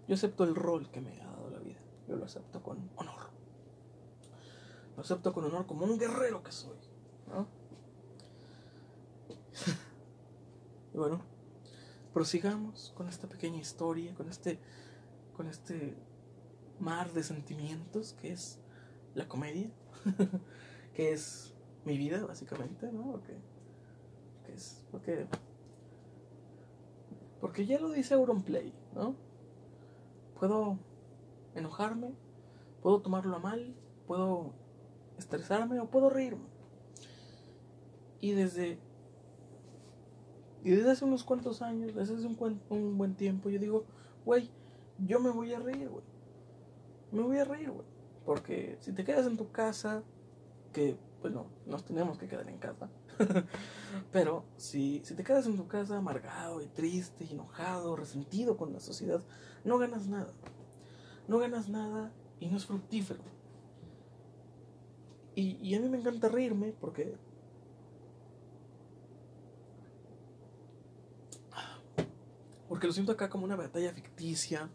yo 0.06 0.14
acepto 0.14 0.44
el 0.44 0.54
rol 0.54 0.92
que 0.92 1.00
me 1.00 1.20
ha 1.22 1.26
dado 1.26 1.50
la 1.50 1.58
vida. 1.58 1.80
Yo 2.06 2.14
lo 2.14 2.24
acepto 2.24 2.62
con 2.62 2.88
honor. 2.94 3.32
Lo 4.94 5.02
acepto 5.02 5.32
con 5.32 5.44
honor 5.44 5.66
como 5.66 5.86
un 5.86 5.98
guerrero 5.98 6.44
que 6.44 6.52
soy. 6.52 6.78
¿no? 7.26 7.48
y 10.94 10.98
bueno, 10.98 11.20
prosigamos 12.14 12.92
con 12.96 13.08
esta 13.08 13.28
pequeña 13.28 13.58
historia, 13.58 14.14
con 14.14 14.28
este, 14.28 14.60
con 15.34 15.48
este 15.48 15.96
mar 16.80 17.12
de 17.12 17.22
sentimientos 17.22 18.14
que 18.14 18.32
es 18.32 18.58
la 19.14 19.28
comedia, 19.28 19.70
que 20.94 21.12
es 21.12 21.54
mi 21.84 21.96
vida, 21.96 22.24
básicamente, 22.24 22.90
¿no? 22.92 23.12
Porque, 23.12 23.36
porque 24.36 24.54
es, 24.54 24.84
porque, 24.90 25.26
porque 27.40 27.66
ya 27.66 27.80
lo 27.80 27.90
dice 27.90 28.14
Auronplay, 28.14 28.72
¿no? 28.94 29.14
Puedo 30.38 30.78
enojarme, 31.54 32.14
puedo 32.82 33.00
tomarlo 33.00 33.36
a 33.36 33.40
mal, 33.40 33.74
puedo 34.06 34.52
estresarme 35.18 35.80
o 35.80 35.90
puedo 35.90 36.10
reírme. 36.10 36.46
Y 38.20 38.32
desde, 38.32 38.78
y 40.62 40.70
desde 40.70 40.92
hace 40.92 41.04
unos 41.04 41.24
cuantos 41.24 41.62
años, 41.62 41.94
desde 41.94 42.14
hace 42.14 42.26
un, 42.26 42.60
un 42.70 42.98
buen 42.98 43.14
tiempo, 43.14 43.50
yo 43.50 43.58
digo, 43.58 43.84
güey, 44.24 44.50
yo 44.98 45.20
me 45.20 45.30
voy 45.30 45.52
a 45.52 45.58
reír, 45.58 45.88
güey. 45.88 46.11
Me 47.12 47.22
voy 47.22 47.38
a 47.38 47.44
reír, 47.44 47.70
güey. 47.70 47.86
Porque 48.24 48.76
si 48.80 48.92
te 48.92 49.04
quedas 49.04 49.26
en 49.26 49.36
tu 49.36 49.50
casa, 49.50 50.02
que, 50.72 50.96
bueno, 51.20 51.46
nos 51.66 51.84
tenemos 51.84 52.18
que 52.18 52.26
quedar 52.26 52.48
en 52.48 52.58
casa. 52.58 52.88
Pero 54.12 54.44
si, 54.56 55.02
si 55.04 55.14
te 55.14 55.22
quedas 55.22 55.46
en 55.46 55.56
tu 55.56 55.68
casa 55.68 55.98
amargado 55.98 56.60
y 56.62 56.66
triste 56.66 57.24
y 57.24 57.32
enojado, 57.32 57.94
resentido 57.94 58.56
con 58.56 58.72
la 58.72 58.80
sociedad, 58.80 59.22
no 59.64 59.78
ganas 59.78 60.08
nada 60.08 60.32
no 61.28 61.38
ganas 61.38 61.68
nada 61.68 62.12
y 62.40 62.48
no 62.48 62.56
es 62.56 62.66
fructífero. 62.66 63.22
Y, 65.34 65.74
a 65.74 65.80
mí 65.80 65.88
me 65.88 65.98
encanta 65.98 66.28
reírme 66.28 66.74
porque... 66.78 67.16
Porque 72.68 72.86
lo 72.86 72.92
siento 72.92 73.12
acá 73.12 73.28
como 73.28 73.44
una 73.44 73.56
batalla 73.56 73.92
ficticia 73.92 74.68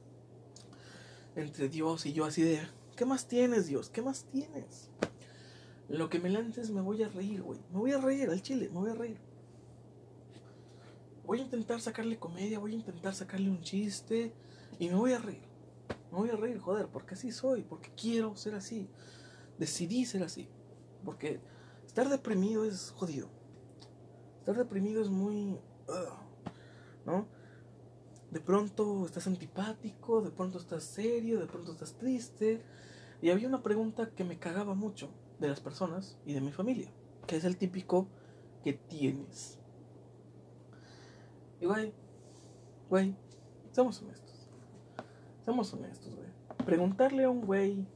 entre 1.38 1.70
Dios 1.70 2.06
y 2.06 2.14
yo, 2.14 2.26
así 2.26 2.42
de, 2.42 2.60
¿qué 2.96 3.06
más 3.06 3.28
tienes, 3.28 3.68
Dios? 3.68 3.90
¿Qué 3.90 4.02
más 4.02 4.26
tienes? 4.26 4.90
Lo 5.88 6.10
que 6.10 6.20
me 6.20 6.30
lances 6.30 6.72
me 6.72 6.82
voy 6.82 7.04
a 7.04 7.10
reír, 7.10 7.42
güey. 7.42 7.60
Me 7.72 7.80
voy 7.80 7.92
a 7.92 8.00
reír 8.00 8.30
al 8.30 8.42
chile, 8.42 8.70
me 8.70 8.80
voy 8.80 8.90
a 8.90 8.96
reír. 8.96 9.20
Voy 11.24 11.40
a 11.40 11.44
intentar 11.44 11.80
sacarle 11.80 12.18
comedia, 12.18 12.60
voy 12.60 12.74
a 12.74 12.78
intentar 12.78 13.14
sacarle 13.14 13.50
un 13.50 13.62
chiste 13.62 14.34
y 14.80 14.90
me 14.90 14.96
voy 14.96 15.14
a 15.14 15.20
reír. 15.20 15.44
Me 16.12 16.18
voy 16.18 16.30
a 16.30 16.36
reír, 16.36 16.58
joder, 16.60 16.88
porque 16.88 17.16
así 17.16 17.32
soy, 17.32 17.64
porque 17.64 17.92
quiero 17.96 18.36
ser 18.36 18.56
así. 18.56 18.90
Decidí 19.58 20.06
ser 20.06 20.24
así. 20.24 20.50
Porque 21.06 21.40
estar 21.86 22.10
deprimido 22.10 22.66
es 22.66 22.92
jodido. 22.92 23.30
Estar 24.40 24.58
deprimido 24.58 25.02
es 25.02 25.10
muy... 25.10 25.60
¿No? 27.06 27.28
De 28.32 28.42
pronto 28.42 29.06
estás 29.06 29.28
antipático, 29.28 30.22
de 30.22 30.32
pronto 30.32 30.58
estás 30.58 30.84
serio, 30.84 31.40
de 31.40 31.48
pronto 31.48 31.72
estás 31.72 31.94
triste. 31.94 32.62
Y 33.22 33.30
había 33.30 33.48
una 33.48 33.64
pregunta 33.64 34.12
que 34.12 34.24
me 34.24 34.38
cagaba 34.38 34.76
mucho 34.76 35.10
de 35.40 35.48
las 35.48 35.60
personas 35.60 36.18
y 36.26 36.34
de 36.34 36.42
mi 36.42 36.52
familia, 36.52 36.92
que 37.26 37.38
es 37.38 37.46
el 37.46 37.58
típico 37.58 38.08
que 38.64 38.74
tienes. 38.74 39.60
Y 41.60 41.66
güey, 41.66 41.94
güey, 42.90 43.16
seamos 43.72 44.02
honestos. 44.02 44.48
Seamos 45.46 45.74
honestos, 45.74 46.16
güey. 46.16 46.28
Preguntarle 46.66 47.24
a 47.24 47.30
un 47.30 47.42
güey. 47.42 47.88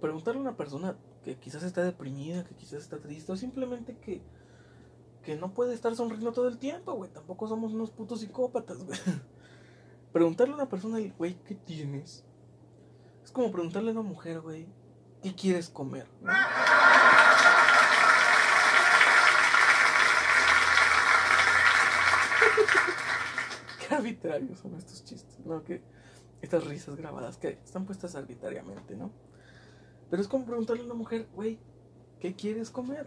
Preguntarle 0.00 0.38
a 0.38 0.42
una 0.42 0.56
persona 0.56 0.96
que 1.22 1.36
quizás 1.36 1.62
está 1.62 1.84
deprimida, 1.84 2.44
que 2.44 2.54
quizás 2.54 2.82
está 2.82 2.98
triste, 2.98 3.30
o 3.30 3.36
simplemente 3.36 3.96
que, 3.98 4.22
que 5.22 5.36
no 5.36 5.54
puede 5.54 5.74
estar 5.74 5.94
sonriendo 5.94 6.32
todo 6.32 6.48
el 6.48 6.58
tiempo, 6.58 6.92
güey. 6.94 7.10
Tampoco 7.10 7.48
somos 7.48 7.72
unos 7.72 7.90
putos 7.90 8.20
psicópatas, 8.20 8.84
güey. 8.84 8.98
Preguntarle 10.12 10.52
a 10.52 10.56
una 10.56 10.68
persona, 10.68 10.98
güey, 11.16 11.34
¿qué 11.44 11.54
tienes? 11.54 12.24
Es 13.24 13.30
como 13.30 13.50
preguntarle 13.50 13.90
a 13.90 13.92
una 13.92 14.02
mujer, 14.02 14.40
güey, 14.40 14.66
¿qué 15.22 15.34
quieres 15.34 15.70
comer? 15.70 16.06
arbitrarios 23.92 24.58
son 24.58 24.74
estos 24.74 25.04
chistes, 25.04 25.38
¿no? 25.44 25.62
Que 25.62 25.82
estas 26.40 26.64
risas 26.64 26.96
grabadas 26.96 27.36
que 27.36 27.60
están 27.64 27.84
puestas 27.86 28.14
arbitrariamente, 28.14 28.96
¿no? 28.96 29.12
Pero 30.10 30.22
es 30.22 30.28
como 30.28 30.44
preguntarle 30.44 30.82
a 30.82 30.86
una 30.86 30.94
mujer, 30.94 31.28
güey, 31.34 31.58
¿qué 32.20 32.34
quieres 32.34 32.70
comer? 32.70 33.06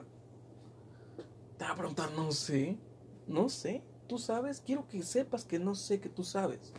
Te 1.57 1.65
va 1.65 1.71
a 1.71 1.75
preguntar, 1.75 2.11
no 2.11 2.31
sé, 2.31 2.77
no 3.27 3.49
sé, 3.49 3.83
tú 4.07 4.17
sabes, 4.17 4.61
quiero 4.61 4.87
que 4.87 5.03
sepas 5.03 5.45
que 5.45 5.59
no 5.59 5.75
sé 5.75 5.99
que 5.99 6.09
tú 6.09 6.23
sabes. 6.23 6.73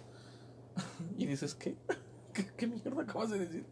y 1.16 1.26
dices, 1.26 1.54
¿qué? 1.54 1.76
¿Qué, 2.32 2.46
qué 2.56 2.66
mierda 2.66 3.02
acabas 3.02 3.30
de 3.30 3.38
decir? 3.38 3.66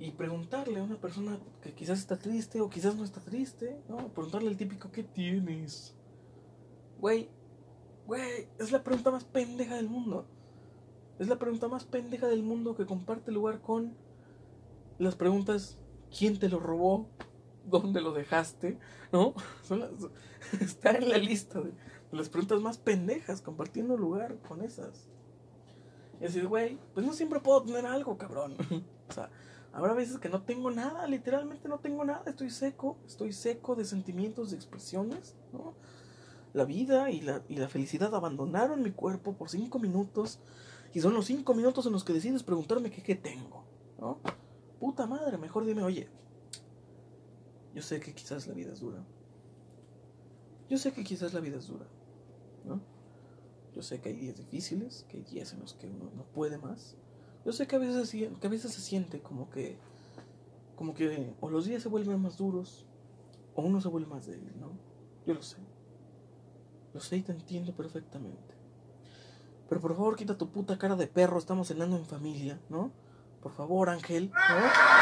y 0.00 0.12
preguntarle 0.12 0.78
a 0.78 0.84
una 0.84 0.96
persona 0.96 1.38
que 1.60 1.72
quizás 1.72 1.98
está 1.98 2.16
triste 2.16 2.60
o 2.60 2.70
quizás 2.70 2.94
no 2.94 3.04
está 3.04 3.20
triste, 3.20 3.80
¿no? 3.88 4.08
Preguntarle 4.08 4.48
el 4.48 4.56
típico, 4.56 4.90
¿qué 4.92 5.02
tienes? 5.02 5.94
Güey, 7.00 7.28
güey, 8.06 8.48
es 8.58 8.70
la 8.70 8.84
pregunta 8.84 9.10
más 9.10 9.24
pendeja 9.24 9.74
del 9.74 9.88
mundo. 9.88 10.26
Es 11.18 11.26
la 11.26 11.38
pregunta 11.38 11.66
más 11.66 11.84
pendeja 11.84 12.28
del 12.28 12.44
mundo 12.44 12.76
que 12.76 12.86
comparte 12.86 13.32
lugar 13.32 13.60
con 13.60 13.96
las 14.98 15.16
preguntas, 15.16 15.78
¿quién 16.16 16.38
te 16.38 16.48
lo 16.48 16.60
robó? 16.60 17.08
¿Dónde 17.70 18.00
lo 18.00 18.12
dejaste? 18.12 18.78
¿No? 19.12 19.34
está 20.60 20.90
en 20.92 21.08
la 21.08 21.18
lista 21.18 21.60
de 21.60 21.72
las 22.12 22.28
preguntas 22.28 22.60
más 22.60 22.78
pendejas, 22.78 23.42
compartiendo 23.42 23.96
lugar 23.96 24.38
con 24.48 24.62
esas. 24.62 25.08
Y 26.18 26.24
decir, 26.24 26.46
güey, 26.46 26.78
pues 26.94 27.06
no 27.06 27.12
siempre 27.12 27.40
puedo 27.40 27.62
tener 27.62 27.86
algo, 27.86 28.16
cabrón. 28.16 28.56
o 29.08 29.12
sea, 29.12 29.30
Habrá 29.72 29.92
veces 29.92 30.18
que 30.18 30.28
no 30.28 30.42
tengo 30.42 30.70
nada, 30.70 31.06
literalmente 31.06 31.68
no 31.68 31.78
tengo 31.78 32.04
nada, 32.04 32.22
estoy 32.26 32.50
seco, 32.50 32.96
estoy 33.06 33.32
seco 33.32 33.76
de 33.76 33.84
sentimientos, 33.84 34.50
de 34.50 34.56
expresiones, 34.56 35.36
¿no? 35.52 35.74
La 36.54 36.64
vida 36.64 37.10
y 37.10 37.20
la, 37.20 37.42
y 37.48 37.56
la 37.56 37.68
felicidad 37.68 38.14
abandonaron 38.14 38.82
mi 38.82 38.90
cuerpo 38.90 39.34
por 39.34 39.50
cinco 39.50 39.78
minutos 39.78 40.40
y 40.94 41.00
son 41.00 41.12
los 41.12 41.26
cinco 41.26 41.54
minutos 41.54 41.84
en 41.86 41.92
los 41.92 42.02
que 42.02 42.14
decides 42.14 42.42
preguntarme 42.42 42.90
qué, 42.90 43.02
qué 43.02 43.14
tengo, 43.14 43.64
¿no? 44.00 44.18
Puta 44.80 45.06
madre, 45.06 45.36
mejor 45.36 45.66
dime, 45.66 45.82
oye, 45.82 46.08
yo 47.74 47.82
sé 47.82 48.00
que 48.00 48.14
quizás 48.14 48.46
la 48.46 48.54
vida 48.54 48.72
es 48.72 48.80
dura. 48.80 49.04
Yo 50.68 50.78
sé 50.78 50.92
que 50.92 51.04
quizás 51.04 51.32
la 51.32 51.40
vida 51.40 51.58
es 51.58 51.66
dura, 51.66 51.86
¿no? 52.64 52.80
Yo 53.74 53.82
sé 53.82 54.00
que 54.00 54.10
hay 54.10 54.16
días 54.16 54.36
difíciles, 54.36 55.06
que 55.08 55.18
hay 55.18 55.22
días 55.22 55.52
en 55.52 55.60
los 55.60 55.74
que 55.74 55.86
uno 55.86 56.10
no 56.14 56.24
puede 56.24 56.58
más. 56.58 56.96
Yo 57.44 57.52
sé 57.52 57.66
que 57.66 57.76
a 57.76 57.78
veces, 57.78 58.10
se 58.10 58.80
siente 58.80 59.20
como 59.22 59.48
que, 59.50 59.78
como 60.76 60.94
que 60.94 61.34
o 61.40 61.48
los 61.48 61.64
días 61.64 61.82
se 61.82 61.88
vuelven 61.88 62.20
más 62.20 62.36
duros 62.36 62.86
o 63.54 63.62
uno 63.62 63.80
se 63.80 63.88
vuelve 63.88 64.08
más 64.08 64.26
débil, 64.26 64.52
¿no? 64.58 64.72
Yo 65.26 65.34
lo 65.34 65.42
sé. 65.42 65.58
Lo 66.92 67.00
sé 67.00 67.16
y 67.18 67.22
te 67.22 67.32
entiendo 67.32 67.74
perfectamente. 67.74 68.54
Pero 69.68 69.80
por 69.80 69.94
favor, 69.94 70.16
quita 70.16 70.36
tu 70.36 70.50
puta 70.50 70.78
cara 70.78 70.96
de 70.96 71.06
perro, 71.06 71.38
estamos 71.38 71.68
cenando 71.68 71.96
en 71.96 72.06
familia, 72.06 72.60
¿no? 72.68 72.90
Por 73.42 73.52
favor, 73.52 73.88
Ángel, 73.90 74.30
¿no? 74.30 74.98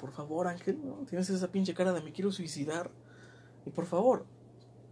por 0.00 0.12
favor, 0.40 0.48
Ángel, 0.48 0.80
¿no? 0.84 0.94
Tienes 1.06 1.28
esa 1.30 1.48
pinche 1.48 1.74
cara 1.74 1.92
de 1.92 2.00
me 2.00 2.12
quiero 2.12 2.32
suicidar. 2.32 2.90
Y 3.66 3.70
por 3.70 3.86
favor, 3.86 4.26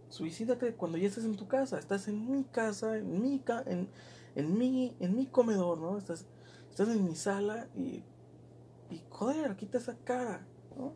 suicídate 0.09 0.75
cuando 0.75 0.97
ya 0.97 1.07
estés 1.07 1.25
en 1.25 1.35
tu 1.35 1.47
casa. 1.47 1.79
Estás 1.79 2.07
en 2.07 2.29
mi 2.29 2.43
casa, 2.43 2.97
en 2.97 3.21
mi, 3.21 3.41
en, 3.65 3.89
en 4.35 4.57
mi, 4.57 4.95
en 4.99 5.15
mi 5.15 5.25
comedor, 5.25 5.79
¿no? 5.79 5.97
Estás, 5.97 6.27
estás 6.69 6.89
en 6.89 7.03
mi 7.03 7.15
sala 7.15 7.67
y, 7.75 8.03
y 8.89 9.01
joder, 9.09 9.55
quita 9.55 9.79
esa 9.79 9.95
cara, 10.03 10.45
¿no? 10.77 10.93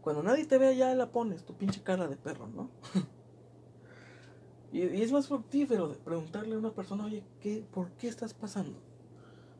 Cuando 0.00 0.22
nadie 0.22 0.46
te 0.46 0.56
vea 0.56 0.72
ya 0.72 0.94
la 0.94 1.10
pones, 1.10 1.44
tu 1.44 1.54
pinche 1.54 1.82
cara 1.82 2.08
de 2.08 2.16
perro, 2.16 2.46
¿no? 2.46 2.70
y, 4.72 4.80
y, 4.80 5.02
es 5.02 5.12
más 5.12 5.28
fructífero 5.28 5.88
de 5.88 5.96
preguntarle 5.96 6.54
a 6.54 6.58
una 6.58 6.72
persona, 6.72 7.04
oye, 7.04 7.22
¿qué, 7.40 7.66
¿por 7.70 7.90
qué 7.92 8.08
estás 8.08 8.32
pasando? 8.32 8.80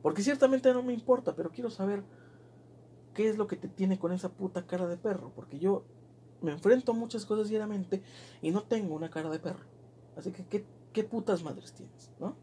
Porque 0.01 0.23
ciertamente 0.23 0.73
no 0.73 0.81
me 0.81 0.93
importa, 0.93 1.35
pero 1.35 1.51
quiero 1.51 1.69
saber 1.69 2.03
¿Qué 3.19 3.27
es 3.27 3.37
lo 3.37 3.47
que 3.47 3.57
te 3.57 3.67
tiene 3.67 3.99
con 3.99 4.13
esa 4.13 4.29
puta 4.29 4.65
cara 4.65 4.87
de 4.87 4.95
perro? 4.95 5.33
Porque 5.35 5.59
yo 5.59 5.83
me 6.41 6.53
enfrento 6.53 6.93
a 6.93 6.95
muchas 6.95 7.25
cosas 7.25 7.49
diariamente 7.49 8.01
y 8.41 8.49
no 8.51 8.63
tengo 8.63 8.95
una 8.95 9.09
cara 9.09 9.29
de 9.29 9.39
perro. 9.39 9.65
Así 10.15 10.31
que, 10.31 10.65
¿qué, 10.93 11.03
putas 11.03 11.43
madres 11.43 11.73
tienes? 11.73 12.11
¿No? 12.17 12.37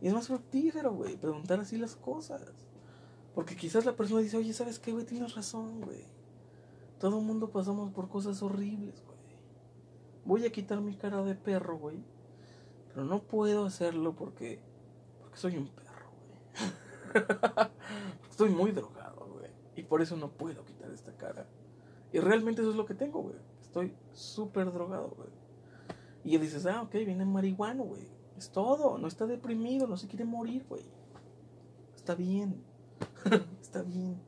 Y 0.00 0.06
es 0.06 0.14
más 0.14 0.28
fructífero, 0.28 0.92
güey, 0.94 1.16
preguntar 1.16 1.58
así 1.58 1.76
las 1.78 1.96
cosas. 1.96 2.44
Porque 3.34 3.56
quizás 3.56 3.86
la 3.86 3.96
persona 3.96 4.20
dice, 4.20 4.36
oye, 4.36 4.52
¿sabes 4.52 4.78
qué, 4.78 4.92
güey? 4.92 5.04
Tienes 5.04 5.34
razón, 5.34 5.80
güey. 5.80 6.04
Todo 7.00 7.18
el 7.18 7.24
mundo 7.24 7.50
pasamos 7.50 7.90
por 7.90 8.08
cosas 8.08 8.40
horribles, 8.40 9.02
güey. 9.04 9.18
Voy 10.24 10.46
a 10.46 10.52
quitar 10.52 10.80
mi 10.80 10.94
cara 10.94 11.24
de 11.24 11.34
perro, 11.34 11.76
güey. 11.76 12.04
Pero 12.86 13.04
no 13.04 13.20
puedo 13.24 13.64
hacerlo 13.66 14.14
porque. 14.14 14.60
Porque 15.18 15.38
soy 15.38 15.56
un 15.56 15.66
perro, 15.66 16.06
güey. 16.14 17.66
Estoy 18.30 18.50
muy 18.50 18.70
drogado. 18.70 18.97
Y 19.78 19.84
por 19.84 20.02
eso 20.02 20.16
no 20.16 20.32
puedo 20.32 20.64
quitar 20.64 20.90
esta 20.90 21.12
cara. 21.16 21.46
Y 22.12 22.18
realmente 22.18 22.62
eso 22.62 22.72
es 22.72 22.76
lo 22.76 22.84
que 22.84 22.94
tengo, 22.94 23.22
güey. 23.22 23.36
Estoy 23.62 23.94
súper 24.12 24.72
drogado, 24.72 25.10
güey. 25.10 25.28
Y 26.24 26.36
dices, 26.38 26.66
ah, 26.66 26.82
ok, 26.82 26.94
viene 26.94 27.24
marihuano, 27.24 27.84
güey. 27.84 28.08
Es 28.36 28.50
todo. 28.50 28.98
No 28.98 29.06
está 29.06 29.26
deprimido, 29.26 29.86
no 29.86 29.96
se 29.96 30.08
quiere 30.08 30.24
morir, 30.24 30.66
güey. 30.68 30.82
Está 31.94 32.16
bien. 32.16 32.60
está 33.62 33.82
bien. 33.82 34.20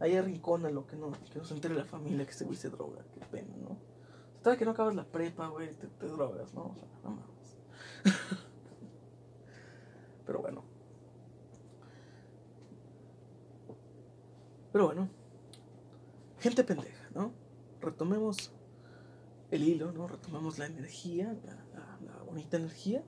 Ahí 0.00 0.16
arrincona 0.16 0.68
lo 0.68 0.86
que 0.86 0.96
no, 0.96 1.12
que 1.32 1.38
no 1.38 1.46
se 1.46 1.54
entere 1.54 1.74
la 1.74 1.86
familia 1.86 2.26
que 2.26 2.32
este 2.32 2.44
güey 2.44 2.58
se 2.58 2.68
droga. 2.68 3.02
Qué 3.14 3.20
pena, 3.20 3.56
¿no? 3.56 3.78
Está 4.36 4.58
que 4.58 4.66
no 4.66 4.72
acabas 4.72 4.94
la 4.94 5.04
prepa, 5.04 5.48
güey, 5.48 5.72
te, 5.72 5.86
te 5.86 6.08
drogas, 6.08 6.52
¿no? 6.52 6.64
O 6.64 6.74
sea, 6.74 6.88
no 7.04 7.10
mames. 7.12 7.56
Pero 10.26 10.42
bueno. 10.42 10.73
Pero 14.74 14.86
bueno, 14.86 15.08
gente 16.40 16.64
pendeja, 16.64 17.08
¿no? 17.14 17.30
Retomemos 17.80 18.50
el 19.52 19.62
hilo, 19.62 19.92
¿no? 19.92 20.08
Retomemos 20.08 20.58
la 20.58 20.66
energía, 20.66 21.32
la, 22.02 22.24
bonita 22.24 22.56
energía. 22.56 23.04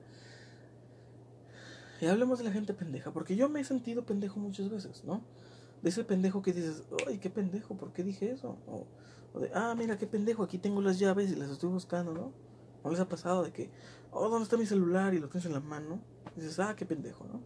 Y 1.99 2.05
hablemos 2.05 2.37
de 2.37 2.45
la 2.45 2.51
gente 2.51 2.73
pendeja, 2.73 3.11
porque 3.11 3.35
yo 3.35 3.49
me 3.49 3.59
he 3.59 3.65
sentido 3.65 4.05
pendejo 4.05 4.39
muchas 4.39 4.69
veces, 4.69 5.03
¿no? 5.03 5.25
De 5.81 5.89
ese 5.89 6.05
pendejo 6.05 6.41
que 6.41 6.53
dices, 6.53 6.83
ay, 7.05 7.17
qué 7.17 7.29
pendejo, 7.29 7.75
¿por 7.75 7.91
qué 7.91 8.01
dije 8.01 8.31
eso? 8.31 8.57
O, 8.65 8.87
de, 9.37 9.51
ah, 9.53 9.75
mira, 9.77 9.97
qué 9.97 10.07
pendejo, 10.07 10.43
aquí 10.43 10.59
tengo 10.59 10.81
las 10.81 10.99
llaves 10.99 11.31
y 11.31 11.35
las 11.35 11.49
estoy 11.49 11.69
buscando, 11.69 12.13
¿no? 12.13 12.31
¿No 12.81 12.91
les 12.91 13.01
ha 13.01 13.09
pasado 13.09 13.43
de 13.43 13.51
que, 13.51 13.71
oh, 14.11 14.29
¿dónde 14.29 14.43
está 14.43 14.55
mi 14.55 14.65
celular? 14.65 15.13
Y 15.13 15.19
lo 15.19 15.27
tienes 15.27 15.45
en 15.47 15.51
la 15.51 15.59
mano. 15.59 15.99
Y 16.37 16.39
dices, 16.39 16.61
ah, 16.61 16.77
qué 16.77 16.85
pendejo, 16.85 17.25
¿no? 17.25 17.41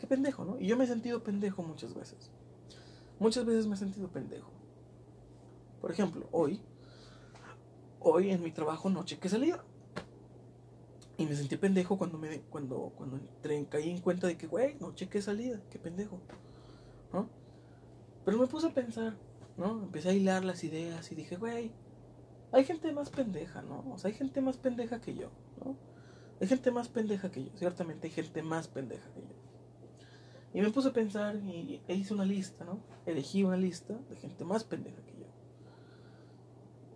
Qué 0.00 0.08
pendejo, 0.08 0.44
¿no? 0.44 0.58
Y 0.58 0.66
yo 0.66 0.76
me 0.76 0.82
he 0.82 0.88
sentido 0.88 1.22
pendejo 1.22 1.62
muchas 1.62 1.94
veces. 1.94 2.32
Muchas 3.18 3.44
veces 3.44 3.66
me 3.66 3.74
he 3.74 3.78
sentido 3.78 4.08
pendejo. 4.08 4.50
Por 5.80 5.90
ejemplo, 5.90 6.26
hoy, 6.32 6.60
hoy 8.00 8.30
en 8.30 8.42
mi 8.42 8.50
trabajo 8.50 8.90
no 8.90 9.04
chequé 9.04 9.28
salida. 9.28 9.64
Y 11.18 11.24
me 11.24 11.34
sentí 11.34 11.56
pendejo 11.56 11.96
cuando 11.96 12.18
me 12.18 12.40
cuando 12.42 12.92
cuando 12.94 13.18
caí 13.70 13.90
en 13.90 14.00
cuenta 14.00 14.26
de 14.26 14.36
que, 14.36 14.46
güey, 14.46 14.76
no 14.80 14.94
chequé 14.94 15.22
salida, 15.22 15.62
qué 15.70 15.78
pendejo. 15.78 16.20
Pero 18.24 18.38
me 18.38 18.46
puse 18.48 18.66
a 18.66 18.74
pensar, 18.74 19.16
¿no? 19.56 19.84
Empecé 19.84 20.10
a 20.10 20.12
hilar 20.12 20.44
las 20.44 20.64
ideas 20.64 21.10
y 21.12 21.14
dije, 21.14 21.36
güey, 21.36 21.70
hay 22.52 22.64
gente 22.64 22.92
más 22.92 23.08
pendeja, 23.08 23.62
¿no? 23.62 23.84
O 23.92 23.98
sea, 23.98 24.10
hay 24.10 24.16
gente 24.16 24.40
más 24.40 24.56
pendeja 24.56 25.00
que 25.00 25.14
yo, 25.14 25.30
¿no? 25.64 25.76
Hay 26.40 26.48
gente 26.48 26.70
más 26.70 26.88
pendeja 26.88 27.30
que 27.30 27.44
yo, 27.44 27.50
ciertamente 27.56 28.08
hay 28.08 28.12
gente 28.12 28.42
más 28.42 28.66
pendeja 28.66 29.08
que 29.14 29.20
yo. 29.20 29.35
Y 30.56 30.62
me 30.62 30.70
puse 30.70 30.88
a 30.88 30.92
pensar 30.94 31.36
y 31.36 31.82
e 31.86 31.94
hice 31.94 32.14
una 32.14 32.24
lista, 32.24 32.64
¿no? 32.64 32.80
Elegí 33.04 33.44
una 33.44 33.58
lista 33.58 33.92
de 34.08 34.16
gente 34.16 34.42
más 34.42 34.64
pendeja 34.64 35.02
que 35.04 35.12
yo. 35.12 35.26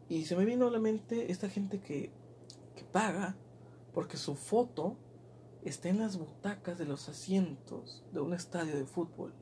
Y 0.08 0.24
se 0.24 0.34
me 0.34 0.46
vino 0.46 0.66
a 0.66 0.70
la 0.70 0.78
mente 0.78 1.30
esta 1.30 1.46
gente 1.50 1.78
que, 1.78 2.10
que 2.74 2.84
paga 2.84 3.36
porque 3.92 4.16
su 4.16 4.34
foto 4.34 4.96
está 5.62 5.90
en 5.90 5.98
las 5.98 6.16
butacas 6.16 6.78
de 6.78 6.86
los 6.86 7.10
asientos 7.10 8.02
de 8.14 8.20
un 8.20 8.32
estadio 8.32 8.74
de 8.74 8.86
fútbol. 8.86 9.34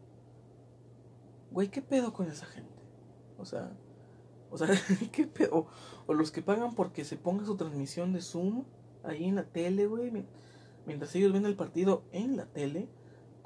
Güey, 1.52 1.68
¿qué 1.68 1.80
pedo 1.80 2.12
con 2.12 2.26
esa 2.26 2.46
gente? 2.46 2.82
O 3.38 3.44
sea, 3.44 3.70
o 4.50 4.58
sea, 4.58 4.66
¿qué 5.12 5.28
pedo? 5.28 5.68
O 6.08 6.12
los 6.12 6.32
que 6.32 6.42
pagan 6.42 6.74
porque 6.74 7.04
se 7.04 7.16
ponga 7.16 7.46
su 7.46 7.56
transmisión 7.56 8.12
de 8.12 8.20
Zoom 8.20 8.64
ahí 9.04 9.26
en 9.26 9.36
la 9.36 9.44
tele, 9.44 9.86
güey, 9.86 10.10
mientras 10.86 11.14
ellos 11.14 11.32
ven 11.32 11.46
el 11.46 11.54
partido 11.54 12.02
en 12.10 12.36
la 12.36 12.46
tele 12.46 12.88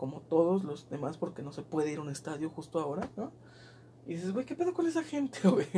como 0.02 0.20
todos 0.20 0.64
los 0.64 0.90
demás, 0.90 1.16
porque 1.16 1.42
no 1.42 1.52
se 1.52 1.62
puede 1.62 1.92
ir 1.92 1.98
a 1.98 2.02
un 2.02 2.10
estadio 2.10 2.50
justo 2.50 2.80
ahora, 2.80 3.08
¿no? 3.16 3.30
Y 4.04 4.14
dices, 4.14 4.32
güey, 4.32 4.44
¿qué 4.44 4.56
pedo 4.56 4.74
con 4.74 4.88
esa 4.88 5.04
gente, 5.04 5.38
güey? 5.48 5.68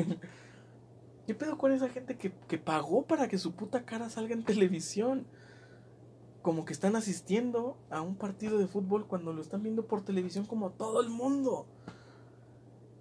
¿Qué 1.26 1.34
pedo 1.34 1.59
con 1.59 1.72
esa 1.72 1.90
gente 1.90 2.16
que, 2.16 2.32
que 2.32 2.56
pagó 2.56 3.02
para 3.02 3.28
que 3.28 3.36
su 3.36 3.52
puta 3.52 3.84
cara 3.84 4.09
salga 4.09 4.32
en 4.32 4.42
televisión? 4.42 5.26
Como 6.40 6.64
que 6.64 6.72
están 6.72 6.96
asistiendo 6.96 7.76
a 7.90 8.01
un 8.01 8.16
partido 8.16 8.56
de 8.56 8.66
fútbol 8.66 9.06
cuando 9.06 9.34
lo 9.34 9.42
están 9.42 9.62
viendo 9.62 9.86
por 9.86 10.02
televisión 10.02 10.46
como 10.46 10.70
todo 10.70 11.02
el 11.02 11.10
mundo. 11.10 11.66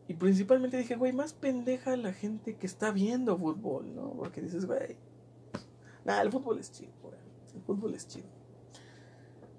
Y 0.09 0.15
principalmente 0.15 0.75
dije, 0.75 0.97
güey, 0.97 1.13
más 1.13 1.31
pendeja 1.31 1.95
la 1.95 2.11
gente 2.11 2.57
que 2.57 2.67
está 2.67 2.91
viendo 2.91 3.37
fútbol, 3.37 3.95
¿no? 3.95 4.09
Porque 4.09 4.41
dices, 4.41 4.65
güey, 4.65 4.97
nada, 6.03 6.21
el 6.21 6.33
fútbol 6.33 6.59
es 6.59 6.69
chido, 6.69 6.91
güey. 7.01 7.15
El 7.55 7.61
fútbol 7.61 7.93
es 7.93 8.09
chido 8.09 8.43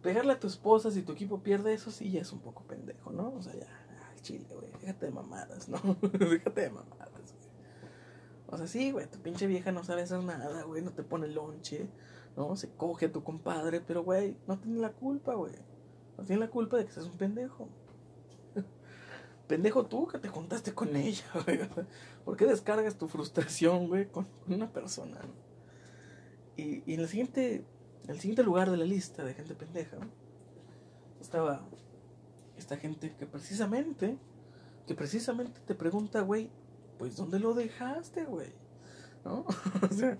pegarle 0.05 0.35
a 0.35 0.39
tu 0.39 0.47
esposa 0.47 0.90
si 0.90 1.01
tu 1.01 1.12
equipo 1.12 1.43
pierde, 1.43 1.72
eso 1.72 1.90
sí 1.90 2.10
ya 2.10 2.20
es 2.20 2.31
un 2.31 2.40
poco 2.40 2.62
pendejo, 2.64 3.10
¿no? 3.10 3.32
O 3.32 3.43
sea, 3.43 3.55
ya, 3.55 3.66
al 4.12 4.20
chile, 4.20 4.47
güey, 4.55 4.70
déjate 4.82 5.06
de 5.06 5.12
mamadas, 5.12 5.70
¿no? 5.70 5.78
déjate 6.12 6.60
de 6.60 6.70
mamadas, 6.70 7.10
güey. 7.10 7.24
O 8.48 8.59
sea, 8.59 8.66
sí, 8.66 8.93
güey, 8.93 9.10
tu 9.10 9.18
pinche 9.20 9.47
vieja 9.47 9.72
no 9.72 9.82
sabe 9.82 10.02
hacer 10.02 10.22
nada, 10.22 10.62
güey, 10.64 10.82
no 10.82 10.93
te 10.93 11.02
pone 11.02 11.26
lonche, 11.28 11.89
¿no? 12.36 12.55
Se 12.55 12.68
coge 12.68 13.06
a 13.06 13.12
tu 13.12 13.24
compadre, 13.24 13.81
pero, 13.81 14.05
güey, 14.05 14.36
no 14.47 14.59
tiene 14.59 14.78
la 14.78 14.93
culpa, 14.93 15.35
güey. 15.35 15.55
No 16.18 16.24
tiene 16.24 16.40
la 16.40 16.51
culpa 16.51 16.76
de 16.76 16.85
que 16.85 16.93
seas 16.93 17.06
un 17.06 17.16
pendejo. 17.16 17.70
pendejo 19.48 19.86
tú 19.86 20.06
que 20.06 20.18
te 20.18 20.28
juntaste 20.28 20.74
con 20.74 20.94
ella, 20.97 21.24
güey. 21.47 21.60
¿Por 22.26 22.36
qué 22.36 22.44
descargas 22.44 22.98
tu 22.98 23.09
frustración, 23.09 23.89
güey, 23.89 24.06
con 24.06 24.28
una 24.48 24.70
persona? 24.70 25.18
Y, 26.59 26.82
y 26.85 26.93
en 26.93 27.01
el 27.01 27.09
siguiente, 27.09 27.55
en 27.55 27.64
el 28.09 28.20
siguiente 28.20 28.43
lugar 28.43 28.70
de 28.70 28.76
la 28.76 28.85
lista 28.85 29.24
de 29.24 29.35
gente 29.35 29.55
pendeja, 29.55 29.97
estaba 31.20 31.66
esta 32.56 32.76
gente 32.76 33.14
que 33.18 33.26
precisamente, 33.26 34.18
que 34.86 34.94
precisamente 34.94 35.60
te 35.66 35.74
pregunta, 35.74 36.20
güey, 36.20 36.51
pues 36.98 37.16
¿dónde 37.16 37.39
lo 37.39 37.55
dejaste, 37.55 38.24
güey? 38.24 38.52
¿No? 39.24 39.47
o 39.90 39.94
sea, 39.94 40.18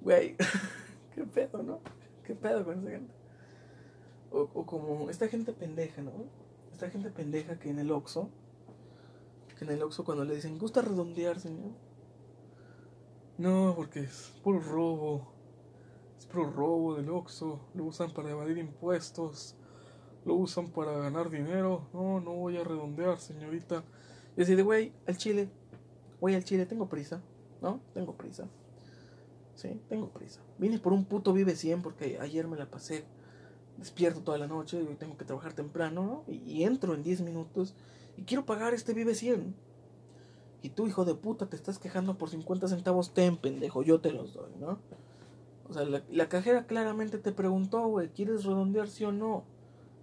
güey, 0.00 0.36
qué 1.14 1.24
pedo, 1.24 1.62
¿no? 1.62 1.80
¿Qué 2.24 2.34
pedo 2.34 2.64
con 2.64 2.78
esa 2.80 2.90
gente? 2.90 3.14
O, 4.30 4.48
o 4.54 4.66
como 4.66 5.10
esta 5.10 5.28
gente 5.28 5.52
pendeja, 5.52 6.02
¿no? 6.02 6.12
Esta 6.72 6.90
gente 6.90 7.10
pendeja 7.10 7.58
que 7.58 7.70
en 7.70 7.78
el 7.78 7.90
Oxxo, 7.90 8.28
que 9.58 9.64
en 9.64 9.70
el 9.70 9.82
Oxxo 9.82 10.04
cuando 10.04 10.24
le 10.24 10.34
dicen, 10.34 10.58
¿gusta 10.58 10.82
redondear, 10.82 11.38
señor? 11.38 11.72
No, 13.38 13.74
porque 13.76 14.00
es 14.00 14.32
puro 14.42 14.60
robo. 14.60 15.31
Es 16.22 16.28
puro 16.28 16.52
robo 16.52 16.94
del 16.94 17.10
Oxxo. 17.10 17.58
Lo 17.74 17.86
usan 17.86 18.12
para 18.12 18.30
evadir 18.30 18.56
impuestos. 18.56 19.56
Lo 20.24 20.34
usan 20.34 20.68
para 20.68 20.92
ganar 20.92 21.28
dinero. 21.30 21.88
No, 21.92 22.20
no 22.20 22.34
voy 22.34 22.56
a 22.58 22.62
redondear, 22.62 23.18
señorita. 23.18 23.82
Y 24.36 24.42
así 24.42 24.54
de, 24.54 24.62
güey, 24.62 24.92
al 25.08 25.16
chile. 25.16 25.50
Voy 26.20 26.36
al 26.36 26.44
chile, 26.44 26.64
tengo 26.64 26.88
prisa. 26.88 27.20
¿No? 27.60 27.80
Tengo 27.92 28.16
prisa. 28.16 28.46
Sí, 29.56 29.80
tengo 29.88 30.10
prisa. 30.10 30.40
Vine 30.58 30.78
por 30.78 30.92
un 30.92 31.06
puto 31.06 31.32
Vive 31.32 31.56
100 31.56 31.82
porque 31.82 32.20
ayer 32.20 32.46
me 32.46 32.56
la 32.56 32.70
pasé 32.70 33.04
despierto 33.76 34.20
toda 34.20 34.38
la 34.38 34.46
noche 34.46 34.80
y 34.80 34.86
hoy 34.86 34.94
tengo 34.94 35.16
que 35.16 35.24
trabajar 35.24 35.54
temprano, 35.54 36.04
¿no? 36.04 36.32
Y, 36.32 36.36
y 36.48 36.62
entro 36.62 36.94
en 36.94 37.02
10 37.02 37.22
minutos 37.22 37.74
y 38.16 38.22
quiero 38.22 38.46
pagar 38.46 38.74
este 38.74 38.94
Vive 38.94 39.16
100. 39.16 39.56
Y 40.62 40.68
tú, 40.68 40.86
hijo 40.86 41.04
de 41.04 41.16
puta, 41.16 41.46
te 41.46 41.56
estás 41.56 41.80
quejando 41.80 42.16
por 42.16 42.30
50 42.30 42.68
centavos, 42.68 43.12
ten, 43.12 43.36
pendejo, 43.36 43.82
yo 43.82 44.00
te 44.00 44.12
los 44.12 44.34
doy, 44.34 44.52
¿no? 44.60 44.78
O 45.68 45.72
sea, 45.72 45.84
la, 45.84 46.28
cajera 46.28 46.66
claramente 46.66 47.18
te 47.18 47.32
preguntó, 47.32 47.86
güey, 47.86 48.08
¿quieres 48.10 48.44
redondear 48.44 48.88
sí 48.88 49.04
o 49.04 49.12
no? 49.12 49.44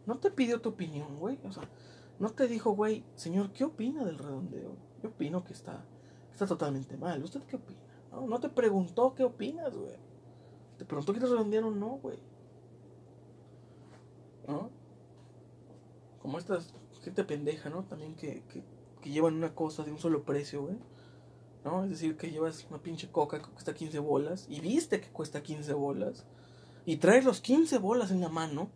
No 0.06 0.18
te 0.18 0.31
pidió 0.31 0.61
tu 0.61 0.69
opinión, 0.69 1.19
güey. 1.19 1.40
O 1.44 1.52
sea, 1.52 1.64
no 2.18 2.30
te 2.30 2.48
dijo, 2.48 2.72
güey, 2.72 3.03
señor, 3.15 3.52
¿qué 3.52 3.65
opina 3.65 4.03
del 4.03 4.18
redondeo? 4.18 4.76
Yo 5.03 5.10
opino 5.10 5.44
que 5.44 5.53
está, 5.53 5.86
está 6.31 6.48
totalmente 6.48 6.98
mal. 6.98 7.23
¿Usted 7.23 7.41
qué 7.44 7.57
opina? 7.57 7.80
No, 8.11 8.27
no 8.27 8.40
te 8.40 8.49
preguntó 8.49 9.14
qué 9.14 9.23
opinas, 9.23 9.76
güey. 9.76 9.95
Te 10.77 10.86
preguntó, 10.86 11.11
¿quieres 11.11 11.30
redondear 11.30 11.65
o 11.65 11.72
no, 11.72 11.98
güey? 11.98 12.18
¿No? 14.48 14.72
Como 16.22 16.38
esta 16.38 16.60
gente 17.03 17.23
pendeja, 17.23 17.69
¿no? 17.69 17.84
También 17.84 18.15
que, 18.15 18.44
que, 18.45 18.64
que 19.02 19.10
llevan 19.10 19.36
una 19.36 19.53
cosa 19.53 19.84
de 19.84 19.91
un 19.91 19.99
solo 19.99 20.23
precio, 20.23 20.64
güey. 20.64 20.77
¿No? 21.64 21.84
Es 21.84 21.90
decir, 21.90 22.15
que 22.15 22.31
llevas 22.31 22.65
una 22.69 22.81
pinche 22.81 23.11
coca 23.11 23.40
que 23.40 23.49
cuesta 23.49 23.73
15 23.73 23.99
bolas 23.99 24.45
y 24.49 24.61
viste 24.61 25.02
que 25.02 25.10
cuesta 25.10 25.44
15 25.44 25.73
bolas 25.73 26.26
y 26.86 26.98
traes 26.98 27.26
los 27.26 27.41
15 27.41 27.77
bolas 27.80 28.11
en 28.11 28.22
la 28.22 28.30
mano, 28.30 28.69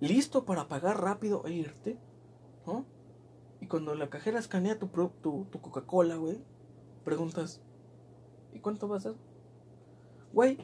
listo 0.00 0.44
para 0.44 0.68
pagar 0.68 1.00
rápido 1.00 1.44
e 1.46 1.52
irte, 1.52 1.98
¿no? 2.66 2.86
Y 3.60 3.66
cuando 3.66 3.94
la 3.94 4.10
cajera 4.10 4.38
escanea 4.38 4.78
tu, 4.78 4.88
tu, 4.88 5.46
tu 5.50 5.60
Coca-Cola, 5.60 6.16
güey, 6.16 6.38
preguntas, 7.04 7.60
¿y 8.52 8.60
cuánto 8.60 8.88
va 8.88 8.96
a 8.96 9.00
ser? 9.00 9.14
Güey, 10.32 10.58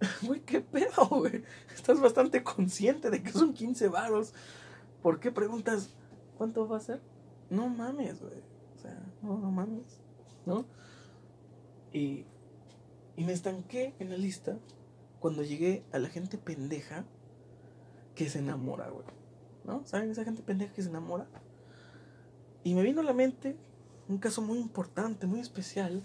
güey, 0.22 0.40
¿qué 0.40 0.60
pedo, 0.60 1.06
güey? 1.08 1.42
Estás 1.74 2.00
bastante 2.00 2.42
consciente 2.42 3.10
de 3.10 3.22
que 3.22 3.32
son 3.32 3.52
15 3.52 3.88
varos. 3.88 4.32
¿Por 5.02 5.20
qué 5.20 5.30
preguntas, 5.30 5.90
¿cuánto 6.38 6.68
va 6.68 6.76
a 6.76 6.80
ser? 6.80 7.00
No 7.48 7.68
mames, 7.68 8.20
güey. 8.20 8.42
O 8.76 8.78
sea, 8.78 8.98
no, 9.22 9.38
no 9.38 9.50
mames, 9.50 10.00
¿no? 10.46 10.64
Y, 11.92 12.24
y 13.16 13.24
me 13.24 13.32
estanqué 13.32 13.94
en 13.98 14.10
la 14.10 14.16
lista 14.16 14.58
cuando 15.18 15.42
llegué 15.42 15.84
a 15.92 15.98
la 15.98 16.08
gente 16.08 16.38
pendeja 16.38 17.04
que 18.14 18.28
se 18.28 18.38
enamora, 18.38 18.88
güey. 18.90 19.06
¿No? 19.64 19.84
¿Saben 19.86 20.10
esa 20.10 20.24
gente 20.24 20.42
pendeja 20.42 20.72
que 20.72 20.82
se 20.82 20.88
enamora? 20.88 21.26
Y 22.64 22.74
me 22.74 22.82
vino 22.82 23.00
a 23.00 23.04
la 23.04 23.12
mente 23.12 23.56
un 24.08 24.18
caso 24.18 24.42
muy 24.42 24.58
importante, 24.58 25.26
muy 25.26 25.40
especial 25.40 26.02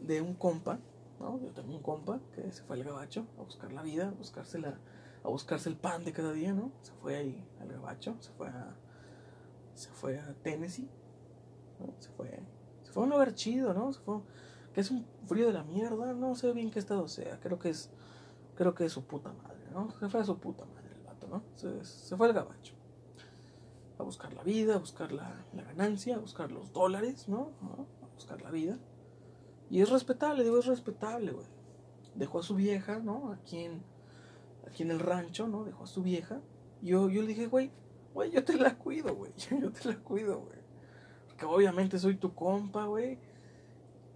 de 0.00 0.22
un 0.22 0.34
compa, 0.34 0.78
¿no? 1.18 1.40
Yo 1.40 1.52
tengo 1.52 1.74
un 1.74 1.82
compa 1.82 2.20
que 2.34 2.50
se 2.52 2.62
fue 2.62 2.76
al 2.76 2.84
gabacho 2.84 3.26
a 3.38 3.42
buscar 3.42 3.72
la 3.72 3.82
vida, 3.82 4.08
a 4.08 4.12
buscarse, 4.12 4.58
la, 4.58 4.78
a 5.24 5.28
buscarse 5.28 5.68
el 5.68 5.76
pan 5.76 6.04
de 6.04 6.12
cada 6.12 6.32
día, 6.32 6.52
¿no? 6.52 6.70
Se 6.82 6.92
fue 6.92 7.16
ahí 7.16 7.44
al 7.60 7.68
gabacho, 7.68 8.16
se 8.20 8.30
fue 8.32 8.48
a, 8.48 8.76
se 9.74 9.90
fue 9.90 10.18
a 10.18 10.34
Tennessee. 10.42 10.88
Se 11.98 12.10
fue, 12.10 12.28
se 12.82 12.92
fue 12.92 13.02
a 13.02 13.04
un 13.04 13.10
lugar 13.10 13.34
chido, 13.34 13.72
¿no? 13.74 13.92
Se 13.92 14.00
fue, 14.00 14.20
que 14.72 14.80
es 14.80 14.90
un 14.90 15.06
frío 15.26 15.46
de 15.46 15.52
la 15.52 15.64
mierda, 15.64 16.12
no 16.12 16.34
sé 16.34 16.52
bien 16.52 16.70
qué 16.70 16.78
estado 16.78 17.08
sea, 17.08 17.40
creo 17.40 17.58
que 17.58 17.70
es, 17.70 17.90
creo 18.54 18.74
que 18.74 18.84
es 18.84 18.92
su 18.92 19.04
puta 19.04 19.32
madre, 19.32 19.70
¿no? 19.72 19.90
Se 19.98 20.08
fue 20.08 20.20
a 20.20 20.24
su 20.24 20.38
puta 20.38 20.64
madre 20.64 20.94
el 20.94 21.02
vato, 21.02 21.28
¿no? 21.28 21.42
Se, 21.54 22.16
fue 22.16 22.26
al 22.28 22.32
gabacho 22.32 22.74
a 23.98 24.02
buscar 24.02 24.32
la 24.32 24.42
vida, 24.42 24.76
a 24.76 24.78
buscar 24.78 25.12
la, 25.12 25.44
la 25.52 25.62
ganancia, 25.62 26.16
a 26.16 26.18
buscar 26.18 26.50
los 26.50 26.72
dólares, 26.72 27.28
¿no? 27.28 27.52
A 28.02 28.06
buscar 28.14 28.40
la 28.40 28.50
vida. 28.50 28.78
Y 29.68 29.82
es 29.82 29.90
respetable, 29.90 30.42
digo, 30.42 30.58
es 30.58 30.66
respetable, 30.66 31.32
güey. 31.32 31.46
Dejó 32.14 32.40
a 32.40 32.42
su 32.42 32.54
vieja, 32.54 32.98
¿no? 32.98 33.32
Aquí 33.32 33.58
en, 33.58 33.82
aquí 34.66 34.82
en 34.82 34.90
el 34.90 34.98
rancho, 34.98 35.46
¿no? 35.46 35.64
Dejó 35.64 35.84
a 35.84 35.86
su 35.86 36.02
vieja. 36.02 36.40
Yo, 36.82 37.08
yo 37.10 37.20
le 37.22 37.28
dije, 37.28 37.46
güey, 37.46 37.70
güey, 38.12 38.30
yo 38.30 38.44
te 38.44 38.56
la 38.56 38.76
cuido, 38.76 39.14
güey. 39.14 39.32
Yo 39.60 39.70
te 39.70 39.88
la 39.88 39.96
cuido, 39.96 40.40
güey. 40.40 40.58
Porque 41.28 41.44
obviamente 41.44 41.98
soy 41.98 42.16
tu 42.16 42.34
compa, 42.34 42.86
güey. 42.86 43.18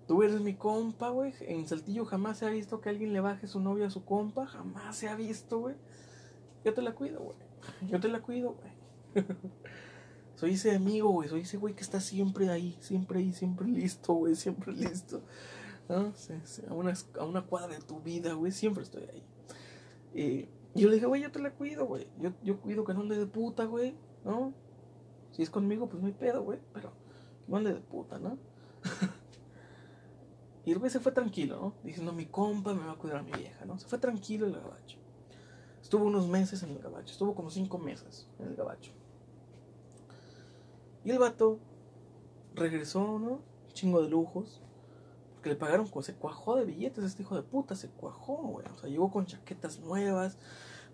Tú 0.06 0.22
eres 0.22 0.40
mi 0.40 0.55
compa, 0.55 1.09
güey. 1.09 1.32
En 1.40 1.66
Saltillo 1.66 2.05
jamás 2.05 2.39
se 2.39 2.47
ha 2.47 2.51
visto 2.51 2.81
que 2.81 2.90
alguien 2.90 3.12
le 3.12 3.20
baje 3.20 3.47
su 3.47 3.60
novia 3.60 3.86
a 3.86 3.90
su 3.90 4.05
compa. 4.05 4.47
Jamás 4.47 4.97
se 4.97 5.09
ha 5.09 5.14
visto, 5.14 5.60
güey. 5.60 5.76
Yo 6.64 6.74
te 6.74 6.82
la 6.82 6.94
cuido, 6.94 7.20
güey. 7.20 7.36
Yo 7.89 8.01
te 8.01 8.09
la 8.09 8.20
cuido, 8.20 8.55
güey. 8.55 9.26
soy 10.35 10.52
ese 10.52 10.76
amigo, 10.76 11.09
güey. 11.10 11.28
Soy 11.28 11.40
ese 11.40 11.56
güey 11.56 11.74
que 11.74 11.82
está 11.82 12.01
siempre 12.01 12.51
ahí. 12.51 12.76
Siempre 12.81 13.20
ahí, 13.20 13.32
siempre 13.32 13.66
listo, 13.66 14.12
güey. 14.12 14.35
Siempre 14.35 14.72
listo. 14.72 15.22
¿No? 15.89 16.12
A, 16.68 16.74
una, 16.74 16.93
a 17.18 17.24
una 17.24 17.43
cuadra 17.43 17.74
de 17.74 17.81
tu 17.81 18.01
vida, 18.01 18.35
güey. 18.35 18.52
Siempre 18.52 18.82
estoy 18.82 19.05
ahí. 19.05 19.22
Y 20.12 20.48
yo 20.81 20.89
le 20.89 20.94
dije, 20.97 21.06
güey, 21.06 21.22
yo 21.22 21.32
te 21.32 21.39
la 21.39 21.51
cuido, 21.51 21.86
güey. 21.86 22.06
Yo, 22.20 22.32
yo 22.43 22.60
cuido 22.60 22.85
que 22.85 22.93
no 22.93 23.01
ande 23.01 23.18
de 23.18 23.26
puta, 23.26 23.64
güey. 23.64 23.94
¿No? 24.22 24.52
Si 25.31 25.43
es 25.43 25.48
conmigo, 25.48 25.89
pues 25.89 26.02
no 26.02 26.09
hay 26.09 26.14
pedo, 26.14 26.43
güey. 26.43 26.59
Pero 26.74 26.93
no 27.48 27.56
ande 27.56 27.72
de 27.72 27.81
puta, 27.81 28.18
¿no? 28.18 28.36
y 30.66 30.72
el 30.72 30.78
güey 30.78 30.90
se 30.90 31.00
fue 31.00 31.12
tranquilo, 31.12 31.56
¿no? 31.60 31.74
Diciendo, 31.82 32.12
mi 32.12 32.26
compa 32.26 32.72
me 32.72 32.86
va 32.86 32.92
a 32.92 32.96
cuidar 32.96 33.18
a 33.18 33.22
mi 33.22 33.32
vieja, 33.32 33.64
¿no? 33.66 33.78
Se 33.78 33.86
fue 33.86 33.98
tranquilo 33.98 34.46
el 34.46 34.54
gabacho. 34.54 34.98
Estuvo 35.82 36.06
unos 36.06 36.26
meses 36.26 36.62
en 36.62 36.70
el 36.70 36.78
gabacho. 36.78 37.12
Estuvo 37.12 37.34
como 37.34 37.50
cinco 37.50 37.78
meses 37.78 38.26
en 38.38 38.48
el 38.48 38.56
gabacho. 38.56 38.92
Y 41.04 41.10
el 41.10 41.18
vato 41.18 41.58
regresó, 42.54 43.18
¿no? 43.18 43.42
Chingo 43.74 44.00
de 44.00 44.08
lujos. 44.08 44.62
Porque 45.34 45.50
le 45.50 45.56
pagaron, 45.56 45.86
se 46.02 46.14
cuajó 46.14 46.56
de 46.56 46.64
billetes 46.64 47.04
este 47.04 47.22
hijo 47.22 47.36
de 47.36 47.42
puta, 47.42 47.76
se 47.76 47.90
cuajó, 47.90 48.36
güey. 48.36 48.66
O 48.66 48.78
sea, 48.78 48.88
llegó 48.88 49.10
con 49.10 49.26
chaquetas 49.26 49.80
nuevas, 49.80 50.38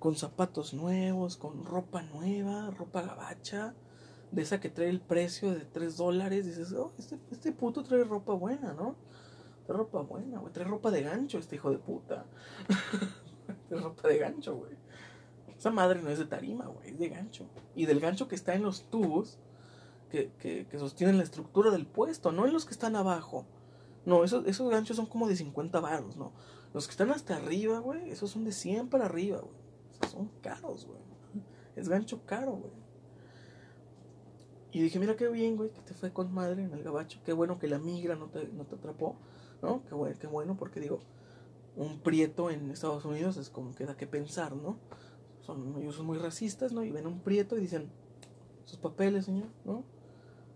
con 0.01 0.17
zapatos 0.17 0.75
nuevos, 0.75 1.37
con 1.37 1.65
ropa 1.65 2.03
nueva, 2.03 2.73
ropa 2.73 3.03
gabacha, 3.03 3.75
de 4.33 4.43
esa 4.43 4.59
que 4.59 4.69
trae 4.69 4.89
el 4.89 5.01
precio 5.01 5.53
de 5.53 5.65
3 5.65 5.97
dólares. 5.97 6.47
Dices, 6.47 6.73
oh, 6.73 6.93
este, 6.99 7.21
este 7.31 7.53
puto 7.53 7.85
trae 7.85 8.03
ropa 8.03 8.33
buena, 8.33 8.73
¿no? 8.73 8.97
Ropa 9.73 10.01
buena, 10.03 10.39
güey. 10.39 10.53
Trae 10.53 10.67
ropa 10.67 10.91
de 10.91 11.03
gancho 11.03 11.39
este 11.39 11.57
hijo 11.57 11.71
de 11.71 11.79
puta. 11.79 12.27
trae 13.69 13.81
ropa 13.81 14.09
de 14.09 14.19
gancho, 14.19 14.57
güey. 14.57 14.73
Esa 15.57 15.71
madre 15.71 16.01
no 16.03 16.09
es 16.09 16.19
de 16.19 16.25
tarima, 16.25 16.67
güey, 16.67 16.91
es 16.91 16.99
de 16.99 17.09
gancho. 17.09 17.47
Y 17.75 17.87
del 17.87 18.01
gancho 18.01 18.29
que 18.29 18.35
está 18.35 18.55
en 18.55 18.63
los 18.63 18.85
tubos 18.85 19.39
que, 20.11 20.33
que, 20.39 20.67
que 20.67 20.79
sostienen 20.79 21.19
la 21.19 21.23
estructura 21.23 21.71
del 21.71 21.87
puesto, 21.87 22.33
no 22.33 22.47
en 22.47 22.53
los 22.53 22.65
que 22.65 22.73
están 22.73 22.97
abajo. 22.97 23.47
No, 24.07 24.25
esos, 24.25 24.47
esos 24.47 24.71
ganchos 24.71 24.97
son 24.97 25.07
como 25.07 25.29
de 25.29 25.37
50 25.37 25.79
baros, 25.81 26.17
¿no? 26.17 26.33
Los 26.73 26.87
que 26.87 26.93
están 26.93 27.11
hasta 27.11 27.37
arriba, 27.37 27.79
güey, 27.81 28.11
esos 28.11 28.31
son 28.31 28.45
de 28.45 28.53
100 28.53 28.89
para 28.89 29.05
arriba, 29.07 29.41
güey. 29.41 30.11
Son 30.11 30.31
caros, 30.41 30.87
güey. 30.87 31.01
Es 31.77 31.89
gancho 31.89 32.25
caro, 32.25 32.53
güey. 32.53 32.73
Y 34.73 34.81
dije, 34.81 34.99
mira 34.99 35.17
qué 35.17 35.29
bien, 35.29 35.57
güey, 35.57 35.71
que 35.71 35.81
te 35.81 35.95
fue 35.95 36.13
con 36.13 36.33
madre 36.33 36.63
en 36.63 36.73
el 36.73 36.83
gabacho. 36.83 37.21
Qué 37.25 37.33
bueno 37.33 37.59
que 37.59 37.67
la 37.67 37.79
migra 37.79 38.15
no 38.15 38.27
te, 38.27 38.49
no 38.49 38.65
te 38.65 38.77
atrapó, 38.77 39.17
¿no? 39.63 39.83
Qué 39.89 39.95
bueno, 39.95 40.17
qué 40.19 40.27
bueno, 40.27 40.57
porque 40.57 40.81
digo, 40.81 41.01
un 41.77 42.01
prieto 42.01 42.51
en 42.51 42.71
Estados 42.71 43.05
Unidos 43.05 43.37
es 43.37 43.51
como 43.51 43.75
que 43.75 43.87
da 43.87 43.97
que 43.97 44.07
pensar, 44.07 44.55
¿no? 44.57 44.77
Son, 45.41 45.77
ellos 45.81 45.95
son 45.95 46.07
muy 46.07 46.19
racistas, 46.19 46.73
¿no? 46.73 46.85
Y 46.85 46.91
ven 46.91 47.07
un 47.07 47.21
prieto 47.21 47.57
y 47.57 47.61
dicen, 47.61 47.91
sus 48.65 48.79
papeles, 48.79 49.25
señor, 49.25 49.49
¿no? 49.65 49.85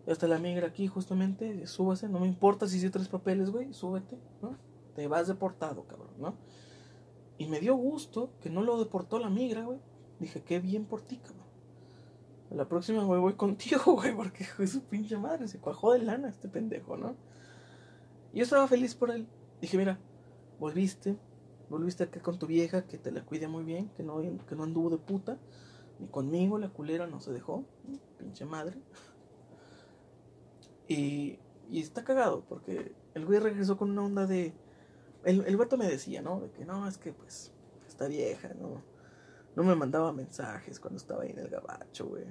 Ya 0.06 0.12
está 0.12 0.28
la 0.28 0.39
migra 0.39 0.66
aquí, 0.66 0.86
justamente. 0.86 1.66
Súbase. 1.66 2.09
No 2.09 2.20
me 2.20 2.26
importa 2.26 2.68
si 2.68 2.76
hice 2.76 2.90
tres 2.90 3.09
papeles, 3.09 3.51
güey. 3.51 3.72
Súbete, 3.72 4.18
¿no? 4.43 4.56
Te 4.94 5.09
vas 5.09 5.28
deportado, 5.28 5.85
cabrón, 5.86 6.10
¿no? 6.18 6.35
Y 7.39 7.47
me 7.47 7.59
dio 7.59 7.74
gusto 7.74 8.31
que 8.40 8.51
no 8.51 8.62
lo 8.62 8.78
deportó 8.78 9.18
la 9.18 9.31
migra, 9.31 9.64
güey. 9.64 9.78
Dije, 10.20 10.43
qué 10.43 10.60
bien 10.60 10.85
por 10.85 11.01
ti, 11.02 11.16
cabrón. 11.16 11.44
La 12.51 12.68
próxima, 12.68 13.02
güey, 13.02 13.20
voy 13.20 13.35
contigo, 13.35 13.81
güey, 13.94 14.14
porque 14.14 14.44
su 14.66 14.82
pinche 14.82 15.16
madre. 15.16 15.48
Se 15.48 15.59
cuajó 15.59 15.93
de 15.93 16.01
lana 16.01 16.28
este 16.28 16.48
pendejo, 16.48 16.97
¿no? 16.97 17.16
Y 18.35 18.39
yo 18.39 18.43
estaba 18.43 18.66
feliz 18.66 18.97
por 18.97 19.12
él. 19.12 19.28
Dije, 19.61 19.78
mira, 19.78 19.98
volviste. 20.59 21.16
Volviste 21.70 22.02
acá 22.02 22.20
con 22.20 22.36
tu 22.36 22.48
vieja, 22.48 22.85
que 22.85 22.98
te 22.98 23.12
la 23.12 23.24
cuide 23.24 23.47
muy 23.47 23.62
bien, 23.62 23.89
que 23.90 24.02
no, 24.02 24.20
que 24.47 24.56
no 24.56 24.65
anduvo 24.65 24.90
de 24.90 24.98
puta. 24.98 25.39
Ni 26.01 26.09
conmigo, 26.09 26.59
la 26.59 26.69
culera 26.69 27.06
no 27.06 27.20
se 27.20 27.32
dejó. 27.32 27.65
Pinche 28.19 28.44
madre. 28.44 28.77
Y, 30.89 31.39
y 31.70 31.81
está 31.81 32.02
cagado, 32.02 32.44
porque 32.48 32.93
el 33.15 33.24
güey 33.24 33.39
regresó 33.39 33.77
con 33.77 33.90
una 33.90 34.02
onda 34.02 34.27
de. 34.27 34.52
El, 35.23 35.44
el 35.47 35.56
vato 35.56 35.77
me 35.77 35.86
decía, 35.86 36.20
¿no? 36.20 36.40
De 36.40 36.51
que 36.51 36.65
no, 36.65 36.89
es 36.89 36.98
que 36.98 37.12
pues 37.12 37.52
está 37.86 38.09
vieja, 38.09 38.52
¿no? 38.55 38.82
No 39.55 39.62
me 39.62 39.77
mandaba 39.77 40.12
mensajes 40.12 40.81
cuando 40.81 40.98
estaba 40.98 41.23
ahí 41.23 41.31
en 41.31 41.39
el 41.39 41.48
gabacho, 41.48 42.09
güey. 42.09 42.24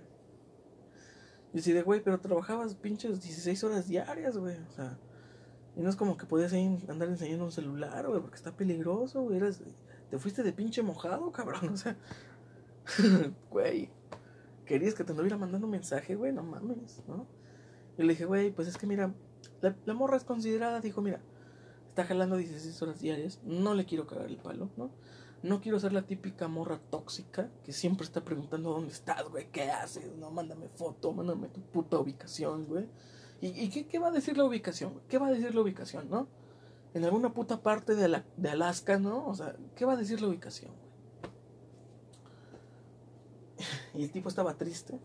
Y 1.54 1.58
decía, 1.58 1.82
güey, 1.82 2.04
pero 2.04 2.20
trabajabas 2.20 2.76
pinches 2.76 3.22
16 3.22 3.64
horas 3.64 3.88
diarias, 3.88 4.38
güey. 4.38 4.58
O 4.58 4.72
sea, 4.72 5.00
y 5.76 5.82
no 5.82 5.90
es 5.90 5.96
como 5.96 6.18
que 6.18 6.26
podías 6.26 6.54
andar 6.54 7.08
enseñando 7.10 7.46
un 7.46 7.52
celular, 7.52 8.08
güey, 8.08 8.22
porque 8.22 8.36
está 8.36 8.56
peligroso, 8.56 9.22
güey. 9.24 9.38
Eras, 9.38 9.62
te 10.10 10.20
fuiste 10.20 10.44
de 10.44 10.54
pinche 10.54 10.82
mojado, 10.84 11.32
cabrón. 11.32 11.74
O 11.74 11.78
sea, 11.78 11.98
güey, 13.50 13.90
querías 14.66 14.94
que 14.94 15.04
te 15.04 15.12
anduviera 15.12 15.38
mandando 15.38 15.68
un 15.68 15.72
mensaje, 15.72 16.16
güey, 16.16 16.34
no 16.34 16.44
mames, 16.44 17.02
¿no? 17.08 17.26
Y 17.98 18.04
le 18.04 18.10
dije, 18.10 18.26
güey, 18.26 18.52
pues 18.52 18.68
es 18.68 18.78
que 18.78 18.86
mira, 18.86 19.14
la, 19.62 19.76
la 19.86 19.94
morra 19.94 20.18
es 20.18 20.26
considerada, 20.26 20.82
dijo, 20.82 21.02
mira, 21.02 21.22
está 21.88 22.04
jalando 22.04 22.36
16 22.36 22.82
horas 22.82 23.00
diarias, 23.00 23.40
no 23.44 23.74
le 23.74 23.86
quiero 23.86 24.06
cagar 24.06 24.26
el 24.26 24.38
palo, 24.38 24.70
¿no? 24.76 24.92
No 25.44 25.62
quiero 25.62 25.80
ser 25.80 25.94
la 25.94 26.04
típica 26.04 26.48
morra 26.48 26.80
tóxica 26.90 27.50
que 27.64 27.72
siempre 27.72 28.06
está 28.06 28.24
preguntando 28.24 28.72
dónde 28.72 28.94
estás, 28.94 29.24
güey, 29.30 29.50
qué 29.52 29.72
haces, 29.72 30.16
no, 30.18 30.30
mándame 30.30 30.70
foto, 30.70 31.14
mándame 31.14 31.50
tu 31.50 31.62
puta 31.62 32.00
ubicación, 32.00 32.66
güey. 32.66 32.88
¿Y, 33.46 33.70
qué, 33.70 34.00
va 34.00 34.08
a 34.08 34.12
decir 34.12 34.38
la 34.38 34.46
ubicación? 34.46 35.02
¿Qué 35.10 35.18
va 35.18 35.28
a 35.28 35.32
decir 35.32 35.54
la 35.54 35.60
ubicación, 35.60 36.10
no? 36.10 36.30
En 36.94 37.04
alguna 37.04 37.34
puta 37.34 37.62
parte 37.62 37.94
de 37.94 38.50
Alaska, 38.50 39.00
¿no? 39.00 39.28
O 39.28 39.36
sea, 39.36 39.58
¿qué 39.76 39.84
va 39.84 39.94
a 39.94 39.98
decir 39.98 40.22
la 40.22 40.30
ubicación, 40.30 40.72
güey? 40.72 40.94
Y 43.96 44.04
el 44.04 44.12
tipo 44.12 44.30
estaba 44.30 44.54
triste. 44.54 44.98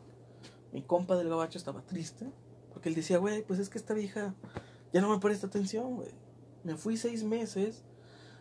Mi 0.72 0.82
compa 0.82 1.16
del 1.16 1.28
gabacho 1.28 1.58
estaba 1.58 1.82
triste. 1.82 2.30
Porque 2.72 2.88
él 2.88 2.94
decía, 2.94 3.18
güey, 3.18 3.42
pues 3.42 3.58
es 3.58 3.68
que 3.68 3.78
esta 3.78 3.92
vieja 3.92 4.36
ya 4.92 5.00
no 5.00 5.10
me 5.10 5.18
presta 5.18 5.48
atención, 5.48 5.96
güey. 5.96 6.10
Me 6.62 6.76
fui 6.76 6.96
seis 6.96 7.24
meses 7.24 7.82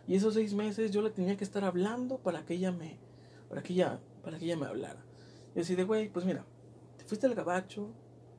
y 0.06 0.14
esos 0.14 0.34
seis 0.34 0.54
meses 0.54 0.92
yo 0.92 1.02
le 1.02 1.10
tenía 1.10 1.36
que 1.36 1.42
estar 1.42 1.64
hablando 1.64 2.18
para 2.18 2.44
que 2.44 2.54
ella 2.54 2.70
me, 2.70 3.00
para 3.48 3.64
que 3.64 3.72
ella, 3.72 3.98
para 4.22 4.38
que 4.38 4.44
ella 4.44 4.56
me 4.56 4.66
hablara. 4.66 5.04
Y 5.56 5.60
así 5.60 5.74
de, 5.74 5.82
güey, 5.82 6.08
pues 6.08 6.24
mira, 6.24 6.44
te 6.98 7.04
fuiste 7.04 7.26
al 7.26 7.34
gabacho, 7.34 7.90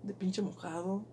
de 0.04 0.14
pinche 0.14 0.42
mojado. 0.42 1.04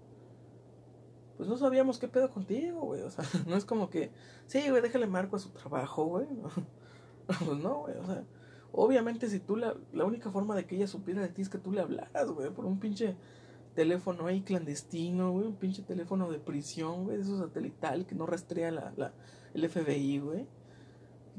Pues 1.36 1.48
no 1.48 1.56
sabíamos 1.56 1.98
qué 1.98 2.08
pedo 2.08 2.30
contigo, 2.30 2.80
güey. 2.80 3.02
O 3.02 3.10
sea, 3.10 3.24
no 3.46 3.56
es 3.56 3.64
como 3.64 3.90
que, 3.90 4.10
sí, 4.46 4.68
güey, 4.68 4.82
déjale 4.82 5.06
marco 5.06 5.36
a 5.36 5.38
su 5.38 5.50
trabajo, 5.50 6.04
güey. 6.04 6.26
No. 6.30 6.48
Pues 7.26 7.58
no, 7.58 7.80
güey, 7.80 7.96
o 7.96 8.06
sea, 8.06 8.22
obviamente 8.70 9.28
si 9.28 9.40
tú 9.40 9.56
la, 9.56 9.74
la 9.92 10.04
única 10.04 10.30
forma 10.30 10.54
de 10.54 10.64
que 10.64 10.76
ella 10.76 10.86
supiera 10.86 11.22
de 11.22 11.28
ti 11.28 11.42
es 11.42 11.48
que 11.48 11.58
tú 11.58 11.72
le 11.72 11.80
hablaras, 11.80 12.30
güey, 12.30 12.50
por 12.50 12.66
un 12.66 12.78
pinche 12.78 13.16
teléfono 13.74 14.26
ahí 14.26 14.42
clandestino, 14.42 15.32
güey, 15.32 15.46
un 15.46 15.56
pinche 15.56 15.82
teléfono 15.82 16.30
de 16.30 16.38
prisión, 16.38 17.04
güey, 17.04 17.16
de 17.16 17.24
esos 17.24 17.40
satelital 17.40 18.06
que 18.06 18.14
no 18.14 18.26
rastrea 18.26 18.70
la, 18.70 18.92
la, 18.96 19.12
el 19.54 19.68
FBI, 19.68 20.18
güey. 20.18 20.46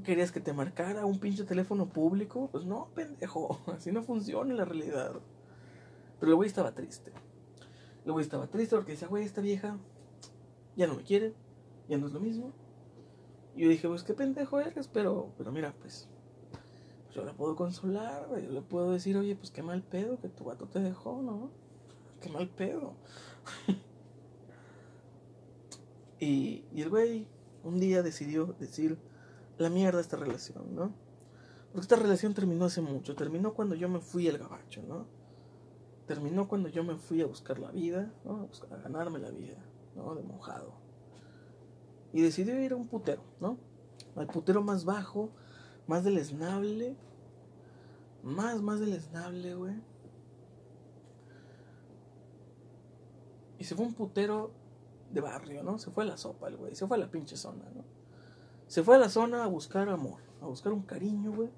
¿Querías 0.03 0.31
que 0.31 0.39
te 0.39 0.53
marcara 0.53 1.05
un 1.05 1.19
pinche 1.19 1.43
teléfono 1.43 1.89
público? 1.89 2.49
Pues 2.51 2.65
no, 2.65 2.89
pendejo, 2.93 3.59
así 3.75 3.91
no 3.91 4.03
funciona 4.03 4.51
en 4.51 4.57
la 4.57 4.65
realidad. 4.65 5.13
Pero 6.19 6.31
el 6.31 6.35
güey 6.35 6.47
estaba 6.47 6.73
triste. 6.73 7.11
El 8.07 8.13
güey 8.13 8.23
estaba 8.23 8.47
triste 8.47 8.73
porque 8.73 8.93
decía, 8.93 9.09
güey, 9.09 9.25
esta 9.25 9.41
vieja 9.41 9.77
ya 10.77 10.87
no 10.87 10.95
me 10.95 11.03
quiere, 11.03 11.33
ya 11.89 11.97
no 11.97 12.07
es 12.07 12.13
lo 12.13 12.21
mismo. 12.21 12.53
Y 13.53 13.63
yo 13.63 13.69
dije, 13.69 13.85
pues 13.89 14.03
qué 14.03 14.13
pendejo 14.13 14.61
eres, 14.61 14.87
pero, 14.87 15.33
pero 15.37 15.51
mira, 15.51 15.75
pues, 15.81 16.07
pues 17.03 17.15
yo 17.15 17.25
la 17.25 17.33
puedo 17.33 17.57
consolar. 17.57 18.29
Yo 18.41 18.49
le 18.49 18.61
puedo 18.61 18.93
decir, 18.93 19.17
oye, 19.17 19.35
pues 19.35 19.51
qué 19.51 19.61
mal 19.61 19.83
pedo 19.83 20.21
que 20.21 20.29
tu 20.29 20.45
gato 20.45 20.69
te 20.69 20.79
dejó, 20.79 21.21
¿no? 21.21 21.51
Qué 22.21 22.29
mal 22.29 22.47
pedo. 22.47 22.93
y, 26.21 26.63
y 26.71 26.81
el 26.81 26.89
güey 26.89 27.27
un 27.65 27.77
día 27.77 28.03
decidió 28.03 28.55
decir 28.57 28.97
la 29.57 29.69
mierda 29.69 29.99
esta 29.99 30.15
relación, 30.15 30.73
¿no? 30.73 30.93
Porque 31.73 31.81
esta 31.81 31.97
relación 31.97 32.33
terminó 32.33 32.63
hace 32.63 32.79
mucho. 32.79 33.15
Terminó 33.15 33.53
cuando 33.53 33.75
yo 33.75 33.89
me 33.89 33.99
fui 33.99 34.29
al 34.29 34.37
gabacho, 34.37 34.81
¿no? 34.83 35.16
Terminó 36.07 36.47
cuando 36.47 36.69
yo 36.69 36.83
me 36.83 36.95
fui 36.95 37.21
a 37.21 37.25
buscar 37.25 37.59
la 37.59 37.69
vida, 37.71 38.11
¿no? 38.23 38.49
A, 38.71 38.77
ganarme 38.77 39.19
la 39.19 39.29
vida, 39.29 39.57
¿no? 39.95 40.15
De 40.15 40.23
mojado. 40.23 40.73
Y 42.13 42.21
decidió 42.21 42.59
ir 42.63 42.71
a 42.71 42.77
un 42.77 42.87
putero, 42.87 43.21
¿no? 43.41 43.57
Al 44.15 44.27
putero 44.27 44.63
más 44.63 44.85
bajo, 44.85 45.31
más 45.85 46.05
deleznable. 46.05 46.95
Más, 48.23 48.61
más 48.61 48.79
deleznable, 48.79 49.53
güey. 49.55 49.75
Y 53.59 53.63
se 53.65 53.75
fue 53.75 53.85
un 53.85 53.93
putero 53.93 54.51
de 55.11 55.21
barrio, 55.21 55.63
¿no? 55.63 55.77
Se 55.77 55.91
fue 55.91 56.03
a 56.03 56.07
la 56.07 56.17
sopa 56.17 56.47
el 56.47 56.57
güey, 56.57 56.75
se 56.75 56.87
fue 56.87 56.97
a 56.97 56.99
la 56.99 57.11
pinche 57.11 57.35
zona, 57.35 57.65
¿no? 57.75 57.83
Se 58.67 58.83
fue 58.83 58.95
a 58.95 58.99
la 58.99 59.09
zona 59.09 59.43
a 59.43 59.47
buscar 59.47 59.89
amor, 59.89 60.21
a 60.41 60.45
buscar 60.45 60.73
un 60.73 60.83
cariño, 60.83 61.33
güey. 61.33 61.49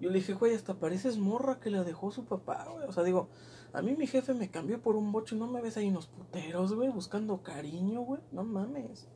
Yo 0.00 0.08
le 0.08 0.18
dije, 0.18 0.32
güey, 0.32 0.54
hasta 0.54 0.74
pareces 0.74 1.18
morra 1.18 1.60
que 1.60 1.70
la 1.70 1.84
dejó 1.84 2.10
su 2.10 2.24
papá, 2.24 2.66
güey. 2.72 2.86
O 2.88 2.92
sea, 2.92 3.04
digo, 3.04 3.28
a 3.74 3.82
mí 3.82 3.94
mi 3.96 4.06
jefe 4.06 4.32
me 4.32 4.50
cambió 4.50 4.80
por 4.80 4.96
un 4.96 5.12
bocho 5.12 5.36
y 5.36 5.38
no 5.38 5.46
me 5.46 5.60
ves 5.60 5.76
ahí 5.76 5.88
unos 5.88 6.06
puteros, 6.06 6.72
güey, 6.72 6.88
buscando 6.88 7.42
cariño, 7.42 8.00
güey. 8.00 8.22
No 8.32 8.42
mames. 8.42 9.08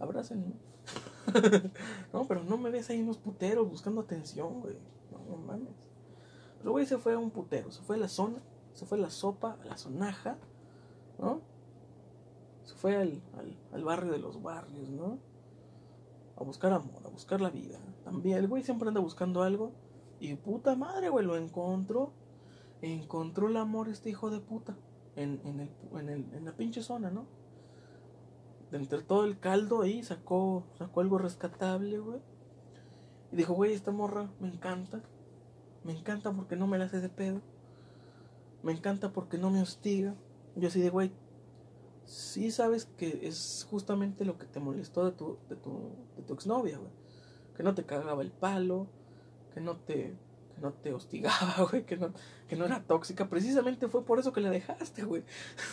Abrácenme. 0.00 0.54
no, 2.12 2.26
pero 2.26 2.42
no 2.42 2.58
me 2.58 2.70
ves 2.70 2.90
ahí 2.90 3.00
unos 3.00 3.18
puteros 3.18 3.70
buscando 3.70 4.00
atención, 4.00 4.60
güey. 4.60 4.76
No, 5.12 5.36
mames. 5.36 5.88
Pero, 6.58 6.72
güey, 6.72 6.84
se 6.84 6.98
fue 6.98 7.12
a 7.12 7.18
un 7.18 7.30
putero, 7.30 7.70
se 7.70 7.82
fue 7.82 7.94
a 7.94 8.00
la 8.00 8.08
zona, 8.08 8.42
se 8.72 8.84
fue 8.84 8.98
a 8.98 9.00
la 9.00 9.10
sopa, 9.10 9.58
a 9.62 9.64
la 9.64 9.76
sonaja, 9.76 10.38
¿no? 11.18 11.40
Se 12.64 12.74
fue 12.74 12.96
al, 12.96 13.22
al 13.72 13.84
barrio 13.84 14.12
de 14.12 14.18
los 14.18 14.42
barrios, 14.42 14.88
¿no? 14.90 15.18
A 16.36 16.44
buscar 16.44 16.72
amor, 16.72 17.02
a 17.04 17.08
buscar 17.08 17.40
la 17.40 17.50
vida. 17.50 17.78
También 18.04 18.38
el 18.38 18.48
güey 18.48 18.62
siempre 18.62 18.88
anda 18.88 19.00
buscando 19.00 19.42
algo. 19.42 19.72
Y 20.20 20.34
puta 20.34 20.74
madre, 20.76 21.08
güey, 21.08 21.24
lo 21.26 21.36
encontró. 21.36 22.12
Encontró 22.80 23.48
el 23.48 23.56
amor 23.56 23.88
este 23.88 24.10
hijo 24.10 24.30
de 24.30 24.40
puta. 24.40 24.76
En, 25.14 25.40
en, 25.44 25.60
el, 25.60 25.70
en, 25.98 26.08
el, 26.08 26.34
en 26.34 26.44
la 26.44 26.52
pinche 26.52 26.82
zona, 26.82 27.10
¿no? 27.10 27.26
De 28.70 28.78
entre 28.78 29.02
todo 29.02 29.24
el 29.24 29.38
caldo 29.38 29.82
ahí 29.82 30.02
sacó, 30.02 30.64
sacó 30.78 31.00
algo 31.00 31.18
rescatable, 31.18 31.98
güey. 31.98 32.20
Y 33.30 33.36
dijo, 33.36 33.52
güey, 33.52 33.74
esta 33.74 33.90
morra 33.90 34.30
me 34.40 34.48
encanta. 34.48 35.02
Me 35.84 35.92
encanta 35.92 36.32
porque 36.32 36.56
no 36.56 36.66
me 36.66 36.78
la 36.78 36.86
hace 36.86 37.00
de 37.00 37.08
pedo. 37.08 37.40
Me 38.62 38.72
encanta 38.72 39.12
porque 39.12 39.38
no 39.38 39.50
me 39.50 39.60
hostiga. 39.60 40.14
Yo 40.56 40.68
así 40.68 40.80
de, 40.80 40.90
güey, 40.90 41.12
sí 42.04 42.50
sabes 42.50 42.86
que 42.96 43.20
es 43.22 43.66
justamente 43.70 44.24
lo 44.24 44.38
que 44.38 44.46
te 44.46 44.60
molestó 44.60 45.04
de 45.04 45.12
tu, 45.12 45.38
de 45.48 45.56
tu, 45.56 45.90
de 46.16 46.22
tu 46.22 46.34
exnovia, 46.34 46.78
güey. 46.78 46.90
Que 47.56 47.62
no 47.62 47.74
te 47.74 47.84
cagaba 47.84 48.22
el 48.22 48.30
palo, 48.30 48.86
que 49.54 49.60
no 49.60 49.76
te, 49.76 50.16
que 50.54 50.60
no 50.60 50.72
te 50.72 50.92
hostigaba, 50.92 51.66
güey, 51.70 51.84
que 51.84 51.96
no, 51.96 52.12
que 52.48 52.56
no 52.56 52.64
era 52.64 52.82
tóxica. 52.82 53.28
Precisamente 53.28 53.88
fue 53.88 54.04
por 54.04 54.18
eso 54.18 54.32
que 54.32 54.40
la 54.40 54.50
dejaste, 54.50 55.04
güey. 55.04 55.22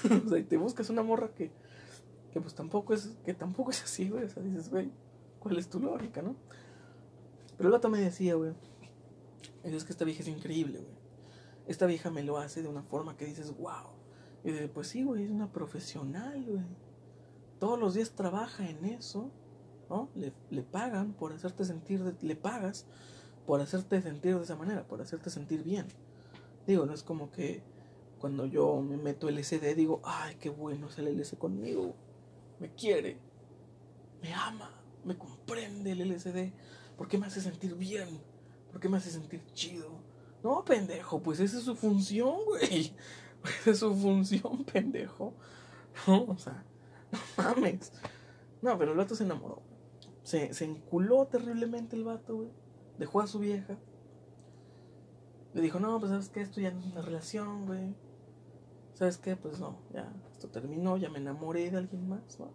o 0.25 0.29
sea, 0.29 0.39
y 0.39 0.43
te 0.43 0.57
buscas 0.57 0.89
una 0.89 1.03
morra 1.03 1.29
que, 1.33 1.51
que 2.31 2.41
pues 2.41 2.53
tampoco 2.53 2.93
es, 2.93 3.17
que 3.23 3.33
tampoco 3.33 3.71
es 3.71 3.83
así, 3.83 4.09
güey. 4.09 4.25
O 4.25 4.29
sea, 4.29 4.43
dices, 4.43 4.69
güey, 4.69 4.91
¿cuál 5.39 5.57
es 5.57 5.69
tu 5.69 5.79
lógica, 5.79 6.21
no? 6.21 6.35
Pero 7.57 7.69
el 7.69 7.73
vato 7.73 7.89
me 7.89 7.99
decía, 7.99 8.35
güey, 8.35 8.53
es 9.63 9.83
que 9.83 9.91
esta 9.91 10.05
vieja 10.05 10.21
es 10.21 10.27
increíble, 10.27 10.79
güey. 10.79 10.99
Esta 11.67 11.85
vieja 11.85 12.09
me 12.09 12.23
lo 12.23 12.37
hace 12.37 12.63
de 12.63 12.67
una 12.67 12.81
forma 12.81 13.15
que 13.15 13.25
dices, 13.25 13.55
wow. 13.55 13.98
Y 14.43 14.51
de, 14.51 14.67
pues 14.67 14.87
sí, 14.87 15.03
güey, 15.03 15.23
es 15.23 15.31
una 15.31 15.51
profesional, 15.51 16.43
güey. 16.45 16.63
Todos 17.59 17.79
los 17.79 17.93
días 17.93 18.11
trabaja 18.11 18.69
en 18.69 18.85
eso, 18.85 19.31
¿no? 19.89 20.09
Le, 20.15 20.33
le 20.49 20.63
pagan 20.63 21.13
por 21.13 21.33
hacerte 21.33 21.65
sentir, 21.65 22.03
de, 22.03 22.15
le 22.25 22.35
pagas 22.35 22.85
por 23.45 23.61
hacerte 23.61 24.01
sentir 24.01 24.37
de 24.37 24.43
esa 24.43 24.55
manera, 24.55 24.87
por 24.87 25.01
hacerte 25.01 25.29
sentir 25.29 25.63
bien. 25.63 25.87
Digo, 26.67 26.85
no 26.85 26.93
es 26.93 27.03
como 27.03 27.31
que 27.31 27.63
cuando 28.19 28.45
yo 28.45 28.81
me 28.81 28.97
meto 28.97 29.29
LSD 29.29 29.75
digo, 29.75 30.01
ay, 30.03 30.35
qué 30.39 30.49
bueno 30.49 30.87
es 30.87 30.97
el 30.99 31.17
LSD 31.17 31.37
conmigo. 31.37 31.95
Me 32.59 32.73
quiere, 32.75 33.17
me 34.21 34.33
ama, 34.33 34.69
me 35.03 35.17
comprende 35.17 35.93
el 35.93 36.07
LSD. 36.09 36.53
¿Por 36.97 37.07
qué 37.07 37.17
me 37.17 37.27
hace 37.27 37.41
sentir 37.41 37.75
bien? 37.75 38.21
¿Por 38.71 38.79
qué 38.79 38.89
me 38.89 38.97
hace 38.97 39.09
sentir 39.09 39.43
chido? 39.53 39.89
No, 40.43 40.63
pendejo, 40.63 41.21
pues 41.21 41.39
esa 41.39 41.57
es 41.57 41.63
su 41.63 41.75
función, 41.75 42.35
güey. 42.45 42.93
Es 43.65 43.79
su 43.79 43.93
función, 43.95 44.63
pendejo. 44.65 45.33
No, 46.07 46.23
o 46.23 46.37
sea, 46.37 46.63
no 47.11 47.19
mames. 47.37 47.91
No, 48.61 48.77
pero 48.77 48.91
el 48.91 48.97
vato 48.97 49.15
se 49.15 49.23
enamoró. 49.23 49.61
Se, 50.23 50.53
se 50.53 50.65
enculó 50.65 51.25
terriblemente 51.27 51.95
el 51.95 52.03
vato, 52.03 52.35
güey. 52.35 52.49
Dejó 52.97 53.21
a 53.21 53.27
su 53.27 53.39
vieja. 53.39 53.77
Le 55.53 55.61
dijo, 55.61 55.79
no, 55.79 55.99
pues 55.99 56.11
sabes 56.11 56.29
que 56.29 56.41
esto 56.41 56.61
ya 56.61 56.71
no 56.71 56.79
es 56.79 56.85
una 56.85 57.01
relación, 57.01 57.65
güey. 57.65 57.95
¿Sabes 58.93 59.17
qué? 59.17 59.35
Pues 59.35 59.59
no, 59.59 59.77
ya, 59.93 60.11
esto 60.31 60.49
terminó, 60.49 60.97
ya 60.97 61.09
me 61.09 61.19
enamoré 61.19 61.71
de 61.71 61.77
alguien 61.77 62.07
más, 62.07 62.39
¿no? 62.39 62.51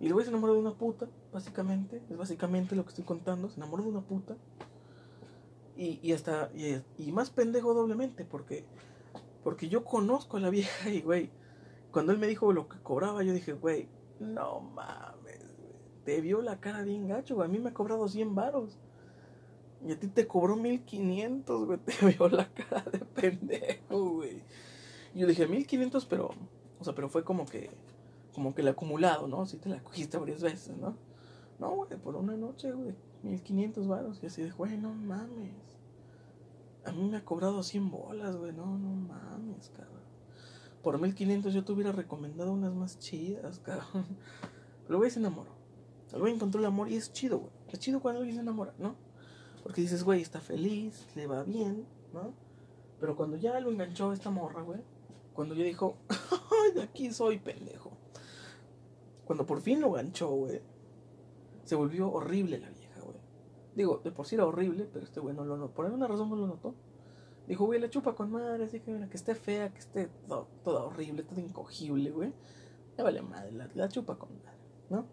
Y 0.00 0.06
el 0.06 0.14
güey 0.14 0.24
se 0.24 0.30
enamoró 0.30 0.54
de 0.54 0.58
una 0.58 0.74
puta, 0.74 1.08
básicamente. 1.32 2.02
Es 2.10 2.16
básicamente 2.16 2.74
lo 2.74 2.82
que 2.82 2.88
estoy 2.88 3.04
contando. 3.04 3.48
Se 3.48 3.56
enamoró 3.56 3.84
de 3.84 3.90
una 3.90 4.00
puta. 4.00 4.36
Y, 5.76 6.00
y 6.02 6.12
hasta, 6.12 6.50
y, 6.54 6.82
y 6.98 7.12
más 7.12 7.30
pendejo 7.30 7.72
doblemente, 7.72 8.24
porque, 8.24 8.66
porque 9.42 9.68
yo 9.68 9.84
conozco 9.84 10.36
a 10.36 10.40
la 10.40 10.50
vieja 10.50 10.88
y, 10.90 11.00
güey, 11.00 11.30
cuando 11.90 12.12
él 12.12 12.18
me 12.18 12.26
dijo 12.26 12.52
lo 12.52 12.68
que 12.68 12.78
cobraba, 12.78 13.22
yo 13.22 13.32
dije, 13.32 13.52
güey, 13.52 13.88
no 14.20 14.60
mames, 14.60 15.56
güey. 15.58 15.72
Te 16.04 16.20
vio 16.20 16.42
la 16.42 16.60
cara 16.60 16.82
bien 16.82 17.08
gacho, 17.08 17.36
güey. 17.36 17.48
A 17.48 17.52
mí 17.52 17.58
me 17.58 17.70
ha 17.70 17.74
cobrado 17.74 18.08
100 18.08 18.34
varos. 18.34 18.78
Y 19.86 19.92
a 19.92 19.98
ti 19.98 20.06
te 20.06 20.26
cobró 20.26 20.56
1500, 20.56 21.66
güey. 21.66 21.78
Te 21.78 22.06
vio 22.06 22.28
la 22.28 22.48
cara 22.52 22.84
de 22.90 23.00
pendejo, 23.00 24.10
güey. 24.10 24.42
Y 25.14 25.20
yo 25.20 25.26
dije, 25.26 25.46
1500, 25.46 26.06
pero, 26.06 26.30
o 26.80 26.84
sea, 26.84 26.94
pero 26.94 27.08
fue 27.08 27.24
como 27.24 27.44
que, 27.44 27.70
como 28.34 28.54
que 28.54 28.62
el 28.62 28.68
acumulado, 28.68 29.28
¿no? 29.28 29.44
Si 29.46 29.58
te 29.58 29.68
la 29.68 29.82
cogiste 29.82 30.16
varias 30.16 30.42
veces, 30.42 30.76
¿no? 30.76 30.96
No, 31.58 31.70
güey, 31.72 31.90
por 31.98 32.16
una 32.16 32.36
noche, 32.36 32.72
güey. 32.72 32.94
1500 33.22 33.86
varos. 33.86 34.22
Y 34.22 34.26
así 34.26 34.42
de, 34.42 34.50
güey, 34.50 34.76
no 34.78 34.92
mames. 34.94 35.71
A 36.84 36.92
mí 36.92 37.08
me 37.08 37.16
ha 37.16 37.24
cobrado 37.24 37.62
100 37.62 37.90
bolas, 37.90 38.36
güey. 38.36 38.52
No, 38.52 38.78
no 38.78 38.90
mames, 38.94 39.70
cabrón. 39.70 40.02
Por 40.82 41.00
1500 41.00 41.54
yo 41.54 41.64
te 41.64 41.72
hubiera 41.72 41.92
recomendado 41.92 42.52
unas 42.52 42.74
más 42.74 42.98
chidas, 42.98 43.58
cabrón. 43.64 44.06
Pero 44.86 44.98
güey 44.98 45.10
se 45.10 45.20
enamoró. 45.20 45.52
El 46.12 46.20
güey 46.20 46.34
encontró 46.34 46.60
el 46.60 46.66
amor 46.66 46.90
y 46.90 46.96
es 46.96 47.12
chido, 47.12 47.38
güey. 47.38 47.52
Es 47.68 47.78
chido 47.78 48.00
cuando 48.00 48.20
alguien 48.20 48.36
se 48.36 48.42
enamora, 48.42 48.74
¿no? 48.78 48.96
Porque 49.62 49.80
dices, 49.80 50.02
güey, 50.02 50.20
está 50.20 50.40
feliz, 50.40 51.06
le 51.14 51.26
va 51.26 51.44
bien, 51.44 51.86
¿no? 52.12 52.34
Pero 53.00 53.16
cuando 53.16 53.36
ya 53.36 53.58
lo 53.60 53.70
enganchó 53.70 54.12
esta 54.12 54.30
morra, 54.30 54.62
güey. 54.62 54.80
Cuando 55.32 55.54
ya 55.54 55.64
dijo, 55.64 55.96
ay, 56.10 56.72
de 56.74 56.82
aquí 56.82 57.12
soy 57.12 57.38
pendejo. 57.38 57.92
Cuando 59.24 59.46
por 59.46 59.60
fin 59.60 59.80
lo 59.80 59.88
enganchó, 59.88 60.28
güey. 60.30 60.60
Se 61.64 61.76
volvió 61.76 62.10
horrible 62.12 62.58
la 62.58 62.68
güey. 62.70 62.81
Digo, 63.74 64.00
de 64.04 64.10
por 64.10 64.26
sí 64.26 64.34
era 64.34 64.46
horrible, 64.46 64.88
pero 64.92 65.04
este 65.04 65.20
güey 65.20 65.34
no 65.34 65.44
lo 65.44 65.56
notó. 65.56 65.74
Por 65.74 65.86
alguna 65.86 66.06
razón 66.06 66.28
no 66.28 66.36
lo 66.36 66.46
notó. 66.46 66.74
Dijo, 67.46 67.64
güey, 67.64 67.80
la 67.80 67.90
chupa 67.90 68.14
con 68.14 68.30
madre, 68.30 68.68
que 68.68 68.90
mira, 68.90 69.08
que 69.08 69.16
esté 69.16 69.34
fea, 69.34 69.72
que 69.72 69.78
esté 69.78 70.10
toda 70.28 70.84
horrible, 70.84 71.22
todo 71.22 71.40
incogible, 71.40 72.10
güey. 72.10 72.32
Ya 72.96 73.04
vale 73.04 73.22
madre, 73.22 73.52
la, 73.52 73.68
la 73.74 73.88
chupa 73.88 74.16
con 74.16 74.30
madre, 74.38 74.58
¿no? 74.90 75.06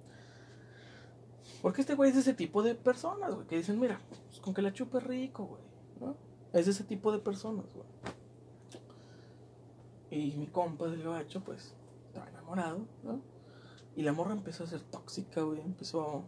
Porque 1.61 1.81
este 1.81 1.95
güey 1.95 2.11
es 2.11 2.17
ese 2.17 2.33
tipo 2.33 2.61
de 2.61 2.75
personas, 2.75 3.33
güey, 3.33 3.47
que 3.47 3.57
dicen, 3.57 3.79
mira, 3.79 3.99
pues 4.29 4.39
con 4.39 4.53
que 4.53 4.61
la 4.61 4.73
chupe 4.73 4.99
rico, 4.99 5.45
güey, 5.45 5.63
¿no? 5.99 6.15
Es 6.53 6.67
ese 6.67 6.83
tipo 6.83 7.11
de 7.11 7.19
personas, 7.19 7.65
güey. 7.73 7.87
Y 10.11 10.37
mi 10.37 10.47
compa 10.47 10.87
del 10.87 11.03
gabacho, 11.03 11.41
pues, 11.41 11.75
estaba 12.07 12.29
enamorado, 12.29 12.79
¿no? 13.03 13.21
Y 13.95 14.03
la 14.03 14.13
morra 14.13 14.33
empezó 14.33 14.63
a 14.63 14.67
ser 14.67 14.81
tóxica, 14.81 15.41
güey, 15.41 15.61
empezó 15.61 16.23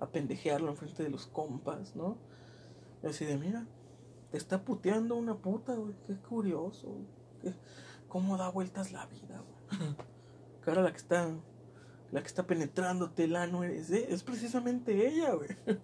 a 0.00 0.06
pendejearlo 0.06 0.70
enfrente 0.70 1.02
de 1.02 1.10
los 1.10 1.26
compas, 1.26 1.96
¿no? 1.96 2.18
Así 3.02 3.24
de, 3.24 3.36
mira, 3.36 3.66
te 4.30 4.38
está 4.38 4.64
puteando 4.64 5.16
una 5.16 5.36
puta, 5.36 5.74
güey, 5.74 5.94
qué 6.06 6.14
curioso, 6.16 6.88
güey. 6.88 7.54
cómo 8.08 8.36
da 8.36 8.50
vueltas 8.50 8.92
la 8.92 9.06
vida, 9.06 9.42
güey. 9.42 9.96
Ahora 10.66 10.82
la 10.82 10.90
que 10.90 10.96
está 10.96 11.32
la 12.12 12.20
que 12.20 12.28
está 12.28 12.46
penetrándote 12.46 13.24
el 13.24 13.36
ano 13.36 13.64
eres, 13.64 13.90
¿eh? 13.90 14.06
es 14.08 14.22
precisamente 14.22 15.08
ella, 15.08 15.34
güey. 15.34 15.48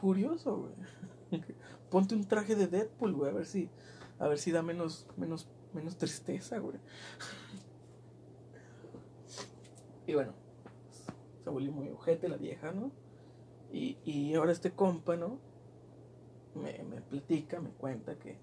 Curioso, 0.00 0.56
güey. 0.56 1.42
Ponte 1.90 2.14
un 2.14 2.24
traje 2.24 2.56
de 2.56 2.66
Deadpool, 2.66 3.14
güey, 3.14 3.30
a 3.30 3.34
ver 3.34 3.46
si, 3.46 3.70
a 4.18 4.28
ver 4.28 4.38
si 4.38 4.50
da 4.50 4.62
menos, 4.62 5.06
menos, 5.16 5.48
menos 5.72 5.96
tristeza, 5.96 6.58
güey. 6.58 6.78
Y 10.06 10.14
bueno, 10.14 10.32
se 11.42 11.50
volvió 11.50 11.72
muy 11.72 11.88
ojete 11.88 12.28
la 12.28 12.36
vieja, 12.36 12.72
¿no? 12.72 12.90
Y, 13.76 14.34
ahora 14.34 14.52
este 14.52 14.72
compa, 14.72 15.16
¿no? 15.16 15.38
Me, 16.54 16.82
me 16.84 17.02
platica, 17.02 17.60
me 17.60 17.70
cuenta 17.70 18.18
que, 18.18 18.38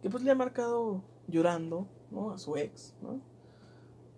que 0.00 0.08
pues 0.08 0.22
le 0.22 0.30
ha 0.30 0.34
marcado 0.34 1.02
llorando, 1.26 1.86
¿no? 2.10 2.30
A 2.30 2.38
su 2.38 2.56
ex, 2.56 2.94
¿no? 3.02 3.20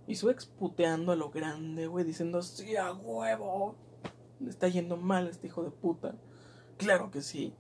Y 0.07 0.15
su 0.15 0.31
ex 0.31 0.47
puteando 0.47 1.13
a 1.13 1.17
lo 1.17 1.31
grande, 1.31 1.87
güey, 1.87 2.05
diciendo, 2.05 2.43
sí, 2.43 2.77
a 2.77 2.93
huevo. 2.93 3.75
Le 4.39 4.51
está 4.51 4.69
yendo 4.69 4.97
mal 4.97 5.27
a 5.27 5.31
este 5.31 5.49
hijo 5.49 5.63
de 5.63 5.71
puta. 5.71 6.15
Claro 6.79 7.11
que 7.11 7.21
sí. 7.21 7.53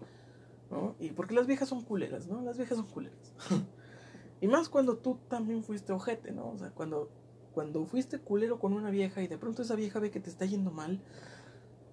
¿No? 0.70 0.94
Y 1.00 1.10
porque 1.10 1.34
las 1.34 1.46
viejas 1.46 1.68
son 1.68 1.82
culeras, 1.82 2.28
¿no? 2.28 2.40
Las 2.42 2.56
viejas 2.56 2.78
son 2.78 2.86
culeras. 2.86 3.34
y 4.40 4.46
más 4.46 4.68
cuando 4.68 4.96
tú 4.96 5.18
también 5.28 5.64
fuiste 5.64 5.92
ojete, 5.92 6.30
¿no? 6.30 6.50
O 6.50 6.58
sea, 6.58 6.70
cuando, 6.70 7.10
cuando 7.52 7.84
fuiste 7.84 8.20
culero 8.20 8.60
con 8.60 8.72
una 8.72 8.90
vieja 8.90 9.20
y 9.20 9.26
de 9.26 9.36
pronto 9.36 9.62
esa 9.62 9.74
vieja 9.74 9.98
ve 9.98 10.10
que 10.10 10.20
te 10.20 10.30
está 10.30 10.46
yendo 10.46 10.70
mal, 10.70 11.02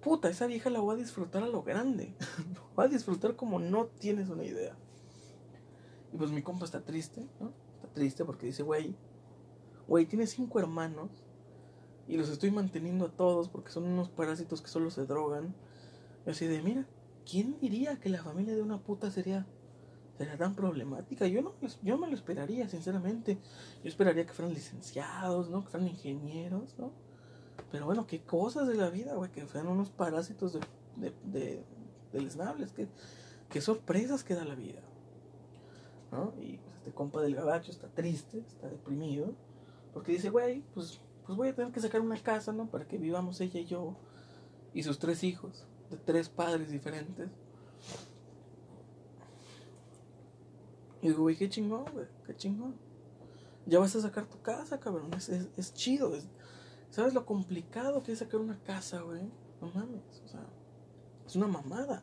puta, 0.00 0.28
esa 0.28 0.46
vieja 0.46 0.70
la 0.70 0.80
va 0.80 0.94
a 0.94 0.96
disfrutar 0.96 1.42
a 1.42 1.48
lo 1.48 1.62
grande. 1.62 2.14
va 2.78 2.84
a 2.84 2.88
disfrutar 2.88 3.36
como 3.36 3.58
no 3.58 3.86
tienes 3.86 4.28
una 4.28 4.44
idea. 4.44 4.76
Y 6.12 6.16
pues 6.16 6.30
mi 6.30 6.42
compa 6.42 6.64
está 6.64 6.80
triste, 6.80 7.26
¿no? 7.40 7.52
Está 7.76 7.88
triste 7.92 8.24
porque 8.24 8.46
dice, 8.46 8.62
güey, 8.62 8.94
güey, 9.86 10.06
tiene 10.06 10.26
cinco 10.26 10.58
hermanos 10.58 11.10
y 12.06 12.16
los 12.16 12.28
estoy 12.30 12.50
manteniendo 12.50 13.06
a 13.06 13.10
todos 13.10 13.48
porque 13.48 13.70
son 13.70 13.84
unos 13.84 14.08
parásitos 14.08 14.62
que 14.62 14.68
solo 14.68 14.90
se 14.90 15.04
drogan. 15.04 15.54
Y 16.26 16.30
así 16.30 16.46
de, 16.46 16.62
mira, 16.62 16.86
¿quién 17.30 17.58
diría 17.60 18.00
que 18.00 18.08
la 18.08 18.22
familia 18.22 18.54
de 18.54 18.62
una 18.62 18.78
puta 18.78 19.10
sería, 19.10 19.46
sería 20.16 20.38
tan 20.38 20.54
problemática? 20.54 21.26
Yo 21.26 21.42
no 21.42 21.54
yo 21.82 21.98
me 21.98 22.08
lo 22.08 22.14
esperaría, 22.14 22.68
sinceramente. 22.68 23.38
Yo 23.82 23.88
esperaría 23.88 24.26
que 24.26 24.32
fueran 24.32 24.54
licenciados, 24.54 25.50
¿no? 25.50 25.64
Que 25.64 25.70
fueran 25.70 25.88
ingenieros, 25.88 26.78
¿no? 26.78 26.92
Pero 27.70 27.86
bueno, 27.86 28.06
qué 28.06 28.22
cosas 28.22 28.66
de 28.68 28.74
la 28.74 28.90
vida, 28.90 29.14
güey, 29.14 29.30
que 29.30 29.46
fueran 29.46 29.70
unos 29.70 29.90
parásitos 29.90 30.54
de, 30.54 30.60
de, 30.96 31.12
de, 31.24 31.64
deleznables, 32.12 32.72
qué, 32.72 32.88
qué 33.50 33.60
sorpresas 33.60 34.24
que 34.24 34.34
da 34.34 34.44
la 34.44 34.54
vida. 34.54 34.80
¿no? 36.10 36.32
Y 36.40 36.58
pues 36.58 36.74
este 36.76 36.92
compa 36.92 37.20
del 37.20 37.34
gabacho 37.34 37.70
está 37.70 37.88
triste, 37.88 38.38
está 38.46 38.68
deprimido. 38.68 39.34
Porque 39.92 40.12
dice, 40.12 40.30
güey, 40.30 40.62
pues, 40.74 41.00
pues 41.26 41.36
voy 41.36 41.48
a 41.48 41.54
tener 41.54 41.72
que 41.72 41.80
sacar 41.80 42.00
una 42.00 42.20
casa, 42.22 42.52
¿no? 42.52 42.70
Para 42.70 42.86
que 42.86 42.98
vivamos 42.98 43.40
ella 43.40 43.60
y 43.60 43.66
yo 43.66 43.96
y 44.74 44.82
sus 44.82 44.98
tres 44.98 45.24
hijos, 45.24 45.66
de 45.90 45.96
tres 45.96 46.28
padres 46.28 46.70
diferentes. 46.70 47.30
Y 51.00 51.08
digo, 51.08 51.22
güey, 51.22 51.36
qué 51.36 51.48
chingón, 51.48 51.84
güey, 51.92 52.06
qué 52.26 52.36
chingón. 52.36 52.74
Ya 53.66 53.78
vas 53.78 53.94
a 53.96 54.00
sacar 54.00 54.26
tu 54.26 54.40
casa, 54.40 54.80
cabrón, 54.80 55.10
es, 55.14 55.28
es, 55.28 55.48
es 55.56 55.74
chido. 55.74 56.12
¿Sabes 56.90 57.14
lo 57.14 57.26
complicado 57.26 58.02
que 58.02 58.12
es 58.12 58.18
sacar 58.18 58.40
una 58.40 58.58
casa, 58.64 59.00
güey? 59.02 59.30
No 59.60 59.70
mames, 59.74 60.22
o 60.24 60.28
sea, 60.28 60.46
es 61.26 61.36
una 61.36 61.46
mamada. 61.46 62.02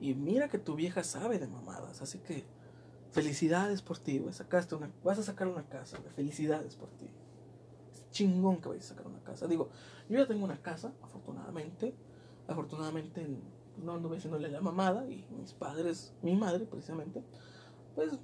Y 0.00 0.14
mira 0.14 0.48
que 0.48 0.58
tu 0.58 0.74
vieja 0.74 1.04
sabe 1.04 1.38
de 1.38 1.46
mamadas, 1.46 2.02
así 2.02 2.18
que 2.18 2.44
felicidades 3.12 3.82
por 3.82 3.98
ti, 3.98 4.18
güey. 4.18 4.34
Sacaste 4.34 4.74
una, 4.74 4.90
vas 5.04 5.18
a 5.18 5.22
sacar 5.22 5.48
una 5.48 5.66
casa, 5.68 5.98
güey. 5.98 6.12
Felicidades 6.12 6.76
por 6.76 6.90
ti. 6.90 7.08
Es 7.92 8.10
chingón 8.10 8.60
que 8.60 8.68
vayas 8.68 8.86
a 8.86 8.88
sacar 8.94 9.06
una 9.06 9.22
casa. 9.22 9.46
Digo, 9.46 9.70
yo 10.08 10.18
ya 10.18 10.26
tengo 10.26 10.44
una 10.44 10.60
casa, 10.60 10.92
afortunadamente. 11.02 11.94
Afortunadamente 12.48 13.26
no 13.82 13.94
anduve 13.94 14.18
haciéndole 14.18 14.48
la 14.48 14.60
mamada 14.60 15.06
y 15.08 15.24
mis 15.38 15.52
padres, 15.52 16.14
mi 16.22 16.34
madre 16.34 16.64
precisamente, 16.64 17.22
pues 17.94 18.18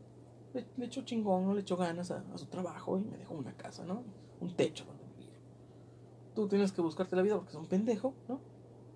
le, 0.55 0.87
echó 0.87 1.03
chingón, 1.03 1.45
no 1.47 1.55
le 1.55 1.61
echó 1.61 1.77
ganas 1.77 2.11
a, 2.11 2.24
a, 2.33 2.39
su 2.39 2.47
trabajo 2.47 2.99
y 2.99 3.05
me 3.05 3.16
dejó 3.16 3.35
una 3.35 3.57
casa, 3.57 3.85
¿no? 3.85 4.05
Un 4.41 4.55
techo 4.55 4.85
vivir. 4.85 5.02
Tú 6.35 6.49
tienes 6.49 6.73
que 6.73 6.81
buscarte 6.81 7.17
la 7.17 7.23
vida 7.23 7.37
porque 7.37 7.51
es 7.51 7.57
un 7.57 7.67
pendejo, 7.67 8.15
¿no? 8.29 8.41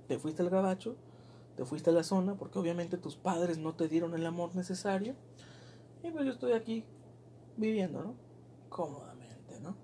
Te 0.09 0.19
fuiste 0.19 0.43
al 0.43 0.51
gabacho, 0.51 0.97
te 1.57 1.65
fuiste 1.65 1.91
a 1.91 1.93
la 1.93 2.03
zona 2.03 2.37
porque 2.37 2.59
obviamente 2.59 2.97
tus 2.97 3.17
padres 3.17 3.59
no 3.59 3.75
te 3.75 3.89
dieron 3.89 4.15
el 4.15 4.25
amor 4.25 4.55
necesario 4.55 5.15
y 6.03 6.11
pues 6.11 6.25
yo 6.25 6.33
estoy 6.33 6.53
aquí 6.53 6.85
viviendo, 7.57 8.03
¿no? 8.03 8.15
Cómodamente, 8.69 9.59
¿no? 9.61 9.77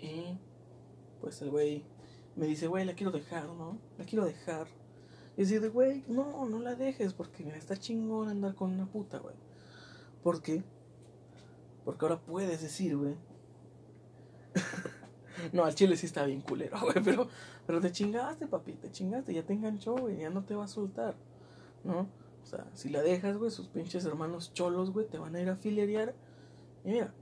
Y 0.00 0.38
pues 1.20 1.40
el 1.42 1.50
güey 1.50 1.84
me 2.36 2.46
dice, 2.46 2.66
güey, 2.66 2.84
la 2.84 2.94
quiero 2.94 3.12
dejar, 3.12 3.46
¿no? 3.46 3.78
La 3.98 4.04
quiero 4.04 4.24
dejar. 4.24 4.68
Y 5.36 5.42
dice, 5.42 5.68
güey, 5.68 6.04
no, 6.08 6.46
no 6.46 6.58
la 6.58 6.74
dejes 6.74 7.14
porque 7.14 7.48
está 7.50 7.76
chingón 7.76 8.28
andar 8.28 8.54
con 8.54 8.72
una 8.72 8.86
puta, 8.86 9.18
güey. 9.18 9.36
¿Por 10.22 10.42
qué? 10.42 10.62
Porque 11.84 12.04
ahora 12.04 12.20
puedes 12.20 12.60
decir, 12.60 12.96
güey. 12.96 13.14
No, 15.52 15.64
al 15.64 15.74
chile 15.74 15.96
sí 15.96 16.06
está 16.06 16.24
bien 16.24 16.40
culero, 16.40 16.78
güey, 16.82 17.02
pero, 17.04 17.28
pero 17.66 17.80
te 17.80 17.92
chingaste, 17.92 18.46
papi, 18.46 18.74
te 18.74 18.90
chingaste, 18.90 19.34
ya 19.34 19.42
te 19.42 19.52
enganchó, 19.52 19.96
güey, 19.96 20.18
ya 20.18 20.30
no 20.30 20.44
te 20.44 20.54
va 20.54 20.64
a 20.64 20.68
soltar, 20.68 21.16
¿no? 21.84 22.08
O 22.42 22.46
sea, 22.46 22.66
si 22.72 22.88
la 22.88 23.02
dejas, 23.02 23.36
güey, 23.36 23.50
sus 23.50 23.68
pinches 23.68 24.04
hermanos 24.04 24.52
cholos, 24.54 24.90
güey, 24.90 25.06
te 25.06 25.18
van 25.18 25.36
a 25.36 25.40
ir 25.40 25.50
a 25.50 25.56
filerear 25.56 26.14
Y 26.84 26.92
mira, 26.92 27.12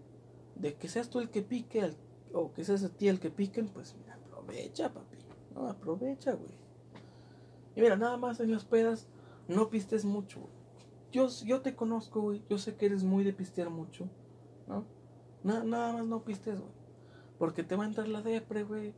de 0.54 0.74
que 0.74 0.88
seas 0.88 1.10
tú 1.10 1.20
el 1.20 1.30
que 1.30 1.42
pique 1.42 1.90
o 2.32 2.52
que 2.52 2.64
seas 2.64 2.84
a 2.84 2.88
ti 2.88 3.08
el 3.08 3.18
que 3.18 3.30
piquen, 3.30 3.68
pues 3.68 3.96
mira, 3.98 4.14
aprovecha, 4.14 4.92
papi. 4.92 5.16
No, 5.54 5.68
aprovecha, 5.68 6.34
güey. 6.34 6.54
Y 7.74 7.80
mira, 7.80 7.96
nada 7.96 8.16
más 8.16 8.40
en 8.40 8.52
las 8.52 8.64
pedas, 8.64 9.08
no 9.48 9.68
pistes 9.68 10.04
mucho, 10.04 10.40
güey. 10.40 10.52
Yo, 11.12 11.28
yo 11.44 11.60
te 11.62 11.74
conozco, 11.74 12.20
güey. 12.20 12.42
Yo 12.48 12.58
sé 12.58 12.76
que 12.76 12.86
eres 12.86 13.04
muy 13.04 13.24
de 13.24 13.32
pistear 13.32 13.70
mucho, 13.70 14.08
¿no? 14.66 14.84
nada 15.42 15.92
más 15.92 16.06
no 16.06 16.24
pistes, 16.24 16.60
güey. 16.60 16.72
Porque 17.38 17.62
te 17.62 17.76
va 17.76 17.84
a 17.84 17.86
entrar 17.86 18.08
la 18.08 18.22
depre, 18.22 18.64
güey. 18.64 18.94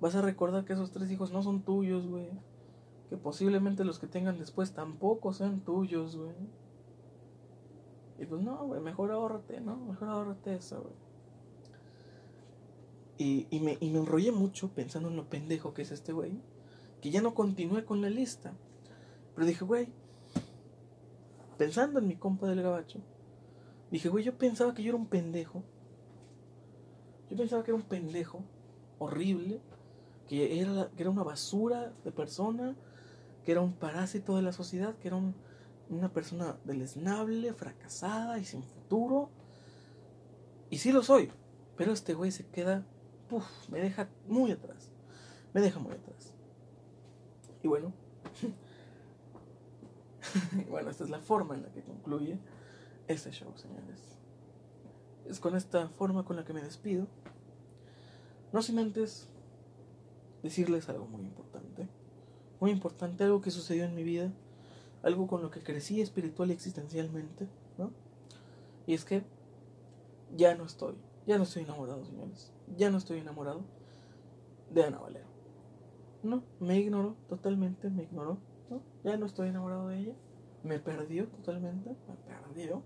Vas 0.00 0.14
a 0.14 0.22
recordar 0.22 0.64
que 0.64 0.72
esos 0.72 0.92
tres 0.92 1.10
hijos 1.10 1.32
no 1.32 1.42
son 1.42 1.62
tuyos, 1.62 2.06
güey. 2.06 2.28
Que 3.08 3.16
posiblemente 3.16 3.84
los 3.84 3.98
que 3.98 4.06
tengan 4.06 4.38
después 4.38 4.72
tampoco 4.72 5.32
sean 5.32 5.60
tuyos, 5.60 6.16
güey. 6.16 6.34
Y 8.18 8.26
pues 8.26 8.42
no, 8.42 8.66
güey, 8.66 8.80
mejor 8.80 9.10
ahórrate, 9.10 9.60
¿no? 9.60 9.76
Mejor 9.76 10.08
ahórrate 10.08 10.54
eso, 10.54 10.82
güey. 10.82 10.94
Y, 13.18 13.46
y, 13.50 13.60
me, 13.60 13.76
y 13.80 13.90
me 13.90 13.98
enrollé 13.98 14.32
mucho 14.32 14.68
pensando 14.68 15.08
en 15.08 15.16
lo 15.16 15.28
pendejo 15.28 15.74
que 15.74 15.82
es 15.82 15.90
este 15.90 16.12
güey. 16.12 16.40
Que 17.00 17.10
ya 17.10 17.20
no 17.20 17.34
continué 17.34 17.84
con 17.84 18.00
la 18.00 18.10
lista. 18.10 18.54
Pero 19.34 19.46
dije, 19.46 19.64
güey, 19.64 19.88
pensando 21.58 21.98
en 21.98 22.08
mi 22.08 22.16
compa 22.16 22.46
del 22.46 22.62
gabacho, 22.62 23.00
dije, 23.90 24.08
güey, 24.08 24.24
yo 24.24 24.36
pensaba 24.38 24.74
que 24.74 24.82
yo 24.82 24.90
era 24.90 24.98
un 24.98 25.06
pendejo. 25.06 25.62
Yo 27.30 27.36
pensaba 27.36 27.62
que 27.62 27.70
era 27.70 27.76
un 27.76 27.86
pendejo 27.86 28.42
horrible, 28.98 29.60
que 30.26 30.60
era, 30.60 30.90
que 30.96 31.02
era 31.02 31.10
una 31.10 31.22
basura 31.22 31.92
de 32.04 32.10
persona, 32.10 32.76
que 33.44 33.52
era 33.52 33.60
un 33.60 33.72
parásito 33.72 34.36
de 34.36 34.42
la 34.42 34.52
sociedad, 34.52 34.96
que 34.96 35.08
era 35.08 35.20
una 35.88 36.12
persona 36.12 36.58
deleznable, 36.64 37.52
fracasada 37.54 38.38
y 38.38 38.44
sin 38.44 38.64
futuro. 38.64 39.30
Y 40.70 40.78
sí 40.78 40.92
lo 40.92 41.02
soy, 41.02 41.30
pero 41.76 41.92
este 41.92 42.14
güey 42.14 42.32
se 42.32 42.46
queda, 42.46 42.84
me 43.70 43.80
deja 43.80 44.08
muy 44.26 44.50
atrás, 44.50 44.90
me 45.52 45.60
deja 45.60 45.78
muy 45.78 45.92
atrás. 45.92 46.34
Y 47.62 47.68
bueno, 47.68 47.92
bueno, 50.68 50.90
esta 50.90 51.04
es 51.04 51.10
la 51.10 51.20
forma 51.20 51.54
en 51.54 51.62
la 51.62 51.70
que 51.70 51.82
concluye 51.82 52.38
este 53.06 53.30
show, 53.30 53.56
señores. 53.56 54.19
Es 55.28 55.40
con 55.40 55.56
esta 55.56 55.88
forma 55.88 56.24
con 56.24 56.36
la 56.36 56.44
que 56.44 56.52
me 56.52 56.62
despido. 56.62 57.06
No 58.52 58.62
sin 58.62 58.78
antes 58.78 59.28
decirles 60.42 60.88
algo 60.88 61.06
muy 61.06 61.22
importante. 61.22 61.88
Muy 62.60 62.70
importante, 62.70 63.24
algo 63.24 63.40
que 63.40 63.50
sucedió 63.50 63.84
en 63.84 63.94
mi 63.94 64.02
vida. 64.02 64.32
Algo 65.02 65.26
con 65.26 65.42
lo 65.42 65.50
que 65.50 65.62
crecí 65.62 66.00
espiritual 66.00 66.50
y 66.50 66.52
existencialmente, 66.52 67.48
¿no? 67.78 67.90
Y 68.86 68.94
es 68.94 69.04
que 69.04 69.22
ya 70.36 70.54
no 70.54 70.64
estoy, 70.64 70.94
ya 71.26 71.38
no 71.38 71.44
estoy 71.44 71.62
enamorado, 71.62 72.04
señores. 72.04 72.52
Ya 72.76 72.90
no 72.90 72.98
estoy 72.98 73.18
enamorado 73.18 73.62
de 74.70 74.84
Ana 74.84 74.98
Valero. 74.98 75.26
No, 76.22 76.42
me 76.58 76.78
ignoró 76.78 77.16
totalmente, 77.28 77.88
me 77.88 78.02
ignoró. 78.02 78.38
¿no? 78.68 78.82
Ya 79.04 79.16
no 79.16 79.26
estoy 79.26 79.48
enamorado 79.48 79.88
de 79.88 80.00
ella. 80.00 80.14
Me 80.62 80.78
perdió 80.78 81.26
totalmente, 81.28 81.90
me 81.90 82.14
perdió. 82.54 82.82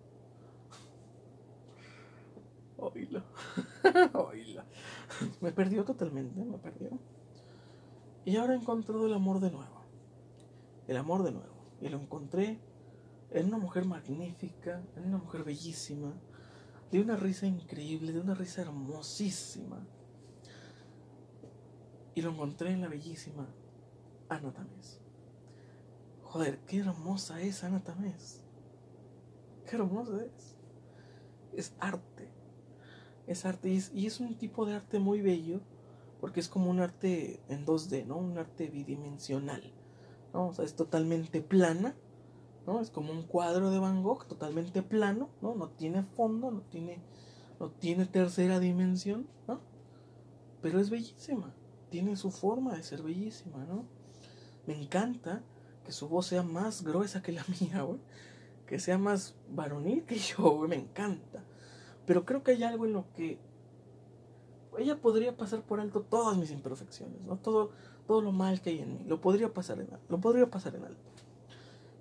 Oílo. 2.85 3.23
Oílo. 4.13 4.63
Me 5.41 5.53
perdió 5.53 5.85
totalmente, 5.85 6.45
me 6.45 6.59
perdió. 6.59 6.99
Y 8.25 8.37
ahora 8.37 8.55
he 8.55 8.57
encontrado 8.57 9.07
el 9.07 9.15
amor 9.15 9.41
de 9.41 9.51
nuevo. 9.51 9.83
El 10.87 10.97
amor 10.97 11.23
de 11.23 11.33
nuevo. 11.33 11.55
Y 11.81 11.89
lo 11.89 11.99
encontré 11.99 12.61
en 13.31 13.47
una 13.47 13.59
mujer 13.59 13.85
magnífica, 13.85 14.83
en 14.97 15.07
una 15.07 15.19
mujer 15.19 15.45
bellísima, 15.45 16.13
de 16.91 17.01
una 17.01 17.17
risa 17.17 17.47
increíble, 17.47 18.13
de 18.13 18.21
una 18.21 18.35
risa 18.35 18.63
hermosísima. 18.63 19.87
Y 22.15 22.23
lo 22.23 22.31
encontré 22.31 22.71
en 22.71 22.83
la 22.83 22.89
bellísima 22.89 23.49
Ana 24.29 24.53
Tamés. 24.53 25.01
Joder, 26.23 26.59
qué 26.67 26.79
hermosa 26.79 27.41
es 27.41 27.65
Ana 27.65 27.83
Tamés. 27.83 28.43
Qué 29.67 29.77
hermosa 29.77 30.25
es. 30.25 30.57
Es 31.53 31.75
arte. 31.81 32.34
Es 33.27 33.45
arte 33.47 33.71
y 33.71 34.07
es, 34.07 34.21
un 34.21 34.35
tipo 34.35 34.67
de 34.67 34.75
arte 34.75 34.99
muy 34.99 35.21
bello 35.21 35.61
porque 36.21 36.41
es 36.41 36.49
como 36.49 36.71
un 36.71 36.81
arte 36.81 37.41
en 37.49 37.67
2D, 37.67 38.07
¿no? 38.07 38.17
Un 38.17 38.39
arte 38.39 38.69
bidimensional, 38.69 39.63
¿no? 40.33 40.49
O 40.49 40.53
sea, 40.55 40.65
es 40.65 40.75
totalmente 40.75 41.41
plana, 41.41 41.95
¿no? 42.67 42.81
Es 42.81 42.91
como 42.91 43.13
un 43.13 43.23
cuadro 43.23 43.71
de 43.71 43.79
Van 43.79 44.03
Gogh 44.03 44.27
totalmente 44.27 44.83
plano, 44.83 45.29
¿no? 45.43 45.55
No 45.55 45.69
tiene 45.69 46.03
fondo, 46.03 46.51
no 46.51 46.61
tiene, 46.63 46.99
no 47.61 47.71
tiene 47.71 48.07
tercera 48.07 48.61
dimensión, 48.61 49.27
¿no? 49.49 49.61
Pero 50.63 50.81
es 50.81 50.91
bellísima, 50.91 51.55
tiene 51.91 52.17
su 52.17 52.31
forma 52.31 52.75
de 52.75 52.83
ser 52.83 53.03
bellísima, 53.03 53.65
¿no? 53.65 53.85
Me 54.67 54.81
encanta 54.81 55.43
que 55.85 55.93
su 55.93 56.09
voz 56.09 56.27
sea 56.27 56.43
más 56.43 56.83
gruesa 56.83 57.23
que 57.23 57.33
la 57.33 57.45
mía, 57.61 57.83
güey. 57.83 58.01
Que 58.67 58.79
sea 58.79 58.99
más 58.99 59.35
varonil 59.51 60.05
que 60.05 60.17
yo, 60.17 60.51
güey. 60.57 60.71
Me 60.71 60.77
encanta. 60.77 61.45
Pero 62.07 62.25
creo 62.25 62.43
que 62.43 62.53
hay 62.53 62.63
algo 62.63 62.85
en 62.85 62.93
lo 62.93 63.07
que 63.15 63.39
ella 64.79 65.01
podría 65.01 65.37
pasar 65.37 65.63
por 65.63 65.81
alto 65.81 66.03
todas 66.03 66.37
mis 66.37 66.51
imperfecciones, 66.51 67.21
¿no? 67.23 67.37
Todo, 67.37 67.71
todo 68.07 68.21
lo 68.21 68.33
mal 68.33 68.61
que 68.61 68.71
hay 68.71 68.81
en 68.81 68.95
mí. 68.95 69.05
Lo 69.07 69.21
podría 69.21 69.53
pasar 69.53 69.81
en 69.81 69.93
alto. 69.93 70.07
Lo 70.09 70.21
podría 70.21 70.51
pasar 70.51 70.75
en 70.75 70.85
alto. 70.85 71.01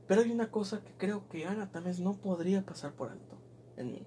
Pero 0.08 0.22
hay 0.22 0.32
una 0.32 0.52
cosa 0.52 0.84
que 0.84 0.92
creo 0.98 1.28
que 1.30 1.46
Ana 1.46 1.72
también 1.72 2.04
no 2.04 2.14
podría 2.14 2.66
pasar 2.66 2.94
por 2.94 3.10
alto 3.10 3.38
en 3.78 3.92
mí. 3.92 4.06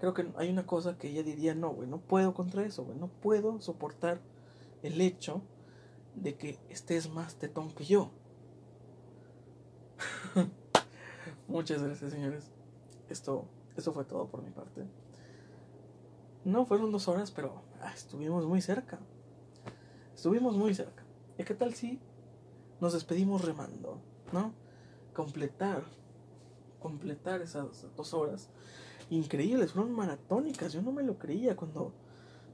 Creo 0.00 0.14
que 0.14 0.26
hay 0.36 0.50
una 0.50 0.66
cosa 0.66 0.98
que 0.98 1.08
ella 1.08 1.22
diría, 1.22 1.54
no, 1.54 1.70
güey, 1.70 1.88
no 1.88 1.98
puedo 1.98 2.34
contra 2.34 2.64
eso, 2.64 2.84
güey. 2.84 2.98
No 2.98 3.08
puedo 3.08 3.60
soportar 3.60 4.20
el 4.82 5.00
hecho 5.00 5.42
de 6.14 6.36
que 6.36 6.58
estés 6.68 7.10
más 7.10 7.36
tetón 7.36 7.70
que 7.72 7.84
yo. 7.84 8.10
Muchas 11.48 11.82
gracias, 11.82 12.12
señores. 12.12 12.50
Esto, 13.08 13.46
esto 13.76 13.92
fue 13.92 14.04
todo 14.04 14.28
por 14.28 14.42
mi 14.42 14.50
parte. 14.50 14.84
No 16.44 16.66
fueron 16.66 16.92
dos 16.92 17.08
horas, 17.08 17.30
pero 17.30 17.62
ah, 17.80 17.92
estuvimos 17.94 18.46
muy 18.46 18.60
cerca. 18.60 18.98
Estuvimos 20.14 20.56
muy 20.56 20.74
cerca. 20.74 21.04
¿Y 21.38 21.44
qué 21.44 21.54
tal 21.54 21.74
si 21.74 22.00
nos 22.80 22.92
despedimos 22.92 23.44
remando? 23.44 24.00
¿No? 24.32 24.52
Completar, 25.14 25.84
completar 26.80 27.40
esas 27.40 27.86
dos 27.96 28.14
horas 28.14 28.50
increíbles, 29.10 29.72
fueron 29.72 29.92
maratónicas. 29.92 30.72
Yo 30.72 30.82
no 30.82 30.92
me 30.92 31.02
lo 31.02 31.18
creía 31.18 31.56
cuando, 31.56 31.92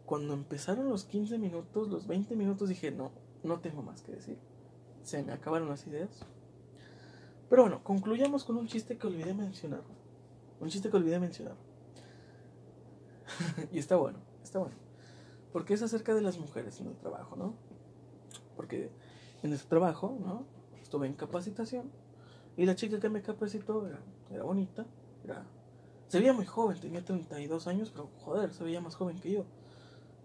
cuando 0.07 0.35
empezaron 0.35 0.89
los 0.89 1.05
15 1.05 1.39
minutos, 1.39 1.89
los 1.89 2.07
20 2.07 2.37
minutos, 2.37 2.69
dije, 2.69 2.91
no, 2.91 3.11
no 3.43 3.61
tengo 3.61 3.83
más 3.83 4.03
que 4.03 4.13
decir. 4.13 4.39
Se 5.03 5.23
me 5.23 5.33
acabaron 5.33 5.69
las 5.69 5.87
ideas. 5.87 6.25
Pero 7.49 7.63
bueno, 7.63 7.83
concluyamos 7.83 8.45
con 8.45 8.57
un 8.57 8.69
chiste 8.69 8.97
que 8.97 9.07
olvidé 9.07 9.35
mencionar. 9.35 9.83
Un 10.61 10.69
chiste 10.69 10.91
que 10.91 10.97
olvidé 10.97 11.19
mencionar. 11.19 11.57
y 13.73 13.79
está 13.79 13.97
bueno, 13.97 14.19
está 14.43 14.59
bueno. 14.59 14.77
Porque 15.53 15.75
es 15.75 15.83
acerca 15.83 16.15
de 16.15 16.21
las 16.21 16.39
mujeres 16.39 16.81
en 16.81 16.89
el 16.89 16.97
trabajo, 16.97 17.37
¿no? 17.37 17.55
Porque 18.57 18.91
en 19.43 19.53
ese 19.53 19.67
trabajo, 19.67 20.17
¿no? 20.21 20.45
Estuve 20.83 21.07
en 21.07 21.15
capacitación. 21.15 21.91
Y 22.57 22.67
la 22.67 22.75
chica 22.75 23.01
que 23.01 23.09
me 23.09 23.23
capacitó 23.23 23.87
era, 24.29 24.43
bonita. 24.43 24.87
Era, 25.25 25.45
se 26.09 26.19
veía 26.19 26.33
muy 26.33 26.47
joven, 26.47 26.79
tenía 26.79 27.05
32 27.05 27.67
años, 27.67 27.91
pero 27.91 28.11
joder, 28.19 28.53
se 28.53 28.65
veía 28.65 28.81
más 28.81 28.95
joven 28.95 29.19
que 29.19 29.33
yo. 29.33 29.45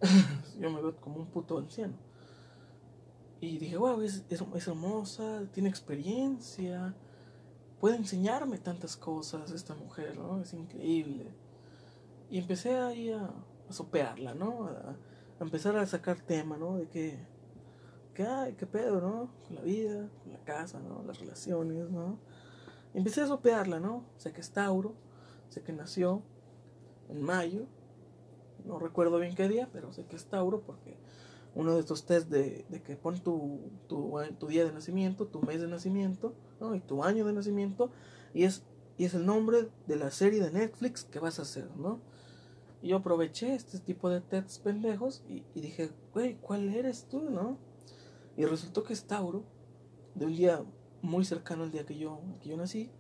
yo 0.60 0.70
me 0.70 0.82
veo 0.82 0.96
como 0.98 1.18
un 1.18 1.28
puto 1.28 1.58
anciano. 1.58 1.94
Y 3.40 3.58
dije, 3.58 3.78
wow, 3.78 4.02
es, 4.02 4.24
es, 4.30 4.68
hermosa, 4.68 5.44
tiene 5.52 5.70
experiencia, 5.70 6.96
puede 7.80 7.98
enseñarme 7.98 8.58
tantas 8.58 8.96
cosas 8.96 9.52
esta 9.52 9.76
mujer, 9.76 10.18
¿no? 10.18 10.42
Es 10.42 10.54
increíble. 10.54 11.32
Y 12.30 12.40
empecé 12.40 12.78
ahí 12.78 13.12
a, 13.12 13.30
a 13.70 13.74
sopearla, 13.74 14.34
¿no? 14.34 14.68
A, 14.68 14.96
empezar 15.40 15.76
a 15.76 15.86
sacar 15.86 16.20
tema, 16.22 16.58
¿no? 16.58 16.78
De 16.78 16.88
que, 16.88 17.20
que, 18.14 18.24
ay, 18.24 18.54
qué 18.54 18.66
pedo, 18.66 19.02
¿no? 19.02 19.30
Con 19.46 19.56
la 19.56 19.62
vida, 19.62 20.10
con 20.24 20.32
la 20.32 20.40
casa, 20.40 20.80
¿no? 20.80 21.04
Las 21.06 21.20
relaciones, 21.20 21.90
¿no? 21.92 22.18
Empecé 22.94 23.22
a 23.22 23.28
sopearla, 23.28 23.80
¿no? 23.80 24.06
Sé 24.18 24.32
que 24.32 24.40
es 24.40 24.52
Tauro, 24.52 24.94
sé 25.50 25.62
que 25.62 25.74
nació 25.74 26.22
en 27.10 27.22
mayo, 27.22 27.66
no 28.64 28.80
recuerdo 28.80 29.20
bien 29.20 29.36
qué 29.36 29.48
día, 29.48 29.70
pero 29.72 29.92
sé 29.92 30.06
que 30.06 30.16
es 30.16 30.26
Tauro 30.26 30.62
porque 30.62 30.98
uno 31.56 31.74
de 31.74 31.80
estos 31.80 32.06
test 32.06 32.30
de, 32.30 32.66
de 32.70 32.84
que 32.84 32.98
pon 32.98 33.20
tu, 33.20 33.60
tu, 33.88 34.14
tu, 34.38 34.48
día 34.48 34.66
de 34.66 34.74
nacimiento, 34.74 35.26
tu 35.26 35.42
mes 35.42 35.62
de 35.62 35.68
nacimiento, 35.68 36.34
¿no? 36.60 36.76
y 36.76 36.82
tu 36.82 37.04
año 37.04 37.26
de 37.26 37.34
nacimiento, 37.34 37.92
y 38.34 38.44
es, 38.44 38.64
y 38.98 39.06
es 39.06 39.14
el 39.14 39.26
nombre 39.26 39.70
de 39.88 39.96
la 39.96 40.12
serie 40.12 40.44
de 40.44 40.52
Netflix 40.52 41.06
que 41.06 41.20
vas 41.20 41.40
a 41.40 41.44
hacer, 41.44 41.70
¿no? 41.78 42.02
Y 42.82 42.90
yo 42.90 42.98
aproveché 42.98 43.56
este 43.56 43.80
tipo 43.80 44.10
de 44.10 44.22
tests 44.22 44.60
pendejos 44.60 45.24
y, 45.28 45.44
y 45.56 45.62
dije, 45.62 45.92
güey, 46.14 46.36
¿cuál 46.36 46.70
eres 46.70 47.08
tú, 47.10 47.30
no? 47.30 47.58
Y 48.38 48.46
resultó 48.46 48.84
que 48.84 48.94
es 48.94 49.06
Tauro, 49.06 49.44
de 50.14 50.26
un 50.26 50.36
día 50.36 50.64
muy 51.02 51.24
cercano 51.24 51.64
al 51.64 51.72
día 51.72 51.86
que 51.86 51.98
yo, 51.98 52.20
que 52.42 52.50
yo 52.50 52.58
nací, 52.58 52.92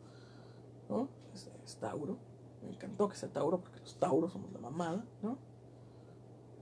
¿no? 0.90 1.10
Es, 1.34 1.52
es 1.65 1.76
Tauro, 1.76 2.18
me 2.64 2.69
encantó 2.69 3.10
que 3.10 3.18
sea 3.18 3.30
Tauro, 3.30 3.60
porque 3.60 3.80
los 3.82 3.98
Tauros 3.98 4.32
somos 4.32 4.52
la 4.53 4.60
mamada, 4.60 5.06
¿no? 5.22 5.38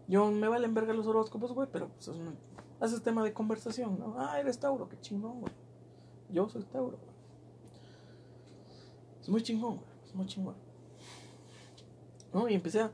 Yo 0.07 0.29
me 0.31 0.47
valen 0.47 0.73
verga 0.73 0.93
los 0.93 1.07
horóscopos, 1.07 1.53
güey, 1.53 1.67
pero 1.71 1.87
pues 1.89 2.11
haces 2.79 3.01
tema 3.01 3.23
de 3.23 3.33
conversación, 3.33 3.97
¿no? 3.99 4.15
Ah, 4.17 4.39
eres 4.39 4.59
Tauro, 4.59 4.89
qué 4.89 4.99
chingón, 4.99 5.39
güey. 5.41 5.53
Yo 6.29 6.49
soy 6.49 6.63
Tauro, 6.63 6.97
güey. 6.97 7.13
Es 9.21 9.29
muy 9.29 9.41
chingón, 9.41 9.77
güey, 9.77 9.87
es 10.05 10.13
muy 10.15 10.25
chingón. 10.25 10.55
¿No? 12.33 12.49
Y 12.49 12.55
empecé 12.55 12.81
a, 12.81 12.91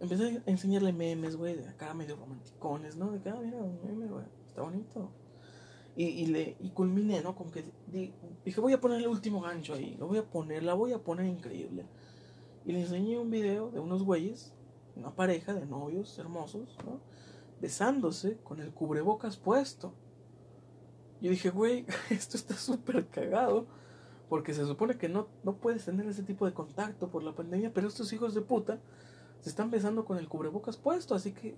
empecé 0.00 0.42
a 0.46 0.50
enseñarle 0.50 0.92
memes, 0.92 1.36
güey, 1.36 1.56
de 1.56 1.68
acá 1.68 1.92
medio 1.94 2.16
romanticones, 2.16 2.96
¿no? 2.96 3.10
De 3.10 3.18
acá, 3.18 3.34
mira, 3.42 3.56
un 3.56 3.80
meme, 3.82 4.06
güey, 4.06 4.24
está 4.46 4.62
bonito. 4.62 5.10
Y, 5.96 6.04
y, 6.04 6.26
le, 6.26 6.56
y 6.60 6.70
culminé, 6.70 7.20
¿no? 7.22 7.34
Como 7.34 7.50
que 7.50 7.64
di- 7.88 8.12
dije, 8.44 8.60
voy 8.60 8.72
a 8.72 8.80
poner 8.80 8.98
el 8.98 9.08
último 9.08 9.40
gancho 9.40 9.74
ahí, 9.74 9.96
lo 9.98 10.06
voy 10.06 10.18
a 10.18 10.24
poner, 10.30 10.62
la 10.62 10.74
voy 10.74 10.92
a 10.92 11.02
poner 11.02 11.26
increíble. 11.26 11.86
Y 12.64 12.72
le 12.72 12.80
enseñé 12.82 13.18
un 13.18 13.30
video 13.30 13.70
de 13.70 13.80
unos 13.80 14.04
güeyes, 14.04 14.54
una 14.96 15.14
pareja 15.14 15.54
de 15.54 15.66
novios 15.66 16.18
hermosos, 16.18 16.76
¿no? 16.84 17.00
Besándose 17.60 18.38
con 18.38 18.60
el 18.60 18.72
cubrebocas 18.72 19.36
puesto. 19.36 19.94
Yo 21.20 21.30
dije, 21.30 21.50
güey, 21.50 21.86
esto 22.10 22.36
está 22.36 22.54
súper 22.54 23.06
cagado. 23.08 23.66
Porque 24.28 24.54
se 24.54 24.64
supone 24.64 24.96
que 24.96 25.10
no, 25.10 25.28
no 25.44 25.56
puedes 25.56 25.84
tener 25.84 26.06
ese 26.06 26.22
tipo 26.22 26.46
de 26.46 26.54
contacto 26.54 27.10
por 27.10 27.22
la 27.22 27.34
pandemia, 27.34 27.72
pero 27.74 27.86
estos 27.86 28.12
hijos 28.14 28.34
de 28.34 28.40
puta 28.40 28.80
se 29.40 29.50
están 29.50 29.70
besando 29.70 30.06
con 30.06 30.16
el 30.16 30.28
cubrebocas 30.28 30.78
puesto, 30.78 31.14
así 31.14 31.32
que 31.32 31.54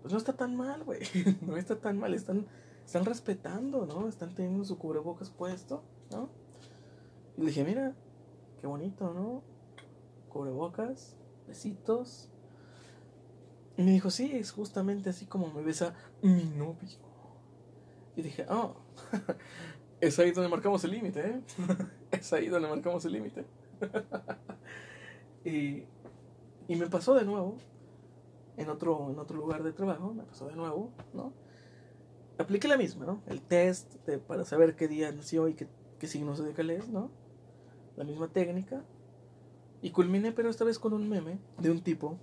pues 0.00 0.12
no 0.12 0.18
está 0.18 0.34
tan 0.34 0.54
mal, 0.54 0.84
güey. 0.84 1.00
No 1.46 1.56
está 1.56 1.80
tan 1.80 1.98
mal, 1.98 2.14
están, 2.14 2.46
están 2.84 3.04
respetando, 3.04 3.86
¿no? 3.86 4.06
Están 4.06 4.34
teniendo 4.34 4.64
su 4.64 4.78
cubrebocas 4.78 5.30
puesto, 5.30 5.82
¿no? 6.10 6.28
Y 7.36 7.46
dije, 7.46 7.64
mira, 7.64 7.94
qué 8.60 8.66
bonito, 8.66 9.12
¿no? 9.12 9.42
Cubrebocas, 10.28 11.16
besitos. 11.46 12.30
Y 13.76 13.82
me 13.82 13.90
dijo, 13.92 14.10
sí, 14.10 14.30
es 14.34 14.52
justamente 14.52 15.10
así 15.10 15.26
como 15.26 15.52
me 15.52 15.62
besa 15.62 15.94
mi 16.22 16.44
novio. 16.44 16.88
Y 18.16 18.22
dije, 18.22 18.46
oh, 18.48 18.76
es 20.00 20.18
ahí 20.18 20.30
donde 20.30 20.48
marcamos 20.48 20.84
el 20.84 20.92
límite, 20.92 21.20
¿eh? 21.28 21.40
es 22.12 22.32
ahí 22.32 22.48
donde 22.48 22.68
marcamos 22.68 23.04
el 23.04 23.12
límite. 23.12 23.44
y, 25.44 25.84
y 26.68 26.76
me 26.76 26.86
pasó 26.86 27.14
de 27.14 27.24
nuevo, 27.24 27.56
en 28.56 28.68
otro, 28.68 29.10
en 29.10 29.18
otro 29.18 29.36
lugar 29.36 29.62
de 29.64 29.72
trabajo, 29.72 30.14
me 30.14 30.22
pasó 30.22 30.46
de 30.46 30.54
nuevo, 30.54 30.92
¿no? 31.12 31.32
Apliqué 32.38 32.68
la 32.68 32.76
misma, 32.76 33.06
¿no? 33.06 33.22
El 33.26 33.40
test 33.42 33.94
de- 34.06 34.18
para 34.18 34.44
saber 34.44 34.76
qué 34.76 34.86
día 34.88 35.10
nació 35.12 35.48
y 35.48 35.54
qué, 35.54 35.68
qué 35.98 36.06
signo 36.06 36.36
zodiacal 36.36 36.70
es, 36.70 36.88
¿no? 36.88 37.10
La 37.96 38.04
misma 38.04 38.28
técnica. 38.28 38.84
Y 39.82 39.90
culminé, 39.90 40.32
pero 40.32 40.48
esta 40.48 40.64
vez 40.64 40.78
con 40.78 40.92
un 40.94 41.08
meme 41.08 41.38
de 41.58 41.70
un 41.70 41.82
tipo 41.82 42.18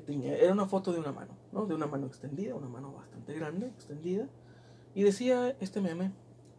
tenía, 0.00 0.36
era 0.36 0.52
una 0.52 0.66
foto 0.66 0.92
de 0.92 1.00
una 1.00 1.12
mano, 1.12 1.36
¿no? 1.52 1.66
De 1.66 1.74
una 1.74 1.86
mano 1.86 2.06
extendida, 2.06 2.54
una 2.54 2.68
mano 2.68 2.92
bastante 2.92 3.34
grande, 3.34 3.66
extendida. 3.68 4.28
Y 4.94 5.02
decía 5.02 5.56
este 5.60 5.80
meme, 5.80 6.12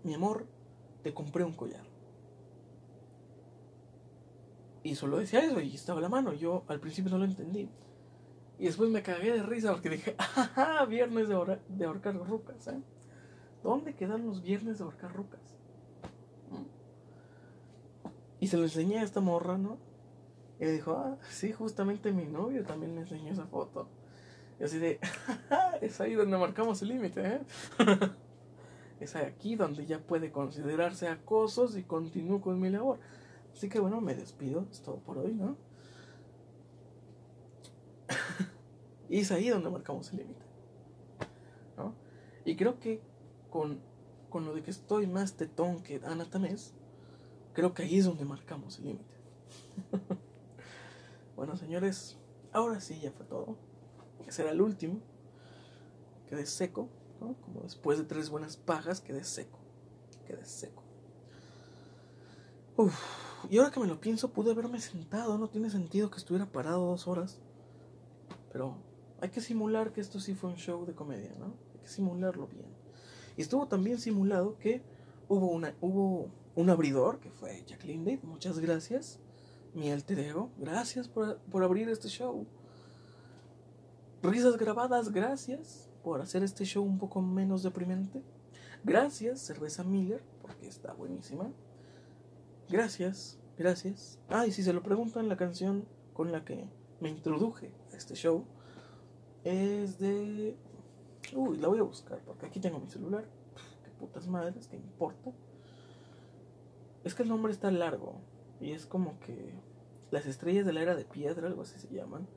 mi 0.03 0.13
amor, 0.13 0.45
te 1.03 1.13
compré 1.13 1.43
un 1.43 1.53
collar. 1.53 1.85
Y 4.83 4.95
solo 4.95 5.17
decía 5.17 5.39
eso 5.43 5.59
y 5.59 5.73
estaba 5.73 5.99
la 5.99 6.09
mano. 6.09 6.33
Yo 6.33 6.63
al 6.67 6.79
principio 6.79 7.11
no 7.11 7.17
lo 7.17 7.25
entendí. 7.25 7.69
Y 8.59 8.65
después 8.65 8.89
me 8.89 9.01
cagué 9.01 9.33
de 9.33 9.43
risa 9.43 9.71
porque 9.71 9.89
dije, 9.89 10.15
¡ah! 10.55 10.85
Viernes 10.87 11.27
de, 11.27 11.59
de 11.69 11.85
ahorcar 11.85 12.15
rucas, 12.15 12.67
¿eh? 12.67 12.81
¿Dónde 13.63 13.95
quedan 13.95 14.25
los 14.25 14.43
viernes 14.43 14.77
de 14.77 14.83
ahorcar 14.83 15.13
rucas? 15.13 15.41
Y 18.39 18.47
se 18.47 18.57
lo 18.57 18.63
enseñé 18.63 18.99
a 18.99 19.03
esta 19.03 19.21
morra, 19.21 19.57
¿no? 19.57 19.79
Y 20.59 20.65
me 20.65 20.71
dijo, 20.71 20.93
ah, 20.93 21.17
sí, 21.29 21.51
justamente 21.51 22.11
mi 22.11 22.25
novio 22.25 22.63
también 22.63 22.93
me 22.95 23.01
enseñó 23.01 23.31
esa 23.31 23.45
foto. 23.45 23.87
Y 24.59 24.63
así 24.63 24.77
de, 24.77 24.99
"Ah, 25.49 25.73
es 25.81 25.99
ahí 25.99 26.13
donde 26.13 26.37
marcamos 26.37 26.81
el 26.81 26.89
límite, 26.89 27.21
¿eh? 27.21 27.41
es 28.99 29.15
aquí 29.15 29.55
donde 29.55 29.85
ya 29.85 29.99
puede 29.99 30.31
considerarse 30.31 31.07
acosos 31.07 31.77
y 31.77 31.83
continúo 31.83 32.41
con 32.41 32.59
mi 32.59 32.69
labor. 32.69 32.99
Así 33.53 33.69
que 33.69 33.79
bueno, 33.79 34.01
me 34.01 34.15
despido, 34.15 34.65
es 34.71 34.81
todo 34.81 34.97
por 34.97 35.17
hoy, 35.17 35.33
¿no? 35.33 35.57
y 39.09 39.19
es 39.19 39.31
ahí 39.31 39.49
donde 39.49 39.69
marcamos 39.69 40.11
el 40.11 40.19
límite, 40.19 40.45
¿no? 41.77 41.93
Y 42.45 42.55
creo 42.55 42.79
que 42.79 43.01
con, 43.49 43.79
con 44.29 44.45
lo 44.45 44.53
de 44.53 44.61
que 44.61 44.71
estoy 44.71 45.07
más 45.07 45.33
tetón 45.33 45.81
que 45.81 46.01
Ana 46.05 46.25
Tamés, 46.25 46.73
creo 47.53 47.73
que 47.73 47.83
ahí 47.83 47.97
es 47.99 48.05
donde 48.05 48.25
marcamos 48.25 48.77
el 48.79 48.85
límite. 48.85 49.15
Bueno, 51.35 51.57
señores, 51.57 52.17
ahora 52.51 52.79
sí 52.79 52.99
ya 53.01 53.11
fue 53.11 53.25
todo. 53.25 53.57
Ese 54.27 54.43
era 54.43 54.51
el 54.51 54.61
último. 54.61 55.01
Quedé 56.27 56.45
seco, 56.45 56.89
¿no? 57.19 57.35
Como 57.41 57.61
después 57.61 57.97
de 57.97 58.05
tres 58.05 58.29
buenas 58.29 58.57
pajas, 58.57 59.01
quedé 59.01 59.23
seco. 59.23 59.59
Quedé 60.25 60.45
seco. 60.45 60.83
Uf, 62.77 62.99
y 63.49 63.57
ahora 63.57 63.71
que 63.71 63.79
me 63.79 63.87
lo 63.87 64.01
pienso, 64.01 64.33
pude 64.33 64.51
haberme 64.51 64.79
sentado. 64.79 65.37
No 65.37 65.49
tiene 65.49 65.69
sentido 65.69 66.09
que 66.09 66.17
estuviera 66.17 66.51
parado 66.51 66.85
dos 66.87 67.07
horas. 67.07 67.39
Pero 68.51 68.77
hay 69.21 69.29
que 69.29 69.41
simular 69.41 69.91
que 69.91 70.01
esto 70.01 70.19
sí 70.19 70.33
fue 70.33 70.49
un 70.49 70.57
show 70.57 70.85
de 70.85 70.93
comedia, 70.93 71.33
¿no? 71.37 71.53
Hay 71.73 71.79
que 71.81 71.87
simularlo 71.87 72.47
bien. 72.47 72.67
Y 73.37 73.41
estuvo 73.41 73.67
también 73.67 73.99
simulado 73.99 74.57
que 74.57 74.81
hubo, 75.27 75.51
una, 75.51 75.75
hubo 75.81 76.29
un 76.55 76.69
abridor, 76.69 77.19
que 77.19 77.29
fue 77.29 77.63
Jacqueline. 77.65 78.19
Muchas 78.23 78.59
gracias, 78.59 79.19
mi 79.75 79.91
alter 79.91 80.19
ego. 80.19 80.49
Gracias 80.57 81.07
por, 81.07 81.37
por 81.37 81.63
abrir 81.63 81.89
este 81.89 82.07
show. 82.07 82.47
Risas 84.23 84.57
grabadas, 84.57 85.11
gracias 85.11 85.89
por 86.03 86.21
hacer 86.21 86.43
este 86.43 86.65
show 86.65 86.83
un 86.83 86.97
poco 86.97 87.21
menos 87.21 87.61
deprimente. 87.61 88.23
Gracias, 88.83 89.41
cerveza 89.41 89.83
Miller, 89.83 90.23
porque 90.41 90.67
está 90.67 90.93
buenísima. 90.93 91.51
Gracias, 92.69 93.37
gracias. 93.57 94.19
Ah, 94.29 94.47
y 94.47 94.51
si 94.51 94.63
se 94.63 94.73
lo 94.73 94.81
preguntan, 94.81 95.29
la 95.29 95.37
canción 95.37 95.85
con 96.13 96.31
la 96.31 96.43
que 96.45 96.67
me 96.99 97.09
introduje 97.09 97.71
a 97.93 97.97
este 97.97 98.15
show 98.15 98.45
es 99.43 99.99
de... 99.99 100.55
Uy, 101.33 101.57
la 101.57 101.67
voy 101.67 101.79
a 101.79 101.83
buscar, 101.83 102.19
porque 102.25 102.45
aquí 102.45 102.59
tengo 102.59 102.79
mi 102.79 102.87
celular. 102.87 103.25
Qué 103.83 103.91
putas 103.99 104.27
madres, 104.27 104.67
qué 104.67 104.77
importa. 104.77 105.31
Es 107.03 107.13
que 107.13 107.23
el 107.23 107.29
nombre 107.29 107.51
está 107.51 107.69
largo 107.69 108.21
y 108.59 108.71
es 108.71 108.85
como 108.85 109.19
que 109.19 109.53
las 110.11 110.25
estrellas 110.25 110.65
de 110.65 110.73
la 110.73 110.81
era 110.81 110.95
de 110.95 111.05
piedra, 111.05 111.47
algo 111.47 111.63
así 111.63 111.79
se 111.79 111.93
llaman. 111.93 112.27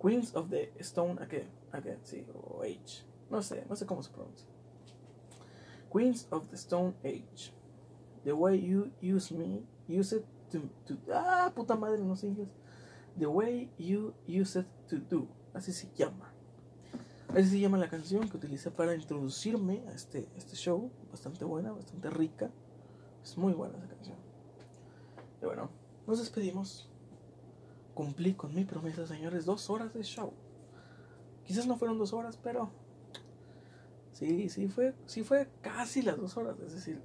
Queens 0.00 0.34
of 0.34 0.48
the 0.48 0.72
Stone 0.78 1.22
again, 1.22 1.48
again, 1.72 1.98
sí, 2.02 2.26
o 2.34 2.62
Age. 2.62 3.04
No 3.30 3.42
sé, 3.42 3.64
no 3.68 3.76
sé 3.76 3.86
cómo 3.86 4.02
se 4.02 4.10
pronuncia. 4.10 4.46
Queens 5.92 6.26
of 6.30 6.48
the 6.48 6.56
Stone 6.56 6.94
Age. 7.04 7.52
The 8.24 8.32
way 8.32 8.60
you 8.60 8.90
use 9.02 9.32
me, 9.32 9.62
use 9.88 10.14
it 10.16 10.24
to, 10.50 10.60
to 10.86 10.96
ah, 11.12 11.52
puta 11.54 11.76
madre, 11.76 12.02
no 12.02 12.16
sé 12.16 12.28
inglés. 12.28 12.48
The 13.18 13.26
way 13.26 13.70
you 13.78 14.14
use 14.26 14.58
it 14.58 14.66
to 14.88 14.96
do, 14.98 15.28
así 15.54 15.72
se 15.72 15.88
llama. 15.96 16.32
Así 17.28 17.48
se 17.50 17.60
llama 17.60 17.78
la 17.78 17.88
canción 17.88 18.28
que 18.28 18.36
utilicé 18.36 18.70
para 18.70 18.94
introducirme 18.94 19.82
a 19.88 19.92
este, 19.92 20.28
este 20.36 20.56
show. 20.56 20.90
Bastante 21.10 21.44
buena, 21.44 21.72
bastante 21.72 22.10
rica. 22.10 22.50
Es 23.22 23.38
muy 23.38 23.52
buena 23.52 23.78
esa 23.78 23.86
canción. 23.86 24.29
Y 25.40 25.44
bueno, 25.46 25.70
nos 26.06 26.18
despedimos. 26.18 26.88
Cumplí 27.94 28.34
con 28.34 28.54
mi 28.54 28.64
promesa, 28.64 29.06
señores. 29.06 29.44
Dos 29.44 29.68
horas 29.68 29.92
de 29.92 30.02
show. 30.02 30.32
Quizás 31.44 31.66
no 31.66 31.76
fueron 31.76 31.98
dos 31.98 32.12
horas, 32.12 32.38
pero 32.42 32.70
sí, 34.12 34.48
sí 34.48 34.68
fue, 34.68 34.94
sí 35.06 35.24
fue 35.24 35.48
casi 35.60 36.02
las 36.02 36.18
dos 36.18 36.36
horas. 36.36 36.58
Es 36.60 36.72
decir, 36.74 37.02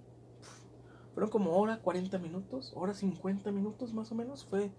fueron 1.13 1.29
como 1.29 1.57
hora 1.57 1.81
40 1.81 2.17
minutos, 2.19 2.73
hora 2.75 2.93
50 2.93 3.51
minutos 3.51 3.93
más 3.93 4.11
o 4.11 4.15
menos. 4.15 4.45
Fue, 4.45 4.71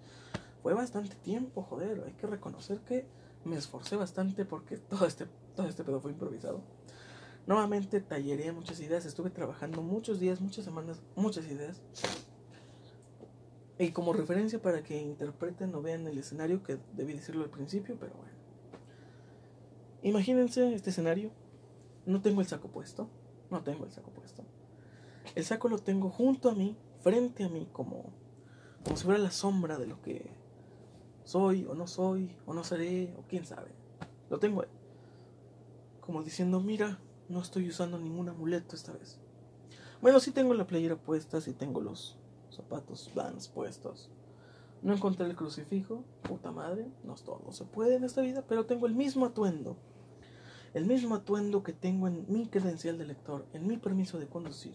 fue 0.63 0.75
bastante 0.75 1.17
tiempo, 1.17 1.63
joder. 1.63 2.05
Hay 2.07 2.13
que 2.13 2.27
reconocer 2.27 2.81
que 2.81 3.07
me 3.45 3.57
esforcé 3.57 3.97
bastante 3.97 4.45
porque 4.45 4.77
todo 4.91 5.07
este, 5.07 5.27
todo 5.55 5.67
este 5.67 5.85
pedo 5.85 6.01
fue 6.01 6.13
improvisado. 6.13 6.63
Nuevamente 7.47 8.01
talleré 8.01 8.51
muchas 8.51 8.81
ideas, 8.81 9.07
estuve 9.07 9.31
trabajando 9.31 9.81
muchos 9.81 10.19
días, 10.19 10.41
muchas 10.41 10.65
semanas, 10.65 11.01
muchas 11.15 11.47
ideas. 11.47 11.81
Y 13.79 13.91
como 13.91 14.13
referencia 14.13 14.61
para 14.61 14.83
que 14.83 15.01
interpreten 15.01 15.75
o 15.75 15.83
vean 15.83 16.07
el 16.07 16.19
escenario, 16.19 16.63
que 16.63 16.79
debí 16.95 17.13
decirlo 17.13 17.45
al 17.45 17.51
principio, 17.51 17.97
pero 17.99 18.15
bueno. 18.15 18.33
Imagínense 20.03 20.75
este 20.75 20.91
escenario. 20.91 21.31
No 22.07 22.23
tengo 22.23 22.41
el 22.41 22.47
saco 22.47 22.69
puesto. 22.69 23.11
No 23.51 23.63
tengo 23.63 23.85
el 23.85 23.93
saco 23.93 24.11
puesto. 24.11 24.45
El 25.35 25.45
saco 25.45 25.69
lo 25.69 25.79
tengo 25.79 26.09
junto 26.11 26.49
a 26.49 26.55
mí, 26.55 26.77
frente 27.01 27.45
a 27.45 27.49
mí, 27.49 27.69
como, 27.73 28.13
como 28.85 28.97
si 28.97 29.05
fuera 29.05 29.19
la 29.19 29.31
sombra 29.31 29.79
de 29.79 29.87
lo 29.87 30.01
que 30.01 30.31
soy 31.25 31.67
o 31.67 31.75
no 31.75 31.87
soy, 31.87 32.37
o 32.47 32.55
no 32.55 32.65
seré, 32.65 33.13
o 33.19 33.25
quién 33.29 33.45
sabe. 33.45 33.71
Lo 34.31 34.39
tengo 34.39 34.63
ahí. 34.63 34.69
Como 36.01 36.23
diciendo, 36.23 36.61
mira, 36.61 36.99
no 37.29 37.41
estoy 37.41 37.69
usando 37.69 37.99
ningún 37.99 38.29
amuleto 38.29 38.77
esta 38.77 38.93
vez. 38.93 39.19
Bueno, 40.01 40.21
sí 40.21 40.31
tengo 40.31 40.55
la 40.55 40.67
playera 40.67 40.97
puesta, 40.97 41.41
sí 41.41 41.53
tengo 41.53 41.81
los 41.81 42.17
zapatos 42.57 43.11
Vans 43.15 43.49
puestos. 43.49 44.11
No 44.83 44.95
encontré 44.95 45.27
el 45.27 45.37
crucifijo, 45.37 46.05
puta 46.23 46.53
madre, 46.53 46.87
no 47.05 47.15
todo 47.15 47.51
se 47.53 47.65
puede 47.65 47.97
en 47.97 48.05
esta 48.05 48.21
vida, 48.21 48.45
pero 48.47 48.67
tengo 48.67 48.87
el 48.87 48.95
mismo 48.95 49.27
atuendo. 49.27 49.77
El 50.75 50.85
mismo 50.85 51.15
atuendo 51.15 51.63
que 51.63 51.73
tengo 51.73 52.07
en 52.07 52.27
mi 52.29 52.47
credencial 52.49 52.99
de 52.99 53.07
lector, 53.07 53.47
en 53.53 53.67
mi 53.67 53.79
permiso 53.79 54.19
de 54.19 54.27
conducir. 54.27 54.75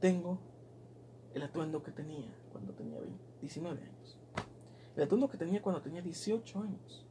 Tengo 0.00 0.38
el 1.32 1.42
atuendo 1.42 1.82
que 1.82 1.90
tenía 1.90 2.36
cuando 2.52 2.72
tenía 2.74 2.98
19 3.40 3.80
años. 3.80 4.18
El 4.96 5.02
atuendo 5.02 5.28
que 5.28 5.38
tenía 5.38 5.62
cuando 5.62 5.80
tenía 5.80 6.02
18 6.02 6.60
años. 6.60 7.06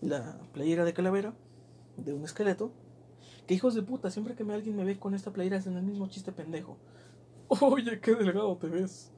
La 0.00 0.38
playera 0.52 0.84
de 0.84 0.94
calavera 0.94 1.34
de 1.96 2.14
un 2.14 2.24
esqueleto. 2.24 2.70
Que 3.46 3.54
hijos 3.54 3.74
de 3.74 3.82
puta, 3.82 4.10
siempre 4.10 4.34
que 4.34 4.44
alguien 4.44 4.76
me 4.76 4.84
ve 4.84 4.98
con 4.98 5.14
esta 5.14 5.32
playera 5.32 5.56
hacen 5.56 5.76
el 5.76 5.82
mismo 5.82 6.06
chiste 6.08 6.32
pendejo. 6.32 6.76
Oye, 7.48 7.98
qué 8.00 8.14
delgado 8.14 8.56
te 8.58 8.66
ves. 8.66 9.10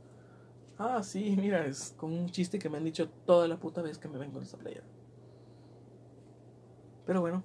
Ah, 0.79 1.03
sí, 1.03 1.37
mira, 1.37 1.67
es 1.67 1.95
como 1.97 2.17
un 2.17 2.31
chiste 2.31 2.59
que 2.59 2.69
me 2.69 2.79
han 2.79 2.85
dicho 2.85 3.09
toda 3.27 3.49
la 3.49 3.59
puta 3.59 3.83
vez 3.83 3.99
que 3.99 4.09
me 4.09 4.19
ven 4.19 4.31
con 4.31 4.43
esta 4.43 4.57
playera. 4.57 4.87
Pero 7.07 7.21
bueno, 7.21 7.43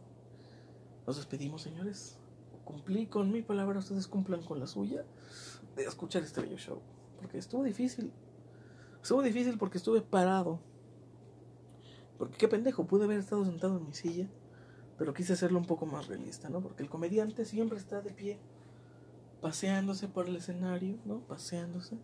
nos 1.08 1.18
despedimos, 1.18 1.64
señores. 1.64 2.20
Cumplí 2.64 3.08
con 3.08 3.32
mi 3.32 3.42
palabra, 3.42 3.80
ustedes 3.80 4.08
cumplan 4.08 4.44
con 4.44 4.60
la 4.60 4.68
suya 4.68 5.06
de 5.76 5.84
escuchar 5.84 6.24
este 6.24 6.42
bello 6.42 6.58
show. 6.58 6.82
Porque 7.18 7.40
estuvo 7.40 7.64
difícil. 7.64 8.14
Estuvo 9.02 9.24
difícil 9.24 9.58
porque 9.58 9.80
estuve 9.80 10.02
parado. 10.02 10.60
Porque 12.20 12.38
qué 12.38 12.48
pendejo, 12.48 12.86
pude 12.86 13.06
haber 13.06 13.20
estado 13.20 13.44
sentado 13.44 13.78
en 13.78 13.88
mi 13.88 13.94
silla. 13.94 14.30
Pero 14.98 15.14
quise 15.14 15.34
hacerlo 15.34 15.58
un 15.58 15.66
poco 15.66 15.86
más 15.86 16.08
realista, 16.08 16.50
¿no? 16.50 16.62
Porque 16.62 16.84
el 16.84 16.90
comediante 16.90 17.44
siempre 17.44 17.78
está 17.78 18.02
de 18.02 18.12
pie, 18.12 18.40
paseándose 19.42 20.08
por 20.08 20.28
el 20.28 20.36
escenario, 20.36 20.98
¿no? 21.06 21.20
Paseándose, 21.22 21.98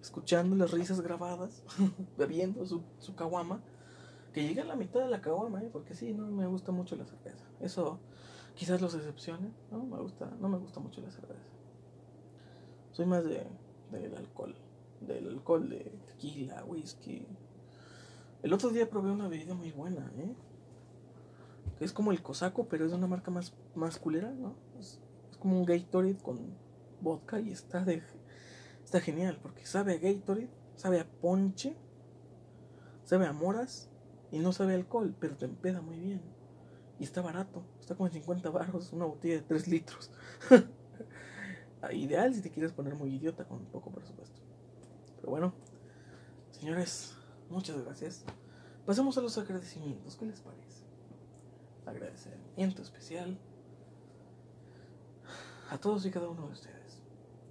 escuchando 0.00 0.56
las 0.56 0.70
risas 0.70 1.00
grabadas, 1.00 1.62
bebiendo 2.18 2.64
su, 2.66 2.82
su 2.98 3.14
caguama, 3.14 3.60
que 4.32 4.46
llega 4.46 4.62
a 4.62 4.66
la 4.66 4.76
mitad 4.76 5.00
de 5.00 5.08
la 5.08 5.20
caguama, 5.20 5.62
¿eh? 5.62 5.70
Porque 5.72 5.94
sí, 5.94 6.12
no 6.12 6.26
me 6.26 6.46
gusta 6.46 6.72
mucho 6.72 6.96
la 6.96 7.06
cerveza. 7.06 7.44
Eso 7.60 7.98
quizás 8.54 8.80
los 8.80 8.94
excepciones, 8.94 9.52
¿no? 9.70 9.84
Me 9.84 9.98
gusta, 9.98 10.30
no 10.40 10.48
me 10.48 10.58
gusta 10.58 10.80
mucho 10.80 11.00
la 11.00 11.10
cerveza. 11.10 11.40
Soy 12.92 13.06
más 13.06 13.24
de 13.24 13.46
del 13.90 14.16
alcohol, 14.16 14.54
del 15.00 15.28
alcohol 15.28 15.68
de 15.68 15.92
tequila, 16.06 16.64
whisky. 16.64 17.26
El 18.42 18.52
otro 18.52 18.70
día 18.70 18.88
probé 18.88 19.10
una 19.10 19.28
bebida 19.28 19.54
muy 19.54 19.72
buena, 19.72 20.10
¿eh? 20.18 20.34
Es 21.80 21.92
como 21.92 22.10
el 22.10 22.22
cosaco, 22.22 22.66
pero 22.68 22.84
es 22.84 22.90
de 22.90 22.96
una 22.96 23.06
marca 23.06 23.30
más, 23.30 23.52
más 23.74 23.98
culera, 23.98 24.30
¿no? 24.30 24.54
Como 25.38 25.58
un 25.58 25.64
Gatorade 25.64 26.18
con 26.18 26.56
vodka 27.00 27.40
y 27.40 27.50
está 27.50 27.84
de 27.84 28.02
está 28.84 29.00
genial 29.00 29.38
porque 29.42 29.66
sabe 29.66 29.94
a 29.94 29.98
Gatorade, 29.98 30.48
sabe 30.76 31.00
a 31.00 31.08
ponche, 31.08 31.76
sabe 33.04 33.26
a 33.26 33.32
moras 33.32 33.90
y 34.30 34.38
no 34.38 34.52
sabe 34.52 34.74
alcohol, 34.74 35.14
pero 35.18 35.36
te 35.36 35.44
empeda 35.44 35.80
muy 35.80 35.98
bien. 35.98 36.22
Y 36.98 37.04
está 37.04 37.20
barato, 37.20 37.62
está 37.80 37.94
como 37.94 38.06
en 38.06 38.14
50 38.14 38.48
baros, 38.50 38.92
una 38.92 39.04
botella 39.04 39.34
de 39.34 39.42
3 39.42 39.68
litros. 39.68 40.10
Ideal 41.92 42.34
si 42.34 42.42
te 42.42 42.50
quieres 42.50 42.72
poner 42.72 42.94
muy 42.94 43.14
idiota 43.14 43.44
con 43.44 43.64
poco 43.66 43.92
presupuesto. 43.92 44.40
Pero 45.16 45.30
bueno, 45.30 45.52
señores, 46.50 47.14
muchas 47.50 47.84
gracias. 47.84 48.24
Pasemos 48.84 49.18
a 49.18 49.20
los 49.20 49.36
agradecimientos. 49.38 50.16
¿Qué 50.16 50.26
les 50.26 50.40
parece? 50.40 50.84
Agradecimiento 51.84 52.82
especial 52.82 53.38
a 55.70 55.78
todos 55.78 56.06
y 56.06 56.10
cada 56.10 56.28
uno 56.28 56.46
de 56.46 56.52
ustedes. 56.52 57.02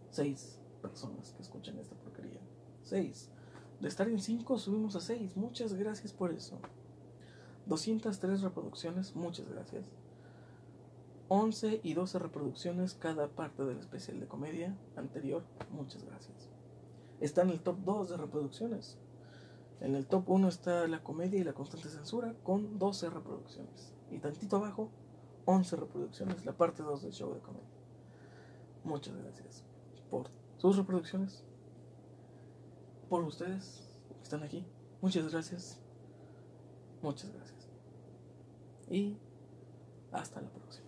Seis 0.09 0.59
personas 0.81 1.33
que 1.33 1.41
escuchan 1.41 1.77
esta 1.79 1.95
porquería. 1.95 2.39
Seis. 2.83 3.29
De 3.79 3.87
estar 3.87 4.07
en 4.07 4.19
cinco 4.19 4.57
subimos 4.57 4.95
a 4.95 5.01
seis. 5.01 5.35
Muchas 5.35 5.73
gracias 5.73 6.13
por 6.13 6.31
eso. 6.31 6.59
203 7.65 8.41
reproducciones. 8.41 9.15
Muchas 9.15 9.49
gracias. 9.49 9.85
11 11.27 11.81
y 11.83 11.93
12 11.95 12.19
reproducciones 12.19 12.93
cada 12.93 13.27
parte 13.27 13.65
del 13.65 13.79
especial 13.79 14.19
de 14.19 14.27
comedia 14.27 14.77
anterior. 14.95 15.43
Muchas 15.71 16.03
gracias. 16.03 16.49
Está 17.19 17.41
en 17.41 17.49
el 17.49 17.61
top 17.61 17.77
2 17.83 18.09
de 18.09 18.17
reproducciones. 18.17 18.97
En 19.81 19.95
el 19.95 20.05
top 20.05 20.29
1 20.29 20.47
está 20.47 20.87
la 20.87 21.03
comedia 21.03 21.39
y 21.39 21.43
la 21.43 21.53
constante 21.53 21.89
censura 21.89 22.35
con 22.43 22.77
12 22.77 23.09
reproducciones. 23.09 23.93
Y 24.11 24.19
tantito 24.19 24.57
abajo, 24.57 24.91
11 25.45 25.75
reproducciones, 25.75 26.45
la 26.45 26.53
parte 26.53 26.83
2 26.83 27.01
del 27.01 27.11
show 27.11 27.33
de 27.33 27.41
comedia. 27.41 27.74
Muchas 28.85 29.17
gracias 29.17 29.63
por 30.11 30.29
sus 30.57 30.77
reproducciones. 30.77 31.43
Por 33.09 33.23
ustedes 33.23 33.89
que 34.17 34.23
están 34.23 34.43
aquí. 34.43 34.63
Muchas 35.01 35.31
gracias. 35.31 35.81
Muchas 37.01 37.33
gracias. 37.33 37.67
Y 38.89 39.17
hasta 40.11 40.39
la 40.39 40.49
próxima. 40.49 40.84